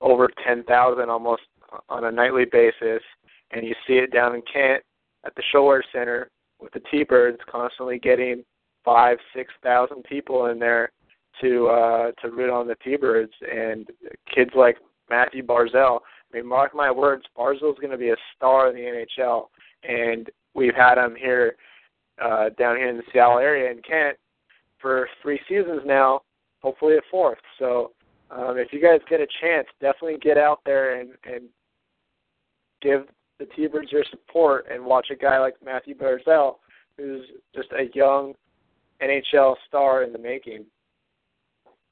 over 0.00 0.28
ten 0.46 0.64
thousand 0.64 1.08
almost 1.08 1.42
on 1.88 2.04
a 2.04 2.12
nightly 2.12 2.44
basis, 2.44 3.02
and 3.52 3.66
you 3.66 3.74
see 3.86 3.94
it 3.94 4.12
down 4.12 4.34
in 4.34 4.42
Kent 4.52 4.82
at 5.24 5.34
the 5.34 5.42
ShoWare 5.54 5.82
Center 5.92 6.30
with 6.60 6.72
the 6.72 6.82
T-Birds 6.90 7.38
constantly 7.50 7.98
getting 7.98 8.44
five, 8.84 9.18
six 9.34 9.52
thousand 9.62 10.04
people 10.04 10.46
in 10.46 10.58
there 10.58 10.90
to 11.40 11.68
uh, 11.68 12.10
to 12.22 12.30
root 12.30 12.50
on 12.50 12.66
the 12.66 12.76
T-Birds, 12.84 13.32
and 13.50 13.88
kids 14.34 14.50
like 14.54 14.76
Matthew 15.08 15.44
Barzal. 15.44 16.00
I 16.00 16.36
mean, 16.36 16.46
mark 16.46 16.74
my 16.74 16.90
words, 16.90 17.24
Barzal's 17.38 17.78
going 17.78 17.92
to 17.92 17.98
be 17.98 18.10
a 18.10 18.16
star 18.36 18.68
in 18.68 18.74
the 18.74 19.04
NHL, 19.20 19.46
and 19.84 20.28
we've 20.54 20.74
had 20.74 20.98
him 20.98 21.14
here 21.16 21.56
uh, 22.22 22.50
down 22.58 22.76
here 22.76 22.88
in 22.88 22.96
the 22.96 23.02
Seattle 23.12 23.38
area 23.38 23.70
in 23.70 23.80
Kent 23.82 24.16
for 24.80 25.08
three 25.22 25.40
seasons 25.48 25.82
now, 25.84 26.22
hopefully 26.62 26.96
a 26.96 27.00
fourth. 27.10 27.38
So 27.58 27.92
um, 28.30 28.56
if 28.58 28.72
you 28.72 28.80
guys 28.80 29.00
get 29.08 29.20
a 29.20 29.26
chance, 29.40 29.66
definitely 29.80 30.18
get 30.20 30.38
out 30.38 30.60
there 30.64 31.00
and, 31.00 31.10
and 31.24 31.44
give 32.82 33.06
the 33.38 33.46
T-Birds 33.56 33.90
your 33.90 34.04
support 34.10 34.66
and 34.70 34.84
watch 34.84 35.08
a 35.10 35.16
guy 35.16 35.38
like 35.38 35.54
Matthew 35.64 35.94
Barzal, 35.94 36.56
who's 36.96 37.24
just 37.54 37.68
a 37.72 37.86
young 37.94 38.34
NHL 39.02 39.56
star 39.66 40.02
in 40.02 40.12
the 40.12 40.18
making. 40.18 40.64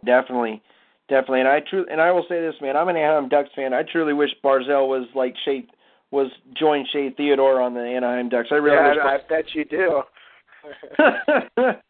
Definitely, 0.05 0.62
definitely, 1.09 1.40
and 1.40 1.49
I 1.49 1.61
truly, 1.61 1.86
and 1.90 2.01
I 2.01 2.11
will 2.11 2.24
say 2.28 2.40
this, 2.40 2.55
man, 2.61 2.77
I'm 2.77 2.89
an 2.89 2.97
Anaheim 2.97 3.28
Ducks 3.28 3.51
fan. 3.55 3.73
I 3.73 3.82
truly 3.85 4.12
wish 4.12 4.31
Barzal 4.44 4.89
was 4.89 5.07
like 5.15 5.35
Shea 5.44 5.65
was 6.11 6.31
joined 6.59 6.89
Shea 6.93 7.11
Theodore 7.16 7.61
on 7.61 7.73
the 7.74 7.81
Anaheim 7.81 8.28
Ducks. 8.28 8.49
I 8.51 8.57
really 8.57 8.77
yeah, 8.77 8.89
wish. 8.89 8.99
I, 9.03 9.15
I 9.15 9.19
bet 9.28 9.55
you 9.55 9.65
do. 9.65 10.03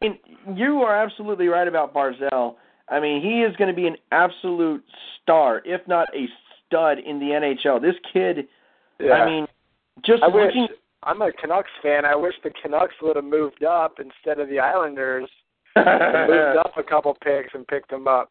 Mean, 0.00 0.18
you 0.56 0.82
are 0.82 0.96
absolutely 0.96 1.46
right 1.46 1.68
about 1.68 1.94
Barzal. 1.94 2.56
I 2.88 2.98
mean, 2.98 3.22
he 3.22 3.42
is 3.42 3.54
going 3.56 3.68
to 3.68 3.76
be 3.76 3.86
an 3.86 3.96
absolute 4.10 4.84
star, 5.22 5.62
if 5.64 5.86
not 5.86 6.08
a 6.14 6.26
stud 6.66 6.98
in 6.98 7.20
the 7.20 7.26
NHL. 7.26 7.80
This 7.80 7.94
kid, 8.12 8.48
yeah. 8.98 9.12
I 9.12 9.26
mean, 9.30 9.46
just 10.04 10.22
I 10.22 10.26
looking. 10.26 10.62
Wish, 10.62 10.70
I'm 11.04 11.22
a 11.22 11.32
Canucks 11.32 11.70
fan. 11.82 12.04
I 12.04 12.16
wish 12.16 12.34
the 12.42 12.50
Canucks 12.62 12.94
would 13.00 13.16
have 13.16 13.24
moved 13.24 13.64
up 13.64 13.98
instead 13.98 14.40
of 14.40 14.48
the 14.48 14.58
Islanders. 14.58 15.28
moved 15.76 16.58
up 16.58 16.72
a 16.76 16.82
couple 16.82 17.16
picks 17.22 17.54
and 17.54 17.66
picked 17.66 17.90
him 17.90 18.06
up 18.06 18.30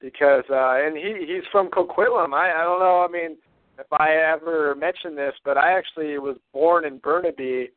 because 0.00 0.44
uh 0.48 0.76
and 0.76 0.96
he 0.96 1.26
he's 1.26 1.42
from 1.50 1.68
Coquitlam. 1.68 2.32
I 2.32 2.52
I 2.52 2.62
don't 2.62 2.80
know. 2.80 3.04
I 3.04 3.10
mean, 3.10 3.36
if 3.78 3.92
I 3.92 4.10
ever 4.14 4.74
mentioned 4.74 5.16
this, 5.16 5.34
but 5.44 5.56
I 5.56 5.72
actually 5.72 6.18
was 6.18 6.36
born 6.52 6.84
in 6.84 6.98
Burnaby, 6.98 7.70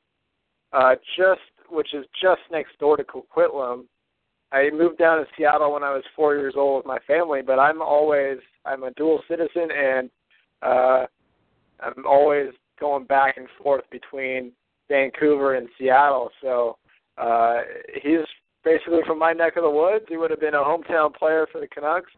uh, 0.73 0.95
just 1.17 1.41
which 1.69 1.93
is 1.93 2.05
just 2.21 2.41
next 2.51 2.77
door 2.79 2.97
to 2.97 3.03
Coquitlam. 3.03 3.85
I 4.51 4.69
moved 4.71 4.97
down 4.97 5.19
to 5.19 5.25
Seattle 5.37 5.71
when 5.71 5.83
I 5.83 5.93
was 5.93 6.03
four 6.15 6.35
years 6.35 6.55
old 6.57 6.77
with 6.77 6.85
my 6.85 6.99
family, 7.07 7.41
but 7.41 7.57
I'm 7.59 7.81
always 7.81 8.37
I'm 8.65 8.83
a 8.83 8.91
dual 8.91 9.21
citizen 9.27 9.69
and 9.71 10.09
uh, 10.61 11.05
I'm 11.79 12.05
always 12.05 12.49
going 12.79 13.05
back 13.05 13.37
and 13.37 13.47
forth 13.61 13.83
between 13.89 14.51
Vancouver 14.89 15.55
and 15.55 15.69
Seattle. 15.77 16.29
So 16.41 16.77
uh, 17.17 17.61
he's 18.03 18.25
basically 18.63 18.99
from 19.07 19.19
my 19.19 19.33
neck 19.33 19.55
of 19.55 19.63
the 19.63 19.69
woods. 19.69 20.05
He 20.09 20.17
would 20.17 20.31
have 20.31 20.41
been 20.41 20.53
a 20.53 20.57
hometown 20.57 21.15
player 21.15 21.47
for 21.51 21.61
the 21.61 21.67
Canucks. 21.67 22.11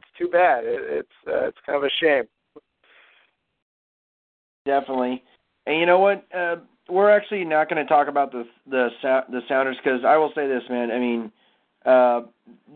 It's 0.00 0.18
too 0.18 0.28
bad. 0.28 0.64
It, 0.64 0.80
it's 0.82 1.08
uh, 1.28 1.48
it's 1.48 1.58
kind 1.66 1.76
of 1.76 1.84
a 1.84 1.90
shame. 2.00 2.24
Definitely. 4.64 5.22
And 5.66 5.78
you 5.78 5.86
know 5.86 5.98
what? 5.98 6.24
Uh, 6.34 6.56
we're 6.88 7.10
actually 7.10 7.44
not 7.44 7.68
going 7.68 7.84
to 7.84 7.88
talk 7.88 8.08
about 8.08 8.32
the 8.32 8.44
the 8.68 8.88
the 9.30 9.40
Sounders 9.48 9.76
because 9.82 10.00
I 10.06 10.16
will 10.16 10.32
say 10.34 10.46
this, 10.46 10.62
man. 10.68 10.90
I 10.90 10.98
mean, 10.98 11.32
uh, 11.84 12.22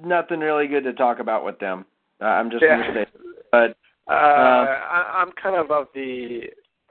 nothing 0.05 0.41
really 0.41 0.67
good 0.67 0.85
to 0.85 0.93
talk 0.93 1.19
about 1.19 1.45
with 1.45 1.59
them. 1.59 1.85
Uh, 2.21 2.25
I'm 2.27 2.51
just 2.51 2.63
Yeah. 2.63 2.79
gonna 2.79 3.05
say, 3.05 3.07
but 3.53 3.77
Uh, 4.11 4.15
I, 4.91 5.21
I'm 5.21 5.33
kind 5.33 5.55
of 5.57 5.71
of 5.71 5.89
the 5.95 6.45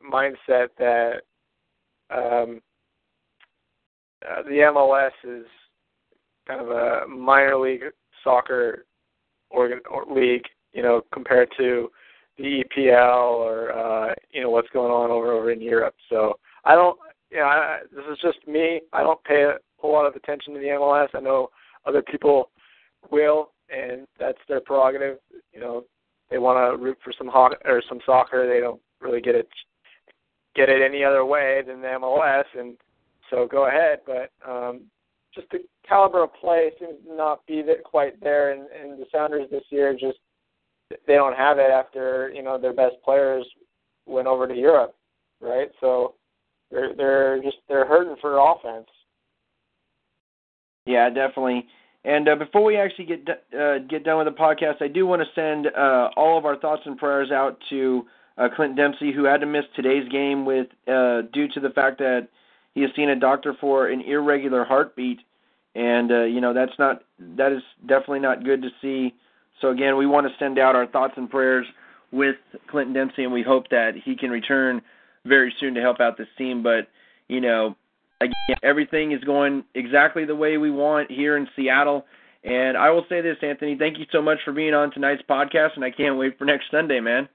mindset 0.08 0.70
that 0.78 1.22
um, 2.12 2.62
uh, 4.28 4.44
the 4.44 4.60
MLS 4.72 5.12
is 5.24 5.46
kind 6.48 6.62
of 6.62 6.70
a 6.70 7.08
minor 7.08 7.58
league 7.58 7.84
soccer 8.24 8.86
organ 9.50 9.80
or 9.90 10.06
league, 10.06 10.46
you 10.74 10.84
know, 10.84 11.02
compared 11.12 11.52
to 11.58 11.90
the 12.38 12.64
EPL 12.64 13.32
or 13.40 13.72
uh, 13.72 14.14
you 14.32 14.42
know 14.42 14.52
what's 14.52 14.70
going 14.70 14.92
on 14.92 15.10
over 15.10 15.32
over 15.32 15.52
in 15.52 15.60
Europe. 15.62 15.96
So 16.10 16.38
I 16.66 16.76
don't, 16.76 16.98
you 17.32 17.38
know, 17.38 17.78
this 17.92 18.06
is 18.12 18.18
just 18.22 18.48
me. 18.48 18.82
I 18.94 19.04
don't 19.04 19.24
pay 19.24 19.44
a 19.44 19.58
whole 19.78 19.94
lot 19.94 20.06
of 20.06 20.16
attention 20.16 20.54
to 20.54 20.60
the 20.60 20.68
MLS. 20.68 21.10
I 21.14 21.20
know 21.20 21.50
other 21.86 22.02
people 22.02 22.50
will, 23.12 23.52
and 23.70 24.08
that's 24.20 24.38
their 24.48 24.62
prerogative. 24.62 25.18
You 25.54 25.60
know, 25.60 25.84
they 26.30 26.38
want 26.38 26.58
to 26.58 26.84
root 26.84 26.98
for 27.04 27.14
some 27.18 27.28
ho- 27.28 27.56
or 27.66 27.82
some 27.88 28.00
soccer. 28.06 28.48
They 28.48 28.60
don't 28.60 28.82
really 29.02 29.22
get 29.22 29.36
it 29.36 29.48
get 30.56 30.70
it 30.70 30.82
any 30.82 31.04
other 31.04 31.24
way 31.24 31.62
than 31.66 31.82
the 31.82 31.88
MLS, 31.88 32.46
and 32.58 32.76
so 33.30 33.48
go 33.48 33.68
ahead. 33.68 34.00
But 34.06 34.32
um, 34.48 34.82
just 35.34 35.50
the 35.52 35.60
caliber 35.88 36.24
of 36.24 36.34
play 36.34 36.72
seems 36.80 37.04
to 37.08 37.16
not 37.16 37.46
be 37.46 37.62
that 37.64 37.84
quite 37.84 38.20
there, 38.22 38.52
and, 38.52 38.62
and 38.72 39.00
the 39.00 39.06
Sounders 39.12 39.50
this 39.52 39.64
year 39.70 39.94
just 39.94 40.18
they 41.06 41.16
don't 41.16 41.36
have 41.36 41.60
it 41.60 41.70
after 41.70 42.32
you 42.34 42.42
know 42.42 42.58
their 42.58 42.74
best 42.74 42.96
players 43.04 43.46
went 44.06 44.28
over 44.28 44.48
to 44.48 44.56
Europe, 44.56 44.96
right? 45.42 45.70
So 45.80 46.16
they're 46.72 46.94
they're 46.96 47.42
just 47.42 47.58
they're 47.68 47.86
hurting 47.86 48.16
for 48.22 48.38
offense. 48.38 48.88
Yeah, 50.86 51.10
definitely. 51.10 51.66
And 52.06 52.30
uh, 52.30 52.36
before 52.36 52.64
we 52.64 52.78
actually 52.78 53.06
get 53.06 53.28
uh, 53.30 53.80
get 53.90 54.04
done 54.04 54.24
with 54.24 54.34
the 54.34 54.40
podcast, 54.40 54.82
I 54.82 54.88
do 54.88 55.06
want 55.06 55.22
to 55.22 55.28
send 55.36 55.68
uh, 55.68 56.10
all 56.16 56.38
of 56.38 56.46
our 56.46 56.58
thoughts 56.58 56.84
and 56.86 56.98
prayers 56.98 57.32
out 57.32 57.58
to 57.70 58.06
uh, 58.38 58.48
Clint 58.56 58.76
Dempsey, 58.76 59.12
who 59.14 59.26
had 59.26 59.42
to 59.42 59.46
miss 59.46 59.66
today's 59.76 60.08
game 60.10 60.46
with 60.46 60.68
uh, 60.88 61.24
due 61.34 61.48
to 61.54 61.60
the 61.60 61.72
fact 61.74 61.98
that 62.00 62.30
he 62.74 62.82
has 62.82 62.92
seen 62.96 63.10
a 63.10 63.16
doctor 63.16 63.56
for 63.60 63.88
an 63.88 64.02
irregular 64.02 64.64
heartbeat, 64.64 65.20
and 65.76 66.12
uh, 66.12 66.24
you 66.24 66.40
know 66.40 66.54
that's 66.54 66.78
not 66.80 67.04
that 67.38 67.52
is 67.52 67.62
definitely 67.82 68.20
not 68.20 68.46
good 68.46 68.62
to 68.62 68.70
see. 68.82 69.14
So 69.60 69.72
again, 69.72 69.98
we 69.98 70.06
want 70.06 70.28
to 70.28 70.34
send 70.40 70.60
out 70.60 70.76
our 70.76 70.88
thoughts 70.88 71.16
and 71.18 71.30
prayers 71.30 71.66
with 72.12 72.36
Clinton 72.70 72.94
Dempsey, 72.94 73.24
and 73.24 73.34
we 73.34 73.44
hope 73.44 73.70
that 73.70 73.94
he 74.06 74.16
can 74.16 74.30
return 74.30 74.82
very 75.28 75.54
soon 75.60 75.74
to 75.76 75.82
help 75.82 76.00
out 76.00 76.18
this 76.18 76.28
team. 76.38 76.64
But 76.64 76.88
you 77.28 77.42
know, 77.42 77.76
again, 78.22 78.58
everything 78.64 79.12
is 79.12 79.24
going 79.24 79.64
exactly 79.76 80.26
the 80.26 80.36
way 80.36 80.58
we 80.58 80.72
want 80.72 81.12
here 81.12 81.38
in 81.38 81.48
Seattle. 81.56 82.06
And 82.44 82.78
I 82.78 82.92
will 82.92 83.06
say 83.10 83.22
this, 83.22 83.38
Anthony, 83.42 83.76
thank 83.78 83.98
you 83.98 84.06
so 84.12 84.22
much 84.22 84.38
for 84.46 84.54
being 84.54 84.74
on 84.74 84.92
tonight's 84.92 85.24
podcast, 85.30 85.72
and 85.76 85.84
I 85.84 85.92
can't 85.92 86.18
wait 86.18 86.38
for 86.38 86.46
next 86.46 86.72
Sunday, 86.72 87.00
man. 87.00 87.28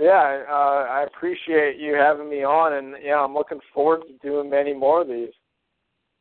Yeah, 0.00 0.44
uh, 0.48 0.86
I 0.90 1.04
appreciate 1.06 1.78
you 1.78 1.94
having 1.94 2.28
me 2.28 2.42
on, 2.42 2.72
and 2.72 2.94
yeah, 3.04 3.22
I'm 3.22 3.34
looking 3.34 3.60
forward 3.74 4.00
to 4.06 4.26
doing 4.26 4.48
many 4.48 4.72
more 4.72 5.02
of 5.02 5.08
these. 5.08 5.32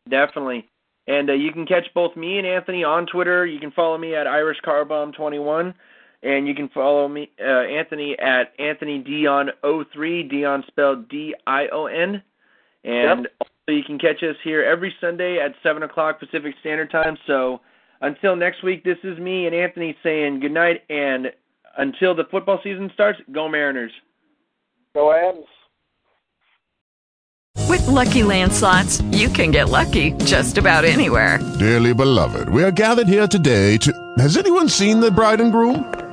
Definitely. 0.09 0.67
And 1.07 1.29
uh, 1.29 1.33
you 1.33 1.51
can 1.51 1.65
catch 1.65 1.85
both 1.95 2.15
me 2.15 2.37
and 2.37 2.45
Anthony 2.45 2.83
on 2.83 3.07
Twitter. 3.07 3.45
You 3.45 3.59
can 3.59 3.71
follow 3.71 3.97
me 3.97 4.15
at 4.15 4.27
IrishCarbomb21, 4.27 5.73
and 6.23 6.47
you 6.47 6.53
can 6.55 6.69
follow 6.69 7.07
me 7.07 7.29
uh, 7.39 7.43
Anthony 7.43 8.17
at 8.19 8.53
Anthony 8.59 9.01
Dion03, 9.03 10.29
Dion 10.29 10.63
spelled 10.67 11.07
D-I-O-N. 11.09 12.21
And 12.83 13.21
Yep. 13.21 13.31
also 13.41 13.77
you 13.77 13.83
can 13.83 13.99
catch 13.99 14.23
us 14.23 14.35
here 14.43 14.63
every 14.63 14.93
Sunday 15.01 15.39
at 15.39 15.53
7 15.63 15.83
o'clock 15.83 16.19
Pacific 16.19 16.55
Standard 16.61 16.91
Time. 16.91 17.17
So 17.27 17.61
until 18.01 18.35
next 18.35 18.63
week, 18.63 18.83
this 18.83 18.97
is 19.03 19.17
me 19.19 19.45
and 19.45 19.55
Anthony 19.55 19.97
saying 20.03 20.39
good 20.39 20.53
night, 20.53 20.83
and 20.89 21.31
until 21.77 22.15
the 22.15 22.23
football 22.25 22.59
season 22.63 22.89
starts, 22.93 23.19
go 23.31 23.47
Mariners. 23.49 23.91
Go 24.93 25.11
Abs. 25.13 25.45
With 27.67 27.85
Lucky 27.87 28.23
Land 28.23 28.51
slots, 28.53 29.01
you 29.11 29.29
can 29.29 29.51
get 29.51 29.69
lucky 29.69 30.11
just 30.23 30.57
about 30.57 30.85
anywhere. 30.85 31.39
Dearly 31.59 31.93
beloved, 31.93 32.49
we 32.49 32.63
are 32.63 32.71
gathered 32.71 33.07
here 33.07 33.27
today 33.27 33.77
to. 33.77 33.93
Has 34.17 34.37
anyone 34.37 34.69
seen 34.69 34.99
the 34.99 35.11
bride 35.11 35.39
and 35.41 35.51
groom? 35.51 36.08